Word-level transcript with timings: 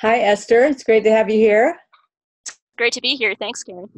Hi, 0.00 0.20
Esther. 0.20 0.60
It's 0.60 0.84
great 0.84 1.02
to 1.02 1.10
have 1.10 1.28
you 1.28 1.38
here. 1.38 1.76
Great 2.76 2.92
to 2.92 3.00
be 3.00 3.16
here. 3.16 3.34
Thanks, 3.34 3.64
Karen. 3.64 3.88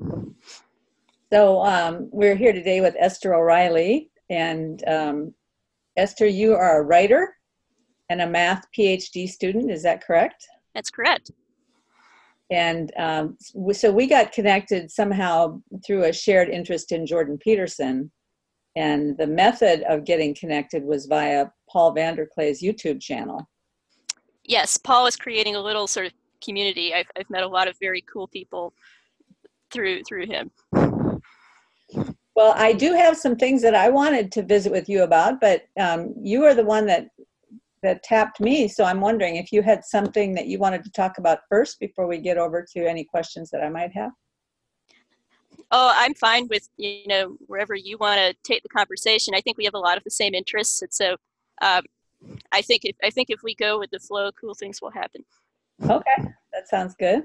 So, 1.30 1.60
um, 1.60 2.08
we're 2.10 2.36
here 2.36 2.54
today 2.54 2.80
with 2.80 2.96
Esther 2.98 3.34
O'Reilly. 3.34 4.10
And 4.30 4.82
um, 4.88 5.34
Esther, 5.98 6.26
you 6.26 6.54
are 6.54 6.80
a 6.80 6.84
writer 6.84 7.36
and 8.08 8.22
a 8.22 8.26
math 8.26 8.64
PhD 8.74 9.28
student. 9.28 9.70
Is 9.70 9.82
that 9.82 10.02
correct? 10.02 10.48
That's 10.74 10.88
correct. 10.88 11.32
And 12.50 12.90
um, 12.96 13.36
so 13.72 13.92
we 13.92 14.06
got 14.06 14.32
connected 14.32 14.90
somehow 14.90 15.60
through 15.86 16.04
a 16.04 16.14
shared 16.14 16.48
interest 16.48 16.92
in 16.92 17.04
Jordan 17.04 17.36
Peterson. 17.36 18.10
And 18.74 19.18
the 19.18 19.26
method 19.26 19.82
of 19.82 20.06
getting 20.06 20.34
connected 20.34 20.82
was 20.82 21.04
via 21.04 21.48
Paul 21.68 21.94
VanderKlay's 21.94 22.62
YouTube 22.62 23.02
channel. 23.02 23.46
Yes, 24.50 24.76
Paul 24.76 25.06
is 25.06 25.14
creating 25.14 25.54
a 25.54 25.60
little 25.60 25.86
sort 25.86 26.06
of 26.06 26.12
community. 26.44 26.92
I've, 26.92 27.06
I've 27.16 27.30
met 27.30 27.44
a 27.44 27.48
lot 27.48 27.68
of 27.68 27.76
very 27.78 28.00
cool 28.00 28.26
people 28.26 28.74
through 29.70 30.02
through 30.02 30.26
him. 30.26 30.50
Well, 32.34 32.54
I 32.56 32.72
do 32.72 32.92
have 32.94 33.16
some 33.16 33.36
things 33.36 33.62
that 33.62 33.76
I 33.76 33.90
wanted 33.90 34.32
to 34.32 34.42
visit 34.42 34.72
with 34.72 34.88
you 34.88 35.04
about, 35.04 35.40
but 35.40 35.66
um, 35.78 36.14
you 36.20 36.42
are 36.46 36.54
the 36.54 36.64
one 36.64 36.84
that 36.86 37.10
that 37.84 38.02
tapped 38.02 38.40
me. 38.40 38.66
So 38.66 38.82
I'm 38.82 39.00
wondering 39.00 39.36
if 39.36 39.52
you 39.52 39.62
had 39.62 39.84
something 39.84 40.34
that 40.34 40.48
you 40.48 40.58
wanted 40.58 40.82
to 40.82 40.90
talk 40.90 41.18
about 41.18 41.38
first 41.48 41.78
before 41.78 42.08
we 42.08 42.18
get 42.18 42.36
over 42.36 42.66
to 42.72 42.88
any 42.88 43.04
questions 43.04 43.50
that 43.50 43.62
I 43.62 43.68
might 43.68 43.92
have. 43.92 44.10
Oh, 45.70 45.92
I'm 45.94 46.14
fine 46.14 46.48
with 46.48 46.68
you 46.76 47.06
know 47.06 47.36
wherever 47.46 47.76
you 47.76 47.98
want 47.98 48.18
to 48.18 48.34
take 48.42 48.64
the 48.64 48.68
conversation. 48.68 49.32
I 49.32 49.42
think 49.42 49.58
we 49.58 49.64
have 49.64 49.74
a 49.74 49.78
lot 49.78 49.96
of 49.96 50.02
the 50.02 50.10
same 50.10 50.34
interests, 50.34 50.82
and 50.82 50.92
so 50.92 51.16
um, 51.62 51.84
I 52.52 52.62
think 52.62 52.84
if 52.84 52.96
I 53.02 53.10
think 53.10 53.30
if 53.30 53.42
we 53.42 53.54
go 53.54 53.78
with 53.78 53.90
the 53.90 53.98
flow, 53.98 54.30
cool 54.32 54.54
things 54.54 54.80
will 54.80 54.90
happen. 54.90 55.24
Okay, 55.82 56.28
that 56.52 56.68
sounds 56.68 56.94
good. 56.98 57.22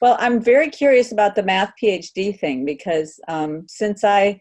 Well, 0.00 0.16
I'm 0.20 0.40
very 0.40 0.68
curious 0.68 1.10
about 1.12 1.34
the 1.34 1.42
math 1.42 1.72
PhD 1.82 2.38
thing 2.38 2.64
because 2.64 3.18
um, 3.28 3.64
since 3.66 4.04
I 4.04 4.40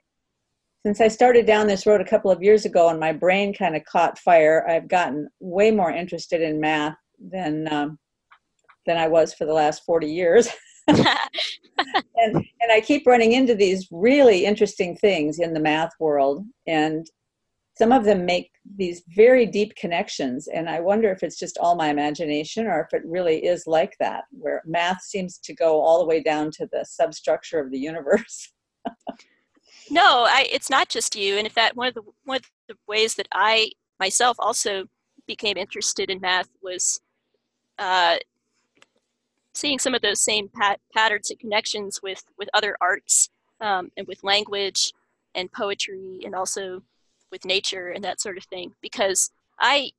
since 0.86 1.02
I 1.02 1.08
started 1.08 1.48
down 1.48 1.66
this 1.66 1.88
road 1.88 2.02
a 2.02 2.06
couple 2.06 2.30
of 2.30 2.44
years 2.44 2.66
ago 2.66 2.90
and 2.90 3.00
my 3.00 3.12
brain 3.12 3.54
kind 3.54 3.76
of 3.76 3.84
caught 3.86 4.20
fire, 4.20 4.68
I've 4.70 4.88
gotten 4.88 5.28
way 5.40 5.72
more 5.72 5.92
interested 5.92 6.42
in 6.42 6.60
math 6.60 6.96
than 7.20 7.72
um, 7.74 7.98
than 8.86 8.98
I 8.98 9.08
was 9.08 9.34
for 9.34 9.46
the 9.46 9.54
last 9.54 9.84
40 9.86 10.08
years. 10.08 10.48
and, 10.88 11.04
and 12.18 12.72
I 12.72 12.82
keep 12.82 13.08
running 13.08 13.32
into 13.32 13.56
these 13.56 13.88
really 13.90 14.46
interesting 14.46 14.96
things 14.96 15.40
in 15.40 15.54
the 15.54 15.60
math 15.60 15.92
world, 16.00 16.46
and 16.68 17.08
some 17.78 17.92
of 17.92 18.06
them 18.06 18.26
make 18.26 18.52
these 18.78 19.04
very 19.10 19.46
deep 19.46 19.76
connections. 19.76 20.48
And 20.48 20.70
I 20.70 20.80
wonder 20.80 21.12
if 21.12 21.24
it's 21.24 21.38
just 21.38 21.58
all 21.58 21.76
my 21.76 21.90
imagination 21.90 22.68
or 22.68 22.82
if 22.82 22.94
it 22.94 23.06
really 23.06 23.46
is 23.46 23.68
like 23.68 23.96
that, 24.00 24.24
where 24.32 24.62
math 24.66 25.02
seems 25.02 25.38
to 25.40 25.54
go 25.54 25.82
all 25.82 26.00
the 26.00 26.06
way 26.06 26.22
down 26.22 26.52
to 26.52 26.68
the 26.72 26.86
substructure 26.86 27.60
of 27.60 27.72
the 27.72 27.80
universe. 27.80 28.52
No, 29.90 30.26
I, 30.28 30.48
it's 30.52 30.70
not 30.70 30.90
just 30.90 31.16
you. 31.16 31.38
And 31.38 31.46
in 31.46 31.52
fact, 31.52 31.76
one 31.76 31.88
of 31.88 31.94
the 31.94 32.02
one 32.24 32.38
of 32.38 32.52
the 32.68 32.76
ways 32.88 33.16
that 33.16 33.28
I 33.32 33.72
myself 34.00 34.36
also 34.40 34.86
became 35.28 35.58
interested 35.58 36.10
in 36.10 36.20
math 36.20 36.50
was 36.62 37.02
uh, 37.78 38.18
seeing 39.54 39.80
some 39.80 39.94
of 39.94 40.02
those 40.02 40.22
same 40.22 40.50
pat- 40.50 40.82
patterns 40.94 41.30
and 41.30 41.40
connections 41.40 42.02
with 42.02 42.24
with 42.38 42.50
other 42.54 42.76
arts 42.82 43.30
um, 43.62 43.92
and 43.96 44.08
with 44.08 44.24
language 44.24 44.92
and 45.36 45.52
poetry 45.52 46.20
and 46.26 46.34
also 46.34 46.82
with 47.32 47.46
nature 47.46 47.90
and 47.90 48.04
that 48.04 48.22
sort 48.22 48.38
of 48.38 48.44
thing. 48.46 48.74
Because 48.82 49.32
I 49.60 49.92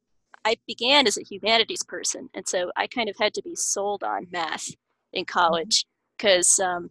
I 0.44 0.56
began 0.66 1.06
as 1.06 1.18
a 1.18 1.22
humanities 1.22 1.82
person, 1.82 2.30
and 2.34 2.46
so 2.46 2.70
I 2.76 2.86
kind 2.86 3.08
of 3.08 3.16
had 3.18 3.34
to 3.34 3.42
be 3.42 3.56
sold 3.56 4.02
on 4.04 4.28
math 4.30 4.70
in 5.12 5.24
college 5.24 5.86
because 6.16 6.58
um, 6.60 6.90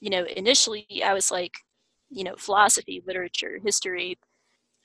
you 0.00 0.10
know 0.10 0.24
initially 0.24 0.86
I 1.04 1.14
was 1.14 1.30
like 1.30 1.54
you 2.12 2.24
know, 2.24 2.34
philosophy, 2.36 3.02
literature, 3.06 3.58
history, 3.64 4.18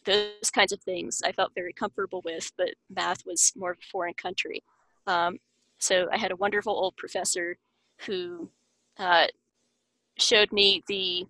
those 0.06 0.50
kinds 0.52 0.72
of 0.72 0.82
things 0.82 1.22
I 1.24 1.34
felt 1.34 1.52
very 1.54 1.74
comfortable 1.74 2.22
with, 2.24 2.52
but 2.58 2.70
math 2.90 3.26
was 3.26 3.52
more 3.56 3.72
of 3.72 3.78
a 3.78 3.92
foreign 3.92 4.14
country. 4.14 4.64
Um, 5.06 5.38
so 5.78 6.08
I 6.12 6.18
had 6.18 6.32
a 6.32 6.38
wonderful 6.38 6.74
old 6.74 6.96
professor 6.96 7.58
who 8.06 8.50
uh, 8.98 9.28
showed 10.18 10.54
me 10.54 10.84
the, 10.88 11.28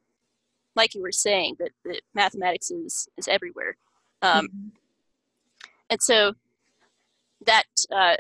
like 0.77 0.95
you 0.95 1.01
were 1.01 1.11
saying, 1.11 1.57
that, 1.59 1.71
that 1.83 2.01
mathematics 2.13 2.71
is, 2.71 3.09
is 3.17 3.27
everywhere. 3.27 3.75
Um, 4.21 4.45
mm-hmm. 4.45 4.67
And 5.89 6.01
so 6.01 6.33
that, 7.45 7.65
uh, 7.91 8.15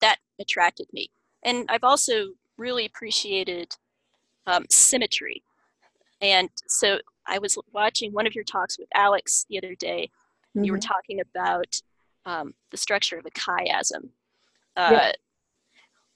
that 0.00 0.18
attracted 0.38 0.88
me. 0.92 1.08
And 1.42 1.66
I've 1.70 1.84
also 1.84 2.32
really 2.58 2.84
appreciated 2.84 3.76
um, 4.46 4.66
symmetry. 4.68 5.42
And 6.20 6.50
so 6.66 6.98
I 7.26 7.38
was 7.38 7.56
watching 7.72 8.12
one 8.12 8.26
of 8.26 8.34
your 8.34 8.44
talks 8.44 8.78
with 8.78 8.88
Alex 8.94 9.46
the 9.48 9.58
other 9.58 9.74
day. 9.74 10.10
Mm-hmm. 10.56 10.64
You 10.64 10.72
were 10.72 10.78
mm-hmm. 10.78 10.92
talking 10.92 11.20
about 11.20 11.80
um, 12.26 12.54
the 12.70 12.76
structure 12.76 13.18
of 13.18 13.26
a 13.26 13.30
chiasm, 13.30 14.10
uh, 14.76 14.90
yeah. 14.92 15.12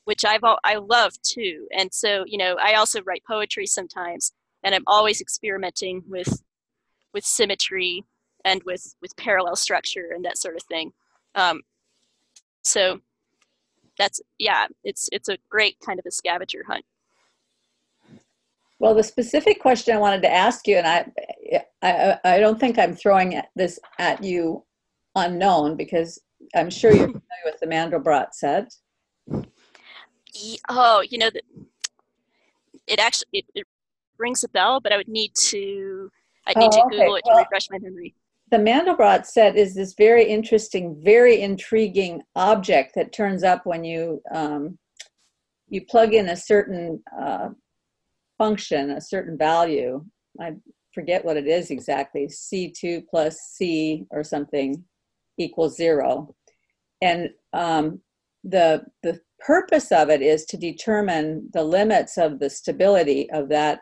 which 0.05 0.25
I've 0.25 0.43
I 0.43 0.77
love 0.77 1.13
too. 1.23 1.67
And 1.77 1.93
so 1.93 2.25
you 2.27 2.37
know, 2.37 2.57
I 2.63 2.75
also 2.75 3.03
write 3.03 3.23
poetry 3.27 3.67
sometimes, 3.67 4.33
and 4.65 4.75
I'm 4.75 4.85
always 4.87 5.21
experimenting 5.21 6.03
with 6.09 6.43
with 7.13 7.25
symmetry 7.25 8.05
and 8.45 8.63
with 8.65 8.97
with 9.01 9.17
parallel 9.17 9.57
structure 9.57 10.11
and 10.15 10.25
that 10.25 10.39
sort 10.39 10.57
of 10.57 10.63
thing. 10.65 10.93
Um, 11.35 11.61
so 12.63 13.01
that's 13.99 14.21
yeah, 14.39 14.67
it's 14.83 15.09
it's 15.13 15.29
a 15.29 15.39
great 15.49 15.77
kind 15.85 15.99
of 15.99 16.07
a 16.07 16.11
scavenger 16.11 16.65
hunt. 16.67 16.85
Well, 18.81 18.95
the 18.95 19.05
specific 19.05 19.61
question 19.61 19.95
I 19.95 20.01
wanted 20.01 20.23
to 20.23 20.33
ask 20.33 20.67
you, 20.67 20.77
and 20.77 20.87
I, 20.87 21.65
I, 21.81 22.19
I 22.25 22.39
don't 22.41 22.59
think 22.59 22.79
I'm 22.79 22.95
throwing 22.95 23.41
this 23.55 23.79
at 23.99 24.23
you 24.23 24.65
unknown 25.15 25.77
because 25.77 26.21
I'm 26.57 26.71
sure 26.71 26.91
you're 26.91 27.07
familiar 27.07 27.45
with 27.45 27.61
the 27.61 27.67
Mandelbrot 27.67 28.35
set. 28.35 28.75
Oh, 30.69 31.03
you 31.09 31.19
know, 31.19 31.31
that 31.31 31.45
it 32.87 32.99
actually 32.99 33.29
it, 33.33 33.45
it 33.55 33.67
rings 34.25 34.43
a 34.43 34.49
bell, 34.49 34.81
but 34.81 34.93
I 34.93 34.97
would 34.97 35.09
need 35.09 35.33
to 35.51 36.11
I 36.47 36.59
need 36.59 36.71
oh, 36.73 36.89
to 36.89 36.91
Google 36.91 37.17
it 37.17 37.23
to 37.25 37.31
well, 37.31 37.39
refresh 37.39 37.69
my 37.71 37.79
memory. 37.79 38.15
The 38.51 38.59
Mandelbrot 38.59 39.27
set 39.27 39.57
is 39.57 39.75
this 39.75 39.95
very 39.95 40.25
interesting, 40.25 41.01
very 41.03 41.41
intriguing 41.41 42.23
object 42.37 42.95
that 42.95 43.13
turns 43.13 43.43
up 43.43 43.65
when 43.65 43.85
you 43.85 44.23
um, 44.33 44.79
you 45.69 45.85
plug 45.87 46.13
in 46.15 46.29
a 46.29 46.37
certain 46.37 47.03
uh, 47.21 47.49
function, 48.39 48.91
a 48.91 49.01
certain 49.01 49.37
value. 49.39 50.05
I 50.41 50.53
forget 50.93 51.25
what 51.25 51.37
it 51.37 51.47
is 51.47 51.71
exactly. 51.71 52.27
C2 52.27 53.05
plus 53.09 53.39
C 53.39 54.07
or 54.11 54.23
something 54.23 54.85
equals 55.39 55.77
zero. 55.77 56.35
And 57.03 57.31
um, 57.53 58.01
the, 58.45 58.85
the 59.03 59.21
purpose 59.41 59.91
of 59.91 60.11
it 60.11 60.23
is 60.23 60.45
to 60.47 60.57
determine 60.57 61.51
the 61.53 61.65
limits 61.65 62.17
of 62.19 62.39
the 62.39 62.51
stability 62.51 63.29
of 63.31 63.49
that 63.49 63.81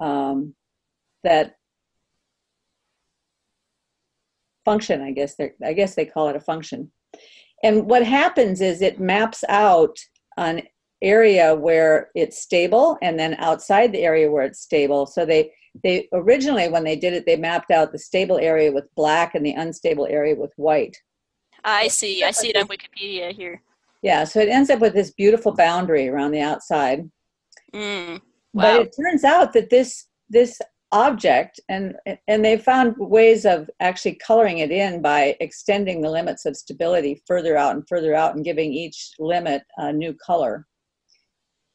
um, 0.00 0.54
that 1.22 1.56
function. 4.64 5.02
I 5.02 5.12
guess 5.12 5.34
they 5.36 5.52
I 5.64 5.72
guess 5.72 5.94
they 5.94 6.06
call 6.06 6.28
it 6.28 6.36
a 6.36 6.40
function. 6.40 6.90
And 7.62 7.86
what 7.86 8.04
happens 8.04 8.60
is 8.60 8.82
it 8.82 9.00
maps 9.00 9.44
out 9.48 9.96
an 10.36 10.62
area 11.02 11.54
where 11.54 12.10
it's 12.14 12.40
stable 12.40 12.98
and 13.02 13.18
then 13.18 13.34
outside 13.34 13.92
the 13.92 14.02
area 14.02 14.30
where 14.30 14.44
it's 14.44 14.60
stable. 14.60 15.06
So 15.06 15.24
they 15.24 15.52
they 15.82 16.08
originally 16.12 16.68
when 16.68 16.84
they 16.84 16.96
did 16.96 17.12
it 17.12 17.26
they 17.26 17.36
mapped 17.36 17.70
out 17.70 17.92
the 17.92 17.98
stable 17.98 18.38
area 18.38 18.70
with 18.70 18.94
black 18.94 19.34
and 19.34 19.44
the 19.44 19.52
unstable 19.52 20.06
area 20.06 20.34
with 20.34 20.52
white. 20.56 20.96
I 21.64 21.88
see. 21.88 22.22
I 22.22 22.30
see 22.30 22.50
it 22.50 22.56
on 22.56 22.68
Wikipedia 22.68 23.32
here. 23.32 23.62
Yeah, 24.02 24.24
so 24.24 24.38
it 24.40 24.50
ends 24.50 24.68
up 24.68 24.80
with 24.80 24.92
this 24.92 25.12
beautiful 25.12 25.52
boundary 25.52 26.08
around 26.08 26.32
the 26.32 26.42
outside. 26.42 27.10
Mm, 27.72 28.20
wow. 28.54 28.62
But 28.62 28.80
it 28.86 28.94
turns 28.98 29.24
out 29.24 29.52
that 29.52 29.70
this 29.70 30.06
this 30.30 30.58
object 30.92 31.58
and 31.68 31.96
and 32.28 32.44
they 32.44 32.56
found 32.56 32.94
ways 32.96 33.44
of 33.44 33.68
actually 33.80 34.14
coloring 34.14 34.58
it 34.58 34.70
in 34.70 35.02
by 35.02 35.36
extending 35.40 36.00
the 36.00 36.10
limits 36.10 36.46
of 36.46 36.56
stability 36.56 37.20
further 37.26 37.56
out 37.56 37.74
and 37.74 37.86
further 37.88 38.14
out 38.14 38.36
and 38.36 38.44
giving 38.44 38.72
each 38.72 39.10
limit 39.18 39.62
a 39.76 39.92
new 39.92 40.14
color. 40.14 40.66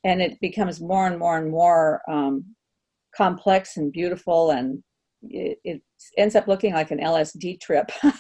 And 0.06 0.22
it 0.22 0.40
becomes 0.40 0.80
more 0.80 1.06
and 1.06 1.20
more 1.20 1.38
and 1.38 1.52
more 1.52 2.02
um, 2.10 2.56
complex 3.16 3.76
and 3.76 3.92
beautiful 3.92 4.52
and 4.52 4.82
it, 5.24 5.60
it, 5.66 5.82
ends 6.18 6.34
up 6.38 6.48
looking 6.48 6.74
like 6.74 6.92
an 6.92 7.00
lsd 7.00 7.60
trip. 7.62 7.92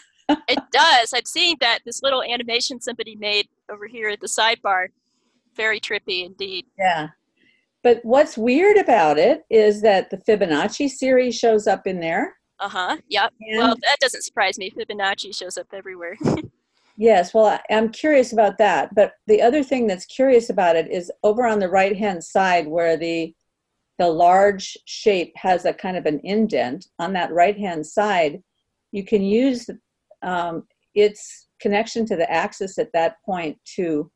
It 0.48 0.60
does. 0.72 1.12
I'm 1.12 1.26
seeing 1.26 1.56
that 1.60 1.80
this 1.88 2.04
little 2.04 2.22
animation 2.22 2.80
somebody 2.80 3.16
made 3.16 3.48
over 3.68 3.88
here 3.88 4.10
at 4.10 4.22
the 4.22 4.28
sidebar. 4.28 4.90
Very 5.56 5.80
trippy 5.80 6.24
indeed. 6.24 6.68
Yeah 6.78 7.08
but 7.84 8.00
what's 8.04 8.38
weird 8.38 8.78
about 8.78 9.18
it 9.18 9.44
is 9.50 9.82
that 9.82 10.10
the 10.10 10.18
fibonacci 10.18 10.90
series 10.90 11.38
shows 11.38 11.68
up 11.68 11.88
in 11.88 12.00
there. 12.00 12.36
Uh-huh 12.60 12.98
yep. 13.08 13.32
And 13.42 13.60
well 13.60 13.76
that 13.82 13.98
doesn't 14.00 14.24
surprise 14.24 14.58
me. 14.58 14.72
Fibonacci 14.72 15.36
shows 15.36 15.58
up 15.58 15.68
everywhere. 15.74 16.18
Yes, 17.02 17.34
well, 17.34 17.46
I- 17.46 17.74
I'm 17.74 17.94
curious 17.94 18.34
about 18.34 18.58
that. 18.58 18.94
But 18.94 19.14
the 19.26 19.42
other 19.42 19.64
thing 19.64 19.88
that's 19.88 20.06
curious 20.06 20.50
about 20.50 20.76
it 20.76 20.92
is 20.92 21.10
over 21.24 21.48
on 21.48 21.60
the 21.60 21.70
right 21.70 21.96
hand 21.96 22.22
side 22.22 22.68
where 22.68 22.98
the 22.98 23.34
the 24.00 24.08
large 24.08 24.78
shape 24.86 25.32
has 25.36 25.64
a 25.66 25.74
kind 25.74 25.96
of 25.96 26.06
an 26.06 26.20
indent 26.26 26.88
on 27.00 27.14
that 27.14 27.32
right 27.32 27.58
hand 27.58 27.86
side, 27.86 28.42
you 28.92 29.06
can 29.06 29.22
use 29.22 29.70
um, 30.24 30.66
its 30.94 31.48
connection 31.62 32.06
to 32.06 32.16
the 32.18 32.30
axis 32.30 32.78
at 32.78 32.92
that 32.94 33.16
point 33.26 33.58
to 33.76 34.10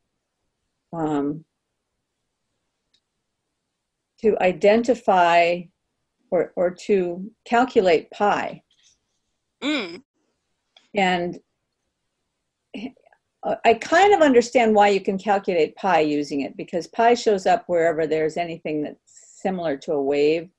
um, 0.93 1.43
to 4.23 4.41
identify 4.41 5.59
or, 6.31 6.53
or 6.55 6.71
to 6.71 7.29
calculate 7.45 8.09
pi. 8.11 8.63
Mm. 9.61 10.01
And 10.95 11.39
uh, 13.43 13.55
I 13.65 13.73
kind 13.73 14.13
of 14.13 14.21
understand 14.21 14.73
why 14.73 14.87
you 14.87 15.01
can 15.01 15.17
calculate 15.17 15.75
pi 15.75 15.99
using 15.99 16.41
it 16.41 16.55
because 16.55 16.87
pi 16.87 17.15
shows 17.15 17.45
up 17.45 17.65
wherever 17.67 18.07
there's 18.07 18.37
anything 18.37 18.81
that's 18.81 18.97
similar 19.41 19.75
to 19.77 19.91
a 19.91 20.01
wave, 20.01 20.49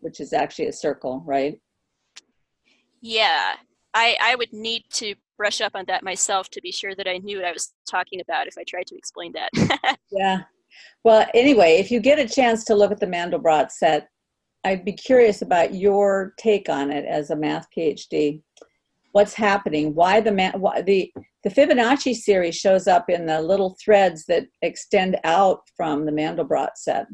which 0.00 0.18
is 0.18 0.32
actually 0.32 0.66
a 0.66 0.72
circle, 0.72 1.22
right? 1.24 1.60
Yeah, 3.00 3.52
I 3.94 4.16
I 4.20 4.34
would 4.34 4.52
need 4.52 4.84
to 4.94 5.14
brush 5.36 5.60
up 5.60 5.72
on 5.76 5.84
that 5.86 6.02
myself 6.02 6.48
to 6.50 6.60
be 6.60 6.72
sure 6.72 6.96
that 6.96 7.06
I 7.06 7.18
knew 7.18 7.36
what 7.36 7.46
I 7.46 7.52
was 7.52 7.72
talking 7.88 8.20
about 8.20 8.48
if 8.48 8.58
I 8.58 8.64
tried 8.64 8.88
to 8.88 8.96
explain 8.96 9.34
that. 9.34 9.98
Yeah. 10.10 10.42
Well, 11.04 11.26
anyway, 11.34 11.74
if 11.76 11.90
you 11.90 12.00
get 12.00 12.18
a 12.18 12.28
chance 12.28 12.64
to 12.64 12.74
look 12.74 12.90
at 12.90 13.00
the 13.00 13.06
Mandelbrot 13.06 13.70
set, 13.70 14.08
I'd 14.64 14.84
be 14.84 14.92
curious 14.92 15.42
about 15.42 15.74
your 15.74 16.32
take 16.38 16.68
on 16.68 16.90
it 16.90 17.04
as 17.04 17.30
a 17.30 17.36
math 17.36 17.66
PhD. 17.76 18.40
What's 19.12 19.34
happening? 19.34 19.94
Why 19.94 20.20
the 20.20 20.32
ma- 20.32 20.56
why 20.56 20.82
the 20.82 21.12
the 21.44 21.50
Fibonacci 21.50 22.14
series 22.14 22.56
shows 22.56 22.88
up 22.88 23.10
in 23.10 23.26
the 23.26 23.40
little 23.42 23.76
threads 23.84 24.24
that 24.26 24.46
extend 24.62 25.18
out 25.24 25.60
from 25.76 26.06
the 26.06 26.12
Mandelbrot 26.12 26.70
set. 26.76 27.06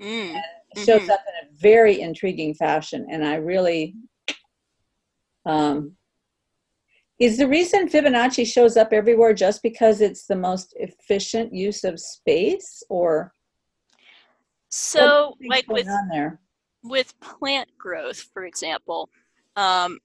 mm. 0.00 0.36
It 0.76 0.78
shows 0.86 1.02
Mhm. 1.02 1.10
up 1.10 1.20
in 1.26 1.48
a 1.48 1.52
very 1.58 2.00
intriguing 2.00 2.54
fashion, 2.54 3.06
and 3.10 3.24
I 3.26 3.36
really 3.36 3.94
um, 5.46 5.96
is 7.18 7.38
the 7.38 7.48
reason 7.48 7.88
Fibonacci 7.88 8.46
shows 8.46 8.76
up 8.76 8.92
everywhere 8.92 9.32
just 9.32 9.62
because 9.62 10.00
it's 10.00 10.26
the 10.26 10.36
most 10.36 10.74
efficient 10.76 11.52
use 11.54 11.82
of 11.84 11.98
space, 11.98 12.82
or 12.88 13.32
So, 14.68 15.34
like 15.48 15.66
with 15.68 15.88
with 16.82 17.18
plant 17.20 17.70
growth, 17.78 18.20
for 18.32 18.44
example, 18.44 19.08
um, 19.56 19.98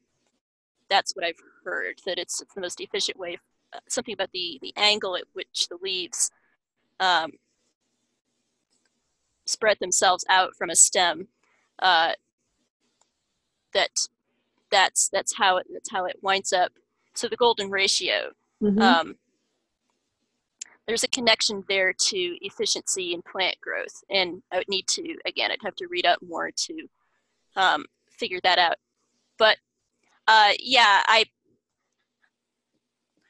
that's 0.90 1.16
what 1.16 1.26
I've 1.26 1.36
heard 1.64 2.00
that 2.06 2.18
it's, 2.18 2.42
it's 2.42 2.54
the 2.54 2.62
most 2.62 2.82
efficient 2.82 3.20
way. 3.20 3.38
uh, 3.74 3.80
Something 3.90 4.14
about 4.14 4.32
the 4.32 4.58
the 4.62 4.74
angle 4.78 5.16
at 5.16 5.26
which 5.34 5.68
the 5.70 5.78
leaves 5.82 6.32
um, 7.00 7.32
spread 9.46 9.78
themselves 9.80 10.24
out 10.30 10.56
from 10.56 10.70
a 10.70 10.76
stem. 10.76 11.28
Uh, 11.80 12.14
that 13.74 14.08
that's 14.70 15.10
that's 15.10 15.36
how 15.38 15.58
it 15.58 15.68
that's 15.74 15.92
how 15.92 16.06
it 16.06 16.18
winds 16.22 16.54
up. 16.54 16.72
So 17.22 17.28
the 17.28 17.38
golden 17.38 17.70
ratio. 17.70 18.32
Mhm. 18.64 18.82
Um, 18.82 19.16
there's 20.88 21.04
a 21.04 21.08
connection 21.08 21.64
there 21.70 21.94
to 21.94 22.18
efficiency 22.42 23.14
and 23.14 23.24
plant 23.24 23.62
growth, 23.62 24.04
and 24.10 24.42
I 24.52 24.58
would 24.58 24.68
need 24.68 24.88
to 24.88 25.20
again, 25.24 25.52
I'd 25.52 25.62
have 25.62 25.76
to 25.76 25.88
read 25.88 26.08
up 26.08 26.20
more 26.24 26.50
to 26.50 26.90
um, 27.56 27.86
figure 28.10 28.40
that 28.42 28.58
out. 28.58 28.78
But 29.38 29.58
uh, 30.28 30.54
yeah, 30.58 31.04
I 31.06 31.26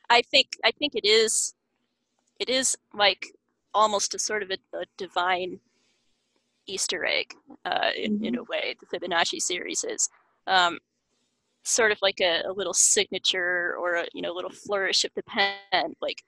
I 0.10 0.22
think 0.22 0.52
I 0.64 0.72
think 0.72 0.96
it 0.96 1.06
is 1.06 1.54
it 2.40 2.48
is 2.48 2.78
like 2.94 3.36
almost 3.74 4.16
a 4.16 4.20
sort 4.20 4.42
of 4.42 4.52
a, 4.52 4.78
a 4.78 4.86
divine 4.96 5.60
Easter 6.66 7.04
egg 7.04 7.34
uh, 7.66 7.90
in, 7.98 8.24
in 8.24 8.38
a 8.38 8.44
way. 8.44 8.76
The 8.80 8.86
Fibonacci 8.86 9.42
series 9.42 9.84
is 9.84 10.10
um, 10.48 10.80
sort 11.64 11.92
of 11.92 12.00
like 12.02 12.20
a, 12.22 12.44
a 12.48 12.54
little 12.54 12.74
signature 12.74 13.76
or 13.80 13.96
a 13.96 14.06
you 14.14 14.22
know 14.22 14.34
little 14.34 14.52
flourish 14.52 15.04
of 15.06 15.12
the 15.16 15.24
pen, 15.24 15.94
like 16.02 16.24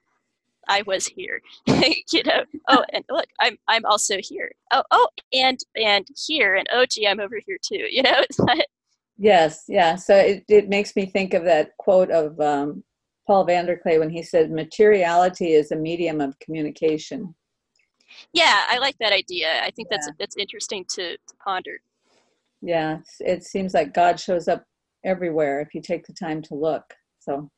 I 0.68 0.84
was 0.84 1.08
here, 1.08 1.42
you 1.68 2.24
know. 2.26 2.44
Oh, 2.70 2.84
and 2.94 3.04
look, 3.10 3.28
I'm 3.42 3.58
I'm 3.68 3.86
also 3.86 4.18
here. 4.22 4.52
Oh, 4.72 4.84
oh, 4.92 5.08
and 5.34 5.60
and 5.76 6.08
here, 6.28 6.56
and 6.56 6.68
oh, 6.74 6.86
gee, 6.90 7.08
I'm 7.08 7.20
over 7.20 7.40
here 7.46 7.58
too. 7.62 7.88
You 7.92 8.04
know, 8.04 8.24
Yes, 9.18 9.66
yeah. 9.68 9.96
So 9.96 10.16
it, 10.16 10.44
it 10.50 10.70
makes 10.70 10.96
me 10.96 11.06
think 11.06 11.34
of 11.34 11.44
that 11.46 11.78
quote 11.78 12.10
of 12.12 12.40
um, 12.40 12.84
Paul 13.28 13.46
VanderKlay 13.46 14.00
when 14.00 14.10
he 14.10 14.24
said, 14.24 14.52
"Materiality 14.52 15.54
is 15.54 15.72
a 15.72 15.76
medium 15.76 16.20
of 16.22 16.38
communication." 16.40 17.36
yeah, 18.34 18.64
I 18.70 18.78
like 18.80 18.98
that 19.00 19.14
idea. 19.14 19.62
I 19.64 19.72
think 19.72 19.90
that's 19.90 20.08
Yeah. 20.08 20.14
that's 20.20 20.38
interesting 20.38 20.86
to, 20.96 21.14
to 21.18 21.36
ponder. 21.44 21.80
Yeah, 22.62 23.00
it 23.20 23.44
seems 23.44 23.74
like 23.74 23.94
God 23.94 24.20
shows 24.20 24.48
up 24.48 24.66
everywhere 25.04 25.62
if 25.62 25.74
you 25.74 25.82
take 25.82 26.06
the 26.06 26.14
time 26.14 26.42
to 26.44 26.56
look. 26.56 26.84
So 27.20 27.50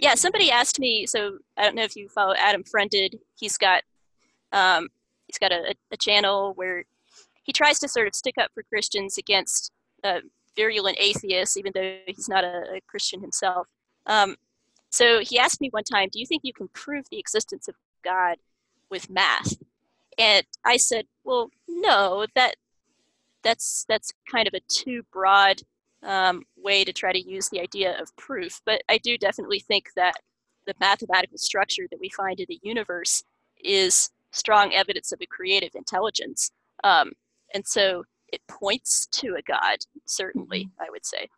Yeah, 0.00 0.14
somebody 0.14 0.50
asked 0.50 0.78
me. 0.78 1.06
So 1.06 1.38
I 1.56 1.64
don't 1.64 1.74
know 1.74 1.84
if 1.84 1.96
you 1.96 2.08
follow 2.08 2.34
Adam 2.36 2.64
Friended. 2.64 3.18
He's 3.34 3.56
got 3.56 3.82
um, 4.52 4.88
he's 5.26 5.38
got 5.38 5.52
a, 5.52 5.74
a 5.90 5.96
channel 5.96 6.52
where 6.54 6.84
he 7.42 7.52
tries 7.52 7.78
to 7.80 7.88
sort 7.88 8.06
of 8.06 8.14
stick 8.14 8.34
up 8.38 8.50
for 8.54 8.62
Christians 8.62 9.18
against 9.18 9.72
uh, 10.04 10.20
virulent 10.56 10.98
atheists, 11.00 11.56
even 11.56 11.72
though 11.74 11.98
he's 12.06 12.28
not 12.28 12.44
a, 12.44 12.76
a 12.76 12.80
Christian 12.86 13.20
himself. 13.20 13.66
Um, 14.06 14.36
so 14.90 15.20
he 15.20 15.38
asked 15.38 15.60
me 15.60 15.68
one 15.70 15.84
time, 15.84 16.08
"Do 16.12 16.18
you 16.20 16.26
think 16.26 16.42
you 16.44 16.52
can 16.52 16.68
prove 16.68 17.04
the 17.10 17.18
existence 17.18 17.68
of 17.68 17.74
God 18.04 18.36
with 18.90 19.10
math?" 19.10 19.56
And 20.18 20.44
I 20.64 20.76
said, 20.78 21.06
"Well, 21.24 21.50
no. 21.68 22.26
That 22.34 22.56
that's 23.42 23.84
that's 23.88 24.12
kind 24.30 24.46
of 24.46 24.54
a 24.54 24.60
too 24.68 25.02
broad 25.12 25.62
um, 26.02 26.42
way 26.56 26.84
to 26.84 26.92
try 26.92 27.12
to 27.12 27.20
use 27.20 27.48
the 27.48 27.60
idea 27.60 28.00
of 28.00 28.14
proof. 28.16 28.60
But 28.64 28.82
I 28.88 28.98
do 28.98 29.18
definitely 29.18 29.60
think 29.60 29.86
that 29.96 30.14
the 30.66 30.74
mathematical 30.80 31.38
structure 31.38 31.86
that 31.90 32.00
we 32.00 32.10
find 32.10 32.38
in 32.40 32.46
the 32.48 32.60
universe 32.62 33.22
is 33.64 34.10
strong 34.32 34.74
evidence 34.74 35.12
of 35.12 35.20
a 35.20 35.26
creative 35.26 35.70
intelligence. 35.74 36.50
Um, 36.84 37.12
and 37.54 37.66
so 37.66 38.04
it 38.32 38.40
points 38.48 39.06
to 39.06 39.36
a 39.38 39.42
God, 39.42 39.78
certainly, 40.04 40.68
I 40.78 40.90
would 40.90 41.06
say. 41.06 41.28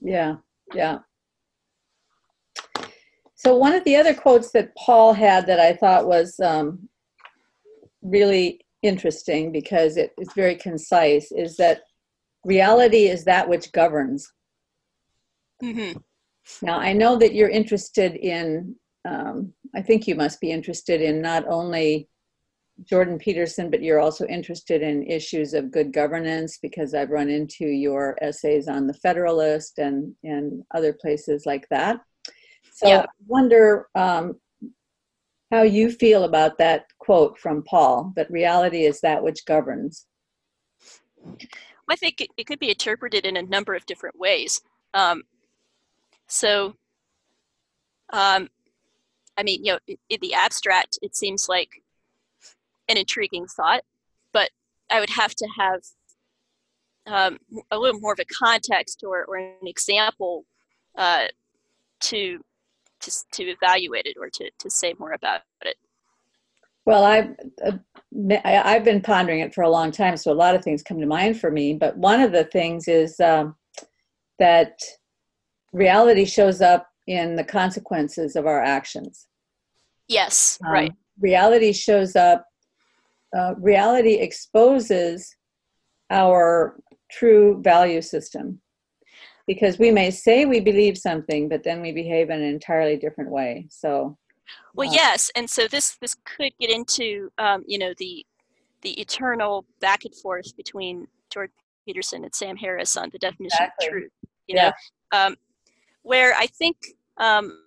yeah, 0.00 0.36
yeah. 0.74 0.98
So 3.36 3.56
one 3.56 3.74
of 3.74 3.84
the 3.84 3.96
other 3.96 4.12
quotes 4.12 4.50
that 4.52 4.74
Paul 4.76 5.14
had 5.14 5.46
that 5.46 5.60
I 5.60 5.72
thought 5.72 6.06
was 6.06 6.38
um, 6.40 6.88
really 8.02 8.60
interesting 8.82 9.52
because 9.52 9.96
it 9.96 10.12
is 10.18 10.32
very 10.34 10.54
concise 10.56 11.32
is 11.32 11.56
that 11.56 11.82
reality 12.44 13.06
is 13.06 13.24
that 13.24 13.48
which 13.48 13.72
governs. 13.72 14.32
hmm 15.60 15.92
Now, 16.62 16.78
I 16.78 16.92
know 16.92 17.16
that 17.16 17.34
you're 17.34 17.48
interested 17.50 18.16
in, 18.16 18.76
um, 19.08 19.52
I 19.74 19.82
think 19.82 20.06
you 20.06 20.14
must 20.14 20.40
be 20.40 20.50
interested 20.50 21.00
in 21.00 21.20
not 21.20 21.46
only 21.48 22.08
Jordan 22.84 23.18
Peterson, 23.18 23.70
but 23.70 23.82
you're 23.82 24.00
also 24.00 24.26
interested 24.26 24.82
in 24.82 25.02
issues 25.02 25.52
of 25.54 25.70
good 25.70 25.92
governance 25.92 26.58
because 26.60 26.94
I've 26.94 27.10
run 27.10 27.28
into 27.28 27.66
your 27.66 28.16
essays 28.22 28.68
on 28.68 28.86
the 28.86 28.94
Federalist 28.94 29.78
and, 29.78 30.14
and 30.24 30.62
other 30.74 30.92
places 30.92 31.44
like 31.44 31.66
that. 31.70 32.00
So 32.72 32.88
Yeah. 32.88 33.00
I 33.02 33.06
wonder 33.26 33.88
um, 33.94 34.40
how 35.50 35.62
you 35.62 35.90
feel 35.90 36.24
about 36.24 36.58
that 36.58 36.86
quote 36.98 37.38
from 37.38 37.62
Paul 37.62 38.12
that 38.16 38.30
reality 38.30 38.84
is 38.84 39.00
that 39.00 39.22
which 39.22 39.44
governs. 39.44 40.06
I 41.88 41.96
think 41.96 42.20
it, 42.36 42.46
could 42.46 42.60
be 42.60 42.70
interpreted 42.70 43.26
in 43.26 43.36
a 43.36 43.42
number 43.42 43.74
of 43.74 43.84
different 43.84 44.18
ways. 44.18 44.62
Um, 44.94 45.24
so, 46.28 46.76
um, 48.12 48.48
I 49.36 49.42
mean, 49.42 49.64
you 49.64 49.72
know, 49.72 49.78
in, 49.88 49.96
in 50.08 50.18
the 50.22 50.34
abstract, 50.34 50.98
it 51.02 51.16
seems 51.16 51.48
like 51.48 51.82
an 52.88 52.96
intriguing 52.96 53.46
thought, 53.46 53.82
but 54.32 54.50
I 54.90 55.00
would 55.00 55.10
have 55.10 55.34
to 55.34 55.48
have 55.58 55.80
um, 57.06 57.38
a 57.72 57.78
little 57.78 58.00
more 58.00 58.12
of 58.12 58.20
a 58.20 58.24
context 58.24 59.02
or, 59.04 59.24
or 59.24 59.36
an 59.36 59.66
example 59.66 60.44
uh, 60.96 61.26
to, 62.00 62.40
to 63.00 63.10
to 63.32 63.42
evaluate 63.44 64.06
it 64.06 64.16
or 64.18 64.30
to, 64.30 64.50
to 64.58 64.70
say 64.70 64.94
more 64.98 65.12
about 65.12 65.40
it. 65.62 65.76
Well, 66.86 67.04
I've, 67.04 67.36
uh, 67.64 67.78
I've 68.44 68.84
been 68.84 69.02
pondering 69.02 69.40
it 69.40 69.54
for 69.54 69.62
a 69.62 69.70
long 69.70 69.92
time, 69.92 70.16
so 70.16 70.32
a 70.32 70.34
lot 70.34 70.54
of 70.54 70.64
things 70.64 70.82
come 70.82 70.98
to 71.00 71.06
mind 71.06 71.38
for 71.38 71.50
me. 71.50 71.74
But 71.74 71.96
one 71.96 72.20
of 72.20 72.32
the 72.32 72.44
things 72.44 72.88
is 72.88 73.20
um, 73.20 73.54
that 74.38 74.80
reality 75.72 76.24
shows 76.24 76.60
up 76.60 76.88
in 77.06 77.36
the 77.36 77.44
consequences 77.44 78.34
of 78.34 78.46
our 78.46 78.62
actions. 78.62 79.26
Yes, 80.08 80.58
Um, 80.64 80.72
right. 80.72 80.92
Reality 81.20 81.72
shows 81.72 82.16
up, 82.16 82.46
uh, 83.36 83.54
reality 83.58 84.14
exposes 84.14 85.36
our 86.08 86.80
true 87.10 87.60
value 87.62 88.00
system 88.00 88.60
because 89.50 89.80
we 89.80 89.90
may 89.90 90.12
say 90.12 90.44
we 90.44 90.60
believe 90.60 90.96
something, 90.96 91.48
but 91.48 91.64
then 91.64 91.82
we 91.82 91.90
behave 91.90 92.30
in 92.30 92.40
an 92.40 92.48
entirely 92.48 92.96
different 92.96 93.32
way. 93.32 93.66
So, 93.68 94.16
well, 94.74 94.88
uh, 94.88 94.92
yes, 94.92 95.28
and 95.34 95.50
so 95.50 95.66
this 95.66 95.96
this 95.96 96.14
could 96.24 96.52
get 96.60 96.70
into 96.70 97.32
um, 97.36 97.64
you 97.66 97.76
know 97.76 97.92
the 97.98 98.24
the 98.82 98.92
eternal 99.00 99.64
back 99.80 100.04
and 100.04 100.14
forth 100.14 100.56
between 100.56 101.08
George 101.30 101.50
Peterson 101.84 102.22
and 102.22 102.32
Sam 102.32 102.56
Harris 102.56 102.96
on 102.96 103.10
the 103.10 103.18
definition 103.18 103.58
exactly. 103.60 103.86
of 103.88 103.92
truth. 103.92 104.12
You 104.46 104.54
yeah. 104.54 104.72
know, 105.12 105.18
um, 105.18 105.36
where 106.02 106.32
I 106.36 106.46
think 106.46 106.76
um, 107.16 107.64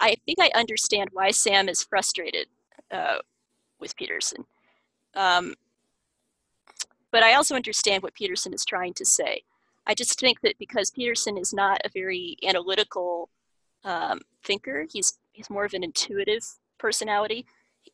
I 0.00 0.16
think 0.26 0.38
I 0.38 0.50
understand 0.54 1.08
why 1.14 1.30
Sam 1.30 1.70
is 1.70 1.82
frustrated 1.82 2.46
uh, 2.90 3.20
with 3.80 3.96
Peterson. 3.96 4.44
Um, 5.14 5.54
but 7.10 7.22
I 7.22 7.34
also 7.36 7.54
understand 7.54 8.02
what 8.02 8.12
Peterson 8.12 8.52
is 8.52 8.66
trying 8.66 8.92
to 8.94 9.06
say. 9.06 9.44
I 9.86 9.94
just 9.94 10.18
think 10.18 10.40
that 10.42 10.58
because 10.58 10.90
Peterson 10.90 11.36
is 11.36 11.52
not 11.52 11.80
a 11.84 11.88
very 11.88 12.36
analytical 12.46 13.28
um, 13.84 14.20
thinker, 14.44 14.86
he's 14.90 15.18
he's 15.32 15.50
more 15.50 15.64
of 15.64 15.74
an 15.74 15.82
intuitive 15.82 16.44
personality. 16.78 17.46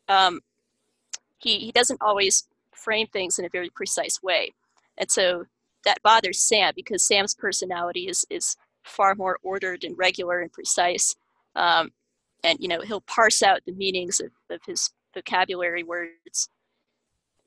Um, 0.09 0.41
he 1.39 1.59
he 1.59 1.73
doesn't 1.73 2.03
always 2.03 2.45
frame 2.73 3.07
things 3.07 3.39
in 3.39 3.45
a 3.45 3.51
very 3.51 3.71
precise 3.71 4.23
way, 4.23 4.53
and 4.99 5.11
so 5.11 5.47
that 5.85 6.03
bothers 6.03 6.41
Sam 6.41 6.73
because 6.77 7.07
Sam's 7.07 7.35
personality 7.35 8.09
is 8.09 8.27
is 8.29 8.57
far 8.83 9.15
more 9.15 9.39
ordered 9.43 9.85
and 9.85 9.97
regular 9.97 10.41
and 10.41 10.53
precise. 10.53 11.15
Um, 11.57 11.93
and 12.45 12.59
you 12.61 12.69
know 12.69 12.81
he'll 12.81 13.01
parse 13.03 13.43
out 13.43 13.61
the 13.67 13.73
meanings 13.73 14.21
of, 14.21 14.31
of 14.51 14.61
his 14.67 14.91
vocabulary 15.15 15.83
words 15.83 16.49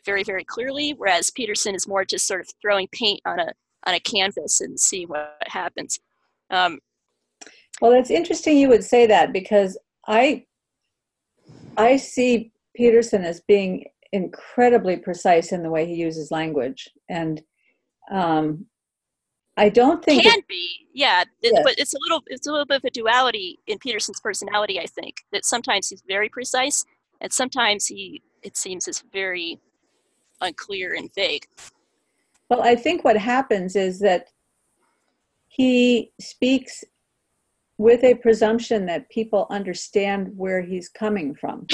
very 0.05 0.23
very 0.23 0.43
clearly 0.43 0.91
whereas 0.91 1.31
peterson 1.31 1.75
is 1.75 1.87
more 1.87 2.03
just 2.03 2.27
sort 2.27 2.41
of 2.41 2.49
throwing 2.61 2.87
paint 2.91 3.21
on 3.25 3.39
a 3.39 3.53
on 3.85 3.93
a 3.93 3.99
canvas 3.99 4.61
and 4.61 4.79
see 4.79 5.05
what 5.05 5.37
happens 5.47 5.99
um, 6.49 6.79
well 7.81 7.91
it's 7.91 8.11
interesting 8.11 8.57
you 8.57 8.69
would 8.69 8.83
say 8.83 9.05
that 9.07 9.33
because 9.33 9.77
i 10.07 10.43
i 11.77 11.95
see 11.95 12.51
peterson 12.75 13.23
as 13.23 13.41
being 13.41 13.85
incredibly 14.13 14.97
precise 14.97 15.51
in 15.51 15.63
the 15.63 15.69
way 15.69 15.85
he 15.85 15.95
uses 15.95 16.31
language 16.31 16.89
and 17.09 17.41
um, 18.11 18.65
I 19.57 19.69
don't 19.69 20.03
think 20.03 20.23
can 20.23 20.39
it, 20.39 20.47
be, 20.47 20.87
yeah, 20.93 21.21
it, 21.21 21.51
yes. 21.53 21.61
but 21.63 21.75
it's 21.77 21.93
a 21.93 21.97
little 22.01 22.23
it's 22.27 22.47
a 22.47 22.51
little 22.51 22.65
bit 22.65 22.77
of 22.77 22.85
a 22.85 22.89
duality 22.89 23.59
in 23.67 23.79
Peterson's 23.79 24.19
personality. 24.19 24.79
I 24.79 24.85
think 24.85 25.17
that 25.31 25.45
sometimes 25.45 25.89
he's 25.89 26.01
very 26.07 26.29
precise, 26.29 26.85
and 27.19 27.31
sometimes 27.31 27.85
he 27.85 28.21
it 28.43 28.55
seems 28.55 28.87
is 28.87 29.03
very 29.11 29.59
unclear 30.39 30.93
and 30.93 31.13
vague. 31.13 31.47
Well, 32.51 32.63
I 32.63 32.75
think 32.75 33.05
what 33.05 33.15
happens 33.15 33.77
is 33.77 33.99
that 33.99 34.27
he 35.47 36.11
speaks 36.19 36.83
with 37.77 38.03
a 38.03 38.15
presumption 38.15 38.85
that 38.87 39.09
people 39.09 39.47
understand 39.49 40.27
where 40.35 40.61
he's 40.61 40.89
coming 40.89 41.33
from. 41.33 41.65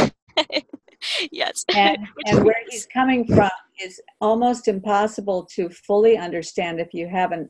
yes. 1.32 1.66
And, 1.76 1.98
and 2.28 2.46
where 2.46 2.62
he's 2.70 2.86
coming 2.86 3.26
from 3.26 3.50
is 3.84 4.00
almost 4.22 4.68
impossible 4.68 5.48
to 5.56 5.68
fully 5.70 6.16
understand 6.16 6.80
if 6.80 6.94
you 6.94 7.08
haven't 7.08 7.50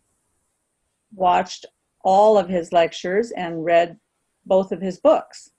watched 1.14 1.66
all 2.06 2.38
of 2.38 2.48
his 2.48 2.72
lectures 2.72 3.32
and 3.32 3.66
read 3.66 4.00
both 4.46 4.72
of 4.72 4.80
his 4.80 5.02
books. 5.02 5.50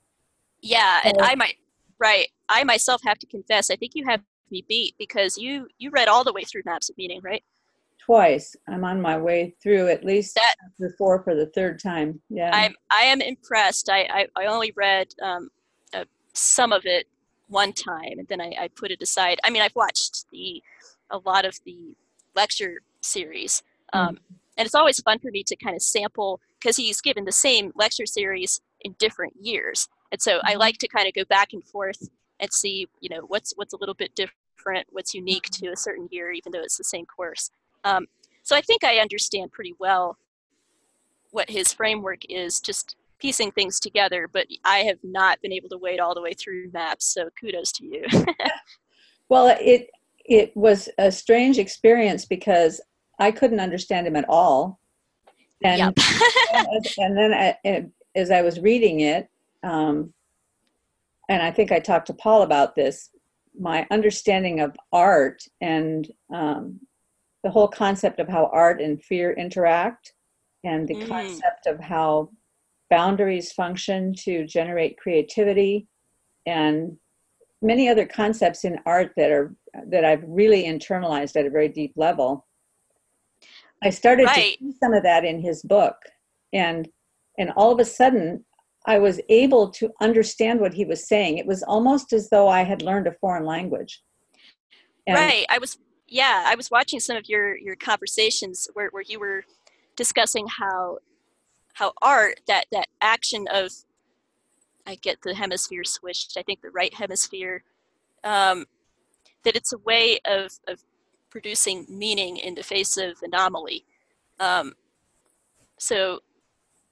Yeah, 0.63 1.01
and 1.03 1.17
I 1.21 1.35
might 1.35 1.57
right. 1.99 2.29
I 2.49 2.63
myself 2.63 3.01
have 3.05 3.19
to 3.19 3.27
confess, 3.27 3.69
I 3.69 3.75
think 3.75 3.91
you 3.93 4.05
have 4.07 4.21
me 4.49 4.65
beat 4.67 4.95
because 4.97 5.37
you 5.37 5.67
you 5.77 5.91
read 5.91 6.07
all 6.07 6.23
the 6.23 6.33
way 6.33 6.43
through 6.43 6.63
Maps 6.65 6.89
of 6.89 6.97
Meaning, 6.97 7.21
right? 7.23 7.43
Twice. 8.09 8.55
I'm 8.67 8.83
on 8.83 9.01
my 9.01 9.17
way 9.17 9.55
through 9.61 9.89
at 9.89 10.03
least 10.03 10.35
that, 10.35 10.55
four 10.97 11.23
for 11.23 11.35
the 11.35 11.45
third 11.47 11.81
time. 11.81 12.21
Yeah. 12.29 12.51
I'm 12.53 12.75
I 12.91 13.03
am 13.03 13.21
impressed. 13.21 13.89
I 13.89 14.01
I, 14.01 14.27
I 14.35 14.45
only 14.45 14.73
read 14.75 15.07
um, 15.21 15.49
uh, 15.93 16.05
some 16.33 16.71
of 16.71 16.85
it 16.85 17.07
one 17.47 17.73
time, 17.73 18.17
and 18.17 18.27
then 18.27 18.41
I, 18.41 18.53
I 18.59 18.67
put 18.69 18.91
it 18.91 19.01
aside. 19.01 19.39
I 19.43 19.49
mean, 19.49 19.61
I've 19.61 19.75
watched 19.75 20.25
the 20.31 20.61
a 21.11 21.17
lot 21.19 21.45
of 21.45 21.55
the 21.65 21.95
lecture 22.35 22.81
series. 23.01 23.63
Um, 23.93 24.15
mm-hmm 24.15 24.35
and 24.59 24.65
it's 24.65 24.75
always 24.75 24.99
fun 24.99 25.19
for 25.19 25.31
me 25.31 25.41
to 25.43 25.55
kind 25.55 25.75
of 25.75 25.81
sample 25.81 26.41
because 26.59 26.75
he's 26.75 26.99
given 26.99 27.23
the 27.23 27.31
same 27.31 27.71
lecture 27.75 28.05
series 28.05 28.59
in 28.81 28.93
different 28.99 29.33
years 29.41 29.87
and 30.11 30.21
so 30.21 30.39
i 30.43 30.51
mm-hmm. 30.51 30.59
like 30.59 30.77
to 30.77 30.87
kind 30.87 31.07
of 31.07 31.13
go 31.13 31.23
back 31.25 31.53
and 31.53 31.63
forth 31.63 32.09
and 32.39 32.51
see 32.53 32.87
you 32.99 33.09
know 33.09 33.21
what's 33.27 33.53
what's 33.55 33.73
a 33.73 33.77
little 33.77 33.95
bit 33.95 34.13
different 34.15 34.85
what's 34.91 35.13
unique 35.13 35.49
to 35.49 35.67
a 35.67 35.77
certain 35.77 36.07
year 36.11 36.31
even 36.31 36.51
though 36.51 36.61
it's 36.61 36.77
the 36.77 36.83
same 36.83 37.05
course 37.05 37.49
um, 37.83 38.05
so 38.43 38.55
i 38.55 38.61
think 38.61 38.83
i 38.83 38.97
understand 38.97 39.51
pretty 39.51 39.73
well 39.79 40.17
what 41.31 41.49
his 41.49 41.71
framework 41.73 42.21
is 42.29 42.59
just 42.59 42.95
piecing 43.19 43.51
things 43.51 43.79
together 43.79 44.27
but 44.31 44.47
i 44.63 44.79
have 44.79 44.99
not 45.03 45.41
been 45.41 45.51
able 45.51 45.69
to 45.69 45.77
wade 45.77 45.99
all 45.99 46.15
the 46.15 46.21
way 46.21 46.33
through 46.33 46.69
maps 46.71 47.05
so 47.05 47.29
kudos 47.39 47.71
to 47.71 47.85
you 47.85 48.05
well 49.29 49.55
it 49.59 49.89
it 50.29 50.55
was 50.55 50.87
a 50.99 51.11
strange 51.11 51.57
experience 51.57 52.23
because 52.23 52.79
I 53.17 53.31
couldn't 53.31 53.59
understand 53.59 54.07
him 54.07 54.15
at 54.15 54.29
all. 54.29 54.79
And, 55.63 55.79
yep. 55.79 55.93
and 56.97 57.17
then 57.17 57.33
I, 57.33 57.89
as 58.15 58.31
I 58.31 58.43
was 58.43 58.59
reading 58.59 59.01
it, 59.01 59.27
um, 59.63 60.13
and 61.27 61.41
I 61.41 61.51
think 61.51 61.71
I 61.71 61.79
talked 61.79 62.07
to 62.07 62.13
Paul 62.13 62.43
about 62.43 62.75
this, 62.75 63.09
my 63.59 63.85
understanding 63.91 64.61
of 64.61 64.77
art 64.93 65.43
and 65.59 66.09
um, 66.33 66.79
the 67.43 67.49
whole 67.49 67.67
concept 67.67 68.19
of 68.19 68.27
how 68.27 68.49
art 68.53 68.81
and 68.81 69.01
fear 69.01 69.31
interact, 69.33 70.13
and 70.63 70.87
the 70.87 70.95
mm. 70.95 71.07
concept 71.07 71.67
of 71.67 71.79
how 71.79 72.29
boundaries 72.89 73.51
function 73.51 74.13
to 74.13 74.45
generate 74.45 74.97
creativity, 74.97 75.87
and 76.45 76.97
many 77.61 77.87
other 77.89 78.05
concepts 78.05 78.63
in 78.63 78.77
art 78.85 79.11
that 79.15 79.31
are 79.31 79.55
that 79.87 80.03
I've 80.03 80.23
really 80.25 80.63
internalized 80.63 81.35
at 81.35 81.45
a 81.45 81.49
very 81.49 81.69
deep 81.69 81.93
level. 81.95 82.45
I 83.83 83.89
started 83.91 84.25
right. 84.25 84.57
to 84.59 84.65
see 84.65 84.73
some 84.81 84.93
of 84.93 85.03
that 85.03 85.23
in 85.23 85.39
his 85.39 85.61
book, 85.61 85.95
and 86.53 86.89
and 87.37 87.51
all 87.55 87.71
of 87.71 87.79
a 87.79 87.85
sudden, 87.85 88.43
I 88.85 88.99
was 88.99 89.21
able 89.29 89.69
to 89.71 89.91
understand 90.01 90.59
what 90.59 90.73
he 90.73 90.85
was 90.85 91.07
saying. 91.07 91.37
It 91.37 91.45
was 91.45 91.63
almost 91.63 92.11
as 92.11 92.29
though 92.29 92.47
I 92.47 92.63
had 92.63 92.81
learned 92.81 93.07
a 93.07 93.13
foreign 93.21 93.45
language. 93.45 94.01
And 95.07 95.15
right. 95.15 95.45
I 95.49 95.57
was 95.57 95.77
yeah. 96.09 96.43
I 96.45 96.55
was 96.55 96.69
watching 96.71 96.99
some 96.99 97.17
of 97.17 97.27
your 97.27 97.57
your 97.57 97.75
conversations 97.75 98.67
where 98.73 98.89
where 98.89 99.03
you 99.03 99.19
were 99.19 99.43
discussing 99.95 100.47
how 100.47 100.99
how 101.73 101.93
art 102.01 102.41
that 102.47 102.65
that 102.71 102.87
action 103.01 103.47
of 103.51 103.71
I 104.85 104.95
get 104.95 105.21
the 105.21 105.35
hemisphere 105.35 105.83
switched. 105.83 106.37
I 106.37 106.41
think 106.43 106.61
the 106.61 106.71
right 106.71 106.93
hemisphere. 106.93 107.63
Um, 108.23 108.65
that 109.43 109.55
it's 109.55 109.73
a 109.73 109.77
way 109.79 110.19
of, 110.25 110.51
of 110.67 110.83
producing 111.29 111.85
meaning 111.89 112.37
in 112.37 112.55
the 112.55 112.63
face 112.63 112.97
of 112.97 113.17
anomaly. 113.23 113.85
Um, 114.39 114.73
so 115.77 116.19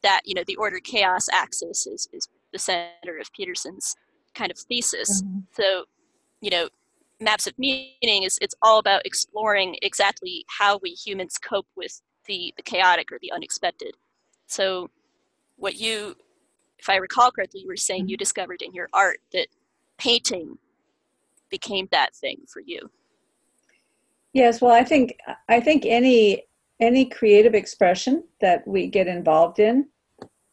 that, 0.02 0.22
you 0.26 0.34
know, 0.34 0.44
the 0.48 0.56
order 0.56 0.80
chaos 0.80 1.28
axis 1.32 1.88
is, 1.88 2.08
is 2.14 2.30
the 2.54 2.60
center 2.60 3.18
of 3.20 3.32
Peterson's 3.34 3.96
kind 4.34 4.52
of 4.52 4.58
thesis. 4.58 5.22
Mm-hmm. 5.22 5.40
So, 5.52 5.86
you 6.40 6.50
know, 6.50 6.70
maps 7.20 7.48
of 7.48 7.58
meaning 7.58 8.24
is 8.24 8.38
it's 8.42 8.56
all 8.62 8.80
about 8.80 9.06
exploring 9.06 9.78
exactly 9.82 10.46
how 10.48 10.80
we 10.82 10.92
humans 10.92 11.38
cope 11.38 11.68
with 11.76 12.02
the, 12.26 12.54
the 12.58 12.64
chaotic 12.64 13.12
or 13.12 13.20
the 13.22 13.32
unexpected. 13.32 13.96
So 14.48 14.90
what 15.56 15.76
you, 15.76 16.16
if 16.78 16.90
I 16.90 16.98
recall 16.98 17.32
correctly, 17.32 17.62
you 17.62 17.68
were 17.68 17.78
saying 17.78 18.04
mm-hmm. 18.04 18.10
you 18.10 18.18
discovered 18.18 18.62
in 18.62 18.74
your 18.74 18.90
art 18.94 19.18
that 19.34 19.48
painting 19.98 20.58
became 21.50 21.88
that 21.92 22.16
thing 22.16 22.42
for 22.48 22.62
you. 22.62 22.90
Yes, 24.34 24.62
well, 24.62 24.72
I 24.72 24.84
think 24.84 25.18
I 25.50 25.60
think 25.60 25.86
any 25.86 26.44
any 26.80 27.06
creative 27.06 27.56
expression 27.56 28.24
that 28.40 28.68
we 28.68 28.86
get 28.86 29.08
involved 29.08 29.58
in 29.58 29.88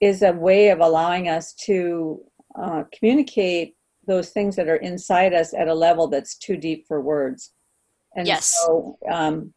is 0.00 0.22
a 0.22 0.32
way 0.32 0.70
of 0.70 0.80
allowing 0.80 1.28
us 1.28 1.52
to 1.52 2.22
uh, 2.58 2.84
communicate 2.96 3.76
those 4.06 4.30
things 4.30 4.56
that 4.56 4.68
are 4.68 4.76
inside 4.76 5.34
us 5.34 5.54
at 5.54 5.68
a 5.68 5.74
level 5.74 6.08
that's 6.08 6.36
too 6.36 6.56
deep 6.56 6.86
for 6.86 7.00
words. 7.00 7.52
And 8.16 8.26
yes. 8.26 8.60
so, 8.64 8.98
um, 9.10 9.52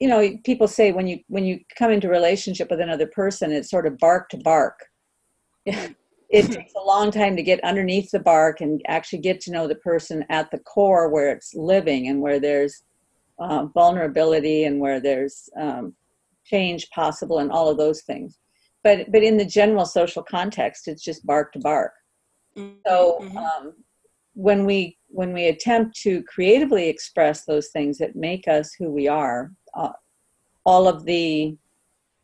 you 0.00 0.08
know, 0.08 0.36
people 0.44 0.68
say 0.68 0.92
when 0.92 1.06
you 1.06 1.20
when 1.28 1.44
you 1.44 1.60
come 1.76 1.90
into 1.90 2.08
relationship 2.08 2.70
with 2.70 2.80
another 2.80 3.06
person, 3.06 3.52
it's 3.52 3.70
sort 3.70 3.86
of 3.86 3.98
bark 3.98 4.28
to 4.30 4.38
bark. 4.38 4.78
it 5.64 5.96
takes 6.30 6.72
a 6.74 6.86
long 6.86 7.10
time 7.10 7.36
to 7.36 7.42
get 7.42 7.62
underneath 7.64 8.10
the 8.10 8.20
bark 8.20 8.60
and 8.60 8.80
actually 8.86 9.18
get 9.18 9.40
to 9.42 9.50
know 9.50 9.66
the 9.66 9.74
person 9.74 10.24
at 10.30 10.50
the 10.50 10.58
core 10.60 11.10
where 11.10 11.30
it's 11.30 11.54
living 11.54 12.08
and 12.08 12.20
where 12.20 12.40
there's 12.40 12.82
uh, 13.38 13.66
vulnerability 13.66 14.64
and 14.64 14.80
where 14.80 15.00
there's 15.00 15.48
um, 15.58 15.94
change 16.44 16.88
possible 16.90 17.38
and 17.38 17.50
all 17.50 17.68
of 17.68 17.76
those 17.76 18.02
things. 18.02 18.38
But 18.82 19.10
but 19.12 19.22
in 19.22 19.36
the 19.36 19.44
general 19.44 19.84
social 19.84 20.22
context, 20.22 20.88
it's 20.88 21.04
just 21.04 21.26
bark 21.26 21.52
to 21.52 21.58
bark. 21.58 21.92
Mm-hmm. 22.56 22.76
So 22.86 23.18
mm-hmm. 23.22 23.36
um, 23.36 23.74
when 24.34 24.64
we 24.64 24.98
when 25.08 25.32
we 25.32 25.48
attempt 25.48 25.96
to 26.02 26.22
creatively 26.24 26.88
express 26.88 27.44
those 27.44 27.68
things 27.68 27.98
that 27.98 28.14
make 28.14 28.46
us 28.46 28.72
who 28.78 28.90
we 28.90 29.08
are, 29.08 29.50
uh, 29.74 29.90
all 30.64 30.86
of 30.86 31.04
the 31.04 31.56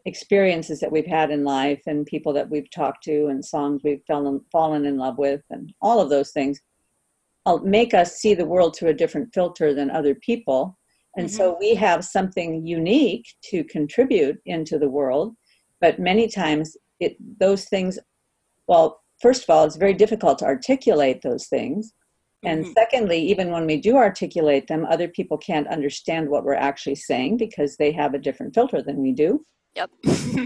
experiences 0.06 0.78
that 0.80 0.90
we've 0.90 1.06
had 1.06 1.30
in 1.30 1.44
life 1.44 1.82
and 1.86 2.06
people 2.06 2.32
that 2.32 2.48
we've 2.48 2.70
talked 2.70 3.02
to 3.02 3.26
and 3.26 3.44
songs 3.44 3.82
we've 3.82 4.02
fallen, 4.06 4.40
fallen 4.52 4.86
in 4.86 4.96
love 4.96 5.18
with 5.18 5.42
and 5.50 5.74
all 5.82 6.00
of 6.00 6.08
those 6.08 6.30
things 6.30 6.60
uh, 7.44 7.56
make 7.58 7.92
us 7.92 8.16
see 8.16 8.32
the 8.32 8.46
world 8.46 8.76
through 8.76 8.90
a 8.90 8.94
different 8.94 9.32
filter 9.34 9.74
than 9.74 9.90
other 9.90 10.14
people 10.14 10.78
and 11.16 11.26
mm-hmm. 11.26 11.36
so 11.36 11.56
we 11.58 11.74
have 11.74 12.04
something 12.04 12.64
unique 12.64 13.26
to 13.42 13.64
contribute 13.64 14.38
into 14.46 14.78
the 14.78 14.88
world 14.88 15.34
but 15.80 15.98
many 15.98 16.28
times 16.28 16.76
it 17.00 17.16
those 17.40 17.64
things 17.64 17.98
well 18.68 19.00
first 19.20 19.42
of 19.44 19.50
all 19.50 19.64
it's 19.64 19.76
very 19.76 19.94
difficult 19.94 20.38
to 20.38 20.44
articulate 20.44 21.22
those 21.22 21.46
things 21.46 21.92
and 22.44 22.64
mm-hmm. 22.64 22.72
secondly 22.72 23.18
even 23.18 23.50
when 23.50 23.66
we 23.66 23.80
do 23.80 23.96
articulate 23.96 24.66
them 24.66 24.86
other 24.86 25.08
people 25.08 25.38
can't 25.38 25.68
understand 25.68 26.28
what 26.28 26.44
we're 26.44 26.54
actually 26.54 26.94
saying 26.94 27.36
because 27.36 27.76
they 27.76 27.92
have 27.92 28.14
a 28.14 28.18
different 28.18 28.54
filter 28.54 28.82
than 28.82 29.02
we 29.02 29.12
do 29.12 29.44
Yep. 29.76 29.90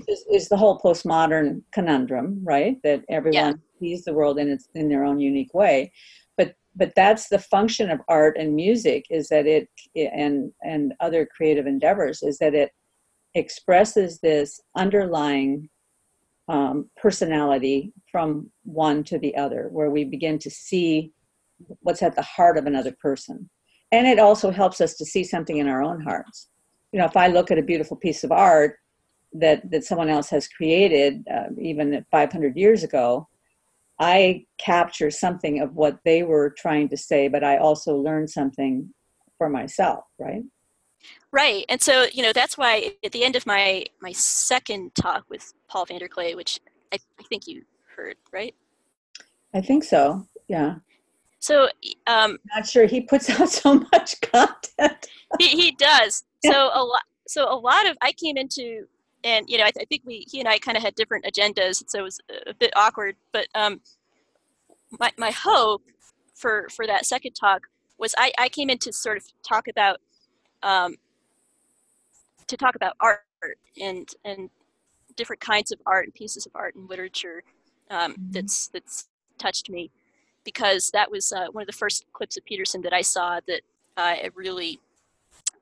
is, 0.09 0.25
is, 0.31 0.49
the 0.49 0.57
whole 0.57 0.81
postmodern 0.81 1.63
conundrum, 1.73 2.41
right? 2.43 2.77
That 2.83 3.05
everyone 3.09 3.33
yeah. 3.35 3.53
sees 3.79 4.05
the 4.05 4.13
world 4.13 4.41
in 4.41 4.49
its 4.51 4.69
in 4.75 4.89
their 4.89 5.05
own 5.05 5.21
unique 5.21 5.55
way. 5.55 5.93
But 6.37 6.55
but 6.75 6.93
that's 6.97 7.29
the 7.29 7.39
function 7.39 7.91
of 7.91 8.01
art 8.09 8.37
and 8.37 8.57
music 8.57 9.05
is 9.09 9.29
that 9.29 9.47
it 9.47 9.69
and 9.95 10.53
and 10.63 10.95
other 10.99 11.27
creative 11.27 11.67
endeavors 11.69 12.25
is 12.25 12.39
that 12.39 12.55
it 12.55 12.73
expresses 13.35 14.19
this 14.19 14.61
underlying 14.77 15.69
um, 16.51 16.91
personality 16.97 17.93
from 18.11 18.51
one 18.65 19.05
to 19.05 19.19
the 19.19 19.37
other, 19.37 19.69
where 19.71 19.89
we 19.89 20.05
begin 20.05 20.37
to 20.41 20.51
see 20.51 21.13
what's 21.81 22.03
at 22.03 22.17
the 22.17 22.23
heart 22.23 22.59
of 22.59 22.67
another 22.67 22.95
person. 23.01 23.49
And 23.93 24.07
it 24.07 24.19
also 24.19 24.51
helps 24.51 24.81
us 24.81 24.95
to 24.97 25.05
see 25.05 25.23
something 25.23 25.59
in 25.59 25.69
our 25.69 25.81
own 25.81 26.01
hearts. 26.01 26.49
You 26.93 26.99
know, 26.99 27.07
if 27.07 27.17
I 27.17 27.29
look 27.29 27.53
at 27.53 27.59
a 27.59 27.63
beautiful 27.63 27.97
piece 27.97 28.25
of 28.25 28.33
art 28.33 28.77
that 29.33 29.71
that 29.71 29.85
someone 29.85 30.09
else 30.09 30.29
has 30.31 30.49
created, 30.49 31.25
uh, 31.33 31.51
even 31.61 32.05
500 32.11 32.57
years 32.57 32.83
ago, 32.83 33.29
I 34.01 34.47
capture 34.59 35.11
something 35.11 35.61
of 35.61 35.77
what 35.77 35.99
they 36.05 36.25
were 36.25 36.51
trying 36.51 36.89
to 36.89 36.97
say, 36.97 37.29
but 37.29 37.45
I 37.45 37.59
also 37.59 37.95
learn 37.95 38.27
something 38.27 38.93
for 39.39 39.49
myself, 39.49 40.05
right? 40.19 40.43
Right, 41.33 41.65
and 41.69 41.81
so 41.81 42.07
you 42.13 42.23
know 42.23 42.33
that's 42.33 42.59
why 42.59 42.93
at 43.05 43.13
the 43.13 43.25
end 43.25 43.37
of 43.37 43.47
my 43.47 43.85
my 44.01 44.13
second 44.13 44.95
talk 44.95 45.25
with 45.29 45.53
Paul 45.69 45.87
VanderKlay, 45.87 46.35
which 46.35 46.61
I, 46.93 46.99
I 47.19 47.23
think 47.25 47.47
you 47.47 47.63
heard, 47.97 48.17
right? 48.33 48.55
I 49.55 49.61
think 49.61 49.85
so. 49.85 50.27
Yeah. 50.49 50.77
So, 51.39 51.69
um, 52.07 52.39
not 52.55 52.67
sure 52.67 52.87
he 52.87 53.01
puts 53.01 53.31
out 53.41 53.49
so 53.49 53.87
much 53.93 54.21
content. 54.21 55.09
he 55.39 55.49
he 55.49 55.73
does. 55.73 56.25
So 56.43 56.71
a 56.73 56.83
lot. 56.83 57.03
So 57.29 57.53
a 57.53 57.55
lot 57.55 57.87
of 57.87 57.99
I 58.01 58.13
came 58.13 58.39
into 58.39 58.87
and 59.25 59.49
you 59.49 59.59
know, 59.59 59.65
I, 59.65 59.71
th- 59.71 59.83
I 59.83 59.87
think 59.87 60.03
we 60.05 60.25
he 60.29 60.41
and 60.41 60.49
I 60.49 60.59
kind 60.59 60.77
of 60.77 60.83
had 60.83 60.95
different 60.95 61.25
agendas, 61.25 61.83
so 61.87 61.99
it 61.99 62.03
was 62.03 62.19
a 62.47 62.55
bit 62.55 62.73
awkward. 62.77 63.17
But 63.33 63.47
um, 63.55 63.81
my 64.99 65.13
my 65.19 65.31
hope 65.31 65.83
for 66.35 66.67
for 66.71 66.87
that 66.87 67.07
second 67.07 67.33
talk 67.33 67.63
was 67.99 68.15
I 68.19 68.33
I 68.39 68.49
came 68.49 68.71
in 68.71 68.79
to 68.79 68.93
sort 68.93 69.19
of 69.19 69.25
talk 69.47 69.69
about 69.69 69.99
um, 70.63 70.97
to 72.47 72.57
talk 72.57 72.75
about 72.75 72.95
art 73.01 73.21
and 73.81 74.09
and 74.25 74.51
different 75.17 75.41
kinds 75.41 75.73
of 75.73 75.81
art 75.87 76.05
and 76.05 76.15
pieces 76.15 76.47
of 76.47 76.53
art 76.55 76.75
and 76.75 76.89
literature 76.89 77.43
um, 77.91 78.13
mm-hmm. 78.13 78.31
that's 78.31 78.69
that's 78.69 79.09
touched 79.39 79.71
me 79.71 79.91
because 80.45 80.91
that 80.93 81.11
was 81.11 81.33
uh, 81.33 81.47
one 81.53 81.63
of 81.63 81.67
the 81.67 81.73
first 81.73 82.05
clips 82.13 82.37
of 82.37 82.45
Peterson 82.45 82.81
that 82.83 82.93
I 82.93 83.03
saw 83.03 83.41
that 83.47 83.63
I 83.97 84.31
really 84.35 84.81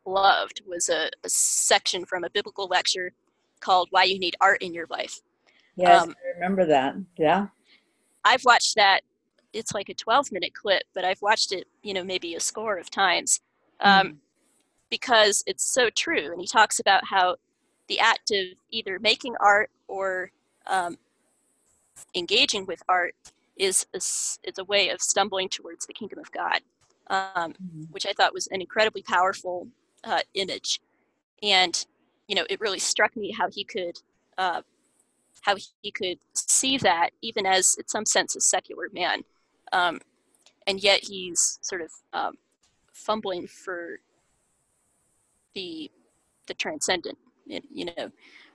loved 0.04 0.62
was 0.66 0.88
a, 0.88 1.10
a, 1.24 1.28
section 1.28 2.04
from 2.04 2.24
a 2.24 2.30
biblical 2.30 2.66
lecture 2.66 3.12
called 3.60 3.88
Why 3.90 4.04
You 4.04 4.18
Need 4.18 4.36
Art 4.40 4.62
in 4.62 4.72
Your 4.72 4.86
Life. 4.88 5.20
Yes, 5.76 6.02
um, 6.02 6.10
I 6.10 6.34
remember 6.34 6.64
that. 6.66 6.94
Yeah. 7.16 7.48
I've 8.24 8.44
watched 8.44 8.76
that. 8.76 9.02
It's 9.52 9.72
like 9.74 9.88
a 9.88 9.94
12 9.94 10.32
minute 10.32 10.54
clip, 10.54 10.82
but 10.94 11.04
I've 11.04 11.22
watched 11.22 11.52
it, 11.52 11.66
you 11.82 11.94
know, 11.94 12.04
maybe 12.04 12.34
a 12.34 12.40
score 12.40 12.78
of 12.78 12.90
times 12.90 13.40
um, 13.80 14.06
mm. 14.08 14.16
Because 14.90 15.42
it's 15.46 15.64
so 15.64 15.90
true. 15.90 16.32
And 16.32 16.40
he 16.40 16.46
talks 16.46 16.80
about 16.80 17.04
how 17.04 17.36
the 17.88 18.00
act 18.00 18.30
of 18.30 18.46
either 18.70 18.98
making 18.98 19.34
art 19.40 19.70
or 19.86 20.30
um, 20.66 20.98
engaging 22.14 22.66
with 22.66 22.82
art 22.88 23.14
is 23.56 23.86
a, 23.94 23.96
it's 23.96 24.58
a 24.58 24.64
way 24.64 24.90
of 24.90 25.00
stumbling 25.00 25.48
towards 25.48 25.86
the 25.86 25.92
kingdom 25.92 26.18
of 26.18 26.30
God, 26.32 26.60
um, 27.08 27.52
mm-hmm. 27.52 27.82
which 27.90 28.06
I 28.06 28.12
thought 28.12 28.34
was 28.34 28.46
an 28.48 28.60
incredibly 28.60 29.02
powerful 29.02 29.68
uh, 30.04 30.20
image. 30.34 30.80
And 31.42 31.84
you 32.28 32.34
know, 32.34 32.44
it 32.50 32.60
really 32.60 32.78
struck 32.78 33.16
me 33.16 33.32
how 33.32 33.48
he 33.50 33.64
could, 33.64 33.98
uh, 34.36 34.62
how 35.40 35.56
he 35.82 35.90
could 35.90 36.18
see 36.34 36.76
that 36.78 37.10
even 37.22 37.46
as, 37.46 37.74
in 37.78 37.88
some 37.88 38.04
sense, 38.04 38.36
a 38.36 38.40
secular 38.40 38.88
man, 38.92 39.22
um, 39.72 40.00
and 40.66 40.82
yet 40.82 41.00
he's 41.02 41.58
sort 41.62 41.80
of 41.80 41.90
um, 42.12 42.34
fumbling 42.92 43.46
for 43.46 44.00
the 45.58 45.90
the 46.46 46.54
transcendent, 46.54 47.18
you 47.46 47.86
know, 47.86 48.10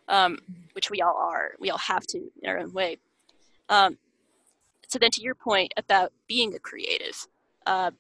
um, 0.08 0.40
which 0.72 0.90
we 0.90 1.02
all 1.02 1.18
are. 1.18 1.52
We 1.60 1.70
all 1.70 1.78
have 1.78 2.06
to 2.08 2.20
in 2.42 2.50
our 2.50 2.58
own 2.58 2.72
way. 2.74 2.98
Um, 3.70 3.98
so 4.88 4.98
then, 5.00 5.12
to 5.12 5.22
your 5.22 5.36
point 5.36 5.74
about 5.76 6.14
being 6.28 6.56
a 6.56 6.60
creative, 6.60 7.28
uh, 7.66 7.92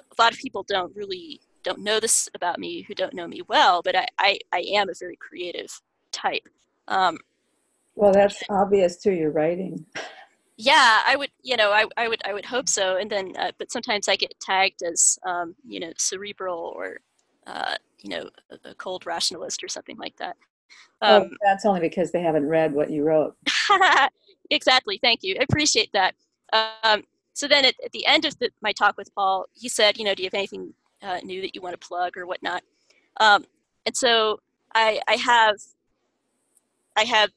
a 0.00 0.22
lot 0.22 0.32
of 0.32 0.38
people 0.38 0.62
don't 0.62 0.94
really 0.94 1.40
don't 1.64 1.80
know 1.80 2.00
this 2.00 2.28
about 2.34 2.58
me 2.58 2.82
who 2.82 2.94
don't 2.94 3.14
know 3.14 3.26
me 3.26 3.42
well, 3.48 3.82
but 3.82 3.96
I, 3.96 4.06
I, 4.18 4.38
I 4.52 4.60
am 4.74 4.88
a 4.88 4.94
very 4.98 5.16
creative 5.16 5.80
type. 6.10 6.48
Um, 6.88 7.18
well, 7.94 8.12
that's 8.12 8.42
obvious 8.48 8.96
to 8.98 9.12
your 9.12 9.30
writing. 9.30 9.86
Yeah, 10.56 11.00
I 11.06 11.16
would, 11.16 11.30
you 11.42 11.56
know, 11.56 11.70
I, 11.70 11.86
I 11.96 12.08
would, 12.08 12.22
I 12.24 12.34
would 12.34 12.46
hope 12.46 12.68
so. 12.68 12.96
And 12.96 13.10
then, 13.10 13.34
uh, 13.38 13.52
but 13.58 13.70
sometimes 13.70 14.08
I 14.08 14.16
get 14.16 14.34
tagged 14.40 14.82
as, 14.82 15.18
um, 15.24 15.54
you 15.66 15.80
know, 15.80 15.92
cerebral 15.96 16.72
or, 16.76 17.00
uh, 17.46 17.76
you 18.02 18.10
know, 18.10 18.28
a, 18.50 18.70
a, 18.70 18.74
cold 18.74 19.06
rationalist 19.06 19.62
or 19.62 19.68
something 19.68 19.96
like 19.96 20.16
that. 20.16 20.36
Um, 21.00 21.22
oh, 21.22 21.30
that's 21.42 21.64
only 21.64 21.80
because 21.80 22.12
they 22.12 22.22
haven't 22.22 22.46
read 22.46 22.72
what 22.72 22.90
you 22.90 23.04
wrote. 23.04 23.36
exactly. 24.50 24.98
Thank 25.02 25.20
you. 25.22 25.36
I 25.38 25.44
appreciate 25.44 25.90
that. 25.92 26.14
Um, 26.52 27.04
so 27.34 27.48
then 27.48 27.64
at, 27.64 27.74
at 27.84 27.92
the 27.92 28.06
end 28.06 28.24
of 28.24 28.38
the, 28.38 28.50
my 28.60 28.72
talk 28.72 28.96
with 28.96 29.14
Paul, 29.14 29.46
he 29.54 29.68
said, 29.68 29.98
you 29.98 30.04
know, 30.04 30.14
do 30.14 30.22
you 30.22 30.26
have 30.26 30.34
anything 30.34 30.74
uh, 31.02 31.18
new 31.22 31.42
that 31.42 31.54
you 31.54 31.60
want 31.60 31.78
to 31.78 31.86
plug 31.86 32.16
or 32.16 32.26
whatnot. 32.26 32.62
Um, 33.20 33.44
and 33.84 33.96
so 33.96 34.40
I, 34.74 35.00
I 35.08 35.16
have 35.16 35.56
I 36.96 37.04
have 37.04 37.30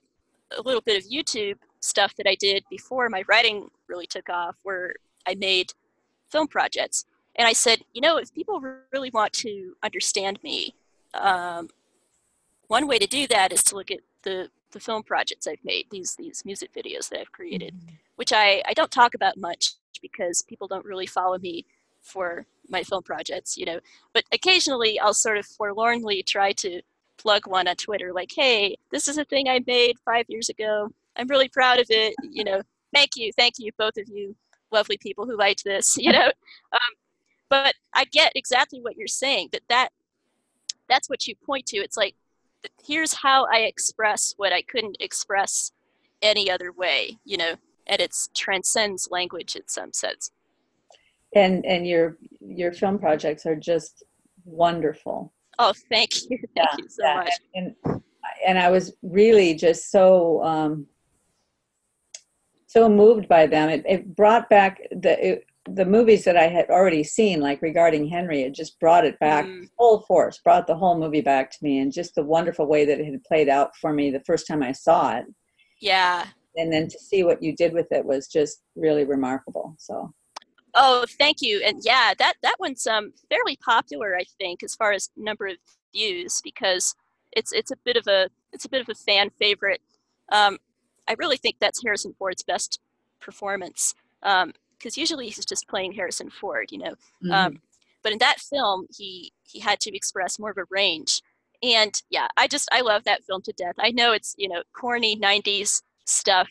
a 0.57 0.61
little 0.61 0.81
bit 0.81 0.97
of 0.97 1.09
YouTube 1.09 1.57
stuff 1.79 2.13
that 2.17 2.27
I 2.27 2.35
did 2.35 2.63
before 2.69 3.09
my 3.09 3.23
writing 3.27 3.69
really 3.87 4.05
took 4.05 4.29
off, 4.29 4.55
where 4.63 4.93
I 5.25 5.35
made 5.35 5.71
film 6.29 6.47
projects. 6.47 7.05
And 7.35 7.47
I 7.47 7.53
said, 7.53 7.79
you 7.93 8.01
know, 8.01 8.17
if 8.17 8.33
people 8.33 8.61
really 8.93 9.09
want 9.09 9.33
to 9.33 9.75
understand 9.83 10.39
me, 10.43 10.73
um, 11.13 11.69
one 12.67 12.87
way 12.87 12.97
to 12.97 13.07
do 13.07 13.27
that 13.27 13.51
is 13.51 13.63
to 13.65 13.75
look 13.75 13.91
at 13.91 13.99
the, 14.23 14.49
the 14.71 14.79
film 14.79 15.03
projects 15.03 15.47
I've 15.47 15.63
made, 15.63 15.87
these 15.91 16.15
these 16.15 16.43
music 16.45 16.71
videos 16.73 17.09
that 17.09 17.19
I've 17.19 17.31
created, 17.31 17.75
mm-hmm. 17.75 17.95
which 18.15 18.33
I, 18.33 18.61
I 18.67 18.73
don't 18.73 18.91
talk 18.91 19.13
about 19.13 19.37
much 19.37 19.73
because 20.01 20.41
people 20.41 20.67
don't 20.67 20.85
really 20.85 21.05
follow 21.05 21.37
me 21.37 21.65
for 22.01 22.45
my 22.69 22.83
film 22.83 23.03
projects, 23.03 23.57
you 23.57 23.65
know. 23.65 23.79
But 24.13 24.23
occasionally 24.31 24.99
I'll 24.99 25.13
sort 25.13 25.37
of 25.37 25.45
forlornly 25.45 26.23
try 26.23 26.51
to 26.53 26.81
plug 27.17 27.47
one 27.47 27.67
on 27.67 27.75
Twitter, 27.75 28.11
like, 28.11 28.31
hey, 28.35 28.75
this 28.91 29.07
is 29.07 29.17
a 29.17 29.25
thing 29.25 29.47
I 29.47 29.61
made 29.65 29.97
five 30.03 30.25
years 30.27 30.49
ago. 30.49 30.89
I'm 31.15 31.27
really 31.27 31.47
proud 31.47 31.79
of 31.79 31.87
it. 31.89 32.13
You 32.23 32.43
know, 32.43 32.61
thank 32.93 33.11
you, 33.15 33.31
thank 33.37 33.55
you, 33.57 33.71
both 33.77 33.97
of 33.97 34.07
you 34.09 34.35
lovely 34.71 34.97
people 34.97 35.25
who 35.25 35.37
liked 35.37 35.63
this, 35.63 35.97
you 35.97 36.11
know. 36.11 36.31
Um, 36.73 36.79
but 37.63 37.75
I 37.93 38.05
get 38.05 38.31
exactly 38.35 38.81
what 38.81 38.97
you're 38.97 39.07
saying, 39.07 39.49
that, 39.51 39.61
that 39.69 39.89
that's 40.89 41.09
what 41.09 41.27
you 41.27 41.35
point 41.45 41.65
to. 41.67 41.77
It's 41.77 41.97
like, 41.97 42.15
here's 42.85 43.13
how 43.13 43.45
I 43.51 43.59
express 43.59 44.33
what 44.37 44.53
I 44.53 44.61
couldn't 44.61 44.97
express 44.99 45.71
any 46.21 46.49
other 46.49 46.71
way, 46.71 47.17
you 47.25 47.37
know, 47.37 47.55
and 47.87 48.01
it 48.01 48.15
transcends 48.33 49.09
language 49.11 49.55
in 49.55 49.67
some 49.67 49.93
sense 49.93 50.31
and 51.35 51.65
and 51.65 51.85
your 51.85 52.17
your 52.39 52.71
film 52.71 52.97
projects 52.97 53.45
are 53.45 53.55
just 53.55 54.03
wonderful 54.45 55.31
oh 55.59 55.73
thank 55.89 56.29
you 56.29 56.39
thank 56.55 56.69
yeah, 56.69 56.75
you 56.77 56.89
so 56.89 57.03
yeah. 57.03 57.15
much 57.15 57.33
and 57.53 57.75
and 58.47 58.57
i 58.57 58.69
was 58.69 58.93
really 59.03 59.53
just 59.53 59.91
so 59.91 60.43
um 60.43 60.87
so 62.67 62.89
moved 62.89 63.27
by 63.27 63.45
them 63.45 63.69
it, 63.69 63.83
it 63.87 64.15
brought 64.15 64.49
back 64.49 64.81
the 64.91 65.33
it, 65.33 65.45
the 65.67 65.85
movies 65.85 66.23
that 66.23 66.37
i 66.37 66.47
had 66.47 66.69
already 66.69 67.03
seen 67.03 67.39
like 67.39 67.61
regarding 67.61 68.07
henry 68.07 68.41
it 68.41 68.53
just 68.53 68.79
brought 68.79 69.05
it 69.05 69.17
back 69.19 69.45
mm. 69.45 69.67
full 69.77 70.01
force 70.01 70.39
brought 70.43 70.67
the 70.67 70.75
whole 70.75 70.97
movie 70.97 71.21
back 71.21 71.49
to 71.49 71.57
me 71.61 71.79
and 71.79 71.91
just 71.91 72.13
the 72.15 72.23
wonderful 72.23 72.67
way 72.67 72.85
that 72.85 72.99
it 72.99 73.05
had 73.05 73.23
played 73.23 73.49
out 73.49 73.75
for 73.81 73.91
me 73.93 74.11
the 74.11 74.23
first 74.25 74.47
time 74.47 74.61
i 74.61 74.71
saw 74.71 75.15
it 75.15 75.25
yeah 75.81 76.25
and 76.55 76.71
then 76.71 76.87
to 76.87 76.99
see 76.99 77.23
what 77.23 77.41
you 77.41 77.55
did 77.55 77.73
with 77.73 77.91
it 77.91 78.05
was 78.05 78.27
just 78.27 78.61
really 78.75 79.05
remarkable 79.05 79.75
so 79.77 80.13
Oh, 80.75 81.05
thank 81.17 81.41
you. 81.41 81.61
And 81.65 81.79
yeah, 81.83 82.13
that 82.19 82.33
that 82.43 82.57
one's 82.59 82.85
um 82.85 83.13
fairly 83.29 83.55
popular, 83.55 84.15
I 84.15 84.25
think, 84.37 84.61
as 84.61 84.75
far 84.75 84.91
as 84.91 85.09
number 85.15 85.47
of 85.47 85.55
views 85.93 86.41
because 86.43 86.95
it's 87.31 87.53
it's 87.53 87.71
a 87.71 87.77
bit 87.85 87.95
of 87.95 88.07
a 88.07 88.29
it's 88.51 88.65
a 88.65 88.69
bit 88.69 88.81
of 88.81 88.89
a 88.89 88.95
fan 88.95 89.29
favorite. 89.39 89.81
Um, 90.31 90.57
I 91.07 91.15
really 91.17 91.37
think 91.37 91.57
that's 91.59 91.81
Harrison 91.81 92.13
Ford's 92.17 92.43
best 92.43 92.79
performance 93.21 93.95
because 94.77 94.97
um, 94.97 95.01
usually 95.01 95.25
he's 95.27 95.45
just 95.45 95.67
playing 95.67 95.93
Harrison 95.93 96.29
Ford, 96.29 96.71
you 96.71 96.79
know. 96.79 96.93
Mm-hmm. 97.23 97.31
Um, 97.31 97.61
but 98.03 98.11
in 98.11 98.19
that 98.19 98.39
film, 98.39 98.87
he 98.95 99.31
he 99.43 99.59
had 99.59 99.79
to 99.81 99.95
express 99.95 100.39
more 100.39 100.51
of 100.51 100.57
a 100.57 100.65
range, 100.69 101.21
and 101.63 101.93
yeah, 102.09 102.27
I 102.37 102.47
just 102.47 102.69
I 102.71 102.81
love 102.81 103.03
that 103.05 103.23
film 103.23 103.41
to 103.43 103.53
death. 103.53 103.75
I 103.79 103.91
know 103.91 104.11
it's 104.13 104.35
you 104.37 104.47
know 104.47 104.63
corny 104.73 105.17
'90s 105.17 105.81
stuff, 106.05 106.47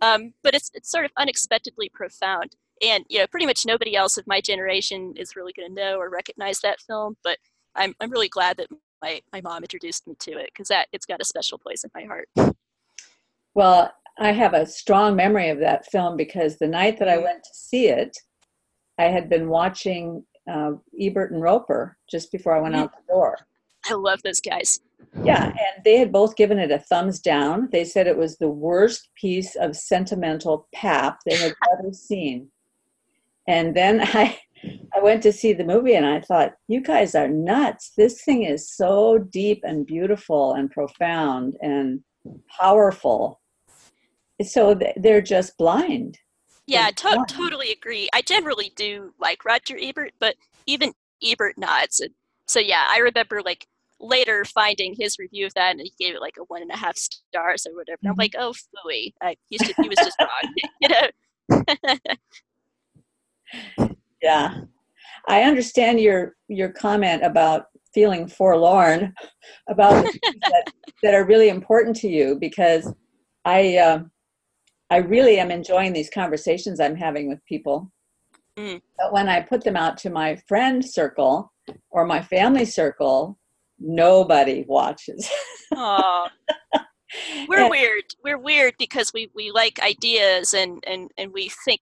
um, 0.00 0.34
but 0.42 0.54
it's 0.54 0.70
it's 0.74 0.90
sort 0.90 1.04
of 1.04 1.12
unexpectedly 1.16 1.90
profound. 1.92 2.56
And 2.84 3.04
you 3.08 3.18
know, 3.18 3.26
pretty 3.26 3.46
much 3.46 3.66
nobody 3.66 3.96
else 3.96 4.16
of 4.16 4.26
my 4.26 4.40
generation 4.40 5.14
is 5.16 5.36
really 5.36 5.52
going 5.52 5.68
to 5.68 5.74
know 5.74 5.98
or 5.98 6.10
recognize 6.10 6.60
that 6.60 6.80
film. 6.80 7.16
But 7.24 7.38
I'm 7.74 7.94
I'm 8.00 8.10
really 8.10 8.28
glad 8.28 8.56
that 8.58 8.68
my 9.02 9.20
my 9.32 9.40
mom 9.40 9.62
introduced 9.62 10.06
me 10.06 10.14
to 10.20 10.32
it 10.32 10.50
because 10.52 10.68
that 10.68 10.88
it's 10.92 11.06
got 11.06 11.20
a 11.20 11.24
special 11.24 11.58
place 11.58 11.84
in 11.84 11.90
my 11.94 12.04
heart. 12.04 12.28
Well, 13.54 13.92
I 14.18 14.32
have 14.32 14.54
a 14.54 14.66
strong 14.66 15.16
memory 15.16 15.48
of 15.48 15.58
that 15.60 15.86
film 15.90 16.16
because 16.16 16.58
the 16.58 16.68
night 16.68 16.98
that 16.98 17.08
I 17.08 17.14
mm-hmm. 17.14 17.24
went 17.24 17.44
to 17.44 17.54
see 17.54 17.88
it, 17.88 18.16
I 18.98 19.04
had 19.04 19.28
been 19.28 19.48
watching 19.48 20.24
uh, 20.50 20.72
Ebert 21.00 21.32
and 21.32 21.42
Roeper 21.42 21.96
just 22.10 22.30
before 22.30 22.56
I 22.56 22.60
went 22.60 22.76
out 22.76 22.92
the 22.92 23.12
door. 23.12 23.38
I 23.88 23.94
love 23.94 24.20
those 24.22 24.40
guys. 24.40 24.80
Yeah, 25.24 25.46
and 25.46 25.84
they 25.84 25.96
had 25.98 26.12
both 26.12 26.36
given 26.36 26.58
it 26.58 26.70
a 26.70 26.78
thumbs 26.78 27.20
down. 27.20 27.68
They 27.72 27.84
said 27.84 28.06
it 28.06 28.16
was 28.16 28.38
the 28.38 28.48
worst 28.48 29.08
piece 29.16 29.56
of 29.56 29.76
sentimental 29.76 30.68
pap 30.74 31.18
they 31.26 31.36
had 31.36 31.54
ever 31.72 31.92
seen. 31.92 32.48
And 33.48 33.74
then 33.74 34.00
I 34.02 34.38
I 34.94 35.00
went 35.00 35.22
to 35.24 35.32
see 35.32 35.52
the 35.52 35.64
movie 35.64 35.94
and 35.94 36.06
I 36.06 36.20
thought, 36.20 36.54
you 36.68 36.80
guys 36.80 37.14
are 37.14 37.28
nuts. 37.28 37.92
This 37.96 38.22
thing 38.22 38.44
is 38.44 38.70
so 38.70 39.18
deep 39.18 39.62
and 39.64 39.86
beautiful 39.86 40.52
and 40.52 40.70
profound 40.70 41.56
and 41.60 42.00
powerful. 42.60 43.40
So 44.42 44.78
they're 44.96 45.22
just 45.22 45.56
blind. 45.56 46.18
Yeah, 46.66 46.90
to- 46.90 47.24
totally 47.28 47.72
agree. 47.72 48.08
I 48.12 48.22
generally 48.22 48.72
do 48.76 49.12
like 49.20 49.44
Roger 49.44 49.76
Ebert, 49.80 50.12
but 50.20 50.36
even 50.66 50.92
Ebert 51.22 51.58
nods. 51.58 52.00
And 52.00 52.10
so 52.46 52.60
yeah, 52.60 52.86
I 52.88 52.98
remember 52.98 53.42
like 53.42 53.66
later 54.00 54.44
finding 54.44 54.94
his 54.98 55.18
review 55.18 55.46
of 55.46 55.54
that, 55.54 55.72
and 55.72 55.80
he 55.80 55.92
gave 55.98 56.14
it 56.14 56.20
like 56.20 56.36
a 56.38 56.44
one 56.44 56.62
and 56.62 56.70
a 56.70 56.76
half 56.76 56.96
stars 56.96 57.66
or 57.66 57.74
whatever. 57.74 57.98
And 58.02 58.10
I'm 58.10 58.14
mm-hmm. 58.14 58.20
like, 58.20 58.34
oh, 58.38 58.52
fooey. 58.52 59.12
I, 59.22 59.36
just, 59.52 59.72
he 59.80 59.88
was 59.88 59.98
just 59.98 60.16
wrong, 60.20 60.54
you 60.80 60.88
know. 60.88 61.08
yeah, 64.22 64.60
I 65.28 65.42
understand 65.42 66.00
your 66.00 66.36
your 66.48 66.70
comment 66.70 67.24
about 67.24 67.66
feeling 67.94 68.26
forlorn 68.26 69.12
about 69.68 70.04
that, 70.04 70.72
that 71.02 71.14
are 71.14 71.24
really 71.24 71.48
important 71.48 71.94
to 71.96 72.08
you 72.08 72.38
because 72.40 72.92
I 73.44 73.76
uh, 73.76 74.00
I 74.92 74.98
really 74.98 75.38
am 75.38 75.50
enjoying 75.50 75.94
these 75.94 76.10
conversations 76.10 76.78
I'm 76.78 76.96
having 76.96 77.26
with 77.26 77.42
people. 77.46 77.90
Mm. 78.58 78.82
But 78.98 79.10
when 79.10 79.26
I 79.26 79.40
put 79.40 79.64
them 79.64 79.74
out 79.74 79.96
to 79.98 80.10
my 80.10 80.36
friend 80.46 80.84
circle 80.84 81.50
or 81.90 82.04
my 82.04 82.20
family 82.20 82.66
circle, 82.66 83.38
nobody 83.78 84.66
watches. 84.68 85.30
We're 87.48 87.60
and, 87.60 87.70
weird. 87.70 88.04
We're 88.22 88.36
weird 88.36 88.74
because 88.78 89.12
we, 89.14 89.30
we 89.34 89.50
like 89.50 89.80
ideas 89.80 90.52
and, 90.52 90.84
and, 90.86 91.10
and 91.16 91.32
we 91.32 91.50
think 91.64 91.80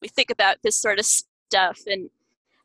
we 0.00 0.08
think 0.08 0.30
about 0.32 0.56
this 0.64 0.74
sort 0.74 0.98
of 0.98 1.06
stuff 1.06 1.78
and 1.86 2.10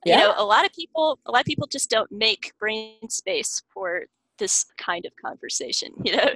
yeah. 0.06 0.18
you 0.18 0.24
know 0.24 0.34
a 0.38 0.44
lot 0.44 0.66
of 0.66 0.74
people 0.74 1.20
a 1.28 1.32
lot 1.32 1.42
of 1.42 1.46
people 1.46 1.68
just 1.68 1.88
don't 1.88 2.12
make 2.12 2.52
brain 2.60 3.10
space 3.10 3.62
for 3.72 4.06
this 4.40 4.66
kind 4.80 5.06
of 5.06 5.12
conversation 5.24 5.92
you 6.04 6.16
know 6.16 6.30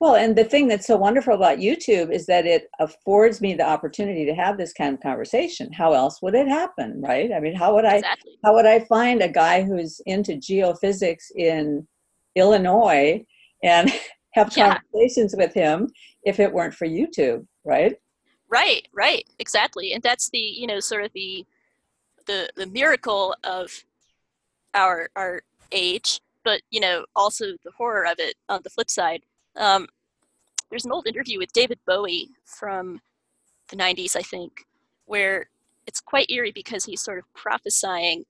well 0.00 0.14
and 0.14 0.36
the 0.36 0.44
thing 0.44 0.68
that's 0.68 0.86
so 0.86 0.96
wonderful 0.96 1.34
about 1.34 1.58
youtube 1.58 2.12
is 2.12 2.26
that 2.26 2.46
it 2.46 2.68
affords 2.80 3.40
me 3.40 3.54
the 3.54 3.66
opportunity 3.66 4.24
to 4.24 4.34
have 4.34 4.56
this 4.56 4.72
kind 4.72 4.94
of 4.94 5.00
conversation 5.00 5.72
how 5.72 5.92
else 5.92 6.20
would 6.22 6.34
it 6.34 6.48
happen 6.48 7.00
right 7.00 7.32
i 7.32 7.40
mean 7.40 7.54
how 7.54 7.74
would 7.74 7.84
i 7.84 7.96
exactly. 7.96 8.38
how 8.44 8.54
would 8.54 8.66
i 8.66 8.80
find 8.80 9.22
a 9.22 9.28
guy 9.28 9.62
who's 9.62 10.00
into 10.06 10.32
geophysics 10.32 11.30
in 11.36 11.86
illinois 12.34 13.22
and 13.62 13.92
have 14.34 14.54
yeah. 14.56 14.78
conversations 14.78 15.34
with 15.36 15.52
him 15.54 15.88
if 16.24 16.38
it 16.38 16.52
weren't 16.52 16.74
for 16.74 16.86
youtube 16.86 17.46
right 17.64 17.96
right 18.48 18.86
right 18.92 19.24
exactly 19.38 19.92
and 19.92 20.02
that's 20.02 20.30
the 20.30 20.38
you 20.38 20.66
know 20.66 20.80
sort 20.80 21.04
of 21.04 21.12
the 21.14 21.44
the 22.28 22.48
the 22.54 22.66
miracle 22.66 23.34
of 23.42 23.84
our 24.74 25.08
our 25.16 25.42
age, 25.72 26.20
but 26.44 26.62
you 26.70 26.80
know 26.80 27.04
also 27.16 27.46
the 27.64 27.72
horror 27.76 28.06
of 28.06 28.18
it 28.18 28.36
on 28.48 28.60
the 28.62 28.70
flip 28.70 28.90
side. 28.90 29.22
Um, 29.58 29.88
there's 30.70 30.84
an 30.84 30.92
old 30.92 31.06
interview 31.06 31.38
with 31.38 31.52
David 31.52 31.78
Bowie 31.86 32.30
from 32.44 33.00
the 33.68 33.76
90s, 33.76 34.16
I 34.16 34.22
think, 34.22 34.64
where 35.06 35.48
it's 35.86 36.00
quite 36.00 36.30
eerie 36.30 36.52
because 36.52 36.84
he's 36.84 37.00
sort 37.00 37.18
of 37.18 37.24
prophesying 37.34 38.24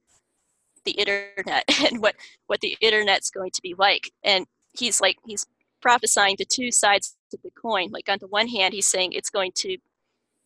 the 0.84 0.92
internet 0.92 1.64
and 1.90 2.00
what 2.00 2.14
what 2.46 2.60
the 2.60 2.76
internet's 2.80 3.30
going 3.30 3.50
to 3.50 3.62
be 3.62 3.74
like, 3.76 4.12
and 4.24 4.46
he's 4.72 5.00
like 5.00 5.18
he's 5.26 5.46
prophesying 5.80 6.36
the 6.38 6.44
two 6.44 6.70
sides 6.70 7.16
of 7.32 7.42
the 7.42 7.50
coin. 7.50 7.90
Like 7.90 8.08
on 8.08 8.18
the 8.20 8.26
one 8.26 8.48
hand, 8.48 8.74
he's 8.74 8.88
saying 8.88 9.12
it's 9.12 9.30
going 9.30 9.52
to 9.56 9.76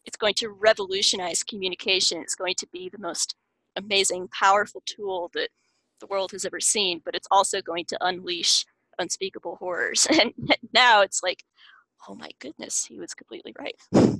it's 0.04 0.16
going 0.16 0.34
to 0.34 0.48
revolutionize 0.48 1.42
communication. 1.42 2.20
It's 2.22 2.34
going 2.34 2.54
to 2.58 2.66
be 2.72 2.88
the 2.88 2.98
most 2.98 3.36
amazing, 3.76 4.28
powerful 4.28 4.82
tool 4.84 5.30
that 5.34 5.50
the 6.00 6.06
world 6.06 6.32
has 6.32 6.44
ever 6.44 6.60
seen, 6.60 7.00
but 7.04 7.14
it's 7.14 7.28
also 7.30 7.62
going 7.62 7.84
to 7.86 7.98
unleash 8.00 8.66
unspeakable 8.98 9.56
horrors. 9.56 10.06
And 10.20 10.32
now 10.72 11.02
it's 11.02 11.22
like, 11.22 11.44
oh 12.08 12.14
my 12.14 12.30
goodness, 12.40 12.84
he 12.84 12.98
was 12.98 13.14
completely 13.14 13.54
right. 13.58 14.18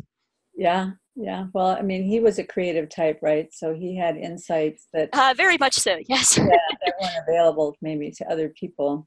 Yeah, 0.54 0.90
yeah. 1.16 1.46
Well, 1.52 1.68
I 1.68 1.82
mean, 1.82 2.04
he 2.04 2.20
was 2.20 2.38
a 2.38 2.44
creative 2.44 2.88
type, 2.88 3.18
right? 3.22 3.48
So 3.52 3.74
he 3.74 3.96
had 3.96 4.16
insights 4.16 4.87
that. 4.92 5.11
Uh, 5.12 5.35
very 5.37 5.56
much 5.58 5.74
so, 5.74 5.98
yes. 6.08 6.37
yeah, 6.37 6.44
that 6.46 6.94
weren't 7.00 7.28
available 7.28 7.76
maybe 7.80 8.11
to 8.12 8.30
other 8.30 8.48
people. 8.50 9.06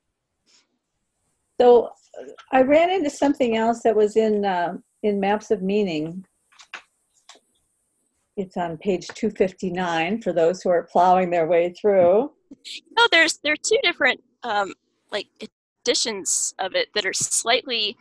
So 1.60 1.90
I 2.52 2.62
ran 2.62 2.90
into 2.90 3.10
something 3.10 3.56
else 3.56 3.82
that 3.84 3.96
was 3.96 4.18
in 4.18 4.46
uh, 4.46 4.76
in 5.04 5.20
Maps 5.20 5.52
of 5.52 5.62
Meaning 5.62 6.26
it's 8.38 8.58
on 8.58 8.78
page 8.78 9.08
259 9.08 10.22
for 10.22 10.34
those 10.34 10.62
who 10.62 10.70
are 10.70 10.88
plowing 10.92 11.30
their 11.30 11.48
way 11.48 11.74
through. 11.80 12.32
No, 12.98 13.08
there's 13.12 13.40
there 13.44 13.54
are 13.54 13.64
two 13.64 13.78
different 13.84 14.22
um, 14.44 14.74
like 15.12 15.28
editions 15.86 16.54
of 16.60 16.76
it 16.76 16.90
that 16.96 17.06
are 17.06 17.14
slightly 17.14 17.98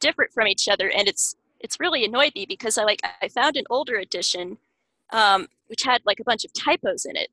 different 0.00 0.32
from 0.32 0.46
each 0.46 0.68
other, 0.68 0.90
and 0.90 1.08
it's 1.08 1.36
it's 1.60 1.80
really 1.80 2.04
annoyed 2.04 2.32
me 2.34 2.46
because 2.46 2.78
I 2.78 2.84
like 2.84 3.00
I 3.22 3.28
found 3.28 3.56
an 3.56 3.64
older 3.70 3.96
edition 3.96 4.58
um, 5.12 5.46
which 5.68 5.82
had 5.82 6.02
like 6.04 6.20
a 6.20 6.24
bunch 6.24 6.44
of 6.44 6.52
typos 6.52 7.04
in 7.04 7.16
it. 7.16 7.28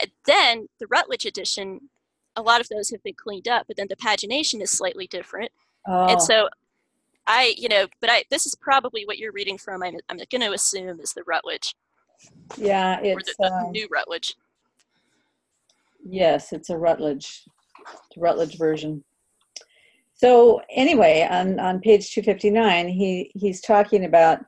And 0.00 0.10
then 0.26 0.68
the 0.80 0.86
Routledge 0.88 1.24
edition, 1.24 1.88
a 2.34 2.42
lot 2.42 2.60
of 2.60 2.68
those 2.68 2.90
have 2.90 3.02
been 3.02 3.14
cleaned 3.14 3.48
up, 3.48 3.66
but 3.66 3.76
then 3.76 3.86
the 3.88 3.96
pagination 3.96 4.60
is 4.60 4.70
slightly 4.70 5.06
different. 5.06 5.52
Oh. 5.86 6.08
And 6.08 6.20
so 6.20 6.48
I, 7.26 7.54
you 7.56 7.68
know, 7.68 7.86
but 8.00 8.10
I 8.10 8.24
this 8.30 8.46
is 8.46 8.54
probably 8.54 9.06
what 9.06 9.18
you're 9.18 9.32
reading 9.32 9.58
from. 9.58 9.82
I'm, 9.82 9.96
I'm 10.08 10.18
going 10.30 10.42
to 10.42 10.52
assume 10.52 11.00
is 11.00 11.12
the 11.12 11.22
Routledge 11.24 11.74
Yeah, 12.56 13.00
it's 13.00 13.34
the, 13.36 13.44
the 13.48 13.54
uh, 13.54 13.70
new 13.70 13.88
Routledge. 13.90 14.34
Yes, 16.04 16.52
it's 16.52 16.70
a 16.70 16.78
Routledge, 17.86 18.16
Routledge 18.16 18.58
version. 18.58 19.04
So 20.14 20.60
anyway, 20.70 21.26
on, 21.30 21.60
on 21.60 21.80
page 21.80 22.12
259, 22.12 22.88
he, 22.88 23.30
he's 23.34 23.60
talking 23.60 24.04
about 24.04 24.40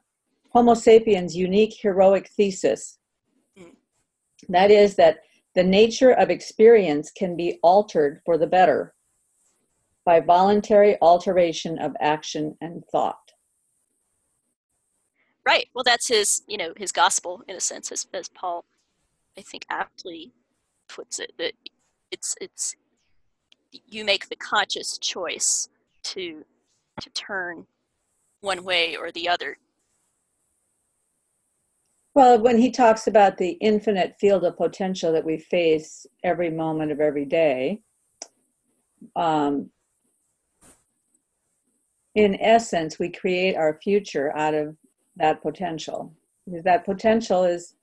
Homo 0.50 0.74
sapiens' 0.74 1.36
unique 1.36 1.76
heroic 1.80 2.30
thesis. 2.36 2.98
Mm. 3.58 3.74
That 4.48 4.70
is 4.70 4.96
that 4.96 5.18
the 5.54 5.64
nature 5.64 6.12
of 6.12 6.30
experience 6.30 7.10
can 7.10 7.36
be 7.36 7.58
altered 7.62 8.20
for 8.24 8.38
the 8.38 8.46
better 8.46 8.94
by 10.06 10.20
voluntary 10.20 10.96
alteration 11.02 11.78
of 11.78 11.94
action 12.00 12.56
and 12.62 12.82
thought. 12.90 13.18
Right. 15.46 15.68
Well, 15.74 15.84
that's 15.84 16.08
his, 16.08 16.42
you 16.46 16.56
know, 16.56 16.72
his 16.76 16.92
gospel 16.92 17.42
in 17.46 17.56
a 17.56 17.60
sense, 17.60 17.92
as, 17.92 18.06
as 18.14 18.28
Paul, 18.28 18.64
I 19.36 19.42
think, 19.42 19.66
aptly 19.68 20.32
puts 20.88 21.18
it. 21.18 21.32
That 21.38 21.52
it's 22.10 22.34
it's 22.40 22.74
you 23.86 24.04
make 24.04 24.28
the 24.28 24.36
conscious 24.36 24.98
choice 24.98 25.68
to 26.02 26.44
to 27.00 27.10
turn 27.10 27.66
one 28.40 28.64
way 28.64 28.96
or 28.96 29.12
the 29.12 29.28
other. 29.28 29.56
Well, 32.14 32.40
when 32.40 32.58
he 32.58 32.70
talks 32.72 33.06
about 33.06 33.36
the 33.36 33.50
infinite 33.60 34.16
field 34.18 34.44
of 34.44 34.56
potential 34.56 35.12
that 35.12 35.24
we 35.24 35.38
face 35.38 36.06
every 36.24 36.50
moment 36.50 36.90
of 36.90 37.00
every 37.00 37.24
day, 37.24 37.80
um, 39.14 39.70
in 42.16 42.36
essence, 42.40 42.98
we 42.98 43.10
create 43.10 43.54
our 43.54 43.78
future 43.80 44.36
out 44.36 44.54
of 44.54 44.76
that 45.16 45.40
potential 45.42 46.12
because 46.44 46.64
that 46.64 46.84
potential 46.84 47.44
is 47.44 47.74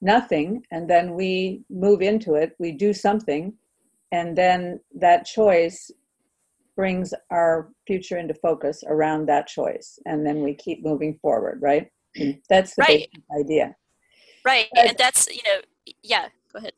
nothing 0.00 0.64
and 0.70 0.88
then 0.88 1.14
we 1.14 1.62
move 1.70 2.02
into 2.02 2.34
it 2.34 2.54
we 2.58 2.70
do 2.70 2.92
something 2.92 3.52
and 4.14 4.38
then 4.38 4.78
that 5.00 5.24
choice 5.26 5.90
brings 6.76 7.12
our 7.30 7.70
future 7.86 8.18
into 8.18 8.34
focus 8.34 8.82
around 8.86 9.26
that 9.26 9.46
choice 9.46 9.98
and 10.06 10.24
then 10.26 10.42
we 10.42 10.54
keep 10.54 10.84
moving 10.84 11.18
forward 11.20 11.58
right 11.60 11.86
that's 12.48 12.74
the 12.76 12.82
Right. 12.82 13.08
basic 13.12 13.24
idea 13.40 13.74
Right. 14.44 14.66
But- 14.74 14.88
And 14.88 14.98
that's, 14.98 15.26
you 15.28 15.40
know, 15.46 15.60
yeah, 16.02 16.28
go 16.52 16.58
ahead. 16.58 16.72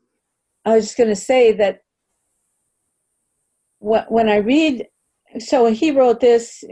i 0.65 0.75
was 0.75 0.85
just 0.87 0.97
going 0.97 1.11
to 1.11 1.17
say 1.31 1.53
that 1.63 1.75
wh- 3.81 4.11
when 4.17 4.29
i 4.29 4.37
read 4.37 4.87
so 5.39 5.57
he 5.81 5.91
wrote 5.91 6.21
this 6.21 6.63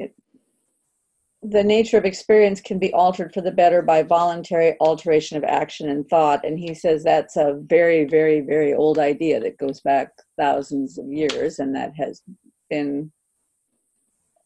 the 1.43 1.63
nature 1.77 1.99
of 1.99 2.07
experience 2.07 2.61
can 2.69 2.79
be 2.79 2.93
altered 2.95 3.31
for 3.35 3.43
the 3.43 3.51
better 3.63 3.83
by 3.83 4.03
voluntary 4.03 4.71
alteration 4.81 5.37
of 5.37 5.45
action 5.45 5.89
and 5.91 6.09
thought 6.09 6.41
and 6.47 6.59
he 6.59 6.73
says 6.75 7.03
that's 7.05 7.37
a 7.37 7.49
very 7.77 8.05
very 8.07 8.41
very 8.41 8.73
old 8.83 8.99
idea 8.99 9.39
that 9.41 9.59
goes 9.59 9.81
back 9.83 10.09
thousands 10.39 10.99
of 10.99 11.07
years 11.07 11.59
and 11.59 11.75
that 11.75 11.93
has 11.97 12.23
been 12.71 13.11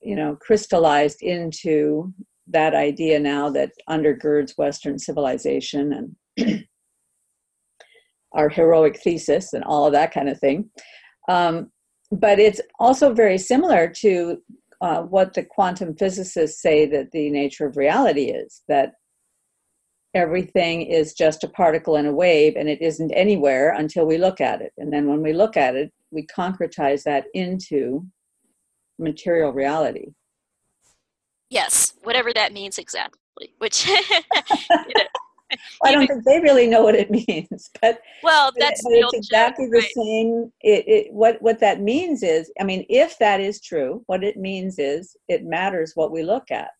you 0.02 0.14
know 0.14 0.36
crystallized 0.40 1.22
into 1.22 2.12
that 2.46 2.74
idea 2.74 3.18
now 3.18 3.50
that 3.50 3.72
undergirds 3.88 4.56
western 4.56 4.98
civilization 4.98 6.14
and 6.36 6.64
our 8.32 8.48
heroic 8.48 8.98
thesis 9.02 9.52
and 9.52 9.64
all 9.64 9.86
of 9.86 9.92
that 9.92 10.12
kind 10.12 10.28
of 10.28 10.38
thing. 10.38 10.70
Um, 11.28 11.70
but 12.10 12.38
it's 12.38 12.60
also 12.78 13.12
very 13.12 13.38
similar 13.38 13.88
to 14.00 14.38
uh, 14.80 15.02
what 15.02 15.34
the 15.34 15.42
quantum 15.42 15.94
physicists 15.96 16.62
say 16.62 16.86
that 16.86 17.10
the 17.10 17.30
nature 17.30 17.66
of 17.66 17.76
reality 17.76 18.30
is 18.30 18.62
that 18.68 18.92
everything 20.18 20.82
is 20.82 21.14
just 21.14 21.44
a 21.44 21.48
particle 21.48 21.96
and 21.96 22.08
a 22.08 22.12
wave 22.12 22.54
and 22.56 22.68
it 22.68 22.82
isn't 22.82 23.10
anywhere 23.12 23.72
until 23.74 24.04
we 24.06 24.18
look 24.18 24.40
at 24.40 24.60
it 24.60 24.72
and 24.78 24.92
then 24.92 25.08
when 25.08 25.22
we 25.22 25.32
look 25.32 25.56
at 25.56 25.74
it 25.76 25.92
we 26.10 26.26
concretize 26.26 27.02
that 27.04 27.24
into 27.34 28.04
material 28.98 29.52
reality 29.52 30.08
Yes, 31.50 31.94
whatever 32.02 32.30
that 32.34 32.52
means 32.52 32.76
exactly. 32.76 33.54
Which, 33.58 33.86
you 33.88 33.94
know, 34.70 35.04
i 35.82 35.92
don't 35.92 36.06
think 36.06 36.22
they 36.24 36.40
really 36.40 36.66
know 36.66 36.82
what 36.82 36.94
it 36.94 37.10
means 37.28 37.70
but 37.80 38.00
well, 38.22 38.52
that's 38.58 38.82
but 38.82 38.92
it's 38.92 39.14
exactly 39.14 39.64
joke, 39.64 39.72
the 39.72 39.78
right? 39.78 39.94
same. 39.96 40.52
It, 40.60 40.84
it 40.86 41.12
what 41.12 41.40
what 41.40 41.58
that 41.60 41.80
means 41.80 42.22
is, 42.22 42.52
I 42.60 42.64
mean, 42.64 42.84
if 42.90 43.18
that 43.18 43.40
is 43.40 43.60
true, 43.60 44.02
what 44.06 44.22
it 44.22 44.36
means 44.36 44.78
is 44.78 45.16
it 45.28 45.44
matters 45.44 45.92
what 45.94 46.12
we 46.12 46.22
look 46.22 46.50
at, 46.50 46.72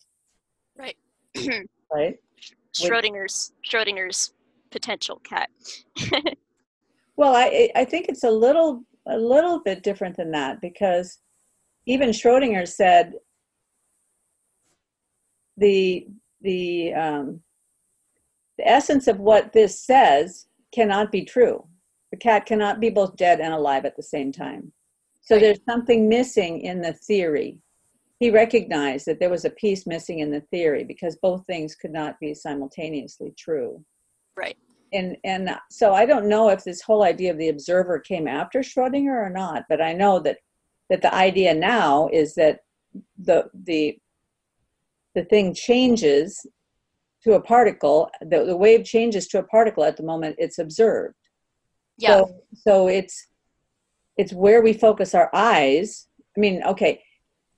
Right. 0.76 0.96
right? 1.94 2.16
Schrodinger's 2.86 3.52
Schrodinger's 3.68 4.32
potential 4.70 5.20
cat. 5.24 5.50
Well, 7.16 7.34
I 7.34 7.68
I 7.74 7.84
think 7.84 8.06
it's 8.08 8.22
a 8.22 8.30
little 8.30 8.84
a 9.08 9.18
little 9.18 9.60
bit 9.64 9.82
different 9.82 10.16
than 10.16 10.30
that 10.30 10.60
because 10.60 11.18
even 11.84 12.10
Schrodinger 12.10 12.66
said 12.68 13.14
the 15.56 16.06
the 16.42 16.94
um, 16.94 17.40
the 18.56 18.68
essence 18.68 19.08
of 19.08 19.18
what 19.18 19.52
this 19.52 19.80
says 19.80 20.46
cannot 20.72 21.10
be 21.10 21.24
true. 21.24 21.66
The 22.12 22.18
cat 22.18 22.46
cannot 22.46 22.78
be 22.78 22.88
both 22.88 23.16
dead 23.16 23.40
and 23.40 23.52
alive 23.52 23.84
at 23.84 23.96
the 23.96 24.02
same 24.02 24.30
time. 24.30 24.72
So 25.20 25.34
Right. 25.34 25.42
there's 25.42 25.64
something 25.68 26.08
missing 26.08 26.60
in 26.60 26.80
the 26.80 26.92
theory. 26.92 27.58
He 28.18 28.30
recognized 28.30 29.06
that 29.06 29.20
there 29.20 29.30
was 29.30 29.44
a 29.44 29.50
piece 29.50 29.86
missing 29.86 30.18
in 30.18 30.30
the 30.30 30.40
theory 30.50 30.84
because 30.84 31.16
both 31.16 31.46
things 31.46 31.76
could 31.76 31.92
not 31.92 32.18
be 32.18 32.34
simultaneously 32.34 33.32
true. 33.38 33.84
Right. 34.36 34.56
And 34.92 35.16
and 35.24 35.50
so 35.70 35.92
I 35.92 36.06
don't 36.06 36.28
know 36.28 36.48
if 36.48 36.64
this 36.64 36.80
whole 36.82 37.02
idea 37.04 37.30
of 37.30 37.38
the 37.38 37.50
observer 37.50 37.98
came 38.00 38.26
after 38.26 38.60
Schrodinger 38.60 39.26
or 39.26 39.30
not, 39.30 39.64
but 39.68 39.80
I 39.80 39.92
know 39.92 40.18
that 40.20 40.38
that 40.90 41.02
the 41.02 41.14
idea 41.14 41.54
now 41.54 42.08
is 42.12 42.34
that 42.34 42.60
the 43.18 43.50
the 43.64 43.98
the 45.14 45.24
thing 45.24 45.54
changes 45.54 46.46
to 47.24 47.34
a 47.34 47.40
particle 47.40 48.10
the, 48.22 48.44
the 48.44 48.56
wave 48.56 48.84
changes 48.84 49.26
to 49.28 49.38
a 49.38 49.42
particle 49.42 49.84
at 49.84 49.96
the 49.96 50.02
moment 50.02 50.36
it's 50.38 50.58
observed 50.58 51.14
Yeah. 51.98 52.18
so, 52.18 52.42
so 52.54 52.88
it's 52.88 53.26
it's 54.16 54.32
where 54.32 54.62
we 54.62 54.72
focus 54.72 55.14
our 55.14 55.30
eyes 55.34 56.08
i 56.36 56.40
mean 56.40 56.62
okay 56.64 57.02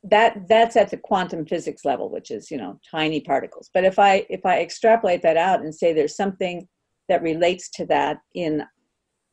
that 0.02 0.48
that's 0.48 0.76
at 0.76 0.90
the 0.90 0.96
quantum 0.96 1.44
physics 1.44 1.84
level 1.84 2.08
which 2.08 2.30
is 2.30 2.50
you 2.50 2.56
know 2.56 2.78
tiny 2.90 3.20
particles 3.20 3.68
but 3.74 3.84
if 3.84 3.98
i 3.98 4.24
if 4.30 4.44
i 4.46 4.60
extrapolate 4.60 5.20
that 5.22 5.36
out 5.36 5.60
and 5.60 5.74
say 5.74 5.92
there's 5.92 6.16
something 6.16 6.66
that 7.08 7.22
relates 7.22 7.68
to 7.68 7.84
that 7.86 8.18
in 8.34 8.62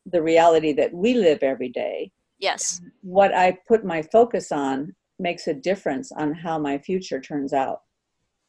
the 0.04 0.22
reality 0.22 0.72
that 0.72 0.92
we 0.92 1.14
live 1.14 1.42
every 1.42 1.70
day 1.70 2.10
yes. 2.38 2.80
what 3.02 3.34
I 3.34 3.58
put 3.66 3.84
my 3.84 4.02
focus 4.02 4.52
on 4.52 4.94
makes 5.18 5.48
a 5.48 5.54
difference 5.54 6.12
on 6.12 6.32
how 6.32 6.58
my 6.58 6.78
future 6.78 7.20
turns 7.20 7.52
out. 7.52 7.80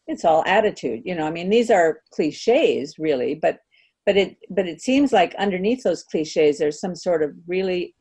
It's 0.08 0.26
all 0.26 0.44
attitude, 0.46 1.02
you 1.06 1.16
know. 1.16 1.26
I 1.26 1.32
mean, 1.32 1.50
these 1.50 1.70
are 1.70 2.02
cliches, 2.12 2.96
really, 2.98 3.36
but 3.36 3.60
but 4.06 4.18
it 4.18 4.38
but 4.50 4.68
it 4.68 4.82
seems 4.82 5.12
like 5.14 5.36
underneath 5.36 5.84
those 5.84 6.04
cliches, 6.04 6.58
there's 6.58 6.80
some 6.80 6.96
sort 6.96 7.22
of 7.22 7.32
really 7.48 7.96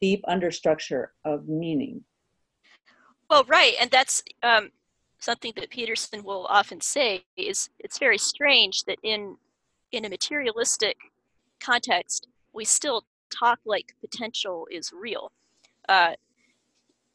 deep 0.00 0.22
understructure 0.28 1.06
of 1.24 1.48
meaning. 1.48 2.04
Well, 3.28 3.44
right, 3.44 3.74
and 3.80 3.90
that's 3.90 4.22
um, 4.42 4.70
something 5.18 5.52
that 5.56 5.70
Peterson 5.70 6.22
will 6.22 6.46
often 6.46 6.80
say 6.80 7.24
is 7.36 7.70
it's 7.80 7.98
very 7.98 8.18
strange 8.18 8.84
that 8.84 8.98
in 9.02 9.36
in 9.92 10.04
a 10.04 10.08
materialistic 10.08 10.96
context 11.60 12.28
we 12.52 12.64
still 12.64 13.04
talk 13.30 13.58
like 13.64 13.94
potential 14.00 14.68
is 14.70 14.92
real, 14.92 15.32
uh, 15.88 16.12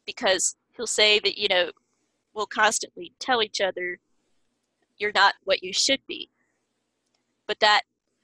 because 0.06 0.56
he'll 0.76 0.88
say 0.88 1.20
that 1.20 1.38
you 1.38 1.48
know 1.48 1.72
we'll 2.34 2.46
constantly 2.46 3.14
tell 3.20 3.42
each 3.44 3.62
other 3.62 4.00
you're 4.98 5.12
not 5.14 5.36
what 5.46 5.64
you 5.64 5.74
should 5.74 6.02
be, 6.08 6.30
but 7.48 7.60
that 7.60 7.82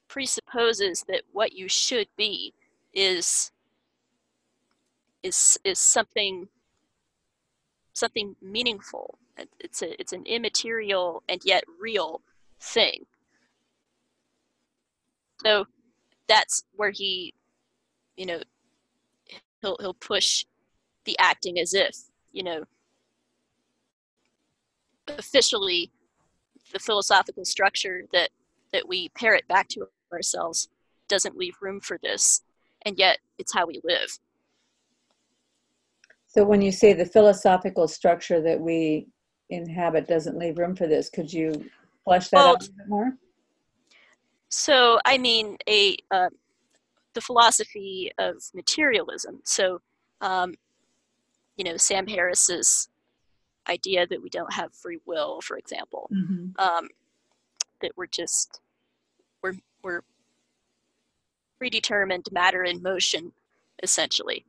presupposes 0.09 1.03
that 1.07 1.23
what 1.31 1.53
you 1.53 1.67
should 1.69 2.07
be 2.17 2.53
is 2.93 3.51
is 5.23 5.57
is 5.63 5.79
something 5.79 6.47
something 7.97 8.35
meaningful. 8.41 9.17
It's 9.59 9.81
a 9.81 9.99
it's 9.99 10.13
an 10.13 10.25
immaterial 10.25 11.23
and 11.27 11.41
yet 11.43 11.63
real 11.79 12.21
thing. 12.59 13.05
So 15.43 15.65
that's 16.27 16.63
where 16.75 16.91
he, 16.91 17.33
you 18.15 18.25
know, 18.25 18.39
he'll 19.61 19.77
he'll 19.79 19.93
push 19.93 20.45
the 21.05 21.17
acting 21.19 21.59
as 21.59 21.73
if, 21.73 21.95
you 22.31 22.43
know, 22.43 22.63
officially 25.07 25.91
the 26.73 26.79
philosophical 26.79 27.45
structure 27.45 28.03
that 28.13 28.29
that 28.73 28.87
we 28.87 29.09
parrot 29.09 29.47
back 29.47 29.67
to 29.69 29.87
ourselves 30.11 30.69
doesn't 31.07 31.37
leave 31.37 31.55
room 31.61 31.79
for 31.79 31.97
this, 32.01 32.41
and 32.83 32.97
yet 32.97 33.19
it's 33.37 33.53
how 33.53 33.65
we 33.65 33.79
live. 33.83 34.19
So 36.27 36.43
when 36.43 36.61
you 36.61 36.71
say 36.71 36.93
the 36.93 37.05
philosophical 37.05 37.87
structure 37.87 38.41
that 38.41 38.59
we 38.59 39.07
inhabit 39.49 40.07
doesn't 40.07 40.37
leave 40.37 40.57
room 40.57 40.75
for 40.75 40.85
this, 40.85 41.09
could 41.09 41.31
you 41.31 41.69
flesh 42.03 42.29
that 42.29 42.37
Well, 42.37 42.49
out 42.55 42.63
a 42.63 42.71
bit 42.71 42.87
more? 42.87 43.13
So 44.49 44.99
I 45.05 45.17
mean 45.17 45.57
a 45.67 45.97
uh, 46.11 46.29
the 47.13 47.21
philosophy 47.21 48.11
of 48.17 48.35
materialism. 48.53 49.41
So 49.43 49.81
um, 50.21 50.55
you 51.55 51.63
know 51.63 51.77
Sam 51.77 52.07
Harris's 52.07 52.89
idea 53.67 54.07
that 54.07 54.21
we 54.21 54.29
don't 54.29 54.53
have 54.53 54.73
free 54.73 54.99
will, 55.05 55.41
for 55.41 55.57
example, 55.57 56.09
Mhm. 56.13 56.57
um, 56.59 56.89
that 57.81 57.91
we're 57.97 58.07
just 58.07 58.61
we're 59.41 59.55
we're 59.83 60.03
predetermined 61.57 62.31
matter 62.31 62.63
in 62.63 62.81
motion, 62.81 63.33
essentially. 63.81 64.45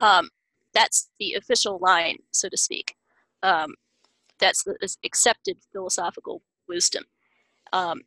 Um, 0.00 0.30
that's 0.72 1.08
the 1.18 1.34
official 1.34 1.78
line, 1.80 2.18
so 2.32 2.48
to 2.48 2.56
speak. 2.56 2.96
Um, 3.42 3.74
that's 4.38 4.64
the 4.64 4.76
accepted 5.04 5.58
philosophical 5.72 6.42
wisdom. 6.68 7.04
Um, 7.72 8.02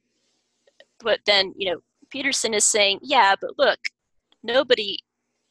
but 1.00 1.19
then 1.26 1.54
you 1.58 1.71
know 1.71 1.80
Peterson 2.10 2.54
is 2.54 2.65
saying, 2.65 3.00
yeah, 3.02 3.36
but 3.39 3.58
look, 3.58 3.80
nobody 4.43 5.00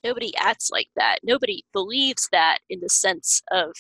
nobody 0.05 0.37
acts 0.37 0.71
like 0.71 0.89
that. 0.97 1.19
Nobody 1.25 1.65
believes 1.73 2.29
that 2.33 2.59
in 2.69 2.81
the 2.81 2.89
sense 2.89 3.43
of 3.51 3.73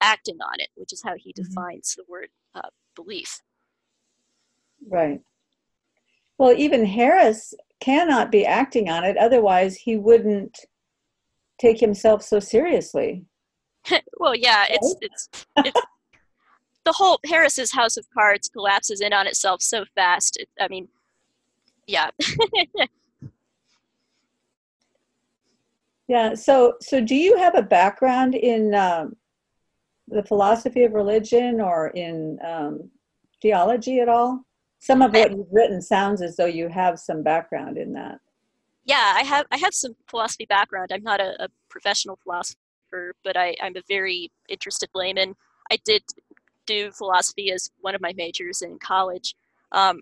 acting 0.00 0.38
on 0.42 0.54
it, 0.58 0.68
which 0.74 0.92
is 0.92 1.02
how 1.02 1.14
he 1.16 1.32
Mhm. 1.32 1.44
defines 1.44 1.94
the 1.94 2.04
word 2.08 2.28
uh, 2.54 2.68
belief. 2.94 3.42
Right. 4.88 5.20
Well, 6.38 6.52
even 6.52 6.84
Harris 6.84 7.54
cannot 7.80 8.30
be 8.32 8.44
acting 8.44 8.88
on 8.88 9.04
it, 9.04 9.16
otherwise, 9.16 9.76
he 9.76 9.96
wouldn't 9.96 10.58
take 11.62 11.80
himself 11.80 12.22
so 12.22 12.40
seriously. 12.40 13.24
well, 14.18 14.34
yeah, 14.34 14.64
it's 14.68 14.96
it's 15.00 15.46
it's 15.58 15.80
the 16.84 16.92
whole 16.92 17.18
Harris's 17.24 17.72
House 17.72 17.96
of 17.96 18.06
Cards 18.12 18.48
collapses 18.48 19.00
in 19.00 19.12
on 19.12 19.26
itself 19.26 19.62
so 19.62 19.84
fast. 19.94 20.36
It, 20.38 20.48
I 20.60 20.68
mean, 20.68 20.88
yeah, 21.86 22.10
Yeah. 26.12 26.34
So, 26.34 26.74
so 26.82 27.00
do 27.00 27.14
you 27.14 27.38
have 27.38 27.54
a 27.56 27.62
background 27.62 28.34
in 28.34 28.74
um, 28.74 29.16
the 30.08 30.22
philosophy 30.22 30.84
of 30.84 30.92
religion 30.92 31.58
or 31.58 31.88
in 31.88 32.38
um, 32.46 32.90
theology 33.40 34.00
at 34.00 34.10
all? 34.10 34.44
Some 34.78 35.00
of 35.00 35.14
what 35.14 35.30
you've 35.30 35.46
written 35.50 35.80
sounds 35.80 36.20
as 36.20 36.36
though 36.36 36.44
you 36.44 36.68
have 36.68 36.98
some 36.98 37.22
background 37.22 37.78
in 37.78 37.94
that. 37.94 38.18
Yeah, 38.84 39.14
I 39.16 39.22
have. 39.22 39.46
I 39.52 39.58
have 39.58 39.74
some 39.74 39.94
philosophy 40.08 40.44
background. 40.44 40.90
I'm 40.92 41.02
not 41.02 41.20
a, 41.20 41.44
a 41.44 41.48
professional 41.68 42.18
philosopher, 42.22 43.14
but 43.22 43.36
I, 43.36 43.54
I'm 43.62 43.76
a 43.76 43.82
very 43.88 44.30
interested 44.48 44.90
layman. 44.94 45.36
I 45.70 45.78
did 45.84 46.02
do 46.66 46.90
philosophy 46.90 47.52
as 47.52 47.70
one 47.80 47.94
of 47.94 48.00
my 48.00 48.12
majors 48.16 48.62
in 48.62 48.78
college, 48.78 49.34
um, 49.72 50.00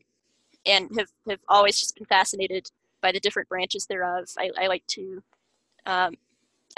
and 0.67 0.91
have, 0.99 1.09
have 1.29 1.41
always 1.49 1.79
just 1.79 1.97
been 1.97 2.07
fascinated 2.07 2.71
by 3.03 3.13
the 3.13 3.21
different 3.21 3.49
branches 3.49 3.87
thereof. 3.87 4.29
I, 4.39 4.51
I 4.59 4.67
like 4.67 4.87
to 4.89 5.23
um, 5.87 6.15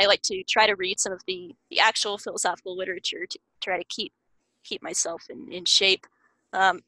I 0.01 0.07
like 0.07 0.23
to 0.23 0.43
try 0.45 0.67
to 0.67 0.75
read 0.75 0.99
some 0.99 1.12
of 1.12 1.23
the, 1.27 1.55
the 1.71 1.81
actual 1.81 2.19
philosophical 2.19 2.77
literature 2.77 3.27
to 3.27 3.38
try 3.61 3.79
to 3.79 3.85
keep 3.85 4.12
keep 4.65 4.83
myself 4.83 5.25
in, 5.29 5.53
in 5.53 5.65
shape. 5.65 6.07
Um, 6.53 6.81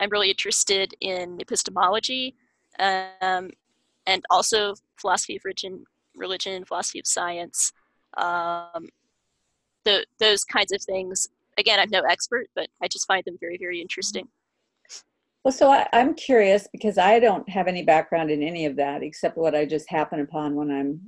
I'm 0.00 0.10
really 0.10 0.30
interested 0.30 0.94
in 1.00 1.38
epistemology 1.40 2.34
um, 2.78 3.50
and 4.06 4.24
also 4.30 4.74
philosophy 4.96 5.36
of 5.36 5.44
religion, 5.44 5.84
religion, 6.16 6.64
philosophy 6.64 7.00
of 7.00 7.06
science, 7.06 7.72
um, 8.16 8.88
the, 9.84 10.04
those 10.18 10.44
kinds 10.44 10.72
of 10.72 10.82
things. 10.82 11.28
Again, 11.58 11.78
I'm 11.78 11.90
no 11.90 12.00
expert, 12.00 12.46
but 12.54 12.68
I 12.82 12.88
just 12.88 13.06
find 13.06 13.24
them 13.24 13.36
very, 13.40 13.56
very 13.58 13.80
interesting. 13.80 14.28
Well, 15.44 15.52
so 15.52 15.70
I, 15.70 15.86
am 15.92 16.14
curious 16.14 16.66
because 16.72 16.96
I 16.96 17.20
don't 17.20 17.46
have 17.50 17.68
any 17.68 17.82
background 17.82 18.30
in 18.30 18.42
any 18.42 18.64
of 18.64 18.76
that 18.76 19.02
except 19.02 19.36
what 19.36 19.54
I 19.54 19.66
just 19.66 19.90
happen 19.90 20.20
upon 20.20 20.54
when 20.54 20.70
I'm. 20.70 21.00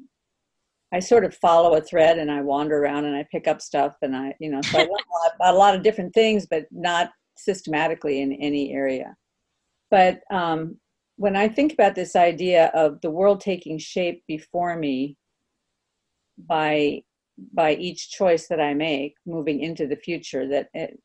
I 0.92 1.00
sort 1.00 1.24
of 1.24 1.34
follow 1.34 1.74
a 1.74 1.80
thread 1.80 2.18
and 2.18 2.30
I 2.30 2.42
wander 2.42 2.78
around 2.78 3.06
and 3.06 3.16
I 3.16 3.26
pick 3.32 3.48
up 3.48 3.60
stuff 3.60 3.96
and 4.02 4.14
I, 4.14 4.34
you 4.38 4.48
know, 4.50 4.62
so 4.62 4.78
I 4.78 4.82
learn 4.82 4.90
a 4.90 5.42
lot, 5.42 5.54
a 5.54 5.58
lot 5.58 5.74
of 5.74 5.82
different 5.82 6.14
things, 6.14 6.46
but 6.48 6.64
not 6.70 7.10
systematically 7.36 8.20
in 8.20 8.32
any 8.34 8.72
area. 8.72 9.16
But 9.90 10.20
um, 10.30 10.76
when 11.16 11.36
I 11.36 11.48
think 11.48 11.72
about 11.72 11.94
this 11.94 12.14
idea 12.14 12.70
of 12.74 13.00
the 13.00 13.10
world 13.10 13.40
taking 13.40 13.78
shape 13.78 14.22
before 14.28 14.76
me 14.76 15.16
by 16.38 17.02
by 17.52 17.74
each 17.74 18.10
choice 18.10 18.48
that 18.48 18.60
I 18.60 18.72
make 18.72 19.14
moving 19.26 19.60
into 19.60 19.86
the 19.86 19.96
future, 19.96 20.48
that 20.48 20.68
it, 20.72 20.98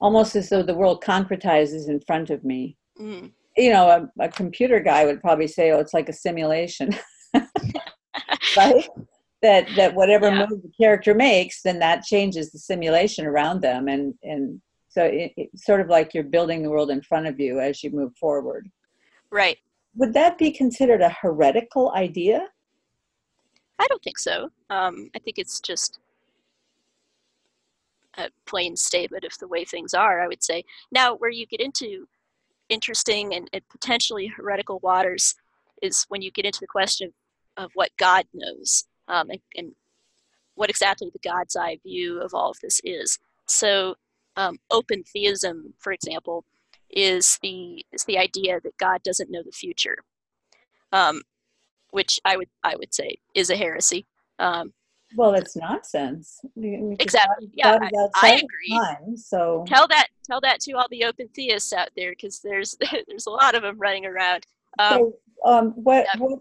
almost 0.00 0.36
as 0.36 0.50
though 0.50 0.62
the 0.62 0.74
world 0.74 1.02
concretizes 1.02 1.88
in 1.88 2.00
front 2.00 2.28
of 2.30 2.44
me. 2.44 2.76
Mm. 3.00 3.32
You 3.56 3.72
know, 3.72 3.88
a, 3.88 4.24
a, 4.24 4.28
computer 4.28 4.80
guy 4.80 5.04
would 5.04 5.20
probably 5.20 5.46
say, 5.46 5.70
"Oh, 5.70 5.78
it's 5.78 5.94
like 5.94 6.08
a 6.08 6.12
simulation," 6.12 6.94
right? 8.56 8.88
That 9.42 9.68
that 9.76 9.94
whatever 9.94 10.28
yeah. 10.28 10.46
move 10.46 10.62
the 10.62 10.72
character 10.78 11.14
makes, 11.14 11.62
then 11.62 11.78
that 11.78 12.02
changes 12.04 12.50
the 12.50 12.58
simulation 12.58 13.26
around 13.26 13.60
them, 13.60 13.88
and 13.88 14.14
and 14.22 14.60
so 14.88 15.04
it, 15.04 15.32
it's 15.36 15.64
sort 15.64 15.80
of 15.80 15.88
like 15.88 16.14
you're 16.14 16.24
building 16.24 16.62
the 16.62 16.70
world 16.70 16.90
in 16.90 17.02
front 17.02 17.26
of 17.26 17.38
you 17.38 17.60
as 17.60 17.82
you 17.82 17.90
move 17.90 18.12
forward. 18.18 18.68
Right. 19.34 19.58
Would 19.96 20.14
that 20.14 20.38
be 20.38 20.52
considered 20.52 21.00
a 21.00 21.08
heretical 21.08 21.90
idea? 21.90 22.46
I 23.80 23.86
don't 23.88 24.00
think 24.00 24.16
so. 24.16 24.48
Um, 24.70 25.10
I 25.16 25.18
think 25.18 25.38
it's 25.38 25.58
just 25.58 25.98
a 28.16 28.30
plain 28.46 28.76
statement 28.76 29.24
of 29.24 29.36
the 29.40 29.48
way 29.48 29.64
things 29.64 29.92
are, 29.92 30.22
I 30.22 30.28
would 30.28 30.44
say. 30.44 30.62
Now, 30.92 31.16
where 31.16 31.32
you 31.32 31.46
get 31.46 31.60
into 31.60 32.06
interesting 32.68 33.34
and, 33.34 33.50
and 33.52 33.68
potentially 33.70 34.28
heretical 34.28 34.78
waters 34.84 35.34
is 35.82 36.06
when 36.08 36.22
you 36.22 36.30
get 36.30 36.44
into 36.44 36.60
the 36.60 36.68
question 36.68 37.12
of, 37.56 37.72
what 37.74 37.90
God 37.98 38.26
knows 38.32 38.84
um, 39.08 39.30
and, 39.30 39.40
and, 39.56 39.72
what 40.54 40.70
exactly 40.70 41.10
the 41.12 41.28
God's 41.28 41.56
eye 41.56 41.80
view 41.82 42.20
of 42.20 42.34
all 42.34 42.52
of 42.52 42.60
this 42.60 42.80
is. 42.84 43.18
So, 43.46 43.96
um, 44.36 44.58
open 44.70 45.02
theism, 45.02 45.74
for 45.80 45.92
example, 45.92 46.44
is 46.90 47.38
the 47.42 47.84
is 47.92 48.04
the 48.04 48.18
idea 48.18 48.60
that 48.62 48.76
God 48.78 49.02
doesn't 49.02 49.30
know 49.30 49.42
the 49.42 49.52
future, 49.52 49.98
um, 50.92 51.22
which 51.90 52.20
I 52.24 52.36
would 52.36 52.48
I 52.62 52.76
would 52.76 52.94
say 52.94 53.18
is 53.34 53.50
a 53.50 53.56
heresy. 53.56 54.06
Um, 54.38 54.72
well, 55.16 55.34
it's 55.34 55.56
nonsense. 55.56 56.40
Exactly. 56.56 57.50
yeah, 57.54 57.78
I, 57.80 57.90
I, 58.22 58.34
agree. 58.34 58.78
Time, 58.78 59.16
so 59.16 59.64
tell 59.66 59.86
that 59.88 60.08
tell 60.24 60.40
that 60.40 60.60
to 60.60 60.72
all 60.72 60.88
the 60.90 61.04
open 61.04 61.28
theists 61.28 61.72
out 61.72 61.90
there, 61.96 62.12
because 62.12 62.40
there's 62.40 62.76
there's 63.08 63.26
a 63.26 63.30
lot 63.30 63.54
of 63.54 63.62
them 63.62 63.78
running 63.78 64.06
around. 64.06 64.44
Um, 64.78 65.12
so, 65.44 65.50
um, 65.50 65.70
what, 65.72 66.06
yeah. 66.12 66.20
what 66.20 66.40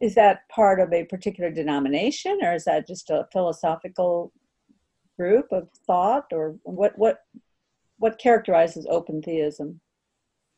is 0.00 0.14
that 0.14 0.48
part 0.48 0.80
of 0.80 0.92
a 0.92 1.04
particular 1.04 1.50
denomination, 1.50 2.38
or 2.42 2.54
is 2.54 2.64
that 2.64 2.86
just 2.86 3.10
a 3.10 3.26
philosophical 3.32 4.32
group 5.18 5.46
of 5.52 5.68
thought, 5.86 6.26
or 6.32 6.56
what 6.62 6.96
what 6.98 7.18
what 7.98 8.18
characterizes 8.18 8.86
open 8.88 9.22
theism? 9.22 9.80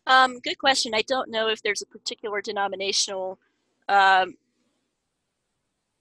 Um, 0.06 0.38
good 0.40 0.58
question. 0.58 0.94
I 0.94 1.02
don't 1.02 1.30
know 1.30 1.48
if 1.48 1.62
there's 1.62 1.82
a 1.82 1.86
particular 1.86 2.40
denominational 2.40 3.38
um, 3.88 4.34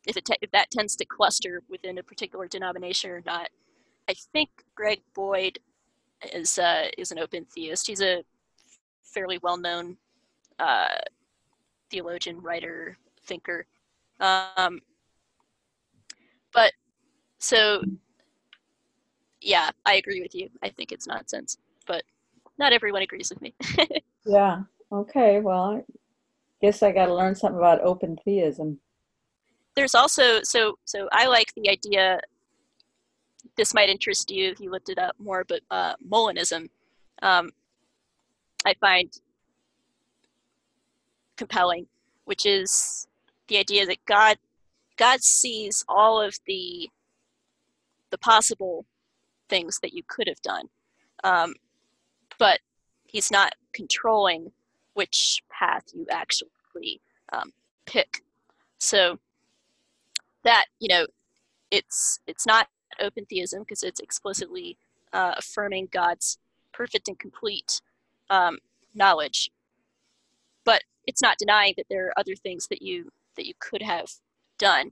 if, 0.08 0.18
it 0.18 0.30
if 0.42 0.52
that 0.52 0.72
tends 0.72 0.96
to 0.96 1.06
cluster 1.06 1.64
within 1.70 1.98
a 1.98 2.04
particular 2.04 2.48
denomination 2.48 3.12
or 3.12 3.24
not. 3.26 3.50
I 4.08 4.14
think 4.34 4.50
Greg 4.76 5.02
Boyd 5.14 5.60
is 6.34 6.60
uh, 6.60 6.88
is 6.98 7.12
an 7.12 7.20
open 7.20 7.46
theist. 7.46 7.88
He's 7.88 8.02
a 8.02 8.24
fairly 9.04 9.40
well 9.42 9.58
known 9.58 9.98
uh, 10.60 10.88
theologian, 11.90 12.42
writer, 12.42 12.98
thinker. 13.26 13.66
Um, 14.20 14.82
but 16.54 16.72
so, 17.40 17.82
yeah, 19.46 19.70
I 19.86 19.96
agree 19.96 20.22
with 20.22 20.36
you. 20.36 20.50
I 20.62 20.70
think 20.70 20.92
it's 20.92 21.08
nonsense, 21.08 21.58
but 21.88 22.04
not 22.58 22.74
everyone 22.74 23.02
agrees 23.02 23.30
with 23.30 23.42
me. 23.42 23.54
yeah. 24.26 24.64
Okay. 24.92 25.40
Well, 25.40 25.78
I 25.78 25.84
guess 26.62 26.84
I 26.84 26.92
got 26.92 27.08
to 27.08 27.16
learn 27.16 27.36
something 27.36 27.58
about 27.58 27.82
open 27.82 28.18
theism 28.24 28.80
there's 29.76 29.96
also 29.96 30.42
so 30.44 30.78
so 30.86 31.08
I 31.12 31.28
like 31.28 31.54
the 31.54 31.70
idea. 31.70 32.20
This 33.58 33.74
might 33.74 33.90
interest 33.90 34.32
you 34.32 34.50
if 34.50 34.60
you 34.60 34.72
looked 34.72 34.90
it 34.90 34.98
up 34.98 35.16
more, 35.20 35.44
but 35.48 35.62
uh, 35.70 35.94
Molinism, 36.06 36.70
um, 37.22 37.52
I 38.66 38.74
find 38.82 39.12
compelling, 41.38 41.88
which 42.26 42.46
is 42.46 43.08
the 43.48 43.58
idea 43.58 43.86
that 43.86 44.04
God 44.06 44.38
God 44.98 45.22
sees 45.22 45.84
all 45.88 46.22
of 46.22 46.40
the 46.48 46.90
the 48.12 48.18
possible 48.18 48.86
things 49.50 49.80
that 49.82 49.94
you 49.94 50.04
could 50.08 50.28
have 50.28 50.42
done, 50.42 50.70
um, 51.24 51.54
but 52.38 52.60
He's 53.06 53.32
not 53.32 53.54
controlling 53.74 54.52
which 54.94 55.42
path 55.50 55.84
you 55.94 56.06
actually 56.12 57.02
um, 57.32 57.52
pick. 57.86 58.24
So 58.78 59.20
that 60.44 60.66
you 60.80 60.88
know 60.90 61.06
it's 61.72 62.20
it's 62.28 62.46
not 62.46 62.68
open 63.02 63.26
theism 63.26 63.62
because 63.62 63.84
it's 63.84 64.00
explicitly 64.00 64.78
uh, 65.14 65.34
affirming 65.38 65.90
God's 65.92 66.38
perfect 66.74 67.08
and 67.08 67.18
complete 67.18 67.82
um, 68.30 68.60
knowledge, 68.94 69.52
but 70.64 70.84
it's 71.08 71.22
not 71.22 71.38
denying 71.38 71.74
that 71.78 71.88
there 71.90 72.08
are 72.08 72.20
other 72.20 72.36
things 72.36 72.68
that 72.68 72.82
you 72.82 73.12
that 73.36 73.46
you 73.46 73.54
could 73.60 73.82
have 73.82 74.10
done. 74.58 74.92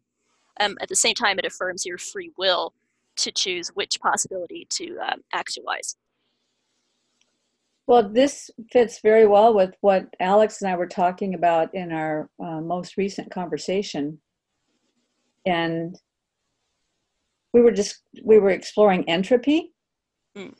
Um, 0.59 0.77
at 0.81 0.89
the 0.89 0.95
same 0.95 1.15
time, 1.15 1.39
it 1.39 1.45
affirms 1.45 1.85
your 1.85 1.97
free 1.97 2.31
will 2.37 2.73
to 3.17 3.31
choose 3.31 3.69
which 3.69 3.99
possibility 4.01 4.67
to 4.69 4.97
um, 4.99 5.21
actualize. 5.33 5.95
Well, 7.85 8.07
this 8.09 8.49
fits 8.71 8.99
very 9.01 9.27
well 9.27 9.53
with 9.53 9.75
what 9.81 10.07
Alex 10.19 10.61
and 10.61 10.71
I 10.71 10.75
were 10.77 10.87
talking 10.87 11.33
about 11.33 11.73
in 11.75 11.91
our 11.91 12.29
uh, 12.41 12.61
most 12.61 12.95
recent 12.97 13.29
conversation 13.29 14.19
and 15.45 15.99
we 17.53 17.61
were 17.61 17.71
just 17.71 18.01
we 18.23 18.39
were 18.39 18.49
exploring 18.49 19.07
entropy 19.09 19.73
mm. 20.37 20.53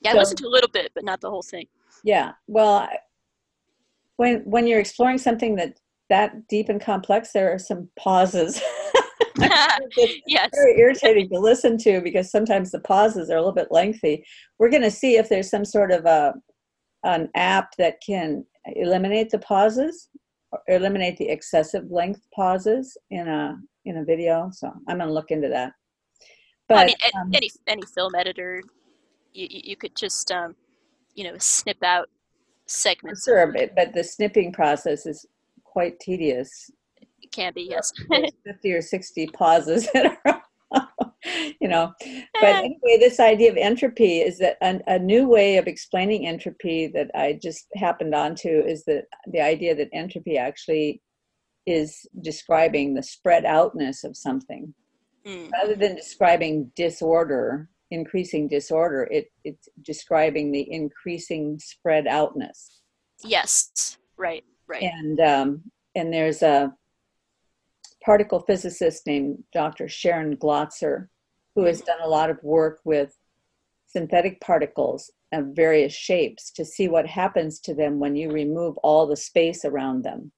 yeah 0.00 0.12
so, 0.12 0.16
i 0.16 0.20
listened 0.20 0.38
to 0.38 0.46
a 0.46 0.48
little 0.48 0.70
bit 0.70 0.90
but 0.94 1.04
not 1.04 1.20
the 1.20 1.30
whole 1.30 1.42
thing 1.42 1.66
yeah 2.02 2.32
well 2.46 2.88
when 4.16 4.38
when 4.44 4.66
you're 4.66 4.80
exploring 4.80 5.18
something 5.18 5.56
that 5.56 5.78
that 6.10 6.46
deep 6.48 6.68
and 6.68 6.80
complex 6.80 7.32
there 7.32 7.52
are 7.52 7.58
some 7.58 7.88
pauses 7.98 8.60
yes 9.38 10.50
very 10.54 10.78
irritating 10.78 11.28
to 11.28 11.38
listen 11.38 11.76
to 11.76 12.00
because 12.00 12.30
sometimes 12.30 12.70
the 12.70 12.78
pauses 12.80 13.30
are 13.30 13.36
a 13.36 13.40
little 13.40 13.52
bit 13.52 13.68
lengthy 13.70 14.24
we're 14.58 14.70
going 14.70 14.82
to 14.82 14.90
see 14.90 15.16
if 15.16 15.28
there's 15.28 15.50
some 15.50 15.64
sort 15.64 15.90
of 15.90 16.04
a 16.06 16.34
an 17.02 17.28
app 17.34 17.74
that 17.76 17.96
can 18.06 18.44
eliminate 18.76 19.28
the 19.30 19.38
pauses 19.38 20.08
eliminate 20.68 21.16
the 21.16 21.28
excessive 21.28 21.90
length 21.90 22.26
pauses 22.34 22.96
in 23.10 23.28
a 23.28 23.56
in 23.84 23.98
a 23.98 24.04
video. 24.04 24.50
So 24.52 24.72
I'm 24.88 24.98
gonna 24.98 25.12
look 25.12 25.30
into 25.30 25.48
that. 25.48 25.72
But 26.68 26.78
I 26.78 26.84
mean, 26.86 26.96
um, 27.20 27.30
any 27.34 27.50
any 27.66 27.82
film 27.94 28.14
editor, 28.14 28.62
you 29.32 29.46
you 29.50 29.76
could 29.76 29.94
just 29.96 30.30
um, 30.30 30.54
you 31.14 31.24
know 31.24 31.36
snip 31.38 31.82
out 31.82 32.08
segments. 32.66 33.24
Sure, 33.24 33.52
but, 33.52 33.74
but 33.76 33.94
the 33.94 34.04
snipping 34.04 34.52
process 34.52 35.06
is 35.06 35.26
quite 35.64 35.98
tedious. 36.00 36.70
It 37.24 37.32
can 37.32 37.54
be, 37.54 37.62
yes. 37.62 37.90
50 38.44 38.72
or 38.72 38.82
60 38.82 39.26
pauses 39.28 39.88
in 39.94 40.06
a 40.06 40.16
row. 40.26 40.40
you 41.58 41.68
know 41.68 41.90
but 42.34 42.56
anyway 42.56 42.98
this 42.98 43.18
idea 43.18 43.50
of 43.50 43.56
entropy 43.56 44.18
is 44.18 44.36
that 44.36 44.58
a, 44.60 44.78
a, 44.86 44.98
new 44.98 45.26
way 45.26 45.56
of 45.56 45.66
explaining 45.66 46.26
entropy 46.26 46.86
that 46.86 47.10
i 47.14 47.32
just 47.42 47.66
happened 47.76 48.14
onto 48.14 48.60
is 48.60 48.84
that 48.84 49.04
the 49.32 49.40
idea 49.40 49.74
that 49.74 49.88
entropy 49.94 50.36
actually 50.36 51.00
is 51.64 52.06
describing 52.20 52.92
the 52.92 53.02
spread 53.02 53.46
outness 53.46 54.04
of 54.04 54.14
something 54.14 54.74
mm. 55.26 55.50
rather 55.52 55.74
than 55.74 55.96
describing 55.96 56.70
disorder 56.76 57.70
increasing 57.90 58.46
disorder 58.46 59.08
it, 59.10 59.28
it's 59.44 59.66
describing 59.80 60.52
the 60.52 60.70
increasing 60.70 61.58
spread 61.58 62.06
outness 62.06 62.82
yes 63.24 63.96
right 64.18 64.44
right 64.66 64.82
and 64.82 65.20
um, 65.20 65.62
and 65.94 66.12
there's 66.12 66.42
a 66.42 66.72
particle 68.04 68.40
physicist 68.40 69.06
named 69.06 69.42
dr 69.52 69.88
sharon 69.88 70.36
glotzer 70.36 71.08
who 71.54 71.64
has 71.64 71.78
mm-hmm. 71.78 71.86
done 71.86 72.00
a 72.02 72.08
lot 72.08 72.30
of 72.30 72.42
work 72.42 72.80
with 72.84 73.16
synthetic 73.86 74.40
particles 74.40 75.10
of 75.32 75.54
various 75.54 75.92
shapes 75.92 76.50
to 76.52 76.64
see 76.64 76.88
what 76.88 77.06
happens 77.06 77.60
to 77.60 77.74
them 77.74 77.98
when 77.98 78.16
you 78.16 78.30
remove 78.30 78.76
all 78.78 79.06
the 79.06 79.16
space 79.16 79.64
around 79.64 80.02
them. 80.02 80.32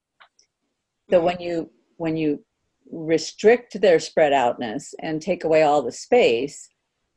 So 1.11 1.21
when 1.21 1.41
you 1.41 1.71
when 1.97 2.17
you 2.17 2.45
restrict 2.91 3.81
their 3.81 3.99
spread 3.99 4.33
outness 4.33 4.95
and 5.01 5.21
take 5.21 5.45
away 5.45 5.63
all 5.63 5.83
the 5.83 5.93
space 5.93 6.69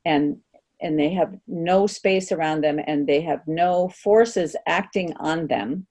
and 0.05 0.37
and 0.81 0.97
they 0.97 1.09
have 1.09 1.35
no 1.47 1.87
space 1.87 2.31
around 2.31 2.61
them 2.63 2.79
and 2.87 3.05
they 3.05 3.21
have 3.21 3.41
no 3.47 3.89
forces 3.89 4.55
acting 4.65 5.13
on 5.17 5.47
them 5.47 5.85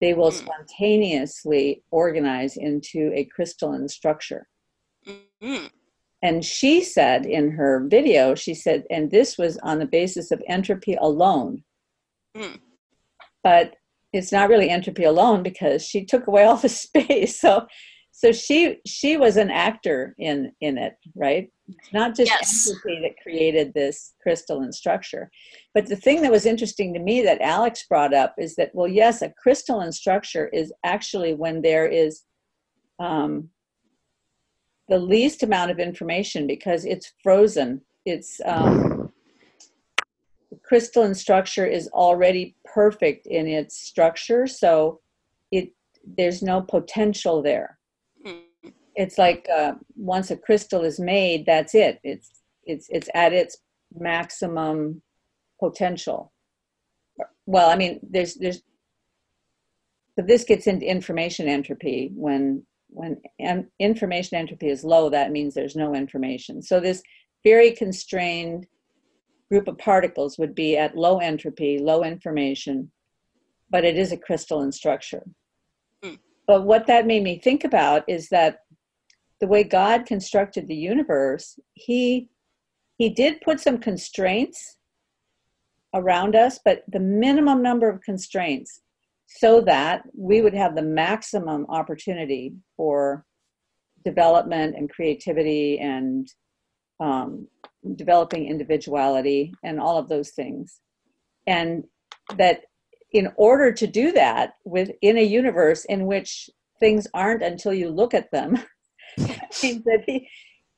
they 0.00 0.14
will 0.14 0.30
mm. 0.30 0.34
spontaneously 0.34 1.82
organize 1.90 2.56
into 2.56 3.12
a 3.14 3.24
crystalline 3.26 3.88
structure 3.88 4.48
mm-hmm. 5.06 5.66
and 6.22 6.44
she 6.44 6.82
said 6.82 7.26
in 7.26 7.50
her 7.50 7.86
video 7.88 8.34
she 8.34 8.54
said 8.54 8.84
and 8.90 9.10
this 9.10 9.38
was 9.38 9.58
on 9.58 9.78
the 9.78 9.86
basis 9.86 10.30
of 10.30 10.42
entropy 10.48 10.96
alone 11.00 11.62
mm. 12.36 12.58
but 13.42 13.74
it's 14.12 14.30
not 14.30 14.48
really 14.48 14.70
entropy 14.70 15.04
alone 15.04 15.42
because 15.42 15.84
she 15.84 16.04
took 16.04 16.26
away 16.26 16.44
all 16.44 16.56
the 16.56 16.68
space 16.68 17.40
so 17.40 17.66
so 18.16 18.30
she 18.30 18.78
she 18.86 19.16
was 19.16 19.36
an 19.36 19.50
actor 19.50 20.14
in 20.18 20.52
in 20.60 20.78
it 20.78 20.94
right? 21.16 21.50
Not 21.92 22.14
just 22.14 22.30
yes. 22.30 22.70
that 22.84 23.14
created 23.20 23.74
this 23.74 24.14
crystalline 24.22 24.70
structure. 24.70 25.30
But 25.72 25.86
the 25.86 25.96
thing 25.96 26.22
that 26.22 26.30
was 26.30 26.46
interesting 26.46 26.94
to 26.94 27.00
me 27.00 27.22
that 27.22 27.40
alex 27.40 27.84
brought 27.88 28.14
up 28.14 28.34
is 28.38 28.54
that 28.54 28.70
well 28.72 28.86
yes 28.86 29.20
a 29.20 29.30
crystalline 29.30 29.90
structure 29.90 30.48
is 30.52 30.72
actually 30.84 31.34
when 31.34 31.60
there 31.60 31.86
is 31.86 32.22
um, 33.00 33.50
the 34.88 34.98
least 34.98 35.42
amount 35.42 35.72
of 35.72 35.80
information 35.80 36.46
because 36.46 36.84
it's 36.84 37.12
frozen. 37.20 37.80
It's 38.06 38.40
um, 38.44 39.10
the 40.52 40.58
crystalline 40.64 41.16
structure 41.16 41.66
is 41.66 41.88
already 41.88 42.54
perfect 42.64 43.26
in 43.26 43.48
its 43.48 43.76
structure. 43.76 44.46
So 44.46 45.00
it 45.50 45.70
there's 46.16 46.42
no 46.42 46.60
potential 46.60 47.42
there 47.42 47.78
it's 48.94 49.18
like 49.18 49.46
uh, 49.54 49.72
once 49.96 50.30
a 50.30 50.36
crystal 50.36 50.84
is 50.84 51.00
made 51.00 51.46
that's 51.46 51.74
it. 51.74 52.00
It's 52.04 52.30
it's 52.64 52.86
it's 52.90 53.08
at 53.14 53.32
its 53.32 53.58
maximum 53.96 55.02
potential. 55.60 56.32
Well 57.46 57.70
i 57.70 57.76
mean 57.76 58.00
there's 58.02 58.34
there's 58.34 58.62
but 60.16 60.28
this 60.28 60.44
gets 60.44 60.66
into 60.66 60.86
information 60.86 61.48
entropy. 61.48 62.10
When 62.14 62.64
when 62.88 63.20
information 63.80 64.38
entropy 64.38 64.68
is 64.68 64.84
low 64.84 65.10
that 65.10 65.32
means 65.32 65.54
there's 65.54 65.76
no 65.76 65.94
information. 65.94 66.62
So 66.62 66.80
this 66.80 67.02
very 67.42 67.72
constrained 67.72 68.66
group 69.50 69.68
of 69.68 69.78
particles 69.78 70.38
would 70.38 70.54
be 70.54 70.76
at 70.76 70.96
low 70.96 71.18
entropy 71.18 71.78
low 71.78 72.02
information 72.02 72.90
but 73.70 73.84
it 73.84 73.96
is 73.96 74.12
a 74.12 74.16
crystalline 74.16 74.72
structure. 74.72 75.22
Mm. 76.04 76.18
but 76.46 76.64
what 76.64 76.86
that 76.86 77.06
made 77.06 77.22
me 77.22 77.38
think 77.38 77.64
about 77.64 78.04
is 78.08 78.28
that 78.28 78.60
the 79.40 79.46
way 79.46 79.64
God 79.64 80.06
constructed 80.06 80.68
the 80.68 80.76
universe, 80.76 81.58
he 81.74 82.28
he 82.96 83.10
did 83.10 83.40
put 83.40 83.60
some 83.60 83.78
constraints 83.78 84.78
around 85.94 86.36
us, 86.36 86.60
but 86.64 86.84
the 86.88 87.00
minimum 87.00 87.62
number 87.62 87.88
of 87.88 88.00
constraints 88.02 88.82
so 89.26 89.60
that 89.60 90.02
we 90.16 90.42
would 90.42 90.54
have 90.54 90.74
the 90.74 90.82
maximum 90.82 91.66
opportunity 91.68 92.54
for 92.76 93.24
development 94.04 94.76
and 94.76 94.90
creativity 94.90 95.78
and 95.78 96.28
um, 97.00 97.48
developing 97.96 98.46
individuality 98.46 99.52
and 99.64 99.80
all 99.80 99.98
of 99.98 100.08
those 100.08 100.30
things. 100.30 100.80
And 101.46 101.84
that 102.36 102.62
in 103.12 103.32
order 103.36 103.72
to 103.72 103.86
do 103.86 104.12
that 104.12 104.54
within 104.64 105.18
a 105.18 105.22
universe 105.22 105.84
in 105.86 106.06
which 106.06 106.50
things 106.80 107.06
aren't 107.14 107.42
until 107.42 107.72
you 107.72 107.88
look 107.88 108.14
at 108.14 108.30
them, 108.30 108.58
means 109.62 109.84
that 109.84 110.04
he 110.06 110.28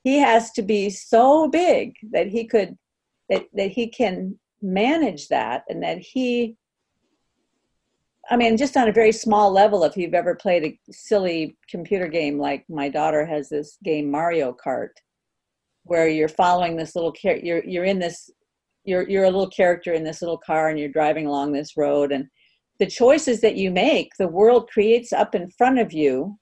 he 0.03 0.17
has 0.19 0.51
to 0.51 0.61
be 0.61 0.89
so 0.89 1.47
big 1.49 1.95
that 2.11 2.27
he 2.27 2.45
could 2.45 2.77
that, 3.29 3.45
that 3.53 3.71
he 3.71 3.87
can 3.87 4.37
manage 4.61 5.27
that 5.27 5.63
and 5.69 5.83
that 5.83 5.99
he 5.99 6.55
I 8.29 8.35
mean, 8.35 8.57
just 8.57 8.75
on 8.75 8.89
a 8.89 8.93
very 8.93 9.13
small 9.13 9.51
level, 9.51 9.85
if 9.85 9.95
you've 9.95 10.13
ever 10.13 10.35
played 10.35 10.65
a 10.65 10.77
silly 10.91 11.55
computer 11.69 12.09
game 12.09 12.37
like 12.37 12.65
my 12.67 12.89
daughter 12.89 13.25
has 13.25 13.47
this 13.47 13.77
game 13.85 14.11
Mario 14.11 14.53
Kart, 14.53 14.89
where 15.83 16.09
you're 16.09 16.27
following 16.27 16.75
this 16.75 16.93
little 16.93 17.13
char- 17.13 17.37
you're 17.37 17.63
you're 17.63 17.85
in 17.85 17.99
this 17.99 18.29
you're 18.83 19.07
you're 19.07 19.23
a 19.23 19.31
little 19.31 19.49
character 19.49 19.93
in 19.93 20.03
this 20.03 20.21
little 20.21 20.37
car 20.37 20.67
and 20.69 20.77
you're 20.77 20.89
driving 20.89 21.25
along 21.25 21.53
this 21.53 21.77
road 21.77 22.11
and 22.11 22.27
the 22.79 22.85
choices 22.85 23.41
that 23.41 23.55
you 23.55 23.71
make, 23.71 24.11
the 24.17 24.27
world 24.27 24.69
creates 24.71 25.11
up 25.11 25.33
in 25.33 25.49
front 25.49 25.79
of 25.79 25.93
you, 25.93 26.37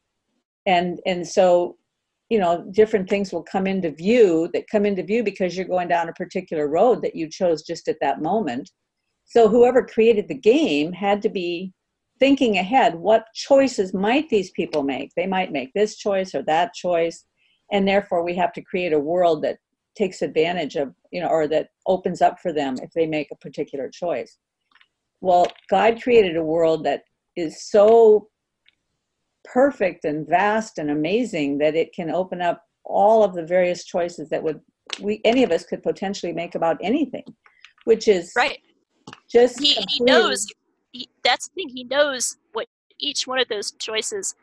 and 0.65 0.99
and 1.05 1.27
so 1.27 1.77
you 2.29 2.39
know 2.39 2.65
different 2.71 3.09
things 3.09 3.31
will 3.31 3.43
come 3.43 3.67
into 3.67 3.91
view 3.91 4.49
that 4.53 4.69
come 4.69 4.85
into 4.85 5.03
view 5.03 5.23
because 5.23 5.55
you're 5.55 5.67
going 5.67 5.87
down 5.87 6.09
a 6.09 6.13
particular 6.13 6.67
road 6.67 7.01
that 7.01 7.15
you 7.15 7.29
chose 7.29 7.61
just 7.63 7.87
at 7.87 7.97
that 8.01 8.21
moment. 8.21 8.71
So 9.25 9.47
whoever 9.47 9.85
created 9.85 10.27
the 10.27 10.37
game 10.37 10.93
had 10.93 11.21
to 11.23 11.29
be 11.29 11.73
thinking 12.19 12.57
ahead 12.57 12.95
what 12.95 13.25
choices 13.33 13.93
might 13.93 14.29
these 14.29 14.51
people 14.51 14.83
make? 14.83 15.11
They 15.15 15.27
might 15.27 15.51
make 15.51 15.73
this 15.73 15.97
choice 15.97 16.33
or 16.33 16.41
that 16.43 16.73
choice 16.73 17.25
and 17.71 17.87
therefore 17.87 18.23
we 18.23 18.35
have 18.35 18.53
to 18.53 18.61
create 18.61 18.93
a 18.93 18.99
world 18.99 19.43
that 19.43 19.57
takes 19.95 20.21
advantage 20.21 20.75
of 20.75 20.93
you 21.11 21.21
know 21.21 21.27
or 21.27 21.47
that 21.47 21.69
opens 21.87 22.21
up 22.21 22.39
for 22.39 22.51
them 22.51 22.75
if 22.81 22.91
they 22.91 23.05
make 23.05 23.29
a 23.31 23.37
particular 23.37 23.89
choice. 23.89 24.37
Well 25.21 25.47
god 25.69 26.01
created 26.01 26.37
a 26.37 26.43
world 26.43 26.83
that 26.85 27.03
is 27.35 27.69
so 27.69 28.29
perfect 29.51 30.05
and 30.05 30.27
vast 30.27 30.77
and 30.77 30.91
amazing 30.91 31.57
that 31.57 31.75
it 31.75 31.93
can 31.93 32.09
open 32.09 32.41
up 32.41 32.63
all 32.83 33.23
of 33.23 33.33
the 33.33 33.43
various 33.43 33.83
choices 33.83 34.29
that 34.29 34.43
would 34.43 34.59
we 35.01 35.19
any 35.25 35.43
of 35.43 35.51
us 35.51 35.63
could 35.63 35.81
potentially 35.81 36.31
make 36.31 36.55
about 36.55 36.77
anything 36.81 37.23
which 37.85 38.07
is 38.07 38.31
right 38.35 38.59
just 39.29 39.59
he, 39.59 39.73
he 39.89 40.03
knows 40.03 40.47
he, 40.91 41.09
that's 41.23 41.47
the 41.47 41.53
thing 41.55 41.69
he 41.69 41.83
knows 41.85 42.37
what 42.53 42.67
each 42.99 43.27
one 43.27 43.39
of 43.39 43.47
those 43.47 43.71
choices 43.73 44.35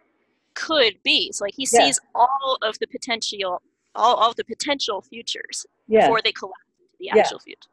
could 0.55 0.95
be 1.05 1.31
so 1.33 1.45
like 1.45 1.55
he 1.55 1.65
sees 1.65 2.01
yeah. 2.03 2.21
all 2.21 2.59
of 2.63 2.79
the 2.81 2.87
potential 2.89 3.63
all, 3.95 4.15
all 4.15 4.31
of 4.31 4.37
the 4.37 4.45
potential 4.45 5.01
futures 5.01 5.67
yeah. 5.89 6.01
before 6.01 6.21
they 6.23 6.33
collapse 6.33 6.57
into 6.81 6.97
the 6.99 7.11
actual 7.11 7.39
yeah. 7.41 7.45
future 7.45 7.71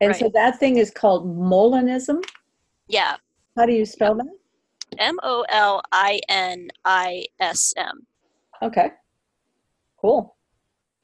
and 0.00 0.10
right. 0.10 0.20
so 0.20 0.30
that 0.32 0.58
thing 0.58 0.78
is 0.78 0.90
called 0.90 1.26
molinism 1.26 2.24
yeah 2.88 3.16
how 3.56 3.66
do 3.66 3.72
you 3.72 3.84
spell 3.84 4.14
that 4.14 4.26
M 4.98 5.18
O 5.22 5.44
L 5.48 5.82
I 5.92 6.20
N 6.28 6.68
I 6.84 7.26
S 7.40 7.74
M. 7.76 8.06
Okay. 8.62 8.90
Cool. 10.00 10.36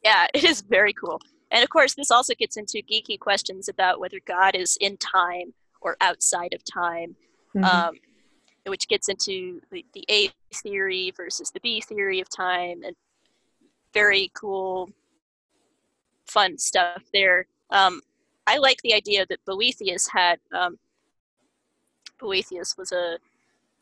Yeah, 0.04 0.26
it 0.34 0.44
is 0.44 0.60
very 0.60 0.92
cool. 0.92 1.20
And 1.50 1.62
of 1.62 1.70
course, 1.70 1.94
this 1.94 2.10
also 2.10 2.34
gets 2.34 2.56
into 2.56 2.82
geeky 2.90 3.18
questions 3.18 3.68
about 3.68 4.00
whether 4.00 4.18
God 4.26 4.54
is 4.54 4.78
in 4.80 4.96
time 4.96 5.52
or 5.80 5.96
outside 6.00 6.54
of 6.54 6.64
time, 6.64 7.14
mm-hmm. 7.54 7.64
um, 7.64 7.94
which 8.66 8.88
gets 8.88 9.08
into 9.08 9.60
the, 9.70 9.84
the 9.92 10.04
A 10.10 10.30
theory 10.54 11.12
versus 11.14 11.50
the 11.50 11.60
B 11.60 11.80
theory 11.80 12.20
of 12.20 12.28
time, 12.30 12.82
and 12.84 12.96
very 13.92 14.30
cool, 14.34 14.90
fun 16.26 16.56
stuff 16.56 17.02
there. 17.12 17.46
Um, 17.70 18.00
I 18.46 18.56
like 18.56 18.80
the 18.82 18.94
idea 18.94 19.26
that 19.26 19.44
Boethius 19.44 20.08
had. 20.08 20.38
Um, 20.52 20.78
Boethius 22.18 22.76
was 22.78 22.92
a 22.92 23.18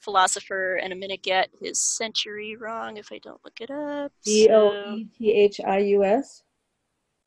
philosopher, 0.01 0.76
and 0.76 0.92
I'm 0.92 1.01
going 1.01 1.11
to 1.11 1.16
get 1.16 1.51
his 1.61 1.80
century 1.80 2.57
wrong 2.57 2.96
if 2.96 3.12
I 3.12 3.18
don't 3.18 3.40
look 3.44 3.61
it 3.61 3.70
up. 3.70 4.12
B 4.24 4.48
O 4.51 4.96
E 4.96 5.05
T 5.16 5.32
H 5.32 5.61
I 5.64 5.78
U 5.78 6.05
S? 6.05 6.42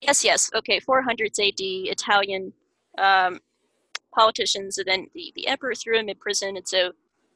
Yes, 0.01 0.23
yes. 0.23 0.49
Okay, 0.53 0.79
400s 0.79 1.39
AD, 1.39 1.59
Italian 1.59 2.53
um, 2.97 3.39
politicians, 4.13 4.77
and 4.77 4.87
then 4.87 5.07
the, 5.13 5.31
the 5.35 5.47
emperor 5.47 5.75
threw 5.75 5.97
him 5.97 6.09
in 6.09 6.17
prison. 6.17 6.57
And 6.57 6.67
so 6.67 6.91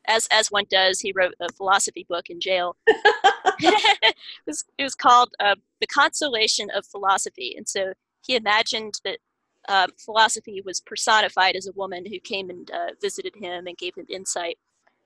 as 0.08 0.28
as 0.32 0.52
one 0.52 0.66
does, 0.70 1.00
he 1.00 1.14
wrote 1.16 1.34
a 1.40 1.52
philosophy 1.54 2.06
book 2.10 2.30
in 2.30 2.40
jail. 2.40 2.76
it, 3.60 4.16
was, 4.46 4.66
it 4.78 4.84
was 4.84 4.96
called 4.96 5.34
uh, 5.40 5.56
"The 5.82 5.88
Consolation 5.88 6.70
of 6.76 6.86
Philosophy," 6.86 7.56
and 7.58 7.68
so 7.68 7.94
he 8.26 8.36
imagined 8.36 8.96
that 9.04 9.20
uh, 9.68 9.88
philosophy 9.98 10.62
was 10.64 10.82
personified 10.82 11.56
as 11.56 11.68
a 11.68 11.74
woman 11.74 12.06
who 12.06 12.20
came 12.20 12.50
and 12.50 12.70
uh, 12.72 12.92
visited 13.02 13.36
him 13.36 13.68
and 13.68 13.78
gave 13.78 13.96
him 13.96 14.06
insight. 14.10 14.58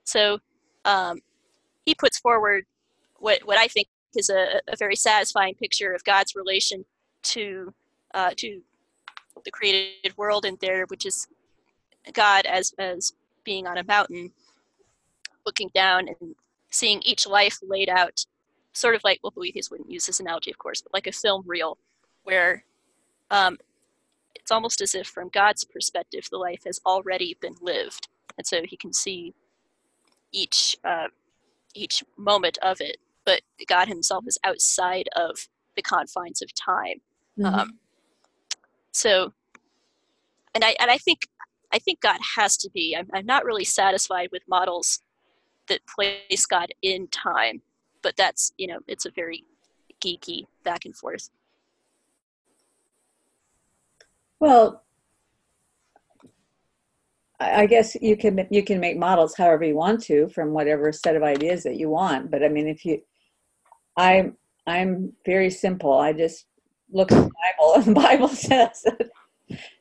So 0.04 0.40
um, 0.86 1.20
he 1.86 1.96
puts 1.96 2.20
forward 2.20 2.66
what 3.18 3.40
what 3.46 3.58
I 3.58 3.68
think 3.68 3.88
is 4.16 4.30
a, 4.30 4.62
a 4.68 4.76
very 4.78 4.96
satisfying 4.96 5.56
picture 5.56 5.94
of 5.94 6.04
God's 6.04 6.36
relation 6.36 6.86
to 7.24 7.74
uh, 8.14 8.32
to 8.38 8.62
the 9.46 9.52
created 9.52 10.18
world 10.18 10.46
and 10.46 10.58
there, 10.60 10.86
which 10.86 11.06
is 11.06 11.28
God 12.14 12.46
as 12.46 12.74
as 12.78 13.14
being 13.44 13.68
on 13.68 13.78
a 13.78 13.84
mountain, 13.84 14.32
looking 15.46 15.70
down 15.74 16.08
and 16.08 16.36
seeing 16.70 17.02
each 17.04 17.28
life 17.28 17.58
laid 17.62 17.90
out, 17.90 18.26
sort 18.74 18.96
of 18.96 19.04
like 19.04 19.20
well, 19.24 19.34
Boethius 19.36 19.70
wouldn't 19.72 19.92
use 19.92 20.06
this 20.06 20.20
analogy, 20.20 20.52
of 20.52 20.58
course, 20.58 20.82
but 20.82 20.94
like 20.94 21.08
a 21.08 21.12
film 21.12 21.44
reel, 21.46 21.78
where 22.24 22.64
um, 23.30 23.58
it's 24.36 24.52
almost 24.52 24.82
as 24.82 24.96
if, 24.96 25.08
from 25.08 25.30
God's 25.30 25.64
perspective, 25.64 26.28
the 26.30 26.38
life 26.38 26.64
has 26.66 26.80
already 26.86 27.38
been 27.40 27.56
lived, 27.62 28.08
and 28.38 28.46
so 28.46 28.62
He 28.64 28.78
can 28.78 28.94
see 28.94 29.34
each 30.32 30.78
uh, 30.84 31.08
each 31.74 32.04
moment 32.18 32.58
of 32.62 32.82
it. 32.82 32.98
But 33.26 33.42
God 33.68 33.88
Himself 33.88 34.26
is 34.28 34.38
outside 34.44 35.10
of 35.16 35.48
the 35.76 35.82
confines 35.82 36.42
of 36.42 36.54
time. 36.54 37.02
Mm-hmm. 37.38 37.60
Um, 37.60 37.80
so, 38.92 39.34
and 40.54 40.64
I 40.64 40.76
and 40.80 40.92
I 40.92 40.98
think 40.98 41.22
I 41.72 41.80
think 41.80 42.02
God 42.02 42.20
has 42.36 42.58
to 42.58 42.70
be. 42.70 42.96
I'm, 42.98 43.08
I'm 43.14 43.26
not 43.26 43.46
really 43.46 43.66
satisfied 43.66 44.30
with 44.32 44.44
models 44.48 45.02
that 45.68 45.82
place 45.88 46.46
God 46.46 46.74
in 46.82 47.08
time, 47.08 47.62
but 48.02 48.18
that's 48.18 48.52
you 48.58 48.68
know 48.68 48.80
it's 48.88 49.06
a 49.06 49.12
very 49.12 49.44
geeky 50.04 50.46
back 50.64 50.86
and 50.86 50.96
forth. 50.96 51.30
Well, 54.40 54.84
I 57.42 57.66
guess 57.66 57.96
you 58.02 58.16
can 58.16 58.48
you 58.52 58.64
can 58.64 58.80
make 58.80 58.98
models 58.98 59.36
however 59.36 59.64
you 59.64 59.76
want 59.76 60.04
to 60.04 60.30
from 60.30 60.54
whatever 60.54 60.92
set 60.92 61.16
of 61.16 61.24
ideas 61.24 61.64
that 61.64 61.78
you 61.78 61.90
want. 61.90 62.30
But 62.30 62.44
I 62.44 62.50
mean, 62.50 62.68
if 62.68 62.86
you, 62.86 63.02
I'm 63.98 64.38
I'm 64.68 65.14
very 65.26 65.50
simple. 65.50 65.94
I 65.94 66.14
just 66.14 66.46
look 66.92 67.12
at 67.12 67.24
the 67.24 67.32
Bible, 67.58 67.74
and 67.76 67.86
the 67.86 68.00
Bible 68.00 68.28
says 68.30 68.84
that 68.84 69.10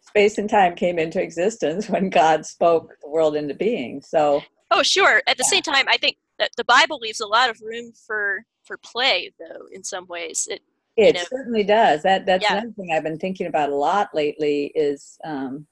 space 0.00 0.38
and 0.38 0.48
time 0.48 0.74
came 0.74 0.98
into 0.98 1.22
existence 1.22 1.88
when 1.88 2.08
God 2.10 2.46
spoke 2.46 2.94
the 3.02 3.10
world 3.10 3.36
into 3.36 3.54
being. 3.54 4.00
So. 4.00 4.42
Oh, 4.72 4.84
sure. 4.84 5.20
At 5.26 5.36
the 5.36 5.44
yeah. 5.46 5.50
same 5.50 5.62
time, 5.62 5.86
I 5.88 5.96
think 5.96 6.16
that 6.38 6.52
the 6.56 6.64
Bible 6.64 6.98
leaves 6.98 7.20
a 7.20 7.26
lot 7.26 7.50
of 7.50 7.60
room 7.60 7.92
for 8.06 8.44
for 8.62 8.76
play, 8.78 9.32
though. 9.38 9.66
In 9.72 9.82
some 9.82 10.06
ways, 10.06 10.46
it 10.50 10.62
it 10.96 11.14
know, 11.16 11.24
certainly 11.28 11.64
does. 11.64 12.02
That 12.02 12.24
that's 12.26 12.44
yeah. 12.44 12.58
another 12.58 12.72
thing 12.72 12.92
I've 12.92 13.02
been 13.02 13.18
thinking 13.18 13.46
about 13.46 13.70
a 13.70 13.74
lot 13.74 14.10
lately 14.14 14.66
is 14.74 15.18
um, 15.24 15.66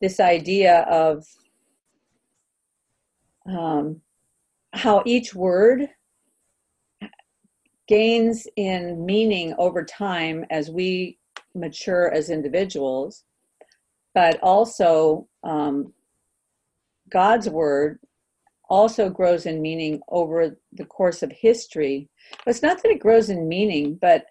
this 0.00 0.20
idea 0.20 0.80
of 0.82 1.24
um, 3.46 4.00
how 4.72 5.02
each 5.06 5.34
word 5.34 5.88
gains 7.88 8.46
in 8.56 9.04
meaning 9.06 9.54
over 9.58 9.84
time 9.84 10.44
as 10.50 10.70
we 10.70 11.18
mature 11.54 12.12
as 12.12 12.30
individuals, 12.30 13.24
but 14.14 14.38
also 14.42 15.26
um, 15.44 15.92
God's 17.10 17.48
word 17.48 17.98
also 18.68 19.08
grows 19.08 19.46
in 19.46 19.62
meaning 19.62 20.00
over 20.08 20.58
the 20.72 20.84
course 20.84 21.22
of 21.22 21.30
history. 21.30 22.08
But 22.44 22.50
it's 22.50 22.62
not 22.62 22.82
that 22.82 22.90
it 22.90 23.00
grows 23.00 23.30
in 23.30 23.48
meaning, 23.48 23.96
but 24.00 24.26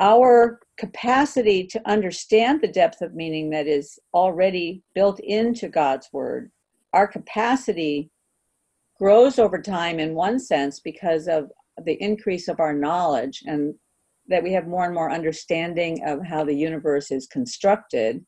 our 0.00 0.60
capacity 0.80 1.66
to 1.66 1.80
understand 1.84 2.62
the 2.62 2.72
depth 2.72 3.02
of 3.02 3.14
meaning 3.14 3.50
that 3.50 3.66
is 3.66 3.98
already 4.14 4.82
built 4.94 5.20
into 5.20 5.68
God's 5.68 6.08
word, 6.10 6.50
our 6.94 7.06
capacity 7.06 8.10
grows 8.98 9.38
over 9.38 9.60
time 9.60 10.00
in 10.00 10.14
one 10.14 10.38
sense 10.38 10.80
because 10.80 11.28
of 11.28 11.50
the 11.84 12.02
increase 12.02 12.48
of 12.48 12.60
our 12.60 12.72
knowledge 12.72 13.42
and 13.44 13.74
that 14.28 14.42
we 14.42 14.52
have 14.54 14.66
more 14.66 14.86
and 14.86 14.94
more 14.94 15.12
understanding 15.12 16.02
of 16.06 16.24
how 16.24 16.44
the 16.44 16.54
universe 16.54 17.10
is 17.10 17.26
constructed. 17.26 18.24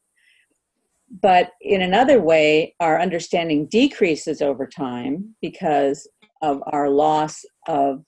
But 1.22 1.52
in 1.62 1.80
another 1.80 2.20
way, 2.20 2.74
our 2.80 3.00
understanding 3.00 3.66
decreases 3.66 4.42
over 4.42 4.66
time 4.66 5.34
because 5.40 6.06
of 6.42 6.62
our 6.66 6.90
loss 6.90 7.46
of 7.66 8.04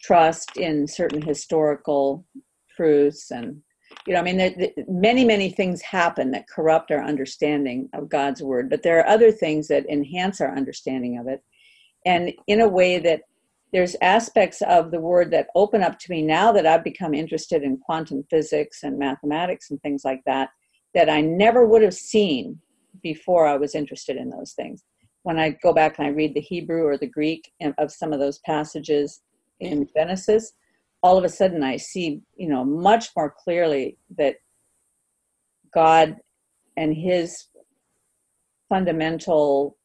trust 0.00 0.56
in 0.56 0.86
certain 0.86 1.22
historical 1.22 2.24
truths 2.78 3.32
and 3.32 3.60
you 4.06 4.12
know 4.12 4.20
i 4.20 4.22
mean 4.22 4.36
there, 4.36 4.54
there, 4.56 4.70
many 4.86 5.24
many 5.24 5.50
things 5.50 5.82
happen 5.82 6.30
that 6.30 6.48
corrupt 6.48 6.92
our 6.92 7.02
understanding 7.02 7.88
of 7.92 8.08
god's 8.08 8.40
word 8.40 8.70
but 8.70 8.82
there 8.82 8.98
are 9.00 9.08
other 9.08 9.32
things 9.32 9.66
that 9.66 9.88
enhance 9.90 10.40
our 10.40 10.56
understanding 10.56 11.18
of 11.18 11.26
it. 11.26 11.42
And 12.06 12.32
in 12.46 12.60
a 12.60 12.68
way 12.68 12.98
that 13.00 13.22
there's 13.72 13.96
aspects 14.00 14.62
of 14.62 14.90
the 14.90 15.00
word 15.00 15.30
that 15.32 15.48
open 15.54 15.82
up 15.82 15.98
to 15.98 16.10
me 16.12 16.22
now 16.22 16.52
that 16.52 16.66
i've 16.66 16.84
become 16.84 17.12
interested 17.12 17.62
in 17.64 17.76
quantum 17.78 18.24
physics 18.30 18.84
and 18.84 18.98
mathematics 18.98 19.70
and 19.70 19.82
things 19.82 20.02
like 20.04 20.22
that 20.24 20.50
that 20.94 21.10
i 21.10 21.20
never 21.20 21.66
would 21.66 21.82
have 21.82 21.98
seen 22.14 22.58
before 23.02 23.46
i 23.46 23.56
was 23.56 23.74
interested 23.74 24.16
in 24.16 24.30
those 24.30 24.52
things. 24.52 24.84
When 25.24 25.38
i 25.38 25.50
go 25.66 25.72
back 25.72 25.98
and 25.98 26.06
i 26.06 26.10
read 26.10 26.34
the 26.34 26.48
hebrew 26.52 26.84
or 26.84 26.96
the 26.96 27.14
greek 27.18 27.52
of 27.82 27.90
some 27.90 28.12
of 28.12 28.20
those 28.20 28.38
passages 28.52 29.20
in 29.60 29.88
Genesis, 29.94 30.52
all 31.02 31.16
of 31.16 31.24
a 31.24 31.28
sudden 31.28 31.62
I 31.62 31.76
see, 31.76 32.20
you 32.36 32.48
know, 32.48 32.64
much 32.64 33.10
more 33.16 33.34
clearly 33.36 33.96
that 34.16 34.36
God 35.72 36.16
and 36.76 36.94
his 36.94 37.46
fundamental 38.68 39.76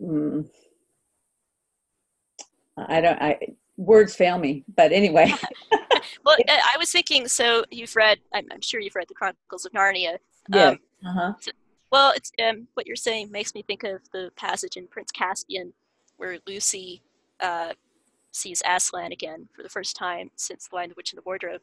mm, 0.00 0.48
I 2.76 3.00
don't 3.00 3.20
I 3.20 3.38
words 3.76 4.14
fail 4.14 4.38
me, 4.38 4.64
but 4.76 4.92
anyway. 4.92 5.32
well, 6.24 6.36
I 6.48 6.76
was 6.78 6.90
thinking 6.90 7.28
so 7.28 7.64
you've 7.70 7.94
read 7.96 8.18
I'm, 8.32 8.46
I'm, 8.52 8.60
sure 8.60 8.80
you've 8.80 8.94
read 8.94 9.08
the 9.08 9.14
Chronicles 9.14 9.64
of 9.64 9.72
Narnia. 9.72 10.18
Yeah. 10.52 10.68
Um, 10.68 10.78
uh-huh. 11.06 11.32
So, 11.40 11.50
well, 11.90 12.12
it's 12.16 12.32
um, 12.42 12.68
what 12.74 12.86
you're 12.86 12.96
saying 12.96 13.30
makes 13.30 13.54
me 13.54 13.62
think 13.62 13.84
of 13.84 14.00
the 14.12 14.30
passage 14.36 14.76
in 14.76 14.86
Prince 14.86 15.10
Caspian 15.10 15.72
where 16.16 16.38
Lucy 16.46 17.02
uh, 17.40 17.72
sees 18.32 18.62
Aslan 18.66 19.12
again 19.12 19.48
for 19.54 19.62
the 19.62 19.68
first 19.68 19.94
time 19.96 20.30
since 20.36 20.68
The 20.68 20.76
Lion, 20.76 20.88
the 20.88 20.94
Witch, 20.96 21.12
and 21.12 21.18
the 21.18 21.22
Wardrobe. 21.24 21.60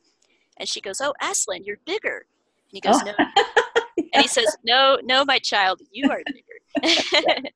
And 0.57 0.67
she 0.67 0.81
goes, 0.81 1.01
Oh, 1.01 1.13
Aslan, 1.21 1.63
you're 1.63 1.79
bigger. 1.85 2.25
And 2.71 2.71
he 2.71 2.79
goes, 2.79 3.01
oh. 3.01 3.05
No. 3.05 3.13
yeah. 3.17 3.43
And 4.13 4.23
he 4.23 4.27
says, 4.27 4.57
No, 4.63 4.97
no, 5.03 5.23
my 5.23 5.37
child, 5.39 5.81
you 5.91 6.09
are 6.09 6.21
bigger. 6.25 7.49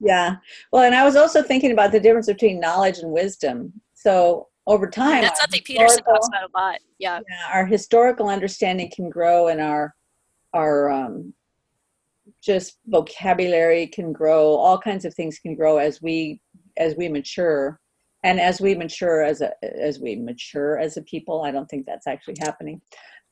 yeah. 0.00 0.36
Well, 0.72 0.82
and 0.82 0.94
I 0.94 1.04
was 1.04 1.14
also 1.14 1.42
thinking 1.42 1.72
about 1.72 1.92
the 1.92 2.00
difference 2.00 2.26
between 2.26 2.58
knowledge 2.58 2.98
and 2.98 3.12
wisdom. 3.12 3.72
So 3.94 4.48
over 4.66 4.88
time, 4.88 5.22
that's 5.22 5.40
something 5.40 5.60
Peterson 5.64 6.02
talks 6.02 6.26
about 6.26 6.50
a 6.50 6.58
lot. 6.58 6.78
Yeah. 6.98 7.20
yeah. 7.28 7.54
Our 7.54 7.66
historical 7.66 8.28
understanding 8.28 8.90
can 8.92 9.08
grow 9.08 9.48
and 9.48 9.60
our, 9.60 9.94
our, 10.52 10.90
um, 10.90 11.34
just 12.42 12.78
vocabulary 12.86 13.86
can 13.86 14.12
grow 14.12 14.54
all 14.56 14.78
kinds 14.78 15.04
of 15.04 15.14
things 15.14 15.38
can 15.38 15.54
grow 15.54 15.78
as 15.78 16.02
we 16.02 16.40
as 16.76 16.96
we 16.96 17.08
mature 17.08 17.80
and 18.22 18.40
as 18.40 18.60
we 18.60 18.74
mature 18.74 19.22
as 19.22 19.40
a 19.40 19.52
as 19.64 19.98
we 19.98 20.16
mature 20.16 20.78
as 20.78 20.96
a 20.96 21.02
people 21.02 21.42
i 21.42 21.50
don't 21.50 21.68
think 21.68 21.86
that's 21.86 22.06
actually 22.06 22.36
happening. 22.40 22.80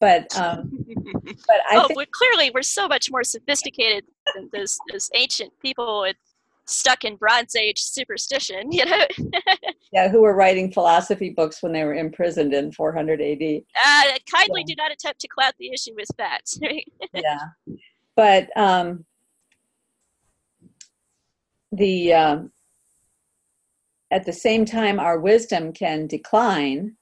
But 0.00 0.34
um 0.38 0.70
but 1.24 1.56
i 1.70 1.76
oh, 1.76 1.86
think, 1.86 1.98
but 1.98 2.10
clearly 2.10 2.50
we're 2.54 2.62
so 2.62 2.88
much 2.88 3.10
more 3.10 3.22
sophisticated 3.22 4.04
than 4.34 4.48
those 4.52 4.78
those 4.90 5.10
ancient 5.14 5.52
people 5.60 6.00
with 6.00 6.16
stuck 6.64 7.04
in 7.04 7.16
bronze 7.16 7.54
age 7.54 7.78
superstition 7.80 8.72
you 8.72 8.84
know? 8.84 9.06
Yeah 9.92 10.08
who 10.08 10.20
were 10.20 10.34
writing 10.34 10.72
philosophy 10.72 11.30
books 11.30 11.62
when 11.62 11.72
they 11.72 11.84
were 11.84 11.94
imprisoned 11.94 12.54
in 12.54 12.72
400 12.72 13.20
ad 13.20 13.62
uh, 13.84 14.18
kindly 14.32 14.64
do 14.64 14.74
not 14.76 14.92
attempt 14.92 15.20
to 15.20 15.28
cloud 15.28 15.52
the 15.58 15.70
issue 15.70 15.92
with 15.96 16.08
facts 16.16 16.58
yeah. 17.14 17.38
But 18.16 18.56
um 18.56 19.04
the 21.72 22.14
um 22.14 22.52
at 24.10 24.26
the 24.26 24.32
same 24.32 24.64
time 24.64 24.98
our 24.98 25.18
wisdom 25.18 25.72
can 25.72 26.06
decline. 26.06 26.96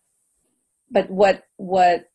But 0.90 1.10
what 1.10 1.44
what 1.56 2.06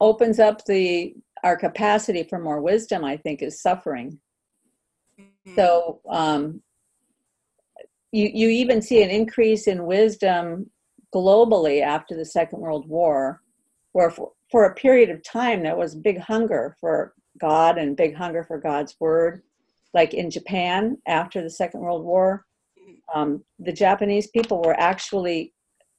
opens 0.00 0.38
up 0.38 0.64
the 0.64 1.14
our 1.44 1.56
capacity 1.56 2.22
for 2.22 2.38
more 2.38 2.60
wisdom 2.60 3.04
i 3.04 3.16
think 3.16 3.42
is 3.42 3.60
suffering. 3.60 4.18
Mm-hmm. 5.20 5.54
so 5.56 6.00
um 6.08 6.62
you 8.12 8.30
you 8.32 8.48
even 8.48 8.80
see 8.80 9.02
an 9.02 9.10
increase 9.10 9.66
in 9.66 9.86
wisdom 9.86 10.70
globally 11.14 11.82
after 11.82 12.16
the 12.16 12.24
second 12.24 12.60
world 12.60 12.88
war 12.88 13.42
where 13.92 14.10
for, 14.10 14.32
for 14.50 14.64
a 14.64 14.74
period 14.74 15.10
of 15.10 15.22
time 15.22 15.62
there 15.62 15.76
was 15.76 15.94
big 15.94 16.18
hunger 16.18 16.76
for 16.80 17.14
god 17.38 17.78
and 17.78 17.96
big 17.96 18.14
hunger 18.14 18.44
for 18.44 18.58
god's 18.58 18.96
word. 19.00 19.42
Like 19.94 20.14
in 20.14 20.30
Japan 20.30 20.98
after 21.06 21.42
the 21.42 21.50
Second 21.50 21.80
World 21.80 22.04
War, 22.04 22.46
um, 23.14 23.44
the 23.58 23.72
Japanese 23.72 24.28
people 24.28 24.62
were 24.62 24.78
actually 24.78 25.52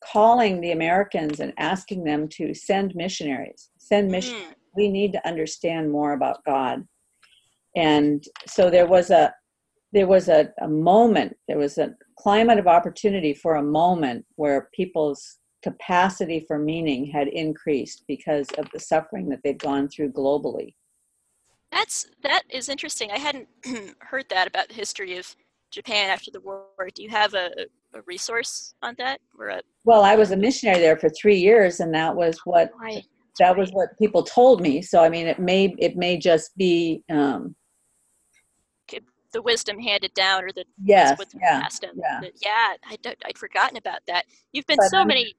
calling 0.03 0.59
the 0.59 0.71
Americans 0.71 1.39
and 1.39 1.53
asking 1.57 2.03
them 2.03 2.27
to 2.27 2.53
send 2.53 2.95
missionaries, 2.95 3.69
send 3.77 4.11
missionaries. 4.11 4.47
Mm. 4.47 4.55
We 4.75 4.89
need 4.89 5.13
to 5.13 5.27
understand 5.27 5.91
more 5.91 6.13
about 6.13 6.43
God. 6.45 6.85
And 7.75 8.23
so 8.47 8.69
there 8.69 8.87
was 8.87 9.09
a 9.09 9.33
there 9.93 10.07
was 10.07 10.27
a, 10.27 10.51
a 10.59 10.67
moment, 10.67 11.37
there 11.47 11.59
was 11.59 11.77
a 11.77 11.93
climate 12.17 12.57
of 12.57 12.65
opportunity 12.65 13.31
for 13.31 13.55
a 13.55 13.63
moment 13.63 14.25
where 14.37 14.69
people's 14.73 15.37
capacity 15.63 16.43
for 16.47 16.57
meaning 16.57 17.05
had 17.05 17.27
increased 17.27 18.03
because 18.07 18.47
of 18.57 18.67
the 18.73 18.79
suffering 18.79 19.29
that 19.29 19.39
they've 19.43 19.57
gone 19.57 19.87
through 19.87 20.11
globally. 20.11 20.73
That's 21.71 22.07
that 22.23 22.43
is 22.49 22.69
interesting. 22.69 23.11
I 23.11 23.17
hadn't 23.17 23.47
heard 23.99 24.25
that 24.29 24.47
about 24.47 24.67
the 24.67 24.75
history 24.75 25.17
of 25.17 25.35
Japan 25.73 26.09
after 26.09 26.31
the 26.31 26.39
war. 26.41 26.67
Do 26.93 27.03
you 27.03 27.09
have 27.09 27.33
a, 27.33 27.49
a 27.93 28.01
resource 28.05 28.75
on 28.81 28.95
that? 28.99 29.19
Or 29.37 29.49
a- 29.49 29.61
well, 29.83 30.03
I 30.03 30.15
was 30.15 30.31
a 30.31 30.37
missionary 30.37 30.79
there 30.79 30.97
for 30.97 31.09
three 31.09 31.37
years, 31.37 31.79
and 31.79 31.93
that 31.93 32.15
was 32.15 32.39
what 32.45 32.71
right. 32.79 33.03
that 33.39 33.49
right. 33.49 33.57
was 33.57 33.71
what 33.71 33.97
people 33.97 34.23
told 34.23 34.61
me. 34.61 34.81
So 34.81 35.03
I 35.03 35.09
mean, 35.09 35.27
it 35.27 35.39
may 35.39 35.75
it 35.79 35.97
may 35.97 36.17
just 36.17 36.55
be 36.55 37.03
um, 37.09 37.55
the 39.33 39.41
wisdom 39.41 39.79
handed 39.79 40.13
down, 40.13 40.43
or 40.43 40.51
the 40.53 40.63
yes, 40.81 41.19
yeah, 41.41 41.67
yeah. 41.95 42.21
yeah. 42.41 42.73
I 42.85 42.97
I'd 43.25 43.37
forgotten 43.37 43.77
about 43.77 43.99
that. 44.07 44.25
You've 44.53 44.67
been 44.67 44.77
but 44.77 44.89
so 44.89 45.03
many 45.03 45.33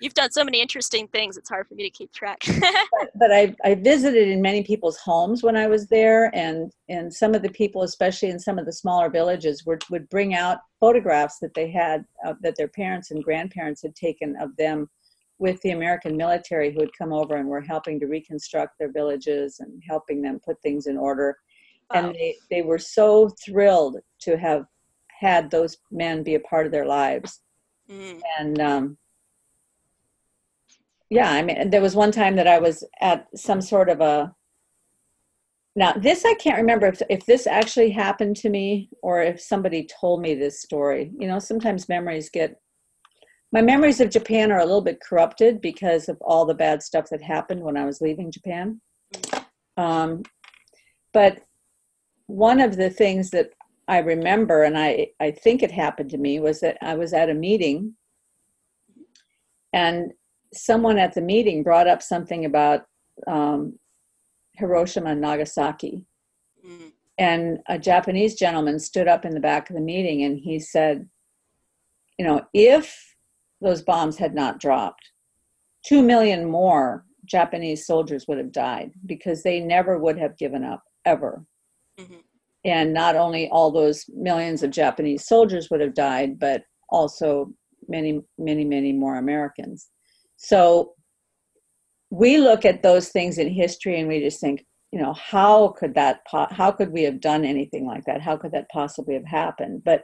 you've 0.00 0.14
done 0.14 0.30
so 0.30 0.44
many 0.44 0.60
interesting 0.60 1.06
things 1.08 1.36
it's 1.36 1.48
hard 1.48 1.66
for 1.68 1.74
me 1.74 1.82
to 1.82 1.90
keep 1.90 2.12
track 2.12 2.42
but, 2.60 3.10
but 3.14 3.32
I, 3.32 3.54
I 3.64 3.74
visited 3.74 4.28
in 4.28 4.40
many 4.40 4.62
people's 4.62 4.96
homes 4.96 5.42
when 5.42 5.56
i 5.56 5.66
was 5.66 5.86
there 5.88 6.34
and 6.34 6.72
and 6.88 7.12
some 7.12 7.34
of 7.34 7.42
the 7.42 7.50
people 7.50 7.82
especially 7.82 8.30
in 8.30 8.38
some 8.38 8.58
of 8.58 8.66
the 8.66 8.72
smaller 8.72 9.08
villages 9.10 9.64
would, 9.66 9.82
would 9.90 10.08
bring 10.08 10.34
out 10.34 10.58
photographs 10.80 11.38
that 11.38 11.54
they 11.54 11.70
had 11.70 12.04
uh, 12.24 12.34
that 12.40 12.56
their 12.56 12.68
parents 12.68 13.10
and 13.10 13.22
grandparents 13.22 13.82
had 13.82 13.94
taken 13.94 14.36
of 14.40 14.56
them 14.56 14.88
with 15.38 15.60
the 15.62 15.70
american 15.70 16.16
military 16.16 16.72
who 16.72 16.80
had 16.80 16.96
come 16.98 17.12
over 17.12 17.36
and 17.36 17.48
were 17.48 17.60
helping 17.60 18.00
to 18.00 18.06
reconstruct 18.06 18.78
their 18.78 18.90
villages 18.90 19.60
and 19.60 19.82
helping 19.86 20.22
them 20.22 20.40
put 20.44 20.60
things 20.62 20.86
in 20.86 20.96
order 20.96 21.36
wow. 21.92 22.00
and 22.00 22.14
they, 22.14 22.34
they 22.50 22.62
were 22.62 22.78
so 22.78 23.28
thrilled 23.44 23.98
to 24.20 24.36
have 24.36 24.64
had 25.08 25.50
those 25.50 25.76
men 25.90 26.22
be 26.22 26.34
a 26.34 26.40
part 26.40 26.64
of 26.64 26.72
their 26.72 26.86
lives 26.86 27.40
mm. 27.90 28.18
and 28.38 28.60
um, 28.60 28.96
yeah 31.10 31.32
i 31.32 31.42
mean 31.42 31.68
there 31.70 31.82
was 31.82 31.94
one 31.94 32.12
time 32.12 32.36
that 32.36 32.46
i 32.46 32.58
was 32.58 32.84
at 33.00 33.26
some 33.36 33.60
sort 33.60 33.90
of 33.90 34.00
a 34.00 34.32
now 35.76 35.92
this 35.92 36.24
i 36.24 36.34
can't 36.34 36.56
remember 36.56 36.86
if, 36.86 37.02
if 37.10 37.26
this 37.26 37.46
actually 37.46 37.90
happened 37.90 38.36
to 38.36 38.48
me 38.48 38.88
or 39.02 39.20
if 39.22 39.40
somebody 39.40 39.86
told 40.00 40.20
me 40.20 40.34
this 40.34 40.62
story. 40.62 41.10
You 41.18 41.28
know 41.28 41.38
sometimes 41.38 41.88
memories 41.88 42.30
get 42.30 42.56
my 43.52 43.60
memories 43.60 44.00
of 44.00 44.10
japan 44.10 44.50
are 44.52 44.60
a 44.60 44.64
little 44.64 44.80
bit 44.80 45.00
corrupted 45.00 45.60
because 45.60 46.08
of 46.08 46.16
all 46.20 46.46
the 46.46 46.54
bad 46.54 46.82
stuff 46.82 47.06
that 47.10 47.22
happened 47.22 47.62
when 47.62 47.76
i 47.76 47.84
was 47.84 48.00
leaving 48.00 48.30
japan. 48.30 48.80
Um, 49.76 50.22
but 51.12 51.42
one 52.26 52.60
of 52.60 52.76
the 52.76 52.90
things 52.90 53.30
that 53.30 53.50
i 53.88 53.98
remember 53.98 54.62
and 54.62 54.78
i 54.78 55.08
i 55.20 55.30
think 55.30 55.62
it 55.62 55.72
happened 55.72 56.10
to 56.10 56.18
me 56.18 56.38
was 56.38 56.60
that 56.60 56.78
i 56.80 56.94
was 56.94 57.12
at 57.12 57.30
a 57.30 57.34
meeting 57.34 57.94
and 59.72 60.12
someone 60.52 60.98
at 60.98 61.14
the 61.14 61.20
meeting 61.20 61.62
brought 61.62 61.88
up 61.88 62.02
something 62.02 62.44
about 62.44 62.84
um, 63.26 63.78
Hiroshima 64.54 65.10
and 65.10 65.20
Nagasaki. 65.20 66.04
Mm. 66.66 66.92
And 67.18 67.58
a 67.68 67.78
Japanese 67.78 68.34
gentleman 68.34 68.78
stood 68.78 69.06
up 69.06 69.24
in 69.24 69.34
the 69.34 69.40
back 69.40 69.68
of 69.68 69.76
the 69.76 69.82
meeting 69.82 70.22
and 70.22 70.38
he 70.38 70.58
said, 70.58 71.08
you 72.18 72.26
know, 72.26 72.42
if 72.54 73.14
those 73.60 73.82
bombs 73.82 74.16
had 74.16 74.34
not 74.34 74.58
dropped, 74.58 75.10
two 75.84 76.02
million 76.02 76.50
more 76.50 77.04
Japanese 77.24 77.86
soldiers 77.86 78.26
would 78.26 78.38
have 78.38 78.52
died 78.52 78.92
because 79.06 79.42
they 79.42 79.60
never 79.60 79.98
would 79.98 80.18
have 80.18 80.36
given 80.36 80.64
up, 80.64 80.82
ever. 81.04 81.44
Mm-hmm. 81.98 82.16
And 82.64 82.92
not 82.92 83.16
only 83.16 83.48
all 83.50 83.70
those 83.70 84.04
millions 84.08 84.62
of 84.62 84.70
Japanese 84.70 85.26
soldiers 85.26 85.70
would 85.70 85.80
have 85.80 85.94
died, 85.94 86.38
but 86.38 86.62
also 86.90 87.52
many, 87.88 88.20
many, 88.38 88.64
many 88.64 88.92
more 88.92 89.16
Americans. 89.16 89.88
So 90.42 90.94
we 92.08 92.38
look 92.38 92.64
at 92.64 92.82
those 92.82 93.10
things 93.10 93.36
in 93.36 93.50
history 93.50 94.00
and 94.00 94.08
we 94.08 94.20
just 94.20 94.40
think, 94.40 94.64
you 94.90 94.98
know, 94.98 95.12
how 95.12 95.68
could 95.78 95.94
that, 95.94 96.26
po- 96.26 96.48
how 96.50 96.72
could 96.72 96.92
we 96.92 97.02
have 97.02 97.20
done 97.20 97.44
anything 97.44 97.86
like 97.86 98.06
that? 98.06 98.22
How 98.22 98.38
could 98.38 98.52
that 98.52 98.70
possibly 98.70 99.14
have 99.14 99.26
happened? 99.26 99.82
But 99.84 100.02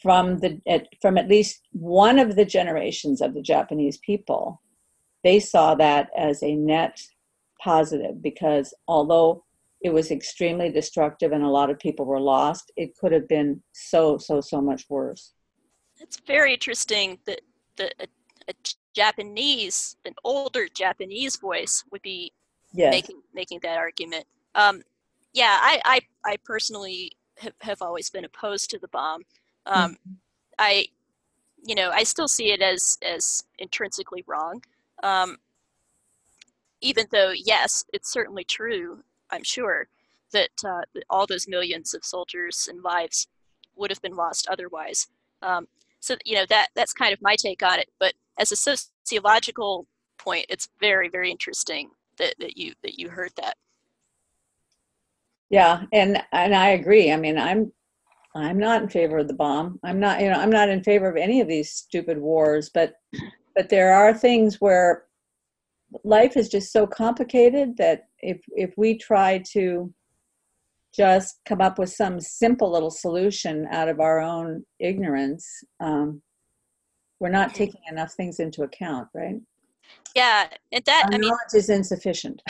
from 0.00 0.38
the 0.38 0.60
at, 0.68 0.86
from 1.02 1.18
at 1.18 1.28
least 1.28 1.60
one 1.72 2.20
of 2.20 2.36
the 2.36 2.44
generations 2.44 3.20
of 3.20 3.34
the 3.34 3.42
Japanese 3.42 3.98
people, 3.98 4.62
they 5.24 5.40
saw 5.40 5.74
that 5.74 6.08
as 6.16 6.42
a 6.42 6.54
net 6.54 7.00
positive 7.60 8.22
because 8.22 8.72
although 8.86 9.44
it 9.82 9.92
was 9.92 10.12
extremely 10.12 10.70
destructive 10.70 11.32
and 11.32 11.42
a 11.42 11.48
lot 11.48 11.68
of 11.68 11.78
people 11.80 12.06
were 12.06 12.20
lost, 12.20 12.70
it 12.76 12.96
could 12.96 13.12
have 13.12 13.28
been 13.28 13.60
so 13.72 14.18
so 14.18 14.40
so 14.40 14.60
much 14.60 14.84
worse. 14.88 15.32
It's 16.00 16.20
very 16.26 16.54
interesting 16.54 17.18
that 17.26 17.40
the 17.76 17.90
a, 18.00 18.06
a 18.48 18.52
Japanese, 18.94 19.96
an 20.04 20.14
older 20.24 20.68
Japanese 20.72 21.36
voice 21.36 21.84
would 21.90 22.02
be 22.02 22.32
yes. 22.72 22.90
making 22.90 23.20
making 23.34 23.60
that 23.62 23.76
argument. 23.76 24.24
Um, 24.54 24.82
yeah, 25.32 25.58
I, 25.60 25.80
I, 25.84 26.00
I 26.24 26.36
personally 26.44 27.12
have, 27.38 27.54
have 27.60 27.82
always 27.82 28.08
been 28.08 28.24
opposed 28.24 28.70
to 28.70 28.78
the 28.78 28.88
bomb. 28.88 29.22
Um, 29.66 29.92
mm-hmm. 29.92 30.12
I, 30.58 30.86
you 31.66 31.74
know, 31.74 31.90
I 31.90 32.04
still 32.04 32.28
see 32.28 32.52
it 32.52 32.62
as 32.62 32.96
as 33.02 33.44
intrinsically 33.58 34.24
wrong. 34.26 34.62
Um, 35.02 35.38
even 36.80 37.06
though, 37.10 37.32
yes, 37.32 37.84
it's 37.92 38.12
certainly 38.12 38.44
true. 38.44 39.02
I'm 39.30 39.42
sure 39.42 39.88
that, 40.32 40.50
uh, 40.64 40.82
that 40.92 41.04
all 41.08 41.26
those 41.26 41.48
millions 41.48 41.94
of 41.94 42.04
soldiers 42.04 42.68
and 42.70 42.84
lives 42.84 43.26
would 43.74 43.90
have 43.90 44.02
been 44.02 44.16
lost 44.16 44.46
otherwise. 44.48 45.08
Um, 45.42 45.66
so 46.00 46.16
you 46.24 46.34
know 46.34 46.44
that 46.50 46.68
that's 46.74 46.92
kind 46.92 47.12
of 47.12 47.22
my 47.22 47.34
take 47.36 47.62
on 47.62 47.78
it. 47.78 47.88
But 47.98 48.12
as 48.38 48.52
a 48.52 48.56
sociological 48.56 49.86
point, 50.18 50.46
it's 50.48 50.68
very, 50.80 51.08
very 51.08 51.30
interesting 51.30 51.90
that, 52.18 52.34
that 52.38 52.56
you 52.56 52.74
that 52.82 52.98
you 52.98 53.08
heard 53.08 53.32
that. 53.36 53.56
Yeah, 55.50 55.82
and 55.92 56.22
and 56.32 56.54
I 56.54 56.70
agree. 56.70 57.12
I 57.12 57.16
mean, 57.16 57.38
I'm 57.38 57.72
I'm 58.34 58.58
not 58.58 58.82
in 58.82 58.88
favor 58.88 59.18
of 59.18 59.28
the 59.28 59.34
bomb. 59.34 59.78
I'm 59.84 60.00
not, 60.00 60.20
you 60.20 60.28
know, 60.28 60.38
I'm 60.38 60.50
not 60.50 60.68
in 60.68 60.82
favor 60.82 61.08
of 61.08 61.16
any 61.16 61.40
of 61.40 61.48
these 61.48 61.70
stupid 61.70 62.18
wars, 62.18 62.70
but 62.72 62.94
but 63.54 63.68
there 63.68 63.92
are 63.92 64.12
things 64.12 64.60
where 64.60 65.04
life 66.02 66.36
is 66.36 66.48
just 66.48 66.72
so 66.72 66.86
complicated 66.86 67.76
that 67.76 68.06
if 68.20 68.40
if 68.48 68.74
we 68.76 68.98
try 68.98 69.42
to 69.52 69.92
just 70.94 71.40
come 71.46 71.60
up 71.60 71.78
with 71.78 71.90
some 71.90 72.20
simple 72.20 72.70
little 72.70 72.90
solution 72.90 73.66
out 73.70 73.88
of 73.88 74.00
our 74.00 74.20
own 74.20 74.64
ignorance, 74.78 75.46
um, 75.80 76.22
we're 77.20 77.28
not 77.28 77.54
taking 77.54 77.80
enough 77.88 78.12
things 78.12 78.40
into 78.40 78.62
account, 78.62 79.08
right? 79.14 79.40
Yeah, 80.14 80.48
and 80.72 80.84
that 80.84 81.04
Our 81.06 81.14
I 81.14 81.18
mean 81.18 81.32
is 81.54 81.70
insufficient. 81.70 82.42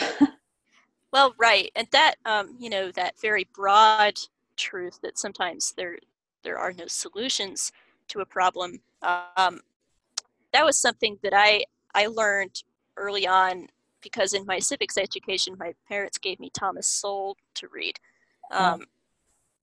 well, 1.13 1.33
right, 1.37 1.71
and 1.75 1.87
that 1.91 2.15
um, 2.25 2.55
you 2.59 2.69
know 2.69 2.91
that 2.91 3.19
very 3.19 3.47
broad 3.53 4.19
truth 4.57 4.99
that 5.03 5.17
sometimes 5.17 5.73
there 5.77 5.97
there 6.43 6.57
are 6.57 6.73
no 6.73 6.87
solutions 6.87 7.71
to 8.07 8.19
a 8.19 8.25
problem. 8.25 8.81
Um, 9.01 9.61
that 10.53 10.65
was 10.65 10.79
something 10.79 11.17
that 11.23 11.33
I 11.33 11.65
I 11.93 12.07
learned 12.07 12.63
early 12.97 13.27
on 13.27 13.67
because 14.01 14.33
in 14.33 14.45
my 14.45 14.59
civics 14.59 14.97
education, 14.97 15.55
my 15.59 15.73
parents 15.87 16.17
gave 16.17 16.39
me 16.39 16.51
Thomas 16.53 16.87
Sowell 16.87 17.37
to 17.55 17.67
read. 17.67 17.99
Um, 18.51 18.85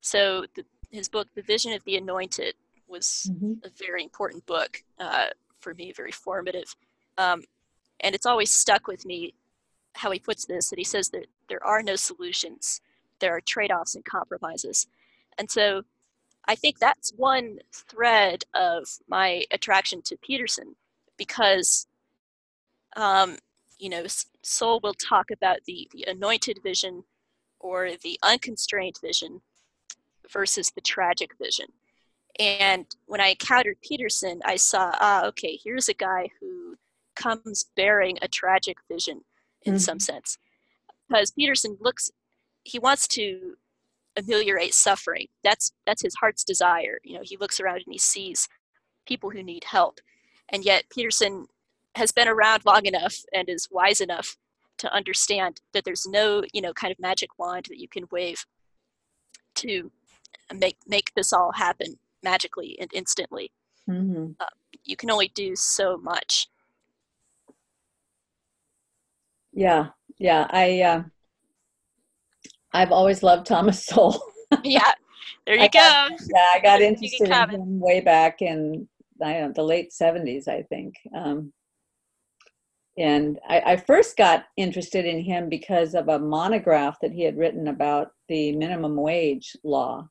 So 0.01 0.47
the, 0.57 0.65
his 0.91 1.09
book, 1.09 1.29
The 1.37 1.43
Vision 1.43 1.73
of 1.73 1.85
the 1.85 1.97
Anointed, 1.97 2.55
was 2.93 3.31
mm-hmm. 3.33 3.55
a 3.65 3.71
very 3.71 4.05
important 4.05 4.47
book 4.47 4.85
uh, 5.01 5.29
for 5.59 5.75
me, 5.75 5.93
very 5.93 6.13
formative. 6.13 6.77
Um, 7.19 7.43
and 8.01 8.15
it's 8.15 8.27
always 8.27 8.53
stuck 8.53 8.87
with 8.87 9.05
me 9.05 9.35
how 9.95 10.11
he 10.11 10.19
puts 10.19 10.45
this 10.45 10.71
that 10.71 10.79
he 10.79 10.85
says 10.85 11.11
that 11.11 11.27
there 11.49 11.65
are 11.65 11.83
no 11.83 11.97
solutions, 11.97 12.81
there 13.19 13.35
are 13.37 13.41
trade 13.41 13.73
offs 13.73 13.95
and 13.95 14.05
compromises. 14.05 14.87
And 15.39 15.51
so 15.51 15.83
I 16.47 16.55
think 16.55 16.79
that's 16.79 17.13
one 17.17 17.59
thread 17.73 18.45
of 18.55 18.85
my 19.09 19.45
attraction 19.51 20.03
to 20.03 20.17
Peterson 20.17 20.77
because, 21.17 21.87
um, 22.97 23.39
you 23.79 23.89
know, 23.89 24.05
Sowell 24.43 24.81
will 24.83 24.95
talk 24.95 25.31
about 25.31 25.59
the, 25.67 25.89
the 25.93 26.05
anointed 26.09 26.61
vision 26.63 27.05
or 27.61 27.91
the 28.03 28.19
unconstrained 28.23 28.99
vision 29.01 29.41
versus 30.31 30.71
the 30.71 30.81
tragic 30.81 31.37
vision. 31.39 31.67
And 32.39 32.87
when 33.07 33.21
I 33.21 33.29
encountered 33.29 33.77
Peterson, 33.83 34.41
I 34.45 34.57
saw, 34.57 34.93
ah, 35.01 35.27
okay, 35.27 35.59
here's 35.63 35.89
a 35.89 35.95
guy 35.95 36.31
who 36.41 36.77
comes 37.15 37.67
bearing 37.77 38.19
a 38.23 38.29
tragic 38.29 38.79
vision 38.91 39.23
in 39.63 39.75
mm-hmm. 39.75 39.81
some 39.81 40.01
sense. 40.01 40.39
Because 41.09 41.31
Peterson 41.31 41.77
looks, 41.81 42.11
he 42.65 42.79
wants 42.79 43.07
to 43.09 43.57
ameliorate 44.17 44.75
suffering. 44.75 45.27
That's 45.45 45.73
that's 45.87 46.03
his 46.03 46.15
heart's 46.15 46.45
desire. 46.45 46.99
You 47.05 47.17
know, 47.17 47.23
he 47.23 47.37
looks 47.37 47.61
around 47.61 47.83
and 47.85 47.93
he 47.93 47.99
sees 47.99 48.49
people 49.07 49.31
who 49.31 49.43
need 49.43 49.65
help, 49.65 50.01
and 50.49 50.65
yet 50.65 50.85
Peterson 50.91 51.47
has 51.95 52.13
been 52.13 52.29
around 52.29 52.65
long 52.65 52.87
enough 52.87 53.17
and 53.33 53.49
is 53.49 53.69
wise 53.71 54.01
enough 54.01 54.37
to 54.79 54.93
understand 54.93 55.61
that 55.73 55.85
there's 55.85 56.07
no 56.07 56.43
you 56.53 56.61
know 56.63 56.73
kind 56.73 56.91
of 56.91 56.99
magic 56.99 57.39
wand 57.39 57.67
that 57.69 57.79
you 57.79 57.89
can 57.89 58.07
wave 58.11 58.47
to 59.55 59.91
make 60.55 60.77
make 60.87 61.13
this 61.15 61.33
all 61.33 61.53
happen 61.53 61.99
magically 62.23 62.77
and 62.81 62.91
instantly. 62.93 63.53
Mm-hmm. 63.89 64.33
Uh, 64.39 64.47
you 64.85 64.97
can 64.97 65.11
only 65.11 65.29
do 65.35 65.57
so 65.57 65.97
much. 65.99 66.49
Yeah, 69.53 69.89
yeah. 70.19 70.47
I 70.51 70.83
uh, 70.83 71.03
I've 72.73 72.93
always 72.93 73.23
loved 73.23 73.47
Thomas 73.47 73.85
Sowell. 73.87 74.23
yeah, 74.65 74.93
there 75.47 75.57
you 75.57 75.63
I 75.63 75.69
go. 75.69 75.79
Got, 75.79 76.11
yeah, 76.11 76.47
I 76.55 76.61
got 76.61 76.81
interested 76.81 77.29
in 77.29 77.51
him 77.51 77.81
way 77.81 78.01
back 78.01 78.41
in 78.41 78.89
I 79.23 79.35
don't 79.35 79.49
know, 79.49 79.53
the 79.55 79.63
late 79.63 79.93
seventies, 79.93 80.49
I 80.49 80.63
think. 80.63 80.95
Um, 81.15 81.53
and 82.99 83.39
I, 83.49 83.61
I, 83.61 83.77
first 83.77 84.19
got 84.19 84.45
interested 84.59 85.07
in 85.07 85.23
him 85.23 85.49
because 85.49 85.95
of 85.95 86.09
a 86.09 86.19
monograph 86.19 86.99
that 87.01 87.13
he 87.13 87.23
had 87.23 87.39
written 87.39 87.69
about 87.69 88.09
the 88.29 88.55
minimum 88.55 88.97
wage 88.97 89.57
law. 89.65 90.09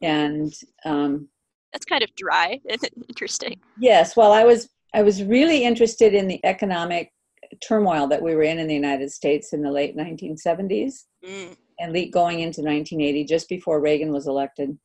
And 0.00 0.52
um, 0.84 1.28
that's 1.72 1.84
kind 1.84 2.02
of 2.02 2.14
dry. 2.14 2.60
And 2.70 2.80
interesting. 3.08 3.60
Yes. 3.78 4.16
Well, 4.16 4.32
I 4.32 4.44
was 4.44 4.68
I 4.94 5.02
was 5.02 5.22
really 5.22 5.64
interested 5.64 6.14
in 6.14 6.28
the 6.28 6.40
economic 6.44 7.12
turmoil 7.60 8.06
that 8.08 8.22
we 8.22 8.34
were 8.34 8.42
in 8.42 8.58
in 8.58 8.66
the 8.66 8.74
United 8.74 9.10
States 9.10 9.52
in 9.52 9.62
the 9.62 9.70
late 9.70 9.96
1970s 9.96 11.04
mm. 11.24 11.56
and 11.78 12.12
going 12.12 12.40
into 12.40 12.62
1980, 12.62 13.24
just 13.24 13.48
before 13.48 13.80
Reagan 13.80 14.12
was 14.12 14.26
elected. 14.26 14.76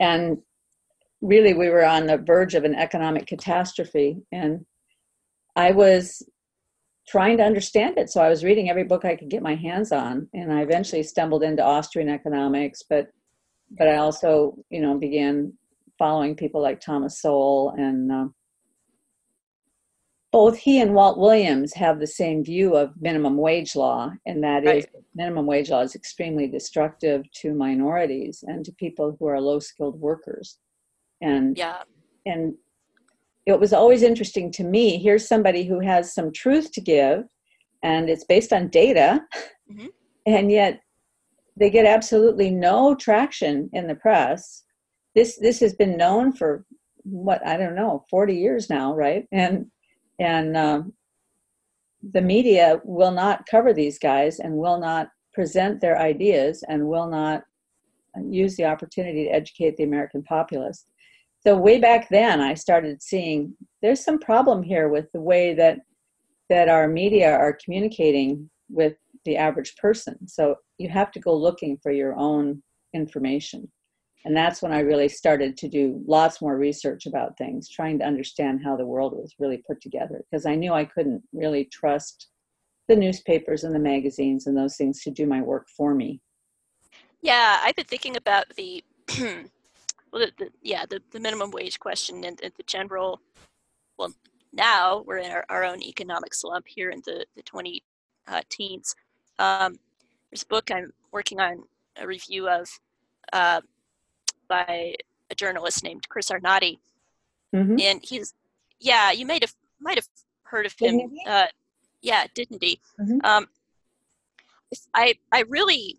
And 0.00 0.38
really, 1.20 1.54
we 1.54 1.68
were 1.68 1.84
on 1.84 2.06
the 2.06 2.18
verge 2.18 2.54
of 2.54 2.64
an 2.64 2.74
economic 2.74 3.26
catastrophe. 3.26 4.22
And 4.32 4.64
I 5.56 5.72
was 5.72 6.22
trying 7.08 7.38
to 7.38 7.44
understand 7.44 7.98
it. 7.98 8.10
So 8.10 8.20
I 8.20 8.28
was 8.28 8.44
reading 8.44 8.68
every 8.68 8.84
book 8.84 9.04
I 9.04 9.16
could 9.16 9.30
get 9.30 9.42
my 9.42 9.54
hands 9.54 9.92
on. 9.92 10.28
And 10.34 10.52
I 10.52 10.62
eventually 10.62 11.02
stumbled 11.02 11.42
into 11.42 11.64
Austrian 11.64 12.08
economics, 12.08 12.82
but 12.88 13.08
but 13.70 13.86
I 13.86 13.96
also, 13.96 14.56
you 14.70 14.80
know, 14.80 14.96
began 14.96 15.52
following 15.98 16.34
people 16.34 16.62
like 16.62 16.80
Thomas 16.80 17.20
Sowell 17.20 17.74
and 17.76 18.10
uh, 18.10 18.26
both 20.30 20.58
he 20.58 20.80
and 20.80 20.94
Walt 20.94 21.18
Williams 21.18 21.72
have 21.74 22.00
the 22.00 22.06
same 22.06 22.44
view 22.44 22.76
of 22.76 22.92
minimum 23.00 23.36
wage 23.36 23.74
law, 23.74 24.12
and 24.26 24.42
that 24.44 24.64
right. 24.64 24.78
is 24.78 24.86
minimum 25.14 25.46
wage 25.46 25.70
law 25.70 25.80
is 25.80 25.94
extremely 25.94 26.46
destructive 26.46 27.30
to 27.32 27.54
minorities 27.54 28.44
and 28.46 28.64
to 28.64 28.72
people 28.72 29.16
who 29.18 29.26
are 29.26 29.40
low 29.40 29.58
skilled 29.58 29.98
workers. 29.98 30.58
And 31.22 31.56
yeah. 31.56 31.82
and 32.26 32.54
it 33.54 33.60
was 33.60 33.72
always 33.72 34.02
interesting 34.02 34.50
to 34.52 34.64
me. 34.64 34.98
Here's 34.98 35.26
somebody 35.26 35.64
who 35.64 35.80
has 35.80 36.14
some 36.14 36.32
truth 36.32 36.70
to 36.72 36.80
give, 36.80 37.24
and 37.82 38.10
it's 38.10 38.24
based 38.24 38.52
on 38.52 38.68
data, 38.68 39.22
mm-hmm. 39.70 39.86
and 40.26 40.50
yet 40.50 40.80
they 41.56 41.70
get 41.70 41.86
absolutely 41.86 42.50
no 42.50 42.94
traction 42.94 43.70
in 43.72 43.86
the 43.86 43.94
press. 43.94 44.64
This 45.14 45.38
this 45.38 45.60
has 45.60 45.74
been 45.74 45.96
known 45.96 46.32
for 46.32 46.64
what 47.04 47.44
I 47.46 47.56
don't 47.56 47.74
know, 47.74 48.04
40 48.10 48.34
years 48.36 48.68
now, 48.68 48.94
right? 48.94 49.26
And 49.32 49.66
and 50.18 50.56
um, 50.56 50.92
the 52.12 52.22
media 52.22 52.80
will 52.84 53.12
not 53.12 53.46
cover 53.50 53.72
these 53.72 53.98
guys 53.98 54.40
and 54.40 54.54
will 54.54 54.78
not 54.78 55.08
present 55.32 55.80
their 55.80 55.98
ideas 55.98 56.64
and 56.68 56.86
will 56.86 57.08
not 57.08 57.44
use 58.28 58.56
the 58.56 58.64
opportunity 58.64 59.24
to 59.24 59.30
educate 59.30 59.76
the 59.76 59.84
American 59.84 60.22
populace. 60.22 60.86
So 61.40 61.56
way 61.56 61.78
back 61.78 62.08
then, 62.08 62.40
I 62.40 62.54
started 62.54 63.02
seeing 63.02 63.54
there's 63.80 64.04
some 64.04 64.18
problem 64.18 64.62
here 64.62 64.88
with 64.88 65.10
the 65.12 65.20
way 65.20 65.54
that 65.54 65.78
that 66.50 66.68
our 66.68 66.88
media 66.88 67.30
are 67.30 67.58
communicating 67.62 68.48
with 68.70 68.94
the 69.24 69.36
average 69.36 69.76
person. 69.76 70.26
So 70.26 70.56
you 70.78 70.88
have 70.88 71.10
to 71.12 71.20
go 71.20 71.36
looking 71.36 71.78
for 71.82 71.92
your 71.92 72.16
own 72.16 72.62
information 72.94 73.70
and 74.24 74.36
that's 74.36 74.62
when 74.62 74.72
i 74.72 74.80
really 74.80 75.08
started 75.08 75.56
to 75.56 75.68
do 75.68 76.02
lots 76.06 76.40
more 76.40 76.56
research 76.56 77.06
about 77.06 77.36
things 77.36 77.68
trying 77.68 77.98
to 77.98 78.04
understand 78.04 78.60
how 78.62 78.76
the 78.76 78.86
world 78.86 79.12
was 79.12 79.34
really 79.38 79.62
put 79.66 79.80
together 79.80 80.22
because 80.30 80.46
i 80.46 80.54
knew 80.54 80.72
i 80.72 80.84
couldn't 80.84 81.22
really 81.32 81.64
trust 81.66 82.28
the 82.88 82.96
newspapers 82.96 83.64
and 83.64 83.74
the 83.74 83.78
magazines 83.78 84.46
and 84.46 84.56
those 84.56 84.76
things 84.76 85.02
to 85.02 85.10
do 85.10 85.26
my 85.26 85.40
work 85.40 85.66
for 85.76 85.94
me 85.94 86.20
yeah 87.22 87.60
i've 87.62 87.76
been 87.76 87.84
thinking 87.84 88.16
about 88.16 88.44
the 88.56 88.82
well 90.12 90.24
the, 90.26 90.32
the, 90.44 90.50
yeah 90.62 90.84
the, 90.88 91.00
the 91.12 91.20
minimum 91.20 91.50
wage 91.50 91.78
question 91.78 92.24
and, 92.24 92.40
and, 92.42 92.52
the 92.56 92.62
general 92.64 93.20
well 93.98 94.12
now 94.52 95.02
we're 95.06 95.18
in 95.18 95.30
our, 95.30 95.44
our 95.48 95.64
own 95.64 95.82
economic 95.82 96.34
slump 96.34 96.66
here 96.66 96.90
in 96.90 97.00
the, 97.04 97.24
the 97.36 97.42
20 97.42 97.82
uh, 98.28 98.40
teens 98.48 98.94
um, 99.38 99.78
there's 100.30 100.42
a 100.42 100.46
book 100.46 100.70
i'm 100.70 100.92
working 101.12 101.40
on 101.40 101.62
a 102.00 102.06
review 102.06 102.48
of 102.48 102.68
uh, 103.32 103.60
by 104.48 104.94
a 105.30 105.34
journalist 105.34 105.84
named 105.84 106.08
Chris 106.08 106.30
Arnade, 106.30 106.78
mm-hmm. 107.54 107.76
and 107.80 108.00
he's 108.02 108.34
yeah, 108.80 109.12
you 109.12 109.26
might 109.26 109.42
have 109.42 109.54
might 109.80 109.96
have 109.96 110.08
heard 110.42 110.66
of 110.66 110.74
him. 110.78 111.12
Uh, 111.26 111.46
yeah, 112.00 112.26
didn't 112.34 112.62
he? 112.62 112.80
Mm-hmm. 113.00 113.18
Um, 113.24 113.46
I 114.94 115.14
I 115.32 115.44
really 115.48 115.98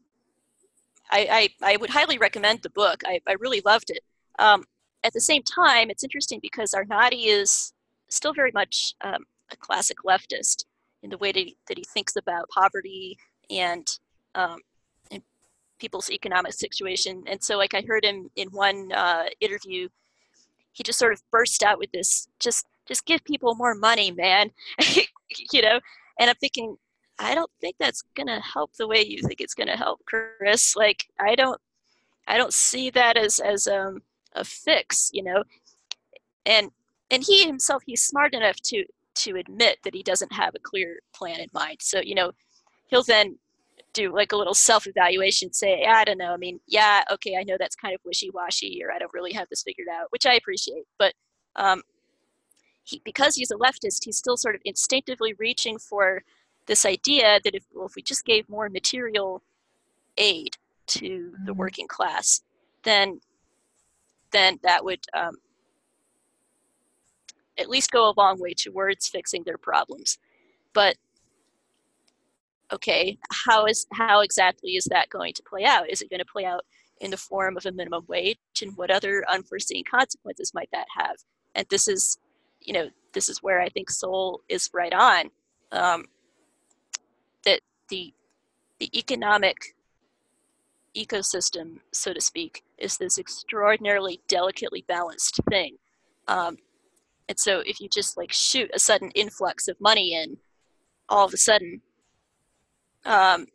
I, 1.11 1.49
I, 1.61 1.73
I 1.73 1.77
would 1.77 1.89
highly 1.89 2.17
recommend 2.17 2.61
the 2.61 2.69
book. 2.69 3.01
I, 3.05 3.19
I 3.27 3.33
really 3.33 3.61
loved 3.65 3.89
it. 3.89 4.03
Um, 4.37 4.63
at 5.03 5.13
the 5.13 5.21
same 5.21 5.43
time, 5.43 5.89
it's 5.89 6.03
interesting 6.03 6.39
because 6.41 6.73
Arnade 6.73 7.13
is 7.13 7.73
still 8.09 8.33
very 8.33 8.51
much 8.53 8.93
um, 9.01 9.25
a 9.51 9.57
classic 9.57 9.97
leftist 10.05 10.65
in 11.01 11.09
the 11.09 11.17
way 11.17 11.31
that 11.31 11.39
he, 11.39 11.57
that 11.67 11.77
he 11.77 11.85
thinks 11.93 12.15
about 12.15 12.49
poverty 12.49 13.17
and 13.49 13.87
um, 14.35 14.57
people's 15.79 16.11
economic 16.11 16.53
situation. 16.53 17.23
And 17.25 17.43
so, 17.43 17.57
like 17.57 17.73
I 17.73 17.81
heard 17.87 18.05
him 18.05 18.29
in 18.35 18.49
one 18.49 18.91
uh, 18.91 19.25
interview, 19.39 19.87
he 20.73 20.83
just 20.83 20.99
sort 20.99 21.13
of 21.13 21.21
burst 21.31 21.63
out 21.63 21.79
with 21.79 21.91
this, 21.91 22.27
just 22.39 22.65
just 22.85 23.05
give 23.05 23.23
people 23.23 23.55
more 23.55 23.75
money, 23.75 24.11
man, 24.11 24.51
you 25.51 25.61
know. 25.61 25.79
And 26.19 26.29
I'm 26.29 26.35
thinking, 26.35 26.77
I 27.19 27.35
don't 27.35 27.51
think 27.59 27.75
that's 27.77 28.01
gonna 28.15 28.41
help 28.41 28.73
the 28.75 28.87
way 28.87 29.05
you 29.05 29.21
think 29.21 29.41
it's 29.41 29.53
gonna 29.53 29.77
help, 29.77 30.01
Chris. 30.05 30.75
Like 30.75 31.07
I 31.19 31.35
don't, 31.35 31.59
I 32.27 32.37
don't 32.37 32.53
see 32.53 32.89
that 32.91 33.17
as 33.17 33.39
as 33.39 33.67
um, 33.67 34.01
a 34.33 34.43
fix, 34.43 35.11
you 35.13 35.23
know. 35.23 35.43
And 36.45 36.71
and 37.11 37.23
he 37.23 37.45
himself, 37.45 37.83
he's 37.85 38.03
smart 38.03 38.33
enough 38.33 38.55
to 38.63 38.85
to 39.15 39.35
admit 39.35 39.79
that 39.83 39.93
he 39.93 40.01
doesn't 40.01 40.31
have 40.31 40.55
a 40.55 40.59
clear 40.59 40.99
plan 41.13 41.41
in 41.41 41.49
mind. 41.53 41.77
So 41.81 41.99
you 41.99 42.15
know, 42.15 42.31
he'll 42.87 43.03
then 43.03 43.37
do 43.93 44.13
like 44.13 44.31
a 44.31 44.35
little 44.37 44.53
self-evaluation 44.53 45.51
say 45.51 45.83
i 45.85 46.05
don't 46.05 46.19
know 46.19 46.31
i 46.31 46.37
mean 46.37 46.59
yeah 46.67 47.03
okay 47.11 47.35
i 47.37 47.43
know 47.43 47.55
that's 47.57 47.75
kind 47.75 47.95
of 47.95 47.99
wishy-washy 48.05 48.81
or 48.83 48.91
i 48.91 48.99
don't 48.99 49.13
really 49.13 49.33
have 49.33 49.49
this 49.49 49.63
figured 49.63 49.87
out 49.87 50.05
which 50.11 50.27
i 50.27 50.35
appreciate 50.35 50.83
but 50.99 51.13
um, 51.55 51.81
he, 52.83 53.01
because 53.03 53.35
he's 53.35 53.51
a 53.51 53.55
leftist 53.55 54.05
he's 54.05 54.17
still 54.17 54.37
sort 54.37 54.55
of 54.55 54.61
instinctively 54.63 55.33
reaching 55.33 55.79
for 55.79 56.23
this 56.69 56.85
idea 56.85 57.39
that 57.43 57.53
if, 57.53 57.65
well, 57.73 57.87
if 57.87 57.95
we 57.95 58.01
just 58.01 58.23
gave 58.23 58.47
more 58.47 58.69
material 58.69 59.41
aid 60.17 60.55
to 60.87 61.33
the 61.45 61.51
mm-hmm. 61.51 61.59
working 61.59 61.87
class 61.87 62.41
then 62.83 63.19
then 64.31 64.59
that 64.63 64.85
would 64.85 65.03
um, 65.13 65.35
at 67.57 67.69
least 67.69 67.91
go 67.91 68.09
a 68.09 68.13
long 68.15 68.39
way 68.39 68.53
towards 68.53 69.09
fixing 69.09 69.43
their 69.43 69.57
problems 69.57 70.17
but 70.73 70.95
okay, 72.71 73.17
how 73.31 73.65
is 73.65 73.85
how 73.93 74.21
exactly 74.21 74.71
is 74.71 74.85
that 74.85 75.09
going 75.09 75.33
to 75.33 75.43
play 75.43 75.65
out? 75.65 75.89
Is 75.89 76.01
it 76.01 76.09
going 76.09 76.19
to 76.19 76.25
play 76.25 76.45
out 76.45 76.65
in 77.01 77.11
the 77.11 77.17
form 77.17 77.57
of 77.57 77.65
a 77.65 77.71
minimum 77.71 78.03
wage, 78.07 78.37
and 78.61 78.75
what 78.77 78.91
other 78.91 79.23
unforeseen 79.29 79.83
consequences 79.89 80.53
might 80.53 80.69
that 80.71 80.87
have? 80.97 81.17
And 81.55 81.65
this 81.69 81.87
is, 81.87 82.17
you 82.61 82.73
know, 82.73 82.89
this 83.13 83.29
is 83.29 83.41
where 83.41 83.61
I 83.61 83.69
think 83.69 83.89
Sowell 83.89 84.41
is 84.49 84.69
right 84.73 84.93
on. 84.93 85.29
Um, 85.71 86.05
the 87.89 88.13
the 88.79 88.97
economic 88.97 89.75
ecosystem, 90.95 91.79
so 91.91 92.13
to 92.13 92.21
speak, 92.21 92.63
is 92.77 92.97
this 92.97 93.17
extraordinarily 93.17 94.21
delicately 94.27 94.85
balanced 94.87 95.39
thing. 95.49 95.77
Um, 96.27 96.57
and 97.27 97.37
so 97.37 97.61
if 97.65 97.79
you 97.79 97.89
just 97.89 98.17
like 98.17 98.31
shoot 98.31 98.71
a 98.73 98.79
sudden 98.79 99.11
influx 99.11 99.67
of 99.67 99.79
money 99.79 100.13
in, 100.13 100.37
all 101.09 101.25
of 101.25 101.33
a 101.33 101.37
sudden 101.37 101.81
um, 103.05 103.47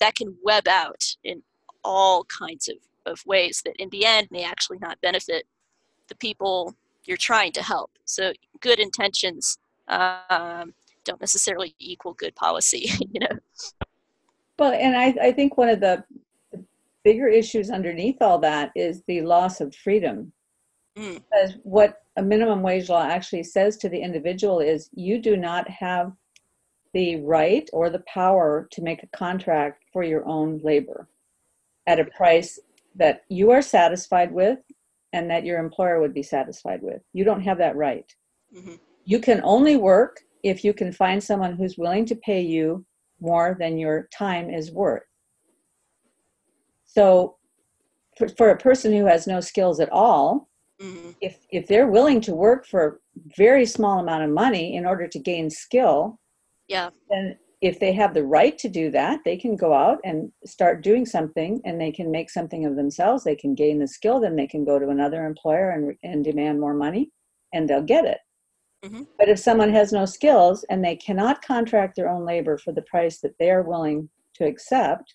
that 0.00 0.14
can 0.14 0.36
web 0.44 0.68
out 0.68 1.16
in 1.24 1.42
all 1.84 2.24
kinds 2.24 2.68
of, 2.68 2.76
of 3.06 3.24
ways 3.26 3.62
that 3.64 3.74
in 3.78 3.88
the 3.90 4.04
end 4.04 4.28
may 4.30 4.44
actually 4.44 4.78
not 4.78 5.00
benefit 5.00 5.44
the 6.08 6.14
people 6.16 6.74
you're 7.04 7.16
trying 7.16 7.52
to 7.52 7.62
help. 7.62 7.90
So 8.04 8.32
good 8.60 8.78
intentions 8.78 9.58
um, 9.88 10.74
don't 11.08 11.20
necessarily 11.20 11.74
equal 11.78 12.14
good 12.14 12.34
policy, 12.36 12.90
you 13.00 13.20
know. 13.20 13.38
Well, 14.58 14.72
and 14.72 14.96
I, 14.96 15.28
I 15.28 15.32
think 15.32 15.56
one 15.56 15.68
of 15.68 15.80
the 15.80 16.04
bigger 17.04 17.28
issues 17.28 17.70
underneath 17.70 18.20
all 18.20 18.38
that 18.38 18.70
is 18.74 19.02
the 19.06 19.22
loss 19.22 19.60
of 19.60 19.74
freedom. 19.74 20.32
Mm. 20.96 21.14
Because 21.14 21.56
what 21.62 22.02
a 22.16 22.22
minimum 22.22 22.62
wage 22.62 22.88
law 22.88 23.02
actually 23.02 23.44
says 23.44 23.76
to 23.78 23.88
the 23.88 24.00
individual 24.00 24.60
is 24.60 24.90
you 24.92 25.20
do 25.20 25.36
not 25.36 25.68
have 25.70 26.12
the 26.92 27.16
right 27.22 27.68
or 27.72 27.90
the 27.90 28.02
power 28.12 28.68
to 28.72 28.82
make 28.82 29.02
a 29.02 29.16
contract 29.16 29.84
for 29.92 30.02
your 30.02 30.26
own 30.26 30.60
labor 30.64 31.08
at 31.86 32.00
a 32.00 32.04
price 32.04 32.58
that 32.96 33.22
you 33.28 33.50
are 33.50 33.62
satisfied 33.62 34.32
with 34.32 34.58
and 35.12 35.30
that 35.30 35.44
your 35.44 35.58
employer 35.58 36.00
would 36.00 36.12
be 36.12 36.22
satisfied 36.22 36.82
with. 36.82 37.00
You 37.12 37.24
don't 37.24 37.42
have 37.42 37.58
that 37.58 37.76
right. 37.76 38.12
hmm 38.52 38.74
You 39.04 39.20
can 39.20 39.40
only 39.44 39.76
work 39.76 40.20
if 40.42 40.64
you 40.64 40.72
can 40.72 40.92
find 40.92 41.22
someone 41.22 41.56
who's 41.56 41.78
willing 41.78 42.04
to 42.06 42.16
pay 42.16 42.40
you 42.40 42.84
more 43.20 43.56
than 43.58 43.78
your 43.78 44.08
time 44.16 44.50
is 44.50 44.70
worth. 44.70 45.02
So, 46.84 47.36
for, 48.16 48.28
for 48.28 48.50
a 48.50 48.58
person 48.58 48.92
who 48.92 49.06
has 49.06 49.26
no 49.26 49.40
skills 49.40 49.80
at 49.80 49.90
all, 49.92 50.48
hmm 50.80 51.10
if 51.20 51.36
if 51.50 51.66
they're 51.66 51.88
willing 51.88 52.20
to 52.20 52.34
work 52.34 52.64
for 52.64 52.86
a 52.86 52.92
very 53.36 53.66
small 53.66 53.98
amount 53.98 54.22
of 54.22 54.30
money 54.30 54.76
in 54.76 54.86
order 54.86 55.08
to 55.08 55.18
gain 55.18 55.50
skill, 55.50 56.18
Yeah. 56.68 56.90
then 57.10 57.36
if 57.60 57.80
they 57.80 57.92
have 57.92 58.14
the 58.14 58.24
right 58.24 58.56
to 58.58 58.68
do 58.68 58.90
that, 58.92 59.20
they 59.24 59.36
can 59.36 59.56
go 59.56 59.74
out 59.74 59.98
and 60.04 60.30
start 60.46 60.84
doing 60.84 61.04
something 61.04 61.60
and 61.64 61.80
they 61.80 61.90
can 61.90 62.10
make 62.10 62.30
something 62.30 62.64
of 62.64 62.76
themselves. 62.76 63.24
They 63.24 63.34
can 63.34 63.54
gain 63.54 63.80
the 63.80 63.88
skill, 63.88 64.20
then 64.20 64.36
they 64.36 64.46
can 64.46 64.64
go 64.64 64.78
to 64.78 64.90
another 64.90 65.26
employer 65.26 65.70
and, 65.70 65.96
and 66.04 66.24
demand 66.24 66.60
more 66.60 66.74
money 66.74 67.10
and 67.52 67.68
they'll 67.68 67.82
get 67.82 68.04
it. 68.04 68.18
Mhm. 68.84 69.06
But 69.18 69.28
if 69.28 69.38
someone 69.38 69.72
has 69.72 69.92
no 69.92 70.04
skills 70.06 70.64
and 70.70 70.84
they 70.84 70.96
cannot 70.96 71.42
contract 71.42 71.96
their 71.96 72.08
own 72.08 72.24
labor 72.24 72.58
for 72.58 72.72
the 72.72 72.82
price 72.82 73.20
that 73.20 73.36
they 73.38 73.50
are 73.50 73.62
willing 73.62 74.10
to 74.34 74.46
accept, 74.46 75.14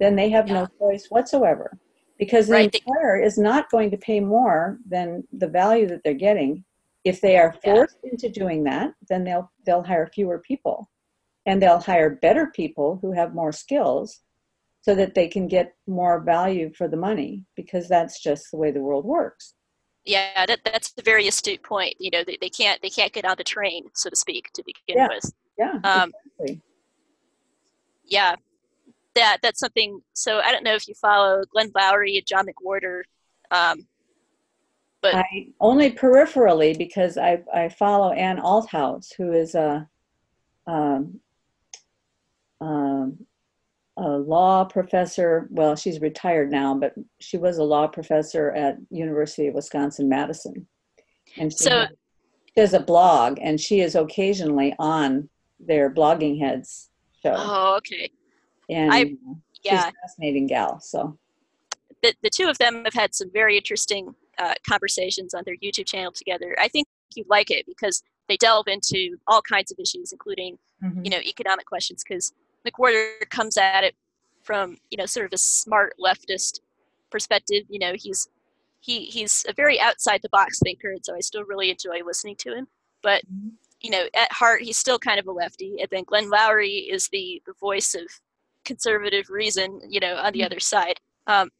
then 0.00 0.16
they 0.16 0.30
have 0.30 0.48
no 0.48 0.66
choice 0.80 1.06
whatsoever. 1.10 1.78
Because 2.18 2.48
the 2.48 2.54
Right, 2.54 2.74
employer 2.74 3.20
is 3.22 3.38
not 3.38 3.70
going 3.70 3.90
to 3.90 3.98
pay 3.98 4.20
more 4.20 4.78
than 4.88 5.24
the 5.32 5.48
value 5.48 5.86
that 5.88 6.02
they're 6.04 6.14
getting. 6.14 6.64
If 7.04 7.20
they 7.20 7.36
are 7.38 7.54
Yeah. 7.64 7.74
forced 7.74 7.98
into 8.04 8.28
doing 8.30 8.64
that, 8.64 8.94
then 9.08 9.24
they'll 9.24 9.52
they'll 9.66 9.84
hire 9.84 10.08
fewer 10.08 10.40
people 10.40 10.90
and 11.46 11.62
they'll 11.62 11.80
hire 11.80 12.10
better 12.16 12.48
people 12.48 12.98
who 13.02 13.12
have 13.12 13.34
more 13.34 13.52
skills 13.52 14.22
so 14.82 14.94
that 14.96 15.14
they 15.14 15.28
can 15.28 15.48
get 15.48 15.74
more 15.88 16.20
value 16.20 16.72
for 16.74 16.88
the 16.88 16.96
money 16.96 17.44
because 17.56 17.88
that's 17.88 18.22
just 18.22 18.50
the 18.52 18.58
way 18.58 18.72
the 18.72 18.82
world 18.82 19.04
works 19.04 19.55
Yeah, 20.06 20.46
that, 20.46 20.60
that's 20.64 20.94
a 20.96 21.02
very 21.02 21.26
astute 21.26 21.62
point. 21.62 21.96
You 21.98 22.10
know, 22.12 22.22
they, 22.24 22.38
they 22.40 22.48
can't 22.48 22.80
they 22.80 22.90
can't 22.90 23.12
get 23.12 23.24
on 23.24 23.34
the 23.36 23.44
train, 23.44 23.88
so 23.92 24.08
to 24.08 24.16
speak, 24.16 24.50
to 24.54 24.62
begin 24.64 25.02
Yeah. 25.02 25.08
with. 25.08 25.32
yeah 25.58 25.72
Um, 25.82 26.12
exactly. 26.38 26.60
yeah, 28.04 28.36
that 29.16 29.38
that's 29.42 29.58
something. 29.58 30.00
So 30.12 30.38
I 30.38 30.52
don't 30.52 30.62
know 30.62 30.74
if 30.74 30.86
you 30.86 30.94
follow 30.94 31.42
Glenn 31.50 31.70
Loury 31.72 32.16
and 32.16 32.26
John 32.26 32.46
McWhorter. 32.46 33.02
Um, 33.50 33.86
but 35.02 35.14
i 35.14 35.48
only 35.60 35.90
peripherally 35.92 36.76
because 36.76 37.16
i 37.18 37.40
i 37.54 37.68
follow 37.68 38.10
ann 38.12 38.38
althouse 38.38 39.12
who 39.16 39.32
is 39.32 39.54
a 39.54 39.88
um, 40.66 41.20
um, 42.60 43.25
a 43.96 44.08
law 44.10 44.64
professor. 44.64 45.48
Well 45.50 45.76
she's 45.76 46.00
retired 46.00 46.50
now 46.50 46.74
but 46.74 46.94
she 47.18 47.36
was 47.38 47.58
a 47.58 47.64
law 47.64 47.86
professor 47.86 48.50
at 48.52 48.76
university 48.90 49.46
of 49.46 49.54
wisconsin 49.54 50.08
madison 50.08 50.66
and 51.36 51.52
she 51.52 51.64
So- 51.64 51.86
has 52.56 52.72
a 52.74 52.80
blog 52.80 53.38
and 53.40 53.60
she 53.60 53.80
is 53.80 53.94
occasionally 53.94 54.74
on 54.78 55.28
their 55.60 55.92
blogging 55.92 56.38
heads 56.38 56.90
show. 57.22 57.34
Oh, 57.36 57.74
okay, 57.78 58.10
and 58.70 58.92
I- 58.92 59.04
she's 59.04 59.16
yeah. 59.62 59.88
a 59.88 59.92
fascinating 60.02 60.46
gal 60.46 60.80
so. 60.80 61.18
The 62.02 62.14
the 62.22 62.30
two 62.30 62.48
of 62.48 62.58
them 62.58 62.84
have 62.84 62.94
had 62.94 63.14
some 63.14 63.30
very 63.32 63.56
interesting 63.56 64.14
uh, 64.38 64.54
conversations 64.68 65.32
on 65.32 65.42
their 65.46 65.56
YouTube 65.56 65.86
channel 65.86 66.12
together. 66.12 66.54
I 66.60 66.68
think 66.68 66.86
you'd 67.14 67.28
like 67.28 67.50
it 67.50 67.64
because 67.66 68.02
they 68.28 68.36
delve 68.36 68.68
into 68.68 69.16
all 69.26 69.40
kinds 69.40 69.70
of 69.72 69.78
issues, 69.78 70.12
including 70.12 70.58
you 71.02 71.10
know 71.10 71.20
economic 71.20 71.64
questions 71.66 72.04
because 72.06 72.32
mcwhorter 72.66 73.28
comes 73.30 73.56
at 73.56 73.84
it 73.84 73.94
from 74.42 74.76
you 74.90 74.96
know 74.98 75.06
sort 75.06 75.26
of 75.26 75.32
a 75.32 75.38
smart 75.38 75.94
leftist 76.00 76.60
perspective 77.10 77.62
you 77.68 77.78
know 77.78 77.92
he's 77.96 78.28
he 78.80 79.04
he's 79.06 79.44
a 79.48 79.52
very 79.52 79.80
outside 79.80 80.20
the 80.22 80.28
box 80.30 80.58
thinker 80.62 80.90
and 80.90 81.04
so 81.04 81.14
i 81.14 81.20
still 81.20 81.44
really 81.44 81.70
enjoy 81.70 81.98
listening 82.04 82.36
to 82.36 82.54
him 82.54 82.66
but 83.02 83.22
Mhm. 83.26 83.52
you 83.80 83.90
know 83.90 84.04
at 84.14 84.32
heart 84.32 84.62
he's 84.62 84.78
still 84.78 84.98
kind 84.98 85.18
of 85.18 85.26
a 85.26 85.32
lefty 85.32 85.76
and 85.80 85.88
then 85.90 86.04
glenn 86.04 86.30
loury 86.30 86.88
is 86.90 87.08
the 87.08 87.42
the 87.46 87.54
voice 87.60 87.94
of 87.94 88.06
conservative 88.64 89.30
reason 89.30 89.80
you 89.88 90.00
know 90.00 90.16
on 90.16 90.32
the 90.32 90.40
Mhm. 90.40 90.46
other 90.46 90.60
side 90.60 91.00
um, 91.28 91.50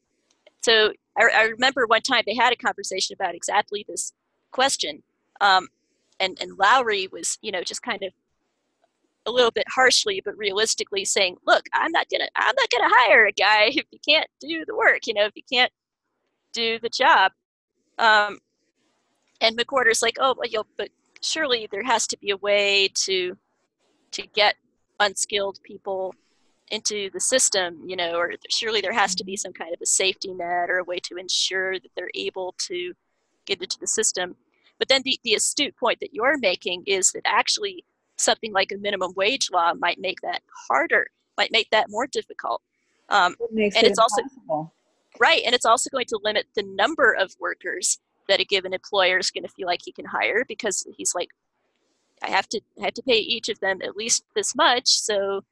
so 0.61 0.93
I, 1.17 1.29
I 1.33 1.43
remember 1.43 1.85
one 1.87 2.01
time 2.01 2.23
they 2.25 2.35
had 2.35 2.53
a 2.53 2.57
conversation 2.57 3.15
about 3.19 3.35
exactly 3.35 3.85
this 3.87 4.13
question 4.51 5.03
um, 5.41 5.67
and 6.19 6.37
and 6.41 6.51
loury 6.57 7.11
was 7.11 7.37
you 7.41 7.51
know 7.51 7.61
just 7.63 7.81
kind 7.81 8.03
of 8.03 8.11
a 9.27 9.31
little 9.31 9.51
bit 9.51 9.65
harshly 9.69 10.21
but 10.23 10.37
realistically 10.37 11.05
saying 11.05 11.35
look 11.45 11.65
i'm 11.73 11.91
not 11.91 12.07
gonna 12.09 12.27
i'm 12.35 12.55
not 12.57 12.69
gonna 12.71 12.93
hire 12.95 13.25
a 13.25 13.31
guy 13.31 13.65
if 13.67 13.85
you 13.91 13.99
can't 14.07 14.27
do 14.41 14.63
the 14.65 14.75
work 14.75 15.01
you 15.05 15.13
know 15.13 15.25
if 15.25 15.33
you 15.35 15.43
can't 15.51 15.71
do 16.57 16.79
the 16.79 16.89
job. 16.89 17.31
Um, 17.99 18.39
and 19.41 19.57
mcwhorter's 19.57 20.01
like 20.01 20.17
oh 20.19 20.33
well, 20.37 20.49
you'll, 20.49 20.67
but 20.77 20.89
surely 21.21 21.67
there 21.71 21.83
has 21.83 22.07
to 22.07 22.17
be 22.17 22.31
a 22.31 22.37
way 22.37 22.89
to 23.05 23.37
to 24.11 24.23
get 24.33 24.55
unskilled 24.99 25.59
people 25.63 26.13
into 26.69 27.09
the 27.11 27.19
system 27.19 27.81
you 27.85 27.95
know 27.95 28.17
or 28.17 28.33
surely 28.49 28.81
there 28.81 28.93
has 28.93 29.15
to 29.15 29.23
be 29.23 29.35
some 29.35 29.53
kind 29.53 29.73
of 29.73 29.81
a 29.81 29.85
safety 29.85 30.33
net 30.33 30.69
or 30.69 30.79
a 30.79 30.83
way 30.83 30.99
to 30.99 31.17
ensure 31.17 31.73
that 31.79 31.89
they're 31.95 32.09
able 32.15 32.55
to 32.57 32.93
get 33.45 33.61
into 33.61 33.79
the 33.79 33.87
system. 33.87 34.35
But 34.77 34.89
then 34.89 35.01
the, 35.03 35.17
the 35.23 35.33
astute 35.33 35.75
point 35.77 35.99
that 36.01 36.13
you're 36.13 36.37
making 36.37 36.83
is 36.85 37.11
that 37.13 37.23
actually 37.25 37.83
something 38.17 38.51
like 38.51 38.71
a 38.71 38.77
minimum 38.77 39.13
wage 39.15 39.49
law 39.51 39.73
might 39.73 39.99
make 39.99 40.21
that 40.21 40.41
harder, 40.69 41.07
might 41.37 41.51
make 41.51 41.69
that 41.71 41.89
more 41.89 42.07
difficult. 42.07 42.61
Um, 43.09 43.35
It 43.39 43.51
makes 43.53 43.75
And 43.75 43.85
it 43.85 43.91
it's 43.91 43.99
also- 43.99 44.21
right, 45.19 45.41
and 45.45 45.53
it's 45.55 45.65
also 45.65 45.89
going 45.89 46.05
to 46.07 46.19
limit 46.23 46.47
the 46.55 46.63
number 46.63 47.13
of 47.13 47.35
workers 47.39 47.99
that 48.27 48.39
a 48.39 48.45
given 48.45 48.73
employer 48.73 49.17
is 49.17 49.31
going 49.31 49.43
to 49.43 49.49
feel 49.49 49.67
like 49.67 49.81
he 49.83 49.91
can 49.91 50.05
hire 50.05 50.43
because 50.47 50.85
he's 50.97 51.15
like, 51.15 51.29
I 52.21 52.29
have 52.29 52.49
to, 52.49 52.61
I 52.81 52.85
have 52.85 52.93
to 52.95 53.03
pay 53.03 53.17
each 53.17 53.47
of 53.47 53.59
them 53.59 53.81
at 53.81 53.95
least 53.95 54.25
this 54.35 54.55
much. 54.55 54.87
So, 54.87 55.43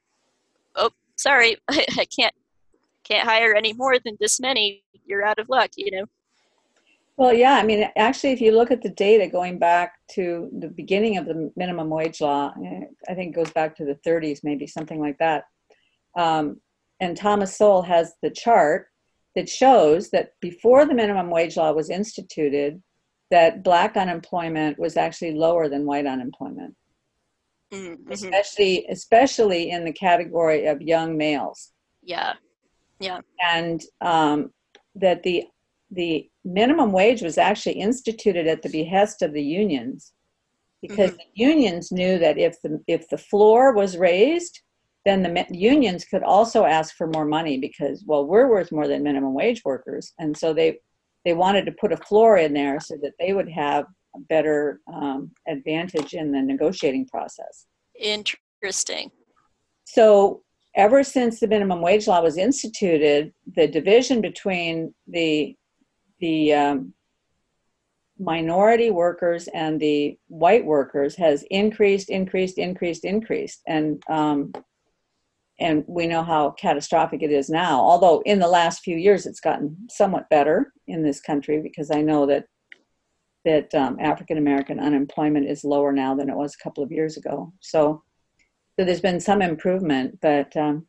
oh, 0.75 0.89
sorry, 1.15 1.57
I 1.69 2.05
can't, 2.05 2.33
can't 3.03 3.27
hire 3.27 3.53
any 3.55 3.71
more 3.73 3.97
than 3.99 4.17
this 4.19 4.39
many. 4.39 4.83
You're 5.05 5.23
out 5.23 5.39
of 5.39 5.47
luck, 5.47 5.71
you 5.77 5.91
know. 5.91 6.05
Well, 7.17 7.33
yeah, 7.33 7.53
I 7.53 7.63
mean, 7.63 7.89
actually, 7.95 8.31
if 8.31 8.41
you 8.41 8.51
look 8.51 8.71
at 8.71 8.81
the 8.81 8.89
data 8.89 9.27
going 9.27 9.57
back 9.57 9.93
to 10.11 10.49
the 10.59 10.67
beginning 10.67 11.17
of 11.17 11.25
the 11.25 11.49
minimum 11.55 11.89
wage 11.89 12.19
law, 12.19 12.53
eh, 12.63 12.81
I 13.07 13.13
think 13.13 13.33
it 13.33 13.39
goes 13.39 13.51
back 13.53 13.75
to 13.77 13.85
the 13.85 13.97
30s, 14.05 14.39
maybe 14.43 14.67
something 14.67 14.99
like 14.99 15.17
that. 15.19 15.45
Um, 16.17 16.59
and 16.99 17.15
Thomas 17.15 17.55
Sowell 17.57 17.83
has 17.83 18.13
the 18.21 18.29
chart 18.29 18.87
that 19.35 19.47
shows 19.47 20.09
that 20.09 20.31
before 20.41 20.85
the 20.85 20.93
minimum 20.93 21.29
wage 21.29 21.55
law 21.55 21.71
was 21.71 21.89
instituted, 21.89 22.81
that 23.31 23.63
black 23.63 23.95
unemployment 23.97 24.77
was 24.77 24.97
actually 24.97 25.33
lower 25.33 25.69
than 25.69 25.85
white 25.85 26.05
unemployment, 26.05 26.75
Mm-hmm. 27.73 28.11
especially 28.11 28.85
especially 28.89 29.71
in 29.71 29.83
the 29.83 29.91
category 29.91 30.67
of 30.67 30.81
young 30.81 31.17
males. 31.17 31.71
Yeah, 32.03 32.33
yeah, 32.99 33.21
and 33.43 33.81
um, 34.01 34.51
that 34.93 35.23
the 35.23 35.45
the 35.95 36.29
minimum 36.43 36.91
wage 36.91 37.21
was 37.21 37.37
actually 37.37 37.73
instituted 37.79 38.47
at 38.47 38.61
the 38.61 38.69
behest 38.69 39.21
of 39.21 39.33
the 39.33 39.43
unions 39.43 40.13
because 40.81 41.11
Mhm. 41.11 41.17
the 41.17 41.31
unions 41.33 41.91
knew 41.91 42.19
that 42.19 42.37
if 42.37 42.61
the 42.61 42.83
if 42.87 43.07
the 43.09 43.17
floor 43.17 43.73
was 43.73 43.97
raised 43.97 44.61
then 45.05 45.21
the 45.21 45.45
unions 45.51 46.03
could 46.03 46.23
also 46.23 46.65
ask 46.65 46.95
for 46.95 47.07
more 47.07 47.25
money 47.25 47.57
because 47.57 48.03
well 48.05 48.25
we're 48.25 48.49
worth 48.49 48.71
more 48.71 48.87
than 48.87 49.03
minimum 49.03 49.33
wage 49.33 49.61
workers 49.63 50.13
and 50.19 50.35
so 50.37 50.53
they 50.53 50.79
they 51.23 51.33
wanted 51.33 51.65
to 51.65 51.71
put 51.71 51.93
a 51.93 51.97
floor 51.97 52.37
in 52.37 52.53
there 52.53 52.79
so 52.79 52.95
that 53.01 53.13
they 53.19 53.33
would 53.33 53.49
have 53.49 53.85
a 54.15 54.19
better 54.19 54.81
um, 54.93 55.31
advantage 55.47 56.13
in 56.13 56.31
the 56.31 56.41
negotiating 56.41 57.07
process 57.07 57.65
interesting. 57.99 59.09
so 59.85 60.43
ever 60.75 61.03
since 61.03 61.39
the 61.39 61.47
minimum 61.47 61.81
wage 61.81 62.07
law 62.07 62.21
was 62.21 62.37
instituted, 62.37 63.33
the 63.55 63.67
division 63.67 64.21
between 64.21 64.93
the 65.07 65.55
the 66.19 66.53
um, 66.53 66.93
minority 68.17 68.91
workers 68.91 69.47
and 69.53 69.79
the 69.79 70.17
white 70.27 70.65
workers 70.65 71.15
has 71.15 71.43
increased, 71.51 72.09
increased, 72.09 72.57
increased, 72.57 73.03
increased, 73.03 73.61
and 73.67 74.01
um, 74.09 74.53
and 75.59 75.85
we 75.87 76.05
know 76.05 76.21
how 76.21 76.51
catastrophic 76.51 77.23
it 77.23 77.31
is 77.31 77.49
now. 77.49 77.79
Although 77.79 78.21
in 78.25 78.39
the 78.39 78.47
last 78.47 78.83
few 78.83 78.97
years 78.97 79.25
it's 79.25 79.39
gotten 79.39 79.77
somewhat 79.89 80.29
better 80.29 80.73
in 80.87 81.01
this 81.01 81.21
country 81.21 81.61
because 81.61 81.91
I 81.91 82.01
know 82.01 82.25
that 82.25 82.45
that 83.45 83.73
um, 83.75 83.97
African 83.99 84.37
American 84.37 84.79
unemployment 84.79 85.47
is 85.47 85.63
lower 85.63 85.91
now 85.91 86.15
than 86.15 86.29
it 86.29 86.35
was 86.35 86.55
a 86.55 86.63
couple 86.63 86.83
of 86.83 86.91
years 86.91 87.17
ago. 87.17 87.53
So 87.61 88.03
so 88.77 88.83
there's 88.83 89.01
been 89.01 89.21
some 89.21 89.41
improvement, 89.41 90.19
but 90.21 90.55
um, 90.57 90.87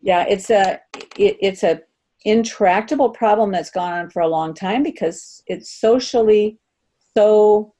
yeah 0.00 0.24
it's 0.28 0.50
a 0.50 0.80
it, 1.18 1.36
it's 1.40 1.62
a 1.62 1.80
intractable 2.26 3.10
problem 3.10 3.52
that's 3.52 3.70
gone 3.70 3.92
on 3.92 4.10
for 4.10 4.20
a 4.20 4.28
long 4.28 4.52
time 4.52 4.82
because 4.82 5.42
it's 5.46 5.80
socially 5.80 6.58
so 7.16 7.72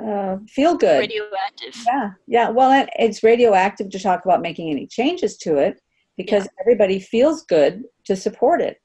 uh, 0.00 0.36
feel 0.48 0.74
good. 0.76 1.00
Radioactive. 1.00 1.74
Yeah 1.84 2.10
yeah. 2.28 2.48
Well 2.48 2.86
it's 2.98 3.22
radioactive 3.22 3.90
to 3.90 3.98
talk 3.98 4.24
about 4.24 4.42
making 4.42 4.70
any 4.70 4.86
changes 4.86 5.36
to 5.38 5.56
it 5.56 5.80
because 6.16 6.44
yeah. 6.44 6.60
everybody 6.60 7.00
feels 7.00 7.42
good 7.42 7.82
to 8.04 8.14
support 8.14 8.62
it. 8.62 8.78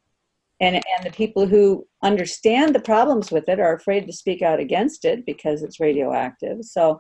And 0.60 0.76
and 0.76 1.06
the 1.06 1.12
people 1.12 1.46
who 1.46 1.88
understand 2.02 2.74
the 2.74 2.80
problems 2.80 3.32
with 3.32 3.48
it 3.48 3.60
are 3.60 3.76
afraid 3.76 4.08
to 4.08 4.14
speak 4.14 4.42
out 4.42 4.60
against 4.60 5.06
it 5.06 5.24
because 5.26 5.62
it's 5.62 5.80
radioactive. 5.80 6.64
So 6.64 7.00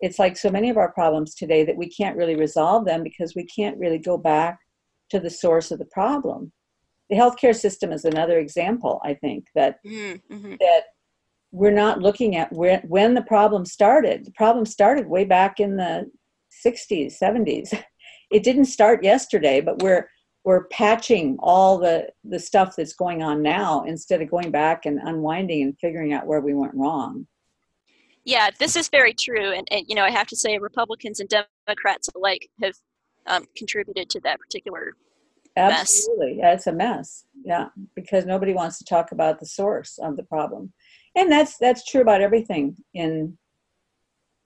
it's 0.00 0.18
like 0.18 0.36
so 0.36 0.50
many 0.50 0.68
of 0.68 0.76
our 0.76 0.92
problems 0.92 1.36
today 1.36 1.64
that 1.64 1.76
we 1.76 1.88
can't 1.88 2.16
really 2.16 2.36
resolve 2.36 2.84
them 2.84 3.04
because 3.04 3.34
we 3.36 3.46
can't 3.46 3.78
really 3.78 3.98
go 3.98 4.18
back 4.18 4.58
to 5.10 5.20
the 5.20 5.30
source 5.30 5.70
of 5.70 5.78
the 5.78 5.86
problem 5.86 6.52
the 7.10 7.16
healthcare 7.16 7.54
system 7.54 7.92
is 7.92 8.04
another 8.04 8.38
example 8.38 9.00
i 9.04 9.14
think 9.14 9.46
that 9.54 9.78
mm-hmm. 9.84 10.54
that 10.60 10.82
we're 11.50 11.70
not 11.70 12.00
looking 12.00 12.36
at 12.36 12.52
where, 12.52 12.82
when 12.86 13.14
the 13.14 13.22
problem 13.22 13.64
started. 13.64 14.24
The 14.24 14.32
problem 14.32 14.66
started 14.66 15.06
way 15.06 15.24
back 15.24 15.60
in 15.60 15.76
the 15.76 16.10
60s 16.64 17.18
70s 17.22 17.78
it 18.30 18.42
didn't 18.42 18.64
start 18.64 19.04
yesterday 19.04 19.60
but 19.60 19.82
we're 19.82 20.08
we're 20.44 20.64
patching 20.68 21.36
all 21.40 21.76
the 21.76 22.08
the 22.24 22.38
stuff 22.38 22.74
that's 22.74 22.94
going 22.94 23.22
on 23.22 23.42
now 23.42 23.84
instead 23.84 24.22
of 24.22 24.30
going 24.30 24.50
back 24.50 24.86
and 24.86 24.98
unwinding 24.98 25.62
and 25.62 25.78
figuring 25.78 26.14
out 26.14 26.26
where 26.26 26.40
we 26.40 26.54
went 26.54 26.74
wrong. 26.74 27.26
Yeah 28.24 28.48
this 28.58 28.76
is 28.76 28.88
very 28.88 29.12
true 29.12 29.52
and, 29.52 29.68
and 29.70 29.84
you 29.88 29.94
know 29.94 30.04
i 30.04 30.10
have 30.10 30.26
to 30.28 30.36
say 30.36 30.58
republicans 30.58 31.20
and 31.20 31.28
democrats 31.28 32.08
alike 32.16 32.48
have 32.62 32.74
um, 33.26 33.44
contributed 33.54 34.08
to 34.08 34.20
that 34.20 34.40
particular 34.40 34.94
absolutely. 35.58 36.34
Mess. 36.34 36.38
yeah 36.38 36.52
it's 36.52 36.66
a 36.66 36.72
mess. 36.72 37.24
Yeah 37.44 37.66
because 37.94 38.26
nobody 38.26 38.52
wants 38.52 38.78
to 38.78 38.84
talk 38.84 39.12
about 39.12 39.40
the 39.40 39.46
source 39.46 39.98
of 39.98 40.16
the 40.16 40.22
problem. 40.24 40.72
And 41.16 41.30
that's 41.30 41.56
that's 41.58 41.84
true 41.84 42.00
about 42.00 42.20
everything 42.20 42.76
in 42.94 43.36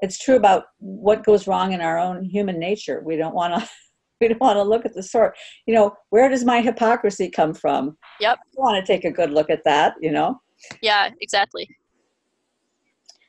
it's 0.00 0.18
true 0.18 0.36
about 0.36 0.64
what 0.78 1.24
goes 1.24 1.46
wrong 1.46 1.72
in 1.72 1.80
our 1.80 1.98
own 1.98 2.24
human 2.24 2.58
nature. 2.58 3.02
We 3.04 3.16
don't 3.16 3.34
want 3.34 3.54
to 3.54 3.68
we 4.20 4.28
don't 4.28 4.40
want 4.40 4.56
to 4.56 4.62
look 4.62 4.84
at 4.84 4.94
the 4.94 5.02
source. 5.02 5.36
you 5.66 5.74
know 5.74 5.94
where 6.10 6.28
does 6.28 6.44
my 6.44 6.60
hypocrisy 6.60 7.30
come 7.30 7.54
from? 7.54 7.96
Yep. 8.20 8.38
I 8.38 8.60
want 8.60 8.84
to 8.84 8.92
take 8.92 9.04
a 9.04 9.10
good 9.10 9.30
look 9.30 9.50
at 9.50 9.64
that 9.64 9.94
you 10.00 10.12
know? 10.12 10.40
Yeah 10.80 11.10
exactly. 11.20 11.68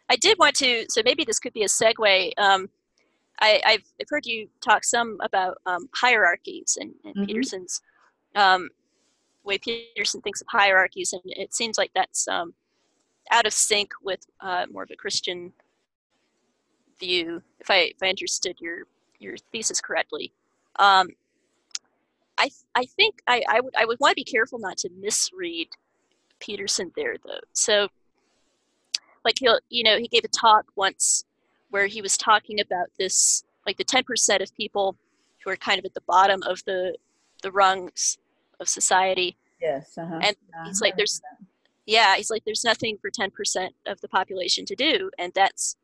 I 0.10 0.16
did 0.16 0.38
want 0.38 0.56
to 0.58 0.86
so 0.90 1.02
maybe 1.04 1.24
this 1.24 1.40
could 1.40 1.54
be 1.54 1.64
a 1.64 1.68
segue 1.68 2.32
um, 2.38 2.70
I, 3.42 3.62
have 3.66 3.84
I've 4.00 4.10
heard 4.10 4.26
you 4.26 4.48
talk 4.62 4.84
some 4.84 5.18
about 5.22 5.58
um, 5.66 5.90
hierarchies 5.94 6.78
and, 6.80 6.94
and 7.04 7.16
mm-hmm. 7.16 7.26
peterson's 7.26 7.82
um, 8.36 8.70
way 9.44 9.58
peterson 9.58 10.22
thinks 10.22 10.42
of 10.42 10.48
hierarchies 10.50 11.14
and 11.14 11.22
it 11.26 11.54
seems 11.54 11.78
like 11.78 11.92
that's 11.94 12.28
um, 12.28 12.54
out 13.32 13.46
of 13.46 13.54
sync 13.54 13.92
with 14.02 14.26
uh, 14.42 14.66
more 14.72 14.84
of 14.84 14.92
a 14.92 14.96
christian 14.96 15.52
view 17.00 17.42
if 17.60 17.70
i 17.70 17.92
if 17.96 17.98
i 18.02 18.10
understood 18.10 18.56
your 18.60 18.84
your 19.20 19.36
thesis 19.52 19.82
correctly 19.82 20.32
um, 20.78 21.10
I 22.38 22.50
I 22.76 22.86
think 22.86 23.22
I, 23.28 23.44
I 23.48 23.62
would 23.62 23.76
I 23.78 23.86
would 23.86 24.00
want 24.00 24.12
to 24.12 24.16
be 24.16 24.24
careful 24.24 24.60
not 24.60 24.78
to 24.80 24.90
misread 25.00 25.70
Peterson 26.40 26.92
there 26.96 27.16
though. 27.24 27.40
So 27.54 27.88
like 29.24 29.36
he'll 29.40 29.60
you 29.70 29.84
know 29.84 29.98
he 29.98 30.08
gave 30.08 30.24
a 30.24 30.30
talk 30.30 30.66
once 30.76 31.26
where 31.74 31.88
he 31.88 32.04
was 32.04 32.16
talking 32.18 32.60
about 32.60 32.86
this 33.00 33.44
like 33.66 33.78
the 33.78 33.84
10% 33.84 34.44
of 34.44 34.56
people 34.56 34.96
who 35.44 35.50
are 35.50 35.56
kind 35.56 35.80
of 35.80 35.86
at 35.86 35.96
the 35.96 36.02
bottom 36.02 36.44
of 36.44 36.64
the 36.66 36.96
the 37.42 37.52
rungs 37.52 38.20
of 38.60 38.70
society. 38.70 39.36
Yes. 39.60 39.98
Uh-huh. 39.98 40.20
And 40.22 40.36
he's 40.66 40.82
like 40.82 40.96
there's 40.98 41.20
yeah, 41.88 42.16
he's 42.16 42.30
like 42.30 42.46
there's 42.46 42.64
nothing 42.64 42.98
for 43.02 43.10
10% 43.10 43.70
of 43.88 44.00
the 44.02 44.08
population 44.08 44.66
to 44.66 44.76
do 44.76 45.10
and 45.18 45.34
that's 45.34 45.76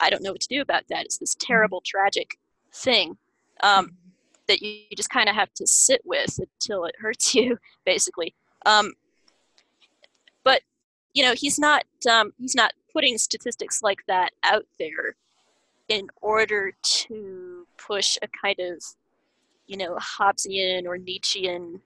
I 0.00 0.10
don't 0.10 0.22
know 0.22 0.32
what 0.32 0.40
to 0.40 0.48
do 0.48 0.60
about 0.60 0.82
that. 0.88 1.04
It's 1.04 1.18
this 1.18 1.36
mm-hmm. 1.36 1.46
terrible 1.46 1.80
tragic 1.86 2.36
thing 2.74 3.18
um, 3.62 3.92
that 4.48 4.62
you, 4.62 4.80
you 4.90 4.96
just 4.96 5.10
kind 5.10 5.28
of 5.28 5.36
have 5.36 5.54
to 5.54 5.66
sit 5.66 6.00
with 6.04 6.40
until 6.40 6.86
it 6.86 6.96
hurts 6.98 7.34
you, 7.36 7.56
basically. 7.84 8.34
Um, 8.66 8.94
but 10.42 10.62
you 11.14 11.22
know, 11.22 11.34
he's 11.34 11.58
not 11.58 11.84
um, 12.10 12.32
he's 12.36 12.56
not 12.56 12.72
putting 12.92 13.18
statistics 13.18 13.82
like 13.82 14.00
that 14.06 14.30
out 14.42 14.66
there 14.78 15.16
in 15.88 16.08
order 16.20 16.72
to 16.82 17.66
push 17.76 18.16
a 18.22 18.28
kind 18.28 18.58
of 18.60 18.82
you 19.66 19.76
know 19.76 19.96
Hobbesian 19.96 20.86
or 20.86 20.98
Nietzschean 20.98 21.80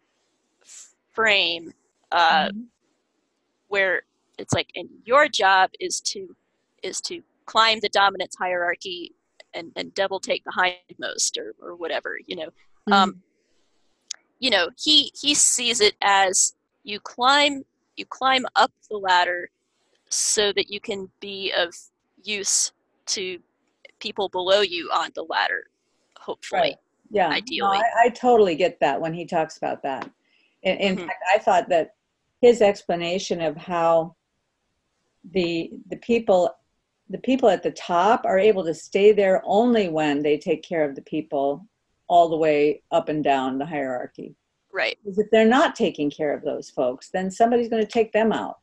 frame 1.13 1.73
uh, 2.13 2.49
mm-hmm. 2.49 2.61
where 3.69 4.03
it's 4.39 4.53
like 4.53 4.69
and 4.75 4.89
your 5.05 5.29
job 5.29 5.71
is 5.81 6.01
to 6.01 6.35
is 6.83 7.01
to 7.03 7.23
climb 7.47 7.81
the 7.81 7.89
dominance 7.91 8.37
hierarchy 8.39 9.13
and, 9.55 9.71
and 9.77 9.95
double 9.95 10.19
take 10.19 10.43
the 10.45 10.53
hindmost 10.53 11.39
or, 11.39 11.55
or 11.61 11.77
whatever 11.77 12.19
you 12.27 12.37
know 12.37 12.47
mm-hmm. 12.47 12.93
um, 12.93 13.23
you 14.39 14.51
know 14.51 14.69
he 14.77 15.13
he 15.19 15.35
sees 15.35 15.81
it 15.81 15.95
as 16.03 16.55
you 16.83 17.01
climb 17.01 17.65
you 17.97 18.05
climb 18.07 18.45
up 18.57 18.73
the 18.91 18.97
ladder 18.97 19.51
so 20.15 20.53
that 20.53 20.71
you 20.71 20.81
can 20.81 21.09
be 21.21 21.53
of 21.57 21.75
use 22.23 22.73
to 23.07 23.39
people 24.01 24.29
below 24.29 24.61
you 24.61 24.89
on 24.93 25.11
the 25.15 25.23
ladder 25.23 25.65
hopefully 26.19 26.61
right. 26.61 26.77
yeah 27.11 27.29
ideally 27.29 27.79
no, 27.79 27.85
I, 27.85 28.07
I, 28.07 28.09
totally 28.11 28.55
get 28.55 28.81
that 28.81 29.01
when 29.01 29.13
he 29.13 29.27
talks 29.27 29.57
about 29.57 29.83
that 29.83 30.11
in, 30.63 30.77
in 30.77 30.97
mm-hmm. 30.97 31.07
fact 31.07 31.23
i 31.35 31.39
thought 31.39 31.69
that 31.69 31.95
his 32.41 32.61
explanation 32.61 33.41
of 33.41 33.57
how 33.57 34.15
the 35.33 35.71
the 35.89 35.97
people 35.97 36.51
the 37.11 37.19
people 37.19 37.49
at 37.49 37.63
the 37.63 37.71
top 37.71 38.25
are 38.25 38.39
able 38.39 38.65
to 38.65 38.75
stay 38.75 39.13
there 39.13 39.43
only 39.45 39.89
when 39.89 40.23
they 40.23 40.39
take 40.39 40.63
care 40.63 40.85
of 40.85 40.95
the 40.95 41.03
people 41.03 41.67
all 42.09 42.29
the 42.29 42.37
way 42.37 42.83
up 42.91 43.09
and 43.09 43.23
down 43.23 43.59
the 43.59 43.67
hierarchy. 43.67 44.35
Right. 44.73 44.99
Because 45.03 45.19
if 45.19 45.31
they're 45.31 45.47
not 45.47 45.77
taking 45.77 46.11
care 46.11 46.35
of 46.35 46.43
those 46.43 46.71
folks, 46.71 47.11
then 47.11 47.31
somebody's 47.31 47.69
going 47.69 47.85
to 47.85 47.91
take 47.91 48.13
them 48.13 48.33
out. 48.33 48.59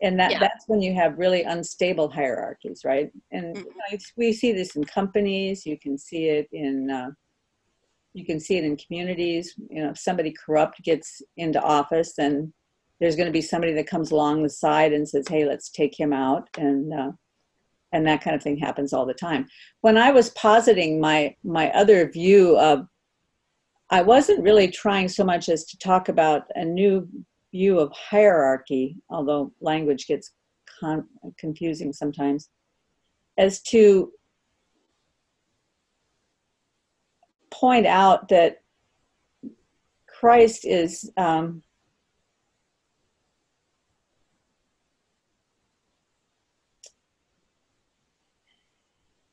And 0.00 0.18
that, 0.20 0.30
yeah. 0.32 0.38
that's 0.38 0.68
when 0.68 0.80
you 0.80 0.94
have 0.94 1.18
really 1.18 1.42
unstable 1.42 2.08
hierarchies, 2.08 2.82
right? 2.84 3.10
And 3.32 3.56
mm-hmm. 3.56 3.66
you 3.66 3.74
know, 3.92 3.98
we 4.16 4.32
see 4.32 4.52
this 4.52 4.76
in 4.76 4.84
companies. 4.84 5.66
You 5.66 5.78
can 5.78 5.98
see 5.98 6.26
it 6.26 6.48
in 6.52 6.90
uh, 6.90 7.10
you 8.14 8.24
can 8.24 8.40
see 8.40 8.56
it 8.56 8.64
in 8.64 8.76
communities. 8.76 9.54
You 9.70 9.82
know, 9.82 9.90
if 9.90 9.98
somebody 9.98 10.32
corrupt 10.32 10.82
gets 10.82 11.20
into 11.36 11.60
office, 11.60 12.14
then 12.16 12.52
there's 13.00 13.16
going 13.16 13.26
to 13.26 13.32
be 13.32 13.42
somebody 13.42 13.72
that 13.74 13.86
comes 13.86 14.10
along 14.10 14.42
the 14.42 14.50
side 14.50 14.92
and 14.92 15.08
says, 15.08 15.26
"Hey, 15.28 15.44
let's 15.44 15.68
take 15.70 15.98
him 15.98 16.12
out." 16.12 16.48
And 16.56 16.94
uh, 16.94 17.10
and 17.92 18.06
that 18.06 18.22
kind 18.22 18.36
of 18.36 18.42
thing 18.42 18.56
happens 18.56 18.92
all 18.92 19.06
the 19.06 19.14
time 19.14 19.46
when 19.80 19.96
i 19.96 20.10
was 20.10 20.30
positing 20.30 21.00
my 21.00 21.34
my 21.44 21.70
other 21.72 22.10
view 22.10 22.58
of 22.58 22.86
i 23.90 24.02
wasn't 24.02 24.42
really 24.42 24.68
trying 24.68 25.08
so 25.08 25.24
much 25.24 25.48
as 25.48 25.64
to 25.64 25.78
talk 25.78 26.08
about 26.08 26.42
a 26.54 26.64
new 26.64 27.08
view 27.52 27.78
of 27.78 27.92
hierarchy 27.92 28.96
although 29.10 29.52
language 29.60 30.06
gets 30.06 30.32
con- 30.80 31.08
confusing 31.38 31.92
sometimes 31.92 32.50
as 33.38 33.62
to 33.62 34.12
point 37.50 37.86
out 37.86 38.28
that 38.28 38.62
christ 40.06 40.64
is 40.64 41.10
um, 41.16 41.62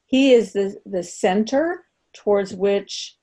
he 0.05 0.33
is 0.33 0.53
the, 0.53 0.79
the 0.85 1.03
center 1.03 1.83
towards 2.13 2.53
which 2.53 3.17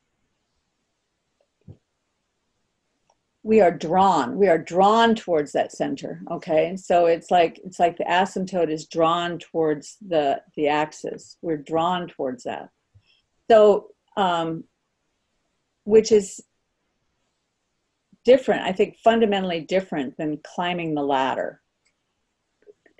we 3.45 3.61
are 3.61 3.73
drawn 3.73 4.39
we 4.39 4.49
are 4.49 4.59
drawn 4.59 5.15
towards 5.15 5.53
that 5.53 5.73
center 5.73 6.23
okay? 6.31 6.77
So 6.77 7.07
it's 7.07 7.31
like 7.31 7.61
it's 7.65 7.81
like 7.81 7.97
the 7.97 8.05
asymptote 8.05 8.71
is 8.71 8.87
drawn 8.87 9.39
towards 9.39 9.97
the 10.07 10.41
the 10.57 10.69
axis. 10.69 11.37
We're 11.43 11.57
drawn 11.57 12.09
towards 12.09 12.45
that. 12.45 12.69
So 13.51 13.89
um 14.17 14.65
which 15.85 16.13
is 16.13 16.41
different 18.25 18.63
i 18.63 18.71
think 18.71 18.97
fundamentally 19.03 19.63
different 19.63 20.17
than 20.17 20.39
climbing 20.45 20.95
the 20.95 21.03
ladder. 21.03 21.61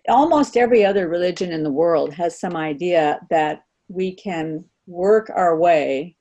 Almost 0.09 0.57
every 0.57 0.85
other 0.85 1.09
religion 1.09 1.53
in 1.53 1.63
the 1.63 1.71
world 1.71 2.13
has 2.15 2.41
some 2.41 2.57
idea 2.57 3.21
that 3.31 3.63
we 3.89 4.17
can 4.17 4.65
work 4.87 5.31
our 5.35 5.57
way 5.57 6.17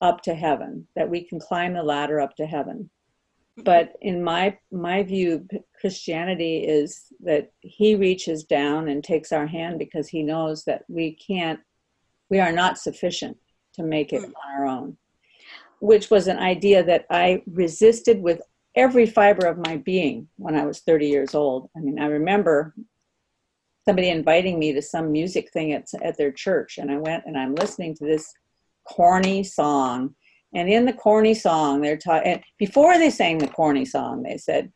up 0.00 0.20
to 0.22 0.34
heaven, 0.34 0.86
that 0.96 1.08
we 1.08 1.24
can 1.24 1.38
climb 1.38 1.74
the 1.74 1.82
ladder 1.82 2.20
up 2.20 2.34
to 2.36 2.46
heaven. 2.46 2.90
But 3.56 3.92
in 4.00 4.22
my 4.24 4.58
my 4.72 5.02
view, 5.04 5.46
Christianity 5.80 6.58
is 6.58 7.04
that 7.20 7.52
He 7.60 7.94
reaches 7.94 8.44
down 8.44 8.88
and 8.88 9.02
takes 9.04 9.32
our 9.32 9.46
hand 9.46 9.78
because 9.78 10.08
He 10.08 10.22
knows 10.22 10.64
that 10.64 10.84
we 10.88 11.14
can't, 11.14 11.60
we 12.30 12.40
are 12.40 12.52
not 12.52 12.78
sufficient 12.78 13.36
to 13.74 13.82
make 13.82 14.12
it 14.12 14.24
on 14.24 14.34
our 14.52 14.66
own. 14.66 14.96
which 15.80 16.10
was 16.10 16.26
an 16.28 16.38
idea 16.38 16.82
that 16.82 17.06
I 17.10 17.42
resisted 17.46 18.22
with 18.22 18.40
every 18.74 19.06
fiber 19.06 19.46
of 19.46 19.58
my 19.58 19.76
being 19.76 20.28
when 20.36 20.56
I 20.56 20.64
was 20.66 20.80
30 20.80 21.06
years 21.08 21.34
old. 21.34 21.68
I 21.76 21.80
mean, 21.80 21.98
I 21.98 22.06
remember 22.06 22.74
somebody 23.86 24.08
inviting 24.08 24.58
me 24.58 24.72
to 24.72 24.82
some 24.82 25.12
music 25.12 25.50
thing 25.52 25.72
at, 25.72 25.86
at 26.02 26.16
their 26.16 26.32
church, 26.32 26.78
and 26.78 26.90
I 26.90 26.96
went 26.96 27.24
and 27.26 27.36
I'm 27.38 27.54
listening 27.54 27.94
to 27.96 28.04
this 28.04 28.32
corny 28.84 29.44
song. 29.44 30.14
And 30.54 30.68
in 30.68 30.84
the 30.84 30.92
corny 30.92 31.34
song, 31.34 31.80
they're 31.80 31.96
talking, 31.96 32.42
before 32.58 32.96
they 32.96 33.10
sang 33.10 33.38
the 33.38 33.48
corny 33.48 33.84
song, 33.84 34.22
they 34.22 34.36
said, 34.36 34.72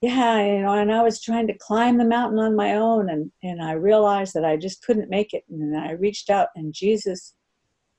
yeah, 0.00 0.42
you 0.42 0.62
know, 0.62 0.72
and 0.72 0.90
I 0.90 1.02
was 1.02 1.20
trying 1.20 1.46
to 1.48 1.58
climb 1.58 1.98
the 1.98 2.06
mountain 2.06 2.38
on 2.38 2.56
my 2.56 2.76
own, 2.76 3.10
and, 3.10 3.30
and 3.42 3.62
I 3.62 3.72
realized 3.72 4.32
that 4.32 4.46
I 4.46 4.56
just 4.56 4.82
couldn't 4.82 5.10
make 5.10 5.34
it. 5.34 5.44
And 5.50 5.74
then 5.74 5.78
I 5.78 5.92
reached 5.92 6.30
out, 6.30 6.48
and 6.56 6.72
Jesus 6.72 7.34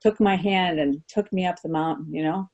took 0.02 0.20
my 0.20 0.36
hand 0.36 0.80
and 0.80 1.04
took 1.08 1.32
me 1.32 1.46
up 1.46 1.62
the 1.62 1.70
mountain, 1.70 2.12
you 2.12 2.24
know. 2.24 2.50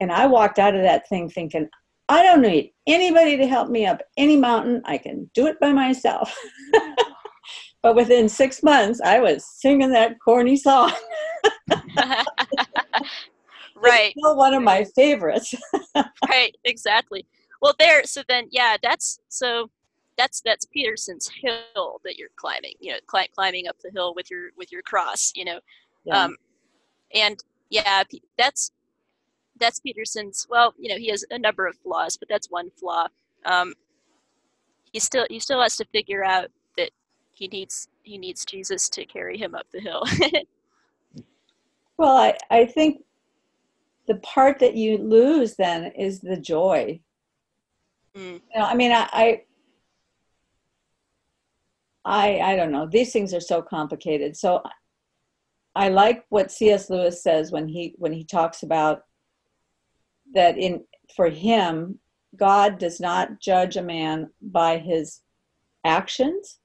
And 0.00 0.10
I 0.10 0.26
walked 0.26 0.58
out 0.58 0.74
of 0.74 0.82
that 0.82 1.08
thing 1.08 1.30
thinking, 1.30 1.68
I 2.08 2.24
don't 2.24 2.42
need 2.42 2.72
anybody 2.88 3.36
to 3.36 3.46
help 3.46 3.68
me 3.68 3.86
up 3.86 4.02
any 4.16 4.36
mountain. 4.36 4.82
I 4.84 4.98
can 4.98 5.30
do 5.34 5.46
it 5.46 5.58
by 5.60 5.72
myself. 5.72 6.36
but 7.82 7.94
within 7.94 8.28
six 8.28 8.62
months, 8.62 9.00
I 9.00 9.20
was 9.20 9.46
singing 9.46 9.92
that 9.92 10.16
corny 10.22 10.56
song. 10.56 10.92
right. 13.90 14.12
It's 14.14 14.20
still 14.20 14.36
one 14.36 14.54
of 14.54 14.62
my 14.62 14.84
favorites. 14.84 15.54
right, 16.28 16.54
exactly. 16.64 17.26
Well, 17.60 17.74
there. 17.78 18.04
So 18.04 18.22
then, 18.28 18.48
yeah, 18.50 18.76
that's 18.82 19.20
so. 19.28 19.70
That's 20.16 20.40
that's 20.42 20.64
Peterson's 20.66 21.28
hill 21.28 22.00
that 22.04 22.16
you're 22.16 22.28
climbing. 22.36 22.74
You 22.78 22.92
know, 22.92 22.98
cl- 23.10 23.26
climbing 23.34 23.66
up 23.66 23.76
the 23.82 23.90
hill 23.90 24.14
with 24.14 24.30
your 24.30 24.50
with 24.56 24.70
your 24.70 24.82
cross. 24.82 25.32
You 25.34 25.44
know, 25.44 25.60
yeah. 26.04 26.24
um, 26.24 26.36
and 27.12 27.42
yeah, 27.70 28.04
that's 28.38 28.70
that's 29.58 29.80
Peterson's. 29.80 30.46
Well, 30.48 30.74
you 30.78 30.88
know, 30.88 30.98
he 30.98 31.08
has 31.08 31.24
a 31.30 31.38
number 31.38 31.66
of 31.66 31.76
flaws, 31.78 32.16
but 32.16 32.28
that's 32.28 32.50
one 32.50 32.70
flaw. 32.78 33.08
Um, 33.44 33.74
he 34.92 35.00
still 35.00 35.26
he 35.28 35.40
still 35.40 35.60
has 35.60 35.76
to 35.76 35.84
figure 35.86 36.24
out 36.24 36.50
that 36.76 36.90
he 37.32 37.48
needs 37.48 37.88
he 38.02 38.18
needs 38.18 38.44
Jesus 38.44 38.88
to 38.90 39.04
carry 39.04 39.36
him 39.36 39.54
up 39.54 39.66
the 39.72 39.80
hill. 39.80 40.04
well, 41.98 42.16
I 42.16 42.36
I 42.50 42.66
think 42.66 43.02
the 44.06 44.16
part 44.16 44.58
that 44.58 44.74
you 44.74 44.98
lose 44.98 45.56
then 45.56 45.92
is 45.96 46.20
the 46.20 46.36
joy 46.36 47.00
Mm. 48.16 48.40
You 48.54 48.60
know, 48.60 48.66
I 48.66 48.74
mean, 48.74 48.92
I, 48.92 49.08
I, 49.12 49.40
I, 52.04 52.52
I 52.52 52.56
don't 52.56 52.70
know. 52.70 52.86
These 52.86 53.12
things 53.12 53.34
are 53.34 53.40
so 53.40 53.62
complicated. 53.62 54.36
So, 54.36 54.62
I 55.76 55.88
like 55.88 56.24
what 56.28 56.52
C.S. 56.52 56.88
Lewis 56.88 57.20
says 57.20 57.50
when 57.50 57.66
he 57.66 57.96
when 57.98 58.12
he 58.12 58.22
talks 58.22 58.62
about 58.62 59.02
that 60.32 60.56
in 60.56 60.84
for 61.16 61.28
him, 61.28 61.98
God 62.36 62.78
does 62.78 63.00
not 63.00 63.40
judge 63.40 63.76
a 63.76 63.82
man 63.82 64.30
by 64.40 64.78
his 64.78 65.22
actions, 65.84 66.60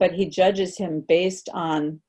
but 0.00 0.12
he 0.12 0.26
judges 0.26 0.76
him 0.76 1.04
based 1.06 1.48
on 1.54 2.00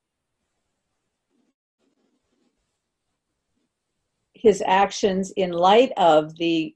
his 4.41 4.63
actions 4.65 5.31
in 5.37 5.51
light 5.51 5.91
of 5.97 6.35
the 6.37 6.75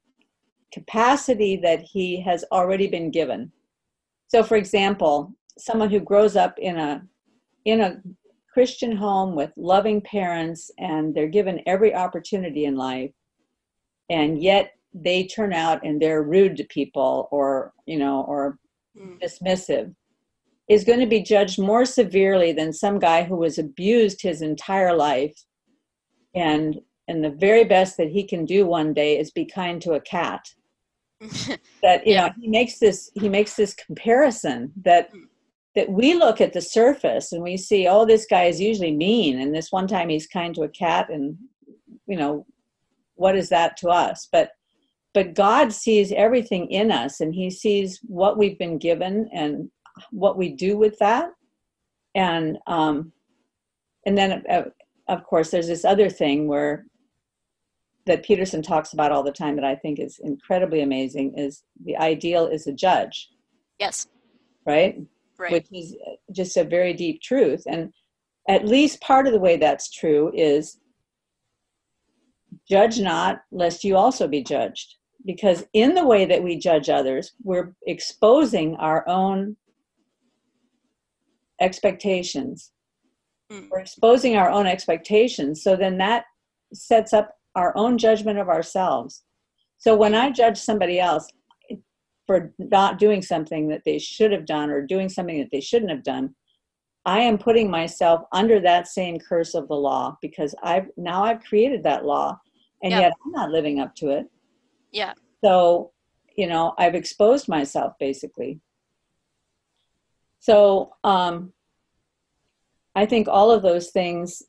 capacity 0.72 1.56
that 1.58 1.82
he 1.82 2.22
has 2.22 2.44
already 2.52 2.88
been 2.88 3.10
given. 3.10 3.52
So, 4.28 4.44
for 4.44 4.58
example, 4.58 5.34
someone 5.58 5.90
who 5.90 6.00
grows 6.00 6.36
up 6.36 6.58
in 6.60 6.78
a 6.78 7.04
in 7.66 7.82
a 7.82 8.02
Christian 8.54 8.96
home 8.96 9.36
with 9.36 9.52
loving 9.58 10.00
parents 10.02 10.72
and 10.78 11.14
they're 11.14 11.28
given 11.28 11.62
every 11.66 11.94
opportunity 11.94 12.66
in 12.66 12.76
life, 12.76 13.12
and 14.10 14.42
yet 14.42 14.72
they 14.94 15.26
turn 15.26 15.54
out 15.54 15.86
and 15.86 16.02
they're 16.02 16.24
rude 16.24 16.56
to 16.58 16.64
people 16.66 17.28
or 17.32 17.74
you 17.86 17.98
know 17.98 18.24
or 18.28 18.58
mm. 18.98 19.20
dismissive 19.22 19.94
is 20.68 20.84
going 20.84 21.00
to 21.00 21.06
be 21.06 21.22
judged 21.22 21.60
more 21.60 21.86
severely 21.86 22.52
than 22.52 22.74
some 22.74 22.98
guy 22.98 23.24
who 23.24 23.36
was 23.36 23.60
abused 23.60 24.22
his 24.22 24.42
entire 24.42 24.96
life 24.96 25.36
and 26.34 26.80
and 27.08 27.24
the 27.24 27.30
very 27.30 27.64
best 27.64 27.98
that 27.98 28.10
he 28.10 28.24
can 28.24 28.46
do 28.46 28.66
one 28.66 28.94
day 28.94 29.20
is 29.20 29.32
be 29.32 29.46
kind 29.46 29.82
to 29.82 29.94
a 29.94 30.02
cat 30.02 30.48
that 31.82 32.06
you 32.06 32.14
yeah. 32.14 32.28
know 32.28 32.34
he 32.40 32.48
makes 32.48 32.78
this 32.80 33.10
he 33.16 33.30
makes 33.30 33.56
this 33.56 33.74
comparison 33.74 34.72
that 34.76 35.14
mm. 35.14 35.22
that 35.74 35.90
we 35.90 36.14
look 36.14 36.42
at 36.42 36.54
the 36.54 36.62
surface 36.62 37.32
and 37.32 37.42
we 37.42 37.56
see 37.56 37.88
oh 37.88 38.06
this 38.06 38.26
guy 38.30 38.44
is 38.44 38.60
usually 38.60 38.96
mean 38.96 39.40
and 39.40 39.56
this 39.56 39.72
one 39.72 39.88
time 39.88 40.10
he's 40.10 40.28
kind 40.28 40.54
to 40.54 40.64
a 40.64 40.70
cat 40.70 41.10
and 41.10 41.38
you 42.08 42.18
know 42.18 42.46
what 43.16 43.36
is 43.36 43.48
that 43.50 43.78
to 43.78 43.90
us 43.90 44.28
but 44.32 44.52
but 45.14 45.34
god 45.34 45.72
sees 45.72 46.12
everything 46.12 46.70
in 46.70 46.92
us 46.92 47.22
and 47.22 47.34
he 47.34 47.50
sees 47.50 48.00
what 48.04 48.38
we've 48.38 48.60
been 48.60 48.78
given 48.78 49.30
and 49.34 49.70
what 50.12 50.38
we 50.38 50.50
do 50.50 50.78
with 50.78 51.00
that 51.00 51.30
and 52.14 52.58
um 52.68 53.12
and 54.06 54.18
then 54.18 54.44
uh, 54.50 54.64
of 55.08 55.24
course 55.24 55.50
there's 55.50 55.68
this 55.68 55.86
other 55.86 56.10
thing 56.10 56.48
where 56.48 56.86
that 58.06 58.24
Peterson 58.24 58.62
talks 58.62 58.94
about 58.94 59.12
all 59.12 59.24
the 59.24 59.32
time 59.32 59.56
that 59.56 59.66
I 59.66 59.76
think 59.76 60.00
is 60.00 60.20
incredibly 60.24 60.82
amazing 60.82 61.38
is 61.38 61.64
the 61.84 61.98
ideal 61.98 62.48
is 62.48 62.68
a 62.68 62.74
judge. 62.74 63.30
Yes. 63.80 64.08
Right? 64.66 65.02
Right. 65.38 65.52
Which 65.52 65.68
is 65.72 65.96
just 66.32 66.56
a 66.58 66.64
very 66.64 66.94
deep 66.94 67.22
truth. 67.22 67.64
And 67.68 67.92
at 68.48 68.66
least 68.66 69.02
part 69.02 69.28
of 69.28 69.34
the 69.34 69.40
way 69.40 69.58
that's 69.58 69.92
true 69.92 70.32
is 70.36 70.80
judge 72.70 73.00
not, 73.00 73.42
lest 73.52 73.84
you 73.84 73.98
also 73.98 74.28
be 74.28 74.44
judged. 74.44 74.96
Because 75.26 75.66
in 75.74 75.96
the 75.96 76.06
way 76.06 76.26
that 76.26 76.44
we 76.44 76.58
judge 76.58 76.90
others, 76.90 77.34
we're 77.44 77.74
exposing 77.88 78.76
our 78.76 79.08
own 79.10 79.58
expectations. 81.60 82.72
Mm. 83.52 83.70
We're 83.72 83.80
exposing 83.80 84.38
our 84.38 84.52
own 84.52 84.68
expectations. 84.68 85.64
So 85.64 85.76
then 85.76 85.98
that 85.98 86.26
sets 86.74 87.12
up 87.14 87.35
our 87.56 87.76
own 87.78 87.98
judgment 87.98 88.40
of 88.40 88.50
ourselves. 88.50 89.24
So 89.78 89.96
when 89.96 90.16
I 90.16 90.32
judge 90.32 90.58
somebody 90.58 91.00
else 91.00 91.28
for 92.28 92.54
not 92.58 92.98
doing 92.98 93.22
something 93.22 93.68
that 93.70 93.84
they 93.86 94.00
should 94.00 94.32
have 94.32 94.46
done 94.46 94.70
or 94.70 94.82
doing 94.82 95.10
something 95.10 95.40
that 95.40 95.50
they 95.52 95.62
shouldn't 95.62 95.92
have 95.92 96.04
done, 96.04 96.36
I 97.06 97.20
am 97.20 97.38
putting 97.38 97.70
myself 97.70 98.24
under 98.32 98.60
that 98.62 98.88
same 98.88 99.20
curse 99.20 99.54
of 99.54 99.68
the 99.68 99.76
law 99.76 100.18
because 100.22 100.56
I've 100.64 100.88
now 100.98 101.24
I've 101.24 101.44
created 101.44 101.84
that 101.84 102.04
law 102.04 102.40
and 102.82 102.92
yep. 102.92 103.02
yet 103.02 103.14
I'm 103.24 103.32
not 103.32 103.52
living 103.52 103.80
up 103.80 103.96
to 103.98 104.10
it. 104.10 104.26
Yeah. 104.92 105.14
So, 105.44 105.92
you 106.36 106.48
know, 106.48 106.74
I've 106.80 106.96
exposed 106.96 107.48
myself 107.48 107.94
basically. 108.00 108.60
So, 110.40 110.96
um 111.04 111.54
I 112.96 113.06
think 113.06 113.28
all 113.28 113.52
of 113.52 113.62
those 113.62 113.92
things 113.92 114.42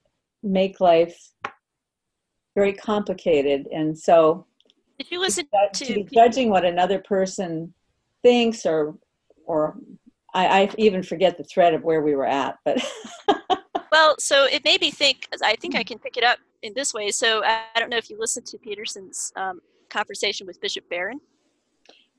make 0.43 0.81
life 0.81 1.19
very 2.57 2.73
complicated. 2.73 3.69
And 3.73 3.97
so 3.97 4.47
you 4.99 5.21
listen 5.21 5.47
to, 5.75 5.85
to, 5.85 6.05
judging 6.05 6.51
what 6.51 6.65
another 6.65 6.99
person 6.99 7.73
thinks 8.23 8.67
or 8.67 8.97
or 9.45 9.77
I, 10.35 10.63
I 10.63 10.71
even 10.79 11.03
forget 11.03 11.37
the 11.37 11.45
thread 11.45 11.75
of 11.75 11.85
where 11.85 12.01
we 12.01 12.17
were 12.17 12.27
at 12.27 12.57
but 12.65 12.83
well 13.93 14.17
so 14.19 14.47
it 14.47 14.65
made 14.65 14.81
me 14.81 14.91
think 14.91 15.29
i 15.45 15.55
think 15.55 15.77
i 15.77 15.85
can 15.85 15.99
pick 15.99 16.17
it 16.17 16.25
up 16.25 16.39
in 16.63 16.73
this 16.75 16.95
way. 16.95 17.11
So 17.11 17.45
i, 17.45 17.61
I 17.75 17.79
don't 17.79 17.91
know 17.91 17.99
if 17.99 18.09
you 18.09 18.19
listened 18.19 18.47
to 18.47 18.59
peterson's 18.59 19.33
um, 19.37 19.61
conversation 19.91 20.47
with 20.47 20.61
bishop 20.61 20.89
barron? 20.89 21.21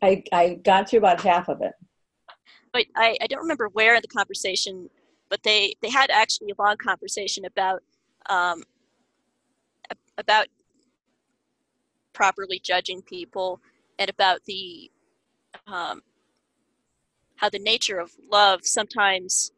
I, 0.01 0.23
I 0.31 0.59
got 0.63 0.87
through 0.87 0.99
about 0.99 1.19
half 1.19 1.49
of 1.49 1.61
it. 1.61 1.73
But 2.71 2.85
I, 2.95 3.17
I 3.19 3.25
don't 3.25 3.41
remember 3.41 3.69
where 3.73 3.95
in 3.95 4.01
the 4.01 4.07
conversation 4.07 4.87
but 5.29 5.41
they 5.43 5.73
they 5.81 5.89
had 5.89 6.09
actually 6.11 6.51
a 6.51 6.61
long 6.61 6.77
conversation 6.77 7.45
about 7.45 7.81
um, 8.29 8.63
about 10.17 10.47
properly 12.13 12.59
judging 12.59 13.01
people 13.01 13.61
and 13.99 14.09
about 14.09 14.43
the 14.45 14.91
um, 15.67 16.01
how 17.35 17.49
the 17.49 17.59
nature 17.59 17.99
of 17.99 18.11
love 18.31 18.65
sometimes 18.65 19.51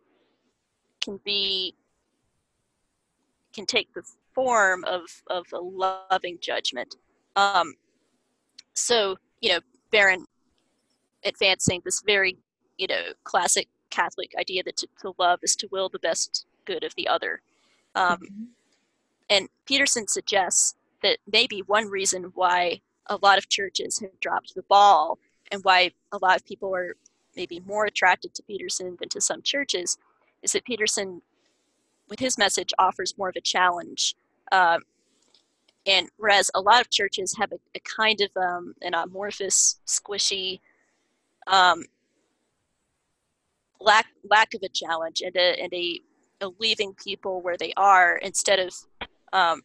can 1.01 1.19
be 1.23 1.73
can 3.53 3.65
take 3.65 3.93
the 3.93 4.03
form 4.33 4.83
of 4.83 5.03
of 5.27 5.45
a 5.53 5.59
loving 5.59 6.37
judgment 6.41 6.95
um, 7.35 7.73
so 8.73 9.15
you 9.41 9.49
know 9.49 9.59
barron 9.91 10.25
advancing 11.25 11.81
this 11.83 12.01
very 12.05 12.37
you 12.77 12.87
know 12.87 13.13
classic 13.23 13.67
catholic 13.89 14.31
idea 14.39 14.61
that 14.63 14.77
to, 14.77 14.87
to 15.01 15.13
love 15.17 15.39
is 15.41 15.55
to 15.55 15.67
will 15.71 15.89
the 15.89 15.99
best 15.99 16.45
good 16.65 16.83
of 16.83 16.93
the 16.95 17.07
other 17.07 17.41
um, 17.95 18.17
mm-hmm. 18.17 18.43
And 19.29 19.49
Peterson 19.65 20.07
suggests 20.07 20.75
that 21.03 21.19
maybe 21.31 21.61
one 21.61 21.87
reason 21.87 22.31
why 22.35 22.81
a 23.07 23.17
lot 23.21 23.37
of 23.37 23.49
churches 23.49 23.99
have 23.99 24.19
dropped 24.19 24.55
the 24.55 24.63
ball 24.63 25.19
and 25.51 25.63
why 25.63 25.91
a 26.11 26.17
lot 26.17 26.35
of 26.35 26.45
people 26.45 26.75
are 26.75 26.95
maybe 27.35 27.59
more 27.65 27.85
attracted 27.85 28.33
to 28.33 28.43
Peterson 28.43 28.97
than 28.99 29.09
to 29.09 29.21
some 29.21 29.41
churches 29.41 29.97
is 30.41 30.51
that 30.53 30.65
Peterson, 30.65 31.21
with 32.09 32.19
his 32.19 32.37
message, 32.37 32.73
offers 32.79 33.17
more 33.17 33.29
of 33.29 33.35
a 33.35 33.41
challenge. 33.41 34.15
Uh, 34.51 34.79
and 35.85 36.09
whereas 36.17 36.51
a 36.53 36.61
lot 36.61 36.81
of 36.81 36.89
churches 36.89 37.35
have 37.37 37.51
a, 37.51 37.59
a 37.75 37.79
kind 37.79 38.21
of 38.21 38.29
um, 38.41 38.75
an 38.81 38.93
amorphous, 38.93 39.79
squishy, 39.87 40.59
um, 41.47 41.85
lack 43.79 44.07
lack 44.29 44.53
of 44.53 44.61
a 44.61 44.69
challenge 44.69 45.21
and 45.21 45.35
a 45.35 45.61
and 45.61 45.73
a, 45.73 46.01
a 46.41 46.49
leaving 46.59 46.93
people 46.93 47.41
where 47.41 47.57
they 47.57 47.73
are 47.77 48.17
instead 48.17 48.59
of 48.59 48.73
um, 49.33 49.61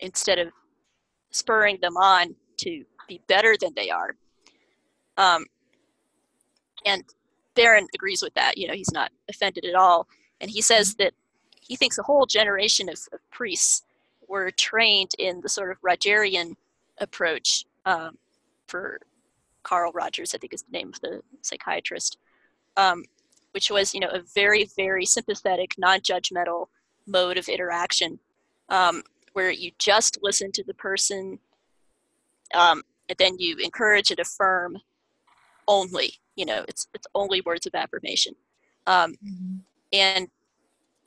instead 0.00 0.38
of 0.38 0.48
spurring 1.30 1.78
them 1.80 1.96
on 1.96 2.34
to 2.58 2.84
be 3.08 3.20
better 3.26 3.56
than 3.60 3.72
they 3.74 3.90
are. 3.90 4.14
Um, 5.16 5.46
and 6.86 7.02
Barron 7.54 7.86
agrees 7.94 8.22
with 8.22 8.34
that. 8.34 8.58
You 8.58 8.68
know, 8.68 8.74
he's 8.74 8.92
not 8.92 9.10
offended 9.28 9.64
at 9.64 9.74
all, 9.74 10.06
and 10.40 10.50
he 10.50 10.60
says 10.60 10.94
that 10.96 11.12
he 11.60 11.76
thinks 11.76 11.98
a 11.98 12.02
whole 12.02 12.26
generation 12.26 12.88
of, 12.88 12.98
of 13.12 13.18
priests 13.30 13.82
were 14.28 14.50
trained 14.50 15.12
in 15.18 15.40
the 15.40 15.48
sort 15.48 15.70
of 15.70 15.80
Rogerian 15.80 16.56
approach 16.98 17.64
um, 17.86 18.18
for 18.66 19.00
Carl 19.62 19.92
Rogers, 19.92 20.34
I 20.34 20.38
think 20.38 20.52
is 20.52 20.62
the 20.62 20.76
name 20.76 20.88
of 20.88 21.00
the 21.00 21.22
psychiatrist, 21.42 22.18
um, 22.76 23.04
which 23.52 23.70
was 23.70 23.94
you 23.94 24.00
know 24.00 24.10
a 24.10 24.20
very 24.34 24.68
very 24.76 25.06
sympathetic, 25.06 25.74
non-judgmental 25.78 26.66
mode 27.06 27.38
of 27.38 27.48
interaction, 27.48 28.18
um, 28.68 29.02
where 29.32 29.50
you 29.50 29.70
just 29.78 30.18
listen 30.22 30.52
to 30.52 30.64
the 30.64 30.74
person, 30.74 31.38
um, 32.54 32.82
and 33.08 33.18
then 33.18 33.38
you 33.38 33.56
encourage 33.58 34.10
and 34.10 34.20
affirm 34.20 34.78
only. 35.68 36.14
You 36.36 36.46
know, 36.46 36.64
it's 36.68 36.88
it's 36.94 37.06
only 37.14 37.40
words 37.42 37.66
of 37.66 37.74
affirmation, 37.74 38.34
um, 38.86 39.12
mm-hmm. 39.24 39.56
and 39.92 40.28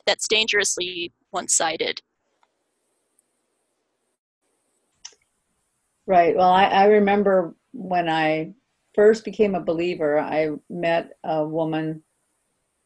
that's 0.06 0.26
dangerously 0.26 1.12
one-sided. 1.30 2.00
Right. 6.06 6.34
Well, 6.34 6.48
I, 6.48 6.64
I 6.64 6.84
remember 6.86 7.54
when 7.72 8.08
I 8.08 8.54
first 8.94 9.24
became 9.24 9.54
a 9.54 9.60
believer, 9.60 10.18
I 10.18 10.48
met 10.70 11.10
a 11.22 11.46
woman 11.46 12.02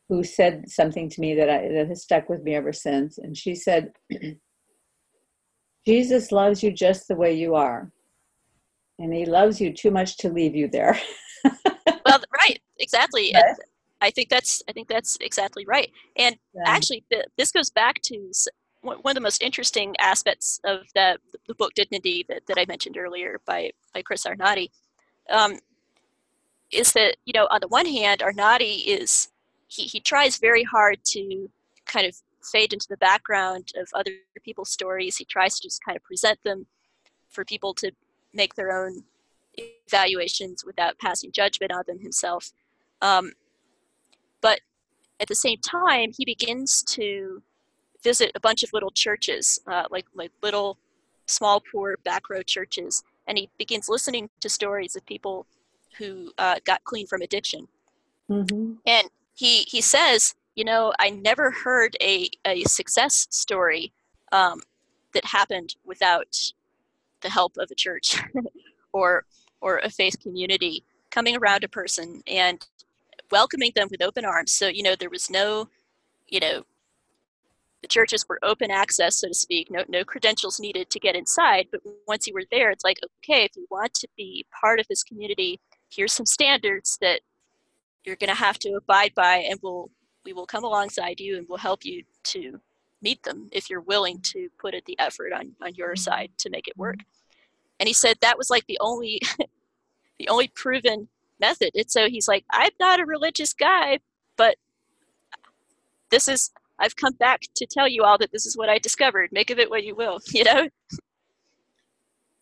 who 0.09 0.25
said 0.25 0.69
something 0.69 1.09
to 1.09 1.21
me 1.21 1.35
that 1.37 1.49
I 1.49 1.69
that 1.69 1.89
has 1.89 2.03
stuck 2.03 2.29
with 2.29 2.43
me 2.43 2.55
ever 2.55 2.73
since. 2.73 3.19
And 3.19 3.37
she 3.37 3.55
said, 3.55 3.93
Jesus 5.87 6.33
loves 6.33 6.63
you 6.63 6.73
just 6.73 7.09
the 7.09 7.17
way 7.17 7.33
you 7.33 7.55
are. 7.55 7.91
And 8.99 9.13
he 9.13 9.25
loves 9.25 9.61
you 9.61 9.73
too 9.73 9.91
much 9.91 10.17
to 10.19 10.29
leave 10.29 10.55
you 10.55 10.69
there. 10.69 10.99
well, 11.45 12.21
right, 12.41 12.61
exactly. 12.79 13.35
I 14.01 14.11
think 14.11 14.29
that's 14.29 14.63
I 14.69 14.73
think 14.73 14.89
that's 14.89 15.17
exactly 15.21 15.65
right. 15.65 15.91
And 16.17 16.37
yeah. 16.55 16.63
actually, 16.67 17.05
this 17.37 17.53
goes 17.53 17.71
back 17.71 18.01
to 18.03 18.33
one 18.83 18.99
of 19.05 19.15
the 19.15 19.21
most 19.21 19.43
interesting 19.43 19.95
aspects 20.01 20.61
of 20.65 20.81
the, 20.95 21.19
the 21.47 21.55
book 21.55 21.73
Dignity 21.75 22.27
that, 22.29 22.43
that 22.49 22.59
I 22.59 22.65
mentioned 22.67 22.97
earlier 22.97 23.41
by, 23.47 23.71
by 23.95 24.03
Chris 24.03 24.27
Arnade 24.27 24.71
um, 25.31 25.59
is 26.73 26.93
that, 26.93 27.17
you 27.25 27.33
know, 27.33 27.47
on 27.51 27.61
the 27.61 27.69
one 27.69 27.87
hand, 27.87 28.23
Arnade 28.23 28.83
is, 28.87 29.29
he, 29.69 29.85
he 29.85 30.01
tries 30.01 30.39
very 30.39 30.65
hard 30.65 30.99
to 31.07 31.49
kind 31.87 32.07
of 32.07 32.17
fade 32.45 32.73
into 32.73 32.87
the 32.89 32.97
background 32.97 33.69
of 33.77 33.89
other 33.95 34.13
people's 34.45 34.71
stories. 34.71 35.17
He 35.17 35.25
tries 35.25 35.57
to 35.57 35.69
just 35.69 35.85
kind 35.85 35.97
of 35.97 36.03
present 36.03 36.39
them 36.45 36.67
for 37.29 37.45
people 37.45 37.75
to 37.75 37.93
make 38.35 38.55
their 38.55 38.73
own 38.73 39.05
evaluations 39.57 40.65
without 40.65 40.99
passing 40.99 41.33
judgment 41.33 41.73
on 41.73 41.85
them 41.87 41.99
himself. 41.99 42.53
Um, 43.01 43.33
but 44.41 44.61
at 45.21 45.29
the 45.29 45.35
same 45.35 45.59
time, 45.59 46.13
he 46.17 46.25
begins 46.25 46.83
to 46.85 47.43
visit 48.03 48.33
a 48.35 48.41
bunch 48.41 48.63
of 48.63 48.73
little 48.73 48.91
churches, 48.91 49.61
uh, 49.67 49.85
like 49.91 50.07
like 50.15 50.33
little, 50.43 50.79
small, 51.27 51.63
poor 51.73 51.97
back 52.05 52.29
row 52.29 52.43
churches, 52.43 53.03
and 53.27 53.39
he 53.39 53.49
begins 53.59 53.89
listening 53.89 54.31
to 54.41 54.49
stories 54.49 54.97
of 54.97 55.07
people 55.07 55.47
who 55.99 56.33
uh, 56.39 56.57
got 56.65 56.83
clean 56.85 57.07
from 57.07 57.23
addiction. 57.23 57.69
Mm-hmm. 58.29 58.75
And 58.87 59.09
he 59.35 59.59
he 59.63 59.81
says, 59.81 60.35
you 60.55 60.65
know, 60.65 60.93
I 60.99 61.11
never 61.11 61.51
heard 61.51 61.97
a 62.03 62.29
a 62.47 62.63
success 62.65 63.27
story 63.31 63.93
um, 64.33 64.61
that 65.15 65.25
happened 65.25 65.77
without 65.85 66.37
the 67.21 67.31
help 67.31 67.57
of 67.59 67.71
a 67.71 67.75
church 67.75 68.19
or 68.93 69.25
or 69.61 69.79
a 69.79 69.91
faith 69.91 70.17
community 70.21 70.85
coming 71.11 71.37
around 71.37 71.65
a 71.65 71.69
person 71.69 72.23
and 72.27 72.67
welcoming 73.31 73.73
them 73.75 73.89
with 73.91 74.03
open 74.03 74.25
arms. 74.25 74.53
So 74.53 74.69
you 74.69 74.83
know 74.83 74.95
there 74.97 75.11
was 75.11 75.31
no, 75.31 75.69
you 76.29 76.41
know, 76.41 76.65
the 77.81 77.89
churches 77.89 78.27
were 78.29 78.39
open 78.43 78.71
access, 78.71 79.19
so 79.19 79.29
to 79.29 79.35
speak, 79.35 79.71
no, 79.71 79.85
no 79.89 80.05
credentials 80.05 80.61
needed 80.61 80.89
to 80.91 81.01
get 81.01 81.17
inside. 81.17 81.67
But 81.73 81.81
once 82.07 82.27
you 82.27 82.35
were 82.35 82.45
there, 82.51 82.71
it's 82.71 82.85
like, 82.85 82.99
okay, 83.19 83.45
if 83.45 83.57
you 83.57 83.67
want 83.71 83.93
to 83.95 84.09
be 84.17 84.47
part 84.61 84.79
of 84.81 84.87
this 84.89 85.03
community, 85.03 85.61
here's 85.91 86.13
some 86.13 86.27
standards 86.27 86.97
that 87.01 87.21
you're 88.05 88.17
going 88.17 88.29
to 88.29 88.37
have 88.37 88.59
to 88.61 88.75
abide 88.75 89.15
by, 89.15 89.39
and 89.49 89.59
we'll 89.63 89.91
we 90.25 90.33
will 90.33 90.47
come 90.47 90.65
alongside 90.65 91.21
you 91.21 91.37
and 91.37 91.47
we'll 91.49 91.59
help 91.59 91.85
you 91.85 92.05
to 92.25 92.61
meet 93.01 93.23
them 93.25 93.49
if 93.53 93.69
you're 93.69 93.81
willing 93.81 94.21
to 94.21 94.49
put 94.59 94.75
the 94.87 94.99
effort 94.99 95.33
on 95.33 95.53
on 95.61 95.75
your 95.75 95.97
side 95.97 96.31
to 96.39 96.51
make 96.51 96.69
it 96.69 96.77
work. 96.77 96.99
And 97.81 97.89
he 97.89 97.93
said 97.93 98.19
that 98.21 98.39
was 98.39 98.51
like 98.51 98.67
the 98.67 98.79
only 98.81 99.21
the 100.19 100.29
only 100.29 100.49
proven 100.49 101.09
method. 101.41 101.71
And 101.75 101.91
so 101.91 102.09
he's 102.09 102.29
like, 102.29 102.45
I'm 102.51 102.71
not 102.79 103.01
a 103.01 103.07
religious 103.07 103.53
guy, 103.53 103.99
but 104.37 104.57
this 106.11 106.29
is 106.29 106.51
I've 106.79 106.97
come 106.97 107.15
back 107.15 107.43
to 107.57 107.67
tell 107.67 107.89
you 107.89 108.03
all 108.03 108.19
that 108.19 108.33
this 108.33 108.47
is 108.47 108.57
what 108.57 108.69
I 108.69 108.79
discovered. 108.79 109.31
Make 109.33 109.51
of 109.51 109.59
it 109.59 109.71
what 109.71 109.85
you 109.85 109.95
will, 109.95 110.21
you 110.29 110.45
know? 110.45 110.69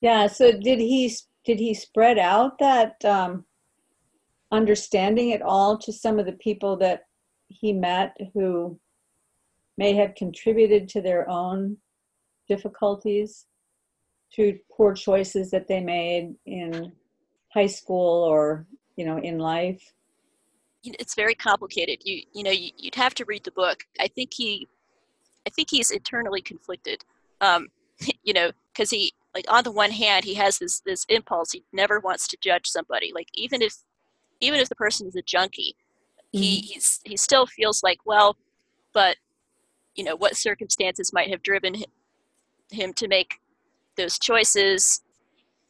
Yeah. 0.00 0.26
So 0.28 0.52
did 0.52 0.78
he 0.78 1.14
did 1.44 1.58
he 1.58 1.74
spread 1.74 2.18
out 2.18 2.58
that 2.58 3.02
um, 3.04 3.44
understanding 4.52 5.32
at 5.32 5.42
all 5.42 5.78
to 5.78 5.92
some 5.92 6.18
of 6.18 6.26
the 6.26 6.32
people 6.32 6.76
that 6.78 7.04
he 7.50 7.72
met 7.72 8.16
who 8.32 8.78
may 9.76 9.94
have 9.94 10.14
contributed 10.14 10.88
to 10.88 11.02
their 11.02 11.28
own 11.28 11.76
difficulties 12.48 13.46
through 14.34 14.58
poor 14.70 14.94
choices 14.94 15.50
that 15.50 15.68
they 15.68 15.80
made 15.80 16.34
in 16.46 16.92
high 17.52 17.66
school 17.66 18.24
or 18.24 18.66
you 18.96 19.04
know 19.04 19.18
in 19.18 19.38
life 19.38 19.92
it's 20.84 21.14
very 21.14 21.34
complicated. 21.34 22.00
You 22.04 22.22
you 22.32 22.42
know 22.42 22.50
you, 22.50 22.70
would 22.84 22.94
have 22.94 23.14
to 23.16 23.24
read 23.24 23.44
the 23.44 23.50
book. 23.50 23.84
I 23.98 24.08
think 24.08 24.32
he, 24.34 24.68
I 25.46 25.50
think 25.50 25.68
he's 25.70 25.90
internally 25.90 26.40
conflicted. 26.40 27.04
Um, 27.40 27.68
you 28.22 28.32
know, 28.32 28.50
because 28.72 28.90
he 28.90 29.12
like 29.34 29.44
on 29.48 29.64
the 29.64 29.70
one 29.70 29.90
hand 29.90 30.24
he 30.24 30.34
has 30.34 30.58
this 30.58 30.80
this 30.80 31.04
impulse. 31.08 31.52
He 31.52 31.64
never 31.72 32.00
wants 32.00 32.26
to 32.28 32.38
judge 32.40 32.66
somebody. 32.66 33.12
Like 33.14 33.28
even 33.34 33.62
if 33.62 33.74
even 34.40 34.60
if 34.60 34.68
the 34.68 34.74
person 34.74 35.06
is 35.06 35.16
a 35.16 35.22
junkie. 35.22 35.76
He 36.32 36.60
he's 36.60 37.00
he 37.04 37.16
still 37.16 37.46
feels 37.46 37.82
like 37.82 37.98
well, 38.04 38.36
but 38.92 39.16
you 39.94 40.04
know 40.04 40.16
what 40.16 40.36
circumstances 40.36 41.12
might 41.12 41.30
have 41.30 41.42
driven 41.42 41.74
him, 41.74 41.90
him 42.70 42.92
to 42.94 43.08
make 43.08 43.34
those 43.96 44.18
choices. 44.18 45.02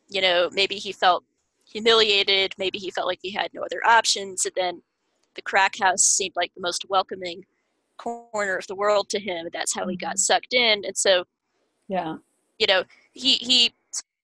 You 0.09 0.21
know, 0.21 0.51
maybe 0.53 0.77
he 0.77 0.93
felt 0.93 1.25
humiliated. 1.65 2.55
Maybe 2.59 2.79
he 2.79 2.91
felt 2.91 3.07
like 3.07 3.21
he 3.23 3.31
had 3.31 3.51
no 3.55 3.63
other 3.63 3.81
options, 3.87 4.45
and 4.45 4.55
then 4.57 4.83
the 5.35 5.43
crack 5.43 5.77
house 5.81 6.03
seemed 6.03 6.35
like 6.37 6.53
the 6.55 6.61
most 6.61 6.85
welcoming 6.89 7.45
corner 7.97 8.57
of 8.57 8.67
the 8.67 8.75
world 8.75 9.09
to 9.11 9.21
him. 9.21 9.49
That's 9.53 9.75
how 9.75 9.87
he 9.87 9.97
got 9.97 10.11
mm-hmm. 10.11 10.19
sucked 10.19 10.55
in. 10.55 10.85
And 10.85 10.97
so, 10.97 11.25
yeah, 11.89 12.17
you 12.59 12.67
know, 12.67 12.85
he, 13.13 13.35
he, 13.35 13.75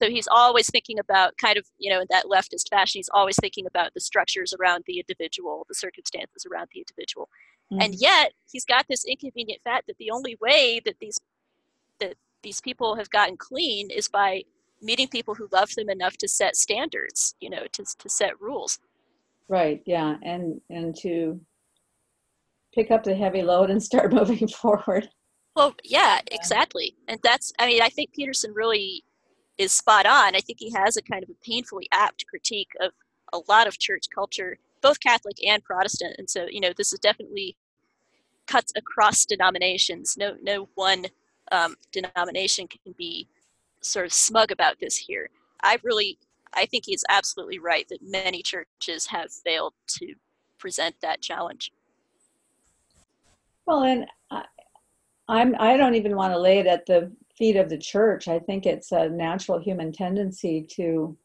so 0.02 0.10
he's 0.10 0.28
always 0.30 0.68
thinking 0.70 0.98
about 0.98 1.36
kind 1.38 1.56
of, 1.56 1.66
you 1.78 1.90
know, 1.90 2.00
in 2.00 2.06
that 2.10 2.26
leftist 2.26 2.68
fashion, 2.68 2.98
he's 2.98 3.10
always 3.12 3.36
thinking 3.40 3.66
about 3.66 3.94
the 3.94 4.00
structures 4.00 4.52
around 4.58 4.84
the 4.86 4.98
individual, 4.98 5.64
the 5.68 5.74
circumstances 5.74 6.46
around 6.50 6.68
the 6.74 6.80
individual. 6.80 7.28
Mm-hmm. 7.72 7.82
And 7.82 7.94
yet 7.94 8.32
he's 8.50 8.64
got 8.64 8.86
this 8.88 9.04
inconvenient 9.04 9.62
fact 9.62 9.86
that 9.86 9.96
the 9.98 10.10
only 10.10 10.36
way 10.40 10.80
that 10.84 10.96
these, 11.00 11.18
that 12.00 12.14
these 12.42 12.60
people 12.60 12.96
have 12.96 13.10
gotten 13.10 13.36
clean 13.36 13.90
is 13.90 14.08
by 14.08 14.42
meeting 14.82 15.08
people 15.08 15.34
who 15.34 15.48
love 15.50 15.70
them 15.74 15.88
enough 15.88 16.16
to 16.18 16.28
set 16.28 16.56
standards, 16.56 17.34
you 17.40 17.48
know, 17.48 17.64
to, 17.72 17.84
to 17.98 18.08
set 18.08 18.38
rules. 18.40 18.78
Right, 19.48 19.80
yeah, 19.86 20.16
and 20.22 20.60
and 20.70 20.96
to 21.02 21.40
pick 22.74 22.90
up 22.90 23.04
the 23.04 23.14
heavy 23.14 23.42
load 23.42 23.70
and 23.70 23.82
start 23.82 24.12
moving 24.12 24.48
forward. 24.48 25.08
Well, 25.54 25.74
yeah, 25.84 26.20
exactly. 26.30 26.94
And 27.08 27.18
that's 27.22 27.52
I 27.58 27.66
mean, 27.66 27.80
I 27.80 27.88
think 27.88 28.12
Peterson 28.12 28.52
really 28.52 29.04
is 29.58 29.72
spot 29.72 30.06
on. 30.06 30.34
I 30.36 30.40
think 30.40 30.58
he 30.60 30.70
has 30.72 30.96
a 30.96 31.02
kind 31.02 31.22
of 31.22 31.30
a 31.30 31.44
painfully 31.44 31.88
apt 31.92 32.26
critique 32.26 32.70
of 32.80 32.92
a 33.32 33.40
lot 33.48 33.66
of 33.66 33.78
church 33.78 34.06
culture, 34.14 34.58
both 34.82 35.00
Catholic 35.00 35.36
and 35.46 35.62
Protestant. 35.64 36.16
And 36.18 36.28
so, 36.28 36.46
you 36.50 36.60
know, 36.60 36.72
this 36.76 36.92
is 36.92 36.98
definitely 36.98 37.56
cuts 38.46 38.72
across 38.76 39.24
denominations. 39.24 40.16
No 40.16 40.36
no 40.42 40.68
one 40.74 41.06
um, 41.52 41.76
denomination 41.92 42.68
can 42.68 42.94
be 42.96 43.28
sort 43.80 44.06
of 44.06 44.12
smug 44.12 44.50
about 44.50 44.76
this 44.80 44.96
here. 44.96 45.30
I 45.62 45.78
really 45.82 46.18
I 46.52 46.66
think 46.66 46.84
he's 46.86 47.04
absolutely 47.08 47.58
right 47.58 47.86
that 47.88 48.00
many 48.02 48.42
churches 48.42 49.06
have 49.06 49.32
failed 49.32 49.74
to 49.98 50.14
present 50.58 50.96
that 51.02 51.20
challenge. 51.20 51.72
Well, 53.66 53.82
and 53.82 54.06
I, 54.30 54.44
I'm 55.28 55.54
I 55.58 55.76
don't 55.76 55.94
even 55.94 56.16
want 56.16 56.32
to 56.32 56.38
lay 56.38 56.58
it 56.58 56.66
at 56.66 56.86
the 56.86 57.12
feet 57.36 57.56
of 57.56 57.68
the 57.68 57.78
church. 57.78 58.28
I 58.28 58.38
think 58.38 58.66
it's 58.66 58.92
a 58.92 59.08
natural 59.08 59.58
human 59.58 59.92
tendency 59.92 60.66
to 60.76 61.16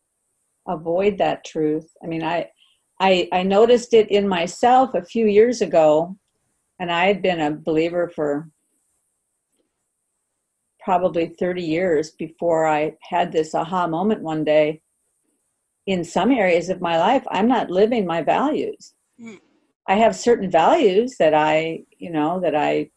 avoid 0.68 1.18
that 1.18 1.44
truth. 1.46 1.92
I 2.04 2.08
mean, 2.08 2.24
I, 2.24 2.50
I, 3.00 3.28
I 3.32 3.44
noticed 3.44 3.94
it 3.94 4.12
in 4.12 4.28
myself 4.28 4.94
a 4.94 5.04
few 5.04 5.26
years 5.26 5.62
ago, 5.62 6.16
and 6.80 6.92
I 6.92 7.06
had 7.06 7.22
been 7.22 7.42
a 7.42 7.52
believer 7.52 8.12
for 8.14 8.50
probably 10.80 11.28
30 11.28 11.62
years 11.62 12.12
before 12.12 12.68
I 12.68 12.96
had 13.02 13.32
this 13.32 13.54
aha 13.54 13.88
moment 13.88 14.22
one 14.22 14.44
day. 14.44 14.82
In 15.88 16.04
some 16.04 16.32
areas 16.32 16.70
of 16.70 16.82
my 16.82 16.98
life, 16.98 17.24
I'm 17.32 17.48
not 17.48 17.72
living 17.72 18.06
my 18.06 18.22
values. 18.22 18.94
Mm. 19.20 19.40
I 19.88 19.96
have 19.96 20.16
certain 20.16 20.50
values 20.50 21.16
that 21.18 21.34
I, 21.34 21.84
you 21.98 22.12
know, 22.12 22.40
that 22.40 22.56
I 22.56 22.92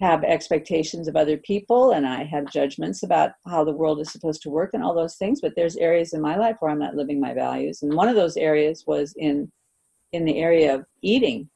have 0.00 0.24
expectations 0.24 1.06
of 1.06 1.16
other 1.16 1.36
people 1.38 1.92
and 1.92 2.06
I 2.06 2.24
have 2.24 2.50
judgments 2.50 3.02
about 3.02 3.32
how 3.46 3.64
the 3.64 3.72
world 3.72 4.00
is 4.00 4.10
supposed 4.10 4.42
to 4.42 4.50
work 4.50 4.70
and 4.74 4.82
all 4.82 4.94
those 4.94 5.16
things. 5.16 5.40
But 5.40 5.52
there's 5.54 5.76
areas 5.76 6.12
in 6.12 6.20
my 6.20 6.36
life 6.36 6.56
where 6.58 6.70
I'm 6.70 6.80
not 6.80 6.96
living 6.96 7.20
my 7.20 7.32
values. 7.32 7.82
And 7.82 7.94
one 7.94 8.08
of 8.08 8.16
those 8.16 8.36
areas 8.36 8.84
was 8.86 9.14
in 9.16 9.50
in 10.12 10.24
the 10.24 10.38
area 10.38 10.74
of 10.74 10.84
eating. 11.02 11.48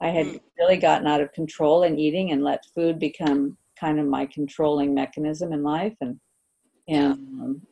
I 0.00 0.08
had 0.08 0.26
mm. 0.26 0.40
really 0.58 0.76
gotten 0.76 1.06
out 1.06 1.20
of 1.20 1.32
control 1.32 1.82
in 1.82 1.98
eating 1.98 2.32
and 2.32 2.42
let 2.42 2.64
food 2.74 2.98
become 2.98 3.56
kind 3.78 3.98
of 3.98 4.06
my 4.06 4.26
controlling 4.26 4.94
mechanism 4.94 5.52
in 5.52 5.62
life 5.62 5.94
and 6.00 6.18
and 6.86 7.12
um, 7.12 7.62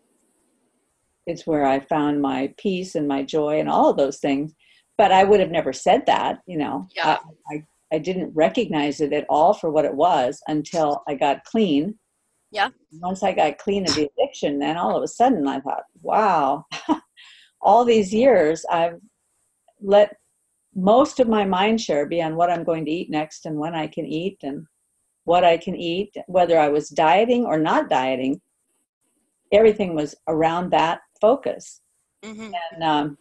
it's 1.27 1.47
where 1.47 1.67
I 1.67 1.81
found 1.81 2.21
my 2.21 2.53
peace 2.57 2.95
and 2.95 3.07
my 3.07 3.23
joy 3.23 3.61
and 3.61 3.69
all 3.69 3.91
of 3.91 3.97
those 3.97 4.19
things. 4.19 4.55
But 4.99 5.13
I 5.13 5.25
would 5.25 5.41
have 5.41 5.51
never 5.51 5.73
said 5.73 6.07
that, 6.07 6.41
you 6.47 6.59
know. 6.59 6.89
Yeah. 6.95 7.19
I, 7.51 7.55
I 7.55 7.65
I 7.93 7.99
didn't 7.99 8.35
recognize 8.35 9.01
it 9.01 9.13
at 9.13 9.27
all 9.29 9.53
for 9.53 9.71
what 9.71 9.85
it 9.85 9.95
was 9.95 10.41
until 10.49 11.03
I 11.07 11.15
got 11.15 11.45
clean. 11.45 11.99
Yeah. 12.51 12.71
Once 12.93 13.23
I 13.23 13.33
got 13.33 13.59
clean 13.59 13.85
of 13.85 13.95
the 13.95 14.11
addiction, 14.19 14.59
then 14.59 14.77
all 14.77 14.97
of 14.97 15.03
a 15.03 15.09
sudden 15.09 15.47
I 15.47 15.61
thought, 15.61 15.85
wow, 16.01 16.65
all 17.61 17.85
these 17.85 18.13
years 18.13 18.65
I've 18.71 18.99
let 19.81 20.17
most 20.75 21.21
of 21.21 21.29
my 21.29 21.45
mind 21.45 21.81
share 21.81 22.07
be 22.07 22.23
on 22.23 22.35
what 22.35 22.51
I'm 22.51 22.65
going 22.65 22.85
to 22.87 22.91
eat 22.91 23.11
next 23.11 23.45
and 23.45 23.59
when 23.59 23.75
I 23.75 23.87
can 23.87 24.07
eat 24.07 24.39
and 24.43 24.67
what 25.25 25.45
I 25.45 25.59
can 25.59 25.77
eat, 25.77 26.15
whether 26.27 26.59
I 26.59 26.69
was 26.69 26.89
dieting 26.89 27.45
or 27.45 27.59
not 27.59 27.91
dieting. 27.91 28.41
Everything 29.53 29.95
was 29.95 30.15
around 30.29 30.71
that 30.71 31.01
focus. 31.21 31.83
Mm-hmm. 32.25 32.53
And 32.73 32.83
um, 32.83 33.19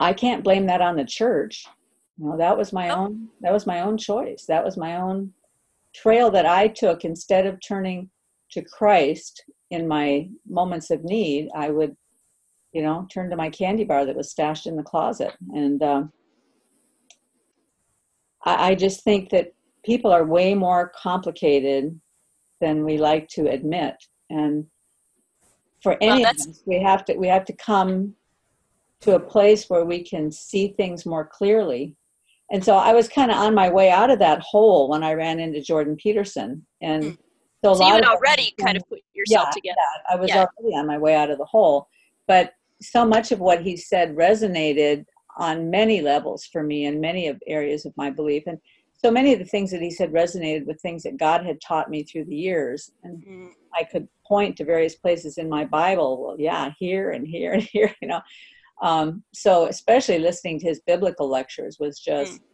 I 0.00 0.14
can't 0.14 0.42
blame 0.42 0.66
that 0.66 0.80
on 0.80 0.96
the 0.96 1.04
church 1.04 1.66
no, 2.18 2.36
that 2.36 2.56
was 2.56 2.72
my 2.72 2.90
oh. 2.90 3.04
own. 3.04 3.28
That 3.40 3.52
was 3.52 3.66
my 3.66 3.80
own 3.80 3.98
choice. 3.98 4.44
That 4.46 4.64
was 4.64 4.76
my 4.76 4.96
own 4.96 5.32
trail 5.94 6.30
that 6.30 6.46
I 6.46 6.68
took. 6.68 7.04
Instead 7.04 7.46
of 7.46 7.58
turning 7.60 8.10
to 8.52 8.62
Christ 8.62 9.44
in 9.70 9.88
my 9.88 10.28
moments 10.48 10.90
of 10.90 11.02
need, 11.04 11.48
I 11.54 11.70
would, 11.70 11.96
you 12.72 12.82
know, 12.82 13.06
turn 13.12 13.30
to 13.30 13.36
my 13.36 13.50
candy 13.50 13.84
bar 13.84 14.04
that 14.06 14.16
was 14.16 14.30
stashed 14.30 14.66
in 14.66 14.76
the 14.76 14.82
closet. 14.82 15.32
And 15.54 15.82
um, 15.82 16.12
I, 18.44 18.70
I 18.70 18.74
just 18.74 19.02
think 19.02 19.30
that 19.30 19.52
people 19.84 20.12
are 20.12 20.24
way 20.24 20.54
more 20.54 20.92
complicated 20.96 21.98
than 22.60 22.84
we 22.84 22.96
like 22.96 23.28
to 23.28 23.48
admit. 23.48 23.96
And 24.30 24.66
for 25.82 25.98
any 26.00 26.22
well, 26.22 26.30
of 26.30 26.36
us, 26.36 26.62
we 26.64 26.80
have 26.80 27.04
to 27.06 27.14
we 27.14 27.26
have 27.26 27.44
to 27.46 27.52
come 27.52 28.14
to 29.00 29.16
a 29.16 29.20
place 29.20 29.68
where 29.68 29.84
we 29.84 30.02
can 30.02 30.30
see 30.30 30.68
things 30.68 31.04
more 31.04 31.26
clearly 31.26 31.94
and 32.50 32.64
so 32.64 32.76
I 32.76 32.92
was 32.92 33.08
kind 33.08 33.30
of 33.30 33.38
on 33.38 33.54
my 33.54 33.70
way 33.70 33.90
out 33.90 34.10
of 34.10 34.18
that 34.18 34.40
hole 34.40 34.88
when 34.88 35.02
I 35.02 35.14
ran 35.14 35.40
into 35.40 35.60
Jordan 35.60 35.96
Peterson. 35.96 36.64
And 36.82 37.02
mm. 37.04 37.18
so, 37.64 37.72
a 37.72 37.76
so 37.76 37.86
you 37.86 37.94
had 37.94 38.04
already 38.04 38.54
kind 38.60 38.76
of 38.76 38.82
put 38.88 39.00
yourself 39.14 39.48
yeah, 39.48 39.52
together. 39.52 39.76
Yeah, 39.78 40.14
I 40.14 40.20
was 40.20 40.28
yeah. 40.28 40.44
already 40.44 40.76
on 40.76 40.86
my 40.86 40.98
way 40.98 41.14
out 41.14 41.30
of 41.30 41.38
the 41.38 41.46
hole. 41.46 41.88
But 42.26 42.52
so 42.82 43.06
much 43.06 43.32
of 43.32 43.40
what 43.40 43.62
he 43.62 43.76
said 43.76 44.14
resonated 44.14 45.04
on 45.36 45.70
many 45.70 46.00
levels 46.00 46.44
for 46.44 46.62
me 46.62 46.84
in 46.84 47.00
many 47.00 47.28
of 47.28 47.42
areas 47.46 47.86
of 47.86 47.96
my 47.96 48.10
belief. 48.10 48.44
And 48.46 48.58
so 48.92 49.10
many 49.10 49.32
of 49.32 49.38
the 49.38 49.44
things 49.44 49.70
that 49.70 49.82
he 49.82 49.90
said 49.90 50.12
resonated 50.12 50.66
with 50.66 50.80
things 50.80 51.02
that 51.02 51.16
God 51.16 51.44
had 51.44 51.60
taught 51.60 51.90
me 51.90 52.04
through 52.04 52.26
the 52.26 52.36
years. 52.36 52.92
And 53.02 53.24
mm. 53.24 53.48
I 53.74 53.84
could 53.84 54.06
point 54.26 54.56
to 54.56 54.64
various 54.64 54.94
places 54.94 55.38
in 55.38 55.48
my 55.48 55.64
Bible. 55.64 56.22
Well, 56.22 56.36
yeah, 56.38 56.72
here 56.78 57.10
and 57.10 57.26
here 57.26 57.52
and 57.52 57.62
here, 57.72 57.94
you 58.00 58.08
know. 58.08 58.20
Um, 58.82 59.22
so 59.32 59.66
especially 59.66 60.18
listening 60.18 60.58
to 60.60 60.66
his 60.66 60.80
biblical 60.86 61.28
lectures 61.28 61.78
was 61.78 61.98
just 61.98 62.34
mm. 62.34 62.44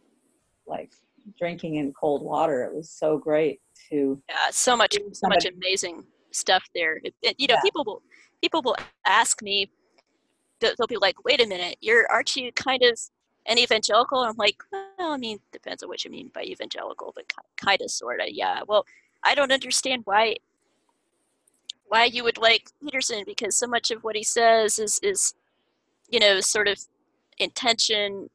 like 0.67 0.91
drinking 1.37 1.75
in 1.75 1.93
cold 1.93 2.23
water. 2.23 2.63
It 2.63 2.73
was 2.73 2.89
so 2.89 3.17
great 3.17 3.59
to 3.89 4.21
yeah, 4.29 4.49
so 4.51 4.75
much 4.75 4.97
so 5.13 5.27
much 5.27 5.45
amazing 5.45 6.03
stuff 6.31 6.63
there. 6.73 6.99
It, 7.03 7.13
it, 7.21 7.35
you 7.37 7.47
know, 7.47 7.55
yeah. 7.55 7.61
people 7.61 7.83
will 7.85 8.01
people 8.41 8.61
will 8.61 8.77
ask 9.05 9.41
me. 9.41 9.71
They'll 10.59 10.87
be 10.87 10.97
like, 10.97 11.23
"Wait 11.25 11.41
a 11.41 11.47
minute, 11.47 11.77
you're 11.81 12.05
aren't 12.11 12.35
you 12.35 12.51
kind 12.51 12.83
of 12.83 12.99
an 13.47 13.57
evangelical?" 13.57 14.19
I'm 14.19 14.37
like, 14.37 14.57
"Well, 14.71 15.11
I 15.11 15.17
mean, 15.17 15.39
depends 15.51 15.81
on 15.81 15.89
what 15.89 16.05
you 16.05 16.11
mean 16.11 16.29
by 16.33 16.43
evangelical, 16.43 17.13
but 17.15 17.25
kind 17.57 17.81
of, 17.81 17.89
sort 17.89 18.21
of, 18.21 18.29
yeah." 18.29 18.59
Well, 18.67 18.85
I 19.23 19.33
don't 19.33 19.51
understand 19.51 20.03
why 20.05 20.35
why 21.87 22.05
you 22.05 22.23
would 22.23 22.37
like 22.37 22.69
Peterson 22.81 23.23
because 23.25 23.57
so 23.57 23.67
much 23.67 23.91
of 23.91 24.03
what 24.03 24.15
he 24.15 24.23
says 24.23 24.77
is 24.77 24.99
is 25.01 25.33
you 26.11 26.19
know, 26.19 26.39
sort 26.41 26.67
of 26.67 26.79
intention 27.39 28.29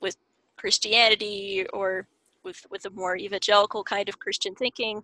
with 0.00 0.16
Christianity 0.56 1.66
or 1.72 2.06
with 2.44 2.64
with 2.70 2.84
a 2.86 2.90
more 2.90 3.16
evangelical 3.16 3.84
kind 3.84 4.08
of 4.08 4.18
Christian 4.18 4.54
thinking. 4.54 5.02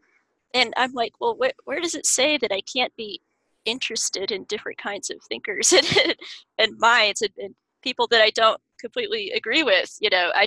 And 0.54 0.72
I'm 0.76 0.92
like, 0.92 1.14
well, 1.20 1.36
where, 1.36 1.52
where 1.64 1.80
does 1.80 1.96
it 1.96 2.06
say 2.06 2.38
that 2.38 2.52
I 2.52 2.60
can't 2.60 2.94
be 2.96 3.20
interested 3.64 4.30
in 4.30 4.44
different 4.44 4.78
kinds 4.78 5.10
of 5.10 5.20
thinkers 5.22 5.72
and, 5.72 6.14
and 6.58 6.78
minds 6.78 7.22
and, 7.22 7.32
and 7.38 7.54
people 7.82 8.06
that 8.08 8.22
I 8.22 8.30
don't 8.30 8.60
completely 8.78 9.32
agree 9.32 9.64
with? 9.64 9.96
You 10.00 10.10
know, 10.10 10.30
I, 10.34 10.46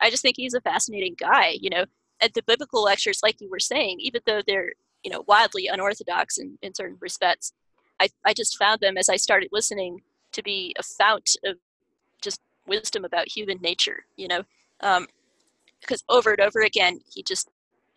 I 0.00 0.10
just 0.10 0.22
think 0.22 0.36
he's 0.36 0.54
a 0.54 0.60
fascinating 0.60 1.16
guy, 1.18 1.56
you 1.60 1.70
know. 1.70 1.86
At 2.20 2.34
the 2.34 2.42
biblical 2.42 2.82
lectures, 2.82 3.20
like 3.22 3.40
you 3.40 3.50
were 3.50 3.58
saying, 3.58 3.98
even 4.00 4.22
though 4.26 4.40
they're, 4.46 4.72
you 5.02 5.10
know, 5.10 5.24
wildly 5.26 5.68
unorthodox 5.68 6.38
in, 6.38 6.58
in 6.62 6.74
certain 6.74 6.96
respects, 7.00 7.52
I, 8.00 8.08
I 8.24 8.32
just 8.32 8.58
found 8.58 8.80
them 8.80 8.96
as 8.96 9.08
I 9.08 9.16
started 9.16 9.50
listening 9.52 10.00
to 10.32 10.42
be 10.42 10.74
a 10.78 10.82
fount 10.82 11.30
of 11.44 11.56
just 12.22 12.40
wisdom 12.66 13.04
about 13.04 13.28
human 13.28 13.58
nature, 13.60 14.04
you 14.16 14.28
know, 14.28 14.42
um, 14.80 15.06
because 15.80 16.02
over 16.08 16.32
and 16.32 16.40
over 16.40 16.60
again 16.60 16.98
he 17.12 17.22
just 17.22 17.48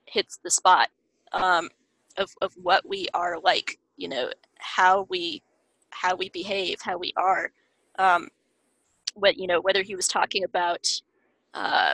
hits 0.05 0.39
the 0.43 0.51
spot 0.51 0.89
um, 1.33 1.69
of 2.17 2.31
of 2.41 2.53
what 2.61 2.87
we 2.87 3.07
are 3.13 3.39
like, 3.39 3.79
you 3.97 4.07
know, 4.07 4.29
how 4.57 5.05
we 5.09 5.41
how 5.91 6.15
we 6.15 6.29
behave, 6.29 6.79
how 6.81 6.97
we 6.97 7.13
are. 7.17 7.51
Um, 7.97 8.29
what 9.15 9.37
you 9.37 9.47
know, 9.47 9.61
whether 9.61 9.81
he 9.83 9.95
was 9.95 10.07
talking 10.07 10.43
about, 10.43 10.87
uh, 11.53 11.93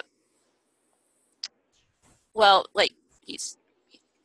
well, 2.33 2.65
like 2.73 2.93
he's 3.25 3.57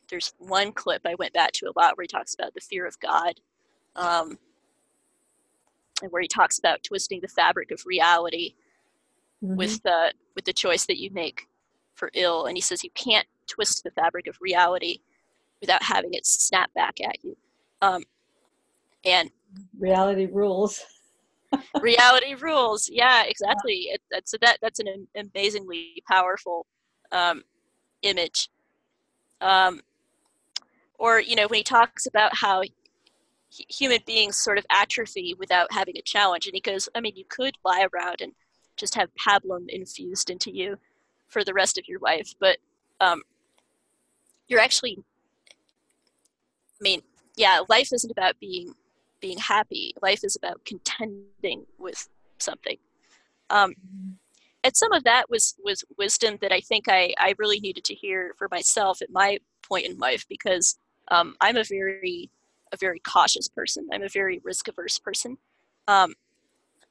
there's 0.09 0.33
one 0.39 0.73
clip 0.73 1.01
I 1.05 1.15
went 1.15 1.33
back 1.33 1.53
to 1.53 1.67
a 1.67 1.79
lot 1.79 1.97
where 1.97 2.03
he 2.03 2.07
talks 2.07 2.33
about 2.33 2.53
the 2.53 2.59
fear 2.59 2.85
of 2.85 2.99
God. 2.99 3.33
Um, 3.95 4.37
where 6.09 6.21
he 6.21 6.27
talks 6.27 6.59
about 6.59 6.83
twisting 6.83 7.19
the 7.21 7.27
fabric 7.27 7.71
of 7.71 7.83
reality 7.85 8.55
mm-hmm. 9.43 9.55
with 9.55 9.81
the 9.83 10.13
with 10.35 10.45
the 10.45 10.53
choice 10.53 10.85
that 10.85 10.99
you 10.99 11.09
make 11.11 11.47
for 11.93 12.09
ill. 12.13 12.45
And 12.45 12.57
he 12.57 12.61
says 12.61 12.83
you 12.83 12.89
can't 12.95 13.27
twist 13.47 13.83
the 13.83 13.91
fabric 13.91 14.27
of 14.27 14.37
reality 14.41 14.99
without 15.59 15.83
having 15.83 16.13
it 16.13 16.25
snap 16.25 16.73
back 16.73 16.99
at 17.01 17.23
you. 17.23 17.37
Um, 17.81 18.03
and 19.05 19.29
reality 19.77 20.27
rules. 20.31 20.83
Reality 21.81 22.35
rules. 22.35 22.89
Yeah 22.89 23.23
exactly. 23.25 23.87
Yeah. 23.87 23.95
It, 23.95 24.01
that's 24.09 24.33
that 24.41 24.57
that's 24.61 24.79
an 24.79 25.07
amazingly 25.15 26.01
powerful 26.07 26.65
um, 27.11 27.43
image. 28.03 28.49
Um, 29.41 29.81
or 30.97 31.19
you 31.19 31.35
know 31.35 31.47
when 31.47 31.57
he 31.57 31.63
talks 31.63 32.05
about 32.05 32.35
how 32.35 32.61
human 33.51 33.99
beings 34.05 34.37
sort 34.37 34.57
of 34.57 34.65
atrophy 34.69 35.35
without 35.37 35.71
having 35.71 35.97
a 35.97 36.01
challenge. 36.01 36.45
And 36.45 36.55
he 36.55 36.61
goes, 36.61 36.87
I 36.95 37.01
mean, 37.01 37.13
you 37.15 37.25
could 37.27 37.55
lie 37.65 37.85
around 37.93 38.21
and 38.21 38.33
just 38.77 38.95
have 38.95 39.09
pablum 39.15 39.69
infused 39.69 40.29
into 40.29 40.51
you 40.51 40.77
for 41.27 41.43
the 41.43 41.53
rest 41.53 41.77
of 41.77 41.87
your 41.87 41.99
life, 41.99 42.33
but 42.39 42.57
um, 42.99 43.21
you're 44.47 44.59
actually, 44.59 44.97
I 45.49 46.81
mean, 46.81 47.01
yeah, 47.35 47.61
life 47.69 47.89
isn't 47.93 48.11
about 48.11 48.39
being 48.39 48.73
being 49.21 49.37
happy. 49.37 49.93
Life 50.01 50.21
is 50.23 50.35
about 50.35 50.65
contending 50.65 51.65
with 51.77 52.09
something. 52.39 52.77
Um, 53.51 53.75
and 54.63 54.75
some 54.75 54.91
of 54.91 55.03
that 55.03 55.29
was 55.29 55.55
was 55.63 55.83
wisdom 55.97 56.37
that 56.41 56.51
I 56.51 56.59
think 56.59 56.87
I, 56.87 57.13
I 57.17 57.35
really 57.37 57.59
needed 57.59 57.83
to 57.85 57.95
hear 57.95 58.33
for 58.37 58.47
myself 58.51 59.01
at 59.01 59.09
my 59.11 59.39
point 59.61 59.85
in 59.85 59.97
life 59.97 60.25
because 60.27 60.77
um, 61.09 61.35
I'm 61.39 61.57
a 61.57 61.63
very 61.63 62.29
a 62.71 62.77
very 62.77 62.99
cautious 62.99 63.47
person. 63.47 63.87
I'm 63.91 64.03
a 64.03 64.09
very 64.09 64.39
risk 64.43 64.67
averse 64.67 64.99
person. 64.99 65.37
Um, 65.87 66.13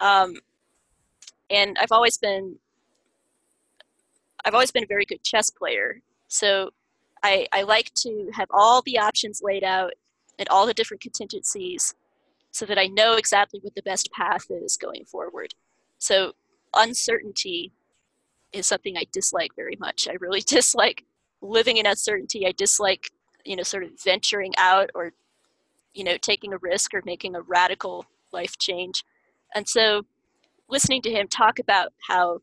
um, 0.01 0.35
and 1.51 1.77
I've 1.81 1.93
always 1.93 2.17
been 2.17 2.57
I've 4.45 4.55
always 4.55 4.71
been 4.71 4.85
a 4.85 4.87
very 4.87 5.05
good 5.05 5.23
chess 5.23 5.51
player. 5.51 6.01
So 6.29 6.71
I, 7.23 7.47
I 7.53 7.63
like 7.63 7.93
to 7.97 8.31
have 8.33 8.49
all 8.51 8.83
the 8.83 8.99
options 8.99 9.43
laid 9.43 9.65
out 9.65 9.93
and 10.39 10.49
all 10.49 10.67
the 10.67 10.75
different 10.75 11.03
contingencies 11.03 11.95
so 12.51 12.65
that 12.67 12.79
I 12.79 12.87
know 12.87 13.15
exactly 13.15 13.61
what 13.63 13.75
the 13.75 13.83
best 13.83 14.11
path 14.13 14.47
is 14.51 14.77
going 14.77 15.05
forward. 15.05 15.55
So 15.99 16.33
uncertainty 16.75 17.73
is 18.53 18.67
something 18.67 18.97
I 18.97 19.05
dislike 19.13 19.51
very 19.55 19.77
much. 19.79 20.09
I 20.09 20.15
really 20.15 20.41
dislike 20.47 21.05
living 21.41 21.77
in 21.77 21.87
uncertainty. 21.87 22.47
I 22.47 22.53
dislike, 22.53 23.11
you 23.45 23.57
know, 23.57 23.63
sort 23.63 23.85
of 23.85 23.91
venturing 24.03 24.55
out 24.57 24.91
or, 24.95 25.13
you 25.95 26.05
know, 26.05 26.17
taking 26.17 26.53
a 26.53 26.59
risk 26.59 26.95
or 26.95 27.03
making 27.05 27.35
a 27.35 27.43
radical 27.43 28.07
life 28.33 28.59
change. 28.59 29.05
And 29.55 29.69
so 29.69 30.03
listening 30.69 31.03
to 31.03 31.11
him 31.11 31.29
talk 31.29 31.59
about 31.59 31.93
how 32.09 32.41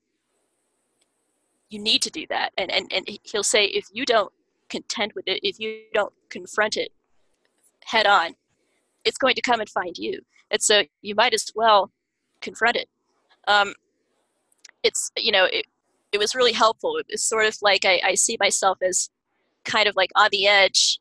you 1.69 1.80
need 1.80 2.02
to 2.02 2.10
do 2.10 2.26
that. 2.30 2.52
And, 2.57 2.72
and, 2.72 2.91
and 2.94 3.07
he'll 3.24 3.44
say, 3.44 3.65
if 3.65 3.88
you 3.91 4.06
don't 4.06 4.32
contend 4.69 5.14
with 5.15 5.26
it, 5.28 5.40
if 5.44 5.60
you 5.60 5.82
don't 5.94 6.14
confront 6.30 6.78
it 6.78 6.91
head 7.86 8.06
on, 8.06 8.36
it's 9.06 9.18
going 9.18 9.36
to 9.36 9.41
come 9.41 9.60
and 9.60 9.69
find 9.69 9.98
you. 9.98 10.19
And 10.52 10.61
so 10.61 10.84
you 11.02 11.15
might 11.15 11.34
as 11.34 11.45
well 11.56 11.91
confront 12.41 12.76
it. 12.76 12.90
Um, 13.48 13.74
it's, 14.84 15.11
you 15.18 15.32
know, 15.32 15.45
it, 15.45 15.65
it 16.11 16.18
was 16.18 16.36
really 16.36 16.53
helpful. 16.53 16.98
It 16.98 17.07
was 17.10 17.24
sort 17.24 17.45
of 17.45 17.57
like 17.61 17.86
I, 17.86 18.02
I 18.03 18.15
see 18.15 18.38
myself 18.40 18.78
as 18.82 19.10
kind 19.64 19.88
of 19.88 19.95
like 19.95 20.11
on 20.15 20.30
the 20.32 20.48
edge 20.48 20.99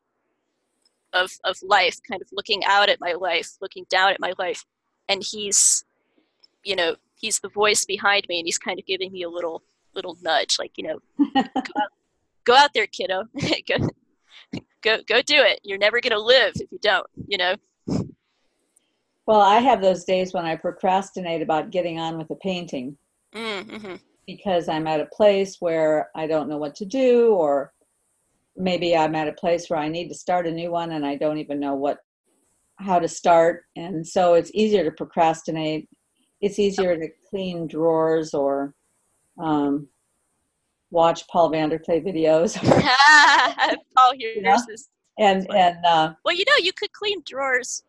of, 1.17 1.31
of 1.43 1.57
life, 1.63 1.99
kind 2.09 2.21
of 2.21 2.27
looking 2.31 2.63
out 2.65 2.89
at 2.89 2.99
my 2.99 3.13
life, 3.13 3.57
looking 3.61 3.85
down 3.89 4.11
at 4.11 4.19
my 4.19 4.33
life. 4.37 4.65
And 5.09 5.23
he's, 5.23 5.83
you 6.63 6.75
know, 6.75 6.95
he's 7.15 7.39
the 7.39 7.49
voice 7.49 7.85
behind 7.85 8.25
me 8.29 8.39
and 8.39 8.47
he's 8.47 8.57
kind 8.57 8.79
of 8.79 8.85
giving 8.85 9.11
me 9.11 9.23
a 9.23 9.29
little 9.29 9.63
little 9.95 10.17
nudge, 10.21 10.57
like, 10.59 10.71
you 10.75 10.83
know, 10.87 10.99
go, 11.33 11.41
out, 11.41 11.89
go 12.43 12.55
out 12.55 12.73
there, 12.73 12.85
kiddo. 12.85 13.23
go, 13.67 13.89
go 14.81 14.97
go 15.07 15.21
do 15.21 15.41
it. 15.41 15.59
You're 15.63 15.79
never 15.79 15.99
gonna 15.99 16.19
live 16.19 16.53
if 16.55 16.71
you 16.71 16.79
don't, 16.81 17.07
you 17.27 17.37
know. 17.37 17.55
Well, 19.25 19.41
I 19.41 19.59
have 19.59 19.81
those 19.81 20.05
days 20.05 20.33
when 20.33 20.45
I 20.45 20.55
procrastinate 20.55 21.41
about 21.41 21.71
getting 21.71 21.99
on 21.99 22.17
with 22.17 22.29
a 22.31 22.35
painting 22.35 22.97
mm-hmm. 23.35 23.95
because 24.25 24.69
I'm 24.69 24.87
at 24.87 25.01
a 25.01 25.05
place 25.07 25.57
where 25.59 26.09
I 26.15 26.27
don't 26.27 26.47
know 26.47 26.57
what 26.57 26.75
to 26.75 26.85
do, 26.85 27.33
or 27.33 27.73
maybe 28.57 28.95
I'm 28.95 29.15
at 29.15 29.27
a 29.27 29.33
place 29.33 29.69
where 29.69 29.79
I 29.79 29.87
need 29.87 30.09
to 30.09 30.15
start 30.15 30.47
a 30.47 30.51
new 30.51 30.71
one 30.71 30.91
and 30.91 31.05
I 31.05 31.15
don't 31.15 31.37
even 31.37 31.59
know 31.59 31.75
what 31.75 31.99
how 32.79 32.99
to 32.99 33.07
start. 33.07 33.63
And 33.75 34.05
so 34.05 34.35
it's 34.35 34.51
easier 34.53 34.83
to 34.83 34.91
procrastinate. 34.91 35.87
It's 36.41 36.59
easier 36.59 36.95
to 36.97 37.07
clean 37.29 37.67
drawers 37.67 38.33
or 38.33 38.75
um, 39.41 39.87
watch 40.91 41.27
Paul 41.27 41.51
VanderKlay 41.51 42.05
videos. 42.05 42.55
Paul 43.95 44.13
here 44.15 44.33
you 44.35 44.41
know? 44.41 44.57
and 45.17 45.47
and 45.53 45.85
uh, 45.85 46.13
well, 46.23 46.35
you 46.35 46.45
know, 46.47 46.57
you 46.59 46.73
could 46.73 46.91
clean 46.93 47.21
drawers. 47.25 47.83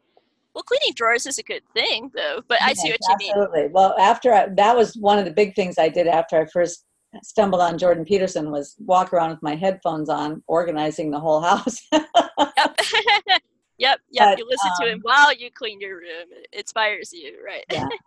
Well, 0.55 0.63
cleaning 0.63 0.95
drawers 0.95 1.27
is 1.27 1.39
a 1.39 1.43
good 1.43 1.63
thing, 1.73 2.11
though. 2.15 2.41
But 2.49 2.61
I 2.63 2.73
see 2.73 2.91
what 2.91 2.99
you 3.09 3.17
mean. 3.19 3.31
Absolutely. 3.31 3.69
Well, 3.71 3.95
after 3.99 4.33
I, 4.33 4.49
that 4.57 4.77
was 4.77 4.97
one 4.97 5.19
of 5.19 5.25
the 5.25 5.31
big 5.31 5.55
things 5.55 5.79
I 5.79 5.89
did 5.89 6.07
after 6.07 6.41
I 6.41 6.47
first 6.47 6.85
stumbled 7.23 7.63
on 7.63 7.79
Jordan 7.79 8.05
Peterson 8.05 8.51
was 8.51 8.77
walk 8.79 9.13
around 9.13 9.31
with 9.31 9.43
my 9.43 9.55
headphones 9.55 10.09
on, 10.09 10.43
organizing 10.47 11.11
the 11.11 11.21
whole 11.21 11.41
house. 11.41 11.81
yep. 11.93 12.05
yep. 12.57 13.41
Yep. 13.79 14.01
But, 14.11 14.39
you 14.39 14.47
listen 14.49 14.71
um, 14.71 14.77
to 14.81 14.93
him 14.93 15.01
while 15.03 15.35
you 15.35 15.51
clean 15.51 15.81
your 15.81 15.97
room. 15.97 16.29
It 16.31 16.49
inspires 16.53 17.13
you, 17.13 17.39
right? 17.45 17.65
yeah. 17.71 17.89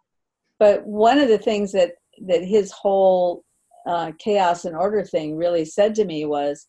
But 0.59 0.85
one 0.85 1.17
of 1.17 1.27
the 1.27 1.39
things 1.39 1.71
that 1.71 1.93
that 2.27 2.43
his 2.43 2.71
whole 2.71 3.43
uh, 3.87 4.11
chaos 4.19 4.65
and 4.65 4.75
order 4.75 5.03
thing 5.03 5.35
really 5.35 5.65
said 5.65 5.95
to 5.95 6.05
me 6.05 6.25
was, 6.25 6.67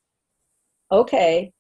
okay, 0.91 1.53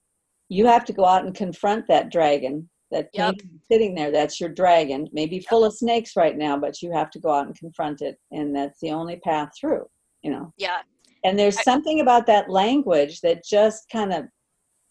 you 0.48 0.66
have 0.66 0.86
to 0.86 0.94
go 0.94 1.04
out 1.04 1.26
and 1.26 1.34
confront 1.34 1.86
that 1.88 2.10
dragon 2.10 2.70
that 2.90 3.08
yep. 3.12 3.34
sitting 3.70 3.94
there. 3.94 4.10
That's 4.10 4.40
your 4.40 4.50
dragon, 4.50 5.08
maybe 5.12 5.36
yep. 5.36 5.44
full 5.46 5.64
of 5.64 5.74
snakes 5.74 6.16
right 6.16 6.36
now, 6.36 6.56
but 6.56 6.80
you 6.80 6.92
have 6.92 7.10
to 7.10 7.18
go 7.18 7.32
out 7.32 7.46
and 7.46 7.58
confront 7.58 8.00
it, 8.00 8.16
and 8.30 8.54
that's 8.54 8.80
the 8.80 8.92
only 8.92 9.16
path 9.16 9.50
through. 9.60 9.84
You 10.22 10.30
know. 10.30 10.52
Yeah. 10.56 10.80
And 11.24 11.38
there's 11.38 11.58
I, 11.58 11.62
something 11.62 12.00
about 12.00 12.26
that 12.26 12.50
language 12.50 13.20
that 13.20 13.44
just 13.44 13.88
kind 13.90 14.12
of 14.12 14.24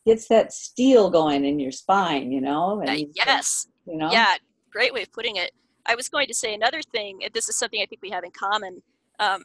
gets 0.05 0.27
that 0.29 0.53
steel 0.53 1.09
going 1.09 1.45
in 1.45 1.59
your 1.59 1.71
spine. 1.71 2.31
You 2.31 2.41
know. 2.41 2.81
And, 2.81 2.89
uh, 2.89 3.05
yes. 3.15 3.67
You 3.85 3.97
know. 3.97 4.11
Yeah. 4.11 4.35
Great 4.71 4.93
way 4.93 5.03
of 5.03 5.11
putting 5.11 5.35
it. 5.35 5.51
I 5.85 5.95
was 5.95 6.09
going 6.09 6.27
to 6.27 6.33
say 6.33 6.53
another 6.53 6.81
thing. 6.81 7.21
This 7.33 7.49
is 7.49 7.57
something 7.57 7.81
I 7.81 7.85
think 7.85 8.01
we 8.01 8.11
have 8.11 8.23
in 8.23 8.31
common. 8.31 8.81
Um, 9.19 9.43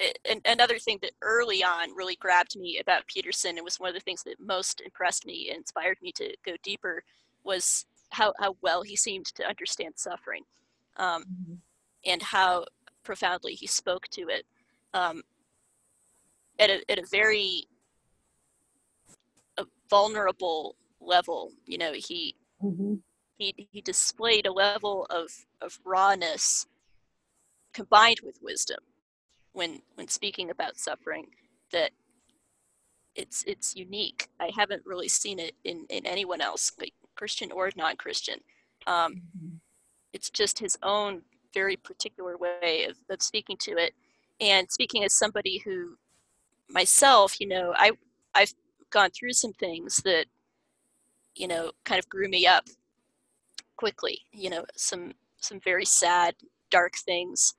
it, 0.00 0.18
another 0.44 0.78
thing 0.78 0.98
that 1.02 1.12
early 1.22 1.62
on 1.62 1.94
really 1.94 2.16
grabbed 2.16 2.58
me 2.58 2.78
about 2.80 3.06
Peterson, 3.06 3.56
and 3.56 3.64
was 3.64 3.78
one 3.78 3.88
of 3.88 3.94
the 3.94 4.00
things 4.00 4.22
that 4.24 4.40
most 4.40 4.80
impressed 4.80 5.24
me 5.24 5.48
and 5.48 5.58
inspired 5.58 5.98
me 6.02 6.12
to 6.12 6.34
go 6.44 6.52
deeper, 6.62 7.04
was 7.44 7.86
how, 8.10 8.32
how 8.38 8.56
well 8.62 8.82
he 8.82 8.96
seemed 8.96 9.26
to 9.26 9.46
understand 9.46 9.94
suffering 9.96 10.42
um, 10.96 11.22
mm-hmm. 11.22 11.54
and 12.06 12.22
how 12.22 12.64
profoundly 13.02 13.54
he 13.54 13.66
spoke 13.66 14.08
to 14.08 14.22
it 14.22 14.44
um, 14.94 15.22
at, 16.58 16.70
a, 16.70 16.90
at 16.90 16.98
a 16.98 17.06
very 17.10 17.64
a 19.58 19.66
vulnerable 19.90 20.76
level. 21.00 21.52
You 21.66 21.76
know, 21.76 21.92
he 21.92 22.36
mm-hmm 22.62 22.94
he, 23.36 23.68
he 23.70 23.80
displayed 23.80 24.46
a 24.46 24.52
level 24.52 25.06
of, 25.10 25.28
of 25.60 25.78
rawness 25.84 26.66
combined 27.72 28.20
with 28.22 28.38
wisdom 28.40 28.78
when 29.52 29.82
when 29.94 30.08
speaking 30.08 30.50
about 30.50 30.76
suffering 30.76 31.26
that 31.72 31.90
it's 33.14 33.44
it's 33.46 33.76
unique. 33.76 34.28
I 34.40 34.50
haven't 34.56 34.86
really 34.86 35.08
seen 35.08 35.38
it 35.38 35.54
in, 35.64 35.86
in 35.88 36.06
anyone 36.06 36.40
else, 36.40 36.72
like 36.78 36.94
Christian 37.14 37.52
or 37.52 37.70
non-Christian. 37.76 38.40
Um, 38.86 39.14
mm-hmm. 39.14 39.56
It's 40.12 40.30
just 40.30 40.58
his 40.58 40.76
own 40.82 41.22
very 41.52 41.76
particular 41.76 42.36
way 42.36 42.86
of, 42.88 42.96
of 43.08 43.22
speaking 43.22 43.56
to 43.58 43.72
it. 43.72 43.94
And 44.40 44.70
speaking 44.70 45.04
as 45.04 45.14
somebody 45.14 45.58
who 45.58 45.96
myself, 46.68 47.40
you 47.40 47.48
know, 47.48 47.72
I 47.76 47.92
I've 48.34 48.52
gone 48.90 49.10
through 49.10 49.32
some 49.32 49.52
things 49.52 49.96
that, 50.04 50.26
you 51.34 51.48
know, 51.48 51.72
kind 51.84 51.98
of 51.98 52.08
grew 52.08 52.28
me 52.28 52.46
up 52.46 52.64
quickly. 53.76 54.20
You 54.32 54.50
know, 54.50 54.64
some 54.76 55.12
some 55.40 55.60
very 55.60 55.84
sad, 55.84 56.34
dark 56.70 56.94
things. 56.96 57.54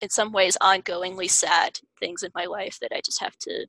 In 0.00 0.10
some 0.10 0.32
ways, 0.32 0.56
ongoingly 0.60 1.30
sad 1.30 1.78
things 2.00 2.22
in 2.22 2.32
my 2.34 2.44
life 2.44 2.78
that 2.80 2.92
I 2.92 3.00
just 3.04 3.20
have 3.20 3.36
to 3.38 3.66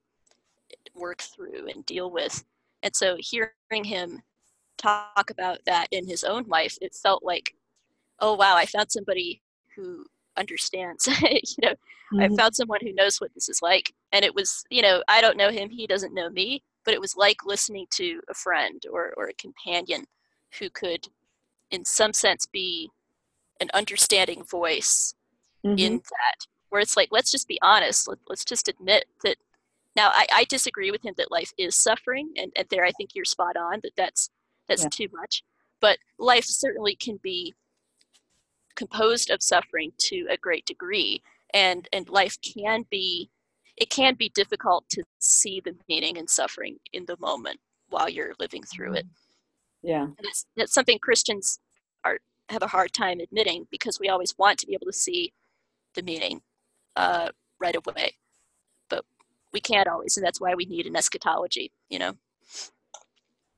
work 0.95 1.21
through 1.21 1.67
and 1.67 1.85
deal 1.85 2.09
with. 2.11 2.43
And 2.81 2.95
so, 2.95 3.17
hearing 3.19 3.83
him 3.83 4.23
talk 4.77 5.29
about 5.29 5.59
that 5.65 5.87
in 5.91 6.07
his 6.07 6.23
own 6.23 6.45
life, 6.47 6.77
it 6.81 6.95
felt 6.95 7.23
like, 7.23 7.55
oh 8.19 8.33
wow, 8.33 8.55
I 8.55 8.65
found 8.65 8.91
somebody 8.91 9.41
who 9.75 10.05
understands. 10.37 11.07
you 11.21 11.39
know, 11.61 11.73
mm-hmm. 12.13 12.21
I 12.21 12.29
found 12.35 12.55
someone 12.55 12.79
who 12.81 12.93
knows 12.93 13.19
what 13.19 13.33
this 13.33 13.49
is 13.49 13.61
like. 13.61 13.93
And 14.11 14.23
it 14.25 14.35
was, 14.35 14.63
you 14.69 14.81
know, 14.81 15.03
I 15.07 15.21
don't 15.21 15.37
know 15.37 15.49
him, 15.49 15.69
he 15.69 15.87
doesn't 15.87 16.13
know 16.13 16.29
me, 16.29 16.63
but 16.85 16.93
it 16.93 17.01
was 17.01 17.15
like 17.15 17.45
listening 17.45 17.87
to 17.91 18.21
a 18.29 18.33
friend 18.33 18.81
or, 18.91 19.13
or 19.17 19.27
a 19.27 19.33
companion 19.33 20.05
who 20.59 20.69
could 20.69 21.07
in 21.71 21.83
some 21.83 22.13
sense 22.13 22.45
be 22.45 22.89
an 23.59 23.69
understanding 23.73 24.43
voice 24.43 25.15
mm-hmm. 25.65 25.77
in 25.77 25.93
that 25.97 26.45
where 26.69 26.81
it's 26.81 26.97
like 26.97 27.09
let's 27.11 27.31
just 27.31 27.47
be 27.47 27.59
honest 27.61 28.07
Let, 28.07 28.19
us 28.31 28.45
just 28.45 28.67
admit 28.67 29.05
that 29.23 29.37
now 29.95 30.09
I, 30.09 30.25
I, 30.33 30.43
disagree 30.45 30.91
with 30.91 31.05
him 31.05 31.13
that 31.17 31.31
life 31.31 31.51
is 31.57 31.75
suffering 31.75 32.31
and, 32.37 32.51
and 32.55 32.67
there 32.69 32.85
i 32.85 32.91
think 32.91 33.11
you're 33.13 33.25
spot 33.25 33.55
on 33.55 33.79
that 33.83 33.95
that's 33.95 34.29
that's 34.67 34.83
yeah. 34.83 34.89
too 34.91 35.07
much 35.13 35.43
but 35.81 35.97
life 36.17 36.45
certainly 36.45 36.95
can 36.95 37.19
be 37.21 37.53
composed 38.75 39.29
of 39.29 39.41
suffering 39.41 39.91
to 39.97 40.27
a 40.29 40.37
great 40.37 40.65
degree 40.65 41.21
and 41.53 41.87
and 41.93 42.09
life 42.09 42.37
can 42.41 42.85
be 42.89 43.29
it 43.77 43.89
can 43.89 44.15
be 44.15 44.29
difficult 44.29 44.85
to 44.89 45.03
see 45.19 45.61
the 45.63 45.75
meaning 45.87 46.17
in 46.17 46.27
suffering 46.27 46.77
in 46.91 47.05
the 47.05 47.17
moment 47.19 47.59
while 47.89 48.09
you're 48.09 48.33
living 48.39 48.63
through 48.63 48.93
it. 48.93 49.05
Yeah. 49.81 50.07
That's, 50.21 50.45
that's 50.55 50.73
something 50.73 50.99
christians 50.99 51.59
are 52.03 52.19
have 52.49 52.63
a 52.63 52.67
hard 52.67 52.93
time 52.93 53.19
admitting 53.19 53.67
because 53.71 53.99
we 53.99 54.09
always 54.09 54.35
want 54.37 54.59
to 54.59 54.67
be 54.67 54.73
able 54.73 54.87
to 54.87 54.93
see 54.93 55.33
the 55.95 56.03
meaning 56.03 56.41
uh, 56.95 57.29
right 57.59 57.75
away. 57.75 58.13
But 58.89 59.05
we 59.53 59.59
can't 59.59 59.87
always 59.87 60.17
and 60.17 60.25
that's 60.25 60.41
why 60.41 60.55
we 60.55 60.65
need 60.65 60.85
an 60.85 60.95
eschatology 60.95 61.71
you 61.89 61.99
know 61.99 62.13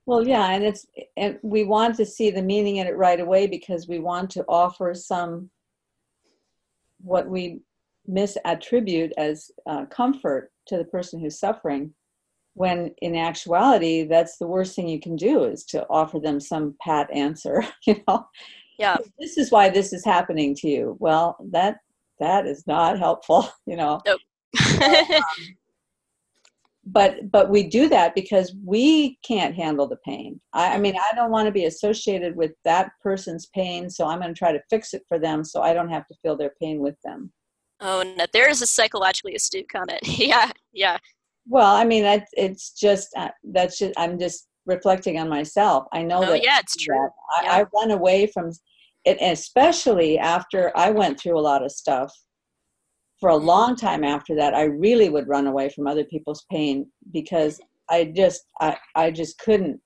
well 0.06 0.26
yeah 0.26 0.52
and 0.52 0.64
it's 0.64 0.86
and 1.18 1.40
we 1.41 1.64
want 1.64 1.95
to 1.95 2.06
see 2.06 2.30
the 2.30 2.41
meaning 2.41 2.77
in 2.77 2.88
it 2.88 2.98
right 2.98 3.19
away 3.19 3.48
because 3.48 3.88
we 3.88 3.99
want 3.99 4.30
to 4.30 4.44
offer 4.48 4.94
some 4.94 5.49
what 7.02 7.27
we 7.27 7.60
misattribute 8.10 9.11
as 9.18 9.52
uh, 9.68 9.86
comfort 9.86 10.52
to 10.68 10.77
the 10.77 10.86
person 10.86 11.19
who's 11.19 11.40
suffering 11.40 11.94
when 12.53 12.94
in 13.02 13.15
actuality 13.15 14.03
that's 14.03 14.38
the 14.38 14.48
worst 14.48 14.76
thing 14.76 14.88
you 14.88 14.99
can 14.99 15.15
do 15.15 15.44
is 15.44 15.64
to 15.64 15.86
offer 15.90 16.19
them 16.19 16.40
some 16.40 16.76
pat 16.82 17.11
answer 17.11 17.64
you 17.86 18.02
know? 18.07 18.26
Yeah. 18.77 18.98
This 19.19 19.38
is 19.38 19.52
why 19.52 19.69
this 19.69 19.94
is 19.94 20.03
happening 20.03 20.53
to 20.56 20.68
you. 20.68 20.98
Well 20.99 21.38
that 21.52 21.77
that 22.19 22.45
is 22.45 22.65
not 22.68 22.98
helpful 22.98 23.49
you 23.65 23.76
know? 23.76 24.02
Nope. 24.06 24.19
um, 24.82 25.22
but 26.85 27.31
but 27.31 27.49
we 27.49 27.63
do 27.63 27.89
that 27.89 28.13
because 28.13 28.53
we 28.63 29.17
can't 29.27 29.55
handle 29.55 29.87
the 29.87 29.97
pain 30.05 30.39
I, 30.53 30.75
I 30.75 30.77
mean 30.77 30.95
i 30.95 31.15
don't 31.15 31.31
want 31.31 31.47
to 31.47 31.51
be 31.51 31.65
associated 31.65 32.35
with 32.35 32.51
that 32.63 32.91
person's 33.01 33.47
pain 33.55 33.89
so 33.89 34.05
i'm 34.07 34.19
going 34.19 34.33
to 34.33 34.37
try 34.37 34.51
to 34.51 34.61
fix 34.69 34.93
it 34.93 35.03
for 35.07 35.17
them 35.17 35.43
so 35.43 35.61
i 35.61 35.73
don't 35.73 35.89
have 35.89 36.05
to 36.07 36.15
feel 36.21 36.37
their 36.37 36.53
pain 36.61 36.79
with 36.79 36.95
them 37.03 37.31
Oh, 37.81 38.03
no, 38.17 38.25
there 38.31 38.49
is 38.49 38.61
a 38.61 38.65
psychologically 38.65 39.35
astute 39.35 39.67
comment. 39.67 39.99
yeah, 40.17 40.49
yeah. 40.71 40.97
well 41.47 41.75
i 41.75 41.83
mean 41.83 42.03
that 42.03 42.25
it's 42.33 42.71
just 42.71 43.09
uh, 43.17 43.29
that's 43.51 43.77
just 43.79 43.93
i'm 43.97 44.17
just 44.19 44.47
reflecting 44.65 45.19
on 45.19 45.27
myself 45.27 45.85
i 45.91 46.01
know 46.01 46.19
Oh, 46.23 46.31
that 46.31 46.43
yeah, 46.43 46.59
it's 46.59 46.75
true. 46.77 46.95
I, 47.37 47.43
Yeah. 47.43 47.51
I 47.51 47.65
run 47.73 47.91
away 47.91 48.27
from 48.27 48.51
it, 49.05 49.17
especially 49.21 50.17
after 50.17 50.71
I 50.75 50.89
went 50.89 51.19
through 51.19 51.37
a 51.37 51.41
lot 51.41 51.63
of 51.63 51.71
stuff. 51.71 52.11
For 53.26 53.30
a 53.30 53.38
long 53.38 53.76
time 53.76 54.03
after 54.03 54.35
that, 54.35 54.53
I 54.53 54.65
really 54.65 55.10
would 55.10 55.27
run 55.27 55.47
away 55.47 55.69
from 55.69 55.88
other 55.88 56.03
people's 56.03 56.45
pain 56.52 56.91
because 57.11 57.60
I 57.89 58.14
just, 58.15 58.45
I, 58.61 58.77
I 58.93 59.10
just 59.10 59.39
couldn't, 59.39 59.81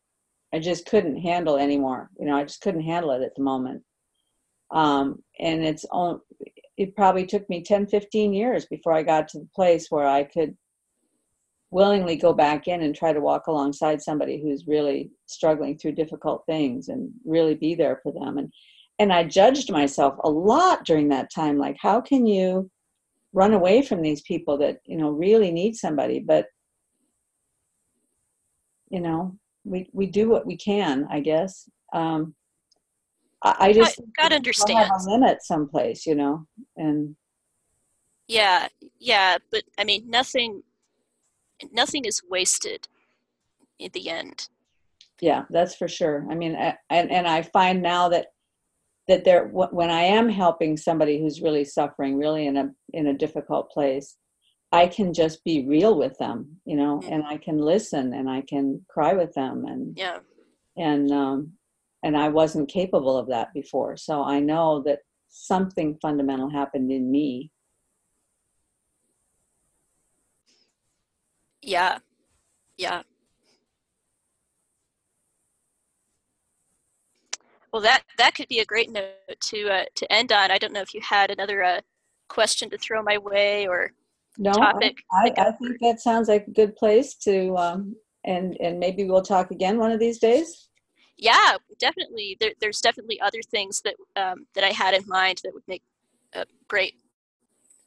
I 0.53 0.59
just 0.59 0.85
couldn't 0.85 1.21
handle 1.21 1.55
anymore. 1.55 2.09
You 2.19 2.25
know, 2.25 2.35
I 2.35 2.43
just 2.43 2.59
couldn't 2.59 2.81
handle 2.81 3.11
it 3.11 3.21
at 3.21 3.33
the 3.37 3.41
moment. 3.41 3.81
Um, 4.71 5.23
and 5.39 5.63
it's 5.63 5.85
it 6.75 6.93
probably 6.97 7.25
took 7.25 7.49
me 7.49 7.63
10, 7.63 7.87
15 7.87 8.33
years 8.33 8.65
before 8.65 8.91
I 8.91 9.03
got 9.03 9.29
to 9.29 9.39
the 9.39 9.47
place 9.55 9.87
where 9.89 10.05
I 10.05 10.25
could 10.25 10.57
willingly 11.71 12.17
go 12.17 12.33
back 12.33 12.67
in 12.67 12.81
and 12.81 12.93
try 12.93 13.13
to 13.13 13.21
walk 13.21 13.47
alongside 13.47 14.01
somebody 14.01 14.41
who's 14.41 14.67
really 14.67 15.11
struggling 15.27 15.77
through 15.77 15.93
difficult 15.93 16.43
things 16.45 16.89
and 16.89 17.09
really 17.23 17.55
be 17.55 17.73
there 17.73 18.01
for 18.03 18.11
them 18.11 18.37
and 18.37 18.51
and 19.01 19.13
I 19.13 19.23
judged 19.23 19.71
myself 19.71 20.15
a 20.25 20.29
lot 20.29 20.83
during 20.83 21.07
that 21.07 21.31
time 21.33 21.57
like 21.57 21.77
how 21.79 22.01
can 22.01 22.25
you 22.25 22.69
run 23.33 23.53
away 23.53 23.81
from 23.81 24.01
these 24.01 24.21
people 24.21 24.57
that 24.57 24.77
you 24.85 24.97
know 24.97 25.09
really 25.11 25.51
need 25.51 25.75
somebody 25.75 26.19
but 26.19 26.45
you 28.89 28.99
know 28.99 29.35
we 29.63 29.89
we 29.93 30.07
do 30.07 30.29
what 30.29 30.45
we 30.45 30.57
can 30.57 31.07
I 31.11 31.19
guess. 31.19 31.69
Um 31.93 32.33
I, 33.43 33.55
I 33.59 33.73
just 33.73 33.97
God 34.17 34.29
think 34.31 34.43
people 34.45 34.77
have 34.77 34.89
a 34.91 35.09
limit 35.11 35.37
someplace 35.43 36.05
you 36.05 36.15
know 36.15 36.45
and 36.77 37.15
Yeah, 38.27 38.67
yeah, 38.99 39.37
but 39.51 39.63
I 39.77 39.83
mean, 39.83 40.07
nothing, 40.09 40.61
nothing 41.71 42.05
is 42.05 42.21
wasted 42.29 42.87
in 43.79 43.89
the 43.93 44.09
end. 44.09 44.49
yeah 45.21 45.43
that's 45.49 45.75
for 45.75 45.87
sure. 45.87 46.25
I 46.31 46.35
mean 46.35 46.55
I- 46.55 46.77
and 46.89 47.11
and 47.11 47.27
i 47.27 47.41
find 47.41 47.81
now 47.81 48.09
that 48.09 48.27
that 49.09 49.25
there 49.25 49.47
when 49.47 49.89
i 49.89 50.03
am 50.03 50.29
helping 50.29 50.77
somebody 50.77 51.19
who's 51.19 51.41
really 51.41 51.65
suffering 51.65 52.15
really 52.17 52.45
in 52.47 52.55
a 52.57 52.69
in 52.93 53.07
a 53.07 53.17
difficult 53.23 53.69
place 53.71 54.15
i 54.71 54.85
can 54.87 55.13
just 55.13 55.43
be 55.43 55.67
real 55.67 55.97
with 55.97 56.15
them 56.19 56.37
you 56.63 56.77
know 56.77 56.99
Mhm. 56.99 57.11
and 57.11 57.23
i 57.25 57.35
can 57.37 57.57
listen 57.57 58.13
and 58.13 58.29
i 58.29 58.41
can 58.41 58.85
cry 58.87 59.13
with 59.13 59.33
them 59.33 59.65
and 59.65 59.97
Yeah, 59.97 60.19
and 60.77 61.11
um 61.11 61.53
and 62.03 62.15
i 62.15 62.29
wasn't 62.29 62.69
capable 62.69 63.17
of 63.17 63.27
that 63.27 63.51
before 63.53 63.97
so 63.97 64.23
i 64.23 64.39
know 64.39 64.81
that 64.83 64.99
something 65.27 65.97
fundamental 66.01 66.49
happened 66.49 66.91
in 66.91 67.09
me 67.11 67.51
yeah, 71.61 71.97
yeah. 72.77 73.01
Well, 77.71 77.81
that 77.83 78.03
that 78.17 78.35
could 78.35 78.47
be 78.47 78.59
a 78.59 78.65
great 78.65 78.91
note 78.91 79.39
to 79.39 79.69
uh, 79.69 79.85
to 79.95 80.11
end 80.11 80.31
on. 80.31 80.51
I 80.51 80.57
don't 80.57 80.73
know 80.73 80.81
if 80.81 80.93
you 80.93 81.01
had 81.01 81.31
another 81.31 81.63
uh, 81.63 81.81
question 82.27 82.69
to 82.69 82.77
throw 82.77 83.01
my 83.03 83.17
way 83.17 83.67
or 83.67 83.91
no 84.37 84.51
Topic 84.51 84.95
i, 85.11 85.29
go 85.31 85.41
I 85.41 85.51
think 85.53 85.79
that 85.81 85.99
sounds 85.99 86.29
like 86.29 86.47
a 86.47 86.51
good 86.51 86.75
place 86.75 87.15
to 87.23 87.57
um 87.57 87.95
and 88.23 88.55
and 88.61 88.79
maybe 88.79 89.03
we'll 89.03 89.23
talk 89.23 89.49
again 89.49 89.79
one 89.79 89.91
of 89.91 89.99
these 89.99 90.19
days 90.19 90.69
yeah, 91.19 91.57
definitely. 91.79 92.37
There, 92.39 92.53
there's 92.61 92.79
definitely 92.79 93.19
other 93.19 93.41
things 93.51 93.81
that 93.81 93.95
um, 94.15 94.47
that 94.55 94.63
I 94.63 94.69
had 94.69 94.93
in 94.93 95.03
mind 95.05 95.41
that 95.43 95.53
would 95.53 95.67
make 95.67 95.83
uh, 96.33 96.45
great 96.69 96.93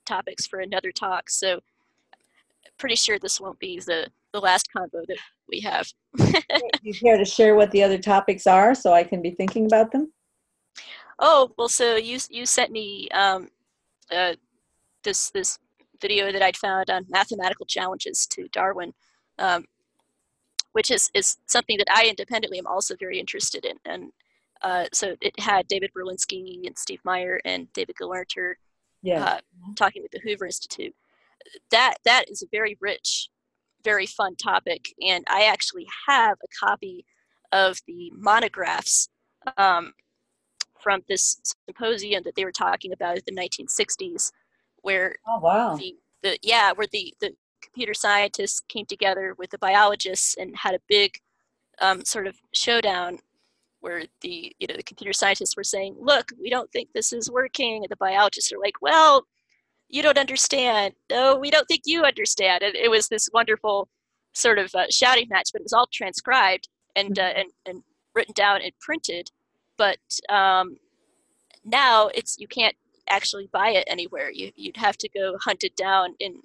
topics 0.05 0.47
for 0.47 0.61
another 0.61 0.93
talk. 0.93 1.31
So, 1.31 1.61
pretty 2.79 2.97
sure 2.97 3.19
this 3.19 3.41
won't 3.41 3.59
be 3.59 3.81
the 3.81 4.09
the 4.33 4.41
last 4.41 4.69
convo 4.75 5.07
that 5.07 5.19
we 5.49 5.61
have. 5.61 5.87
you 6.83 6.95
care 6.95 7.19
to 7.19 7.25
share 7.25 7.55
what 7.55 7.71
the 7.71 7.83
other 7.83 7.99
topics 7.99 8.47
are 8.47 8.75
so 8.75 8.93
I 8.93 9.05
can 9.05 9.21
be 9.21 9.31
thinking 9.31 9.67
about 9.67 9.93
them? 9.93 10.11
Oh, 11.19 11.51
well, 11.59 11.69
so 11.69 11.97
you 11.97 12.19
you 12.31 12.47
sent 12.47 12.71
me 12.71 13.09
um, 13.11 13.49
uh, 14.11 14.35
this 15.03 15.31
this 15.31 15.59
video 16.01 16.33
that 16.33 16.43
I'd 16.43 16.57
found 16.57 16.91
on 16.91 17.07
mathematical 17.09 17.67
challenges 17.67 18.27
to 18.29 18.49
Darwin, 18.49 18.93
um, 19.39 19.67
which 20.73 20.91
is 20.91 21.11
is 21.15 21.37
something 21.47 21.77
that 21.79 21.89
I 21.91 22.07
independently 22.07 22.59
am 22.59 22.67
also 22.67 22.97
very 22.99 23.19
interested 23.19 23.65
in. 23.65 23.77
And 23.85 24.13
uh, 24.63 24.87
so 24.93 25.15
it 25.21 25.39
had 25.39 25.69
David 25.69 25.91
Berlinski 25.97 26.67
and 26.67 26.79
Steve 26.79 27.01
Meyer 27.05 27.41
and 27.45 27.73
David 27.73 27.97
Gelernter 28.01 28.55
Yes. 29.03 29.21
uh, 29.21 29.41
talking 29.77 30.03
with 30.03 30.13
the 30.13 30.21
Hoover 30.21 30.47
Institute. 30.47 30.95
That 31.71 31.97
that 32.05 32.31
is 32.31 32.43
a 32.43 32.47
very 32.51 32.77
rich, 32.81 33.29
very 33.85 34.07
fun 34.07 34.37
topic, 34.37 34.95
and 35.07 35.25
I 35.29 35.45
actually 35.45 35.87
have 36.09 36.39
a 36.43 36.67
copy 36.67 37.05
of 37.53 37.79
the 37.87 38.11
monographs 38.15 39.09
um, 39.57 39.93
from 40.81 41.03
this 41.09 41.39
symposium 41.67 42.23
that 42.25 42.35
they 42.35 42.45
were 42.45 42.53
talking 42.53 42.93
about 42.93 43.19
in 43.19 43.23
the 43.27 43.41
1960s, 43.41 44.31
where 44.83 45.17
oh 45.27 45.39
wow. 45.41 45.77
the, 45.77 45.95
the 46.23 46.39
yeah, 46.43 46.73
where 46.73 46.89
the 46.93 47.15
the 47.21 47.33
computer 47.63 47.95
scientists 47.95 48.61
came 48.69 48.87
together 48.87 49.35
with 49.39 49.51
the 49.51 49.59
biologists 49.59 50.37
and 50.37 50.57
had 50.57 50.75
a 50.75 50.81
big 50.89 51.19
um, 51.81 52.05
sort 52.05 52.27
of 52.27 52.37
showdown 52.53 53.19
where 53.81 54.05
the 54.21 54.55
you 54.59 54.67
know 54.67 54.77
the 54.77 54.83
computer 54.83 55.13
scientists 55.13 55.57
were 55.57 55.65
saying, 55.65 55.97
"Look, 55.99 56.31
we 56.41 56.51
don't 56.51 56.71
think 56.73 56.91
this 56.93 57.13
is 57.13 57.31
working," 57.31 57.83
and 57.83 57.91
the 57.91 57.97
biologists 57.97 58.53
are 58.53 58.59
like, 58.59 58.81
"Well, 58.81 59.27
you 59.93 60.03
don't 60.03 60.19
understand. 60.19 60.95
No, 61.11 61.37
we 61.37 61.51
don't 61.51 61.69
think 61.69 61.83
you 61.85 62.03
understand." 62.05 62.65
And 62.65 62.75
it 62.75 62.91
was 62.91 63.09
this 63.09 63.29
wonderful 63.33 63.89
sort 64.35 64.59
of 64.59 64.75
uh, 64.75 64.87
shouting 64.91 65.29
match, 65.31 65.51
but 65.53 65.61
it 65.61 65.65
was 65.65 65.73
all 65.73 65.89
transcribed 65.93 66.69
and 66.97 67.19
uh, 67.19 67.33
and 67.37 67.51
and 67.67 67.83
written 68.15 68.35
down 68.35 68.63
and 68.63 68.73
printed. 68.81 69.31
But 69.79 69.99
um, 70.29 70.79
now 71.65 72.09
it's 72.09 72.37
you 72.39 72.49
can't 72.49 72.77
actually 73.09 73.49
buy 73.53 73.71
it 73.71 73.85
anywhere. 73.87 74.31
You 74.31 74.53
you'd 74.57 74.79
have 74.79 74.97
to 74.99 75.09
go 75.09 75.37
hunt 75.45 75.65
it 75.65 75.77
down 75.77 76.15
in 76.21 76.41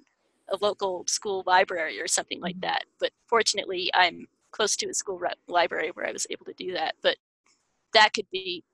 a 0.50 0.56
local 0.60 1.04
school 1.06 1.42
library 1.46 2.00
or 2.00 2.08
something 2.08 2.40
like 2.40 2.60
that. 2.60 2.84
But 3.00 3.12
fortunately, 3.26 3.90
I'm 3.94 4.28
close 4.50 4.76
to 4.76 4.88
a 4.88 4.94
school 4.94 5.18
re- 5.18 5.32
library 5.46 5.90
where 5.94 6.06
I 6.06 6.12
was 6.12 6.26
able 6.30 6.46
to 6.46 6.54
do 6.54 6.72
that. 6.72 6.94
But 7.02 7.16
that 7.94 8.12
could 8.14 8.26
be 8.30 8.64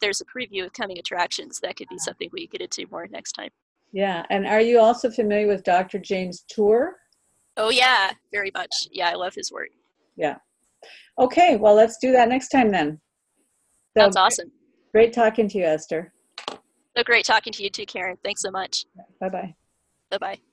there's 0.00 0.20
a 0.20 0.24
preview 0.24 0.66
of 0.66 0.72
coming 0.72 0.98
attractions. 0.98 1.60
That 1.60 1.76
could 1.76 1.88
be 1.88 1.98
something 1.98 2.28
we 2.32 2.46
get 2.46 2.60
into 2.60 2.86
more 2.90 3.06
next 3.06 3.32
time. 3.32 3.50
Yeah. 3.92 4.24
And 4.30 4.46
are 4.46 4.60
you 4.60 4.80
also 4.80 5.10
familiar 5.10 5.46
with 5.46 5.64
Dr. 5.64 5.98
James 5.98 6.44
Tour? 6.48 6.96
Oh 7.56 7.70
yeah, 7.70 8.12
very 8.32 8.50
much. 8.54 8.72
Yeah, 8.90 9.10
I 9.10 9.14
love 9.14 9.34
his 9.34 9.52
work. 9.52 9.68
Yeah. 10.16 10.36
Okay. 11.18 11.56
Well, 11.56 11.74
let's 11.74 11.98
do 11.98 12.12
that 12.12 12.28
next 12.28 12.48
time 12.48 12.70
then. 12.70 13.00
So, 13.96 14.04
That's 14.04 14.16
awesome. 14.16 14.50
Great 14.92 15.12
talking 15.12 15.48
to 15.48 15.58
you, 15.58 15.64
Esther. 15.64 16.12
So 16.96 17.02
great 17.04 17.24
talking 17.24 17.52
to 17.54 17.62
you 17.62 17.70
too, 17.70 17.86
Karen. 17.86 18.16
Thanks 18.24 18.42
so 18.42 18.50
much. 18.50 18.84
Bye 19.20 19.28
bye. 19.28 19.54
Bye 20.10 20.18
bye. 20.18 20.51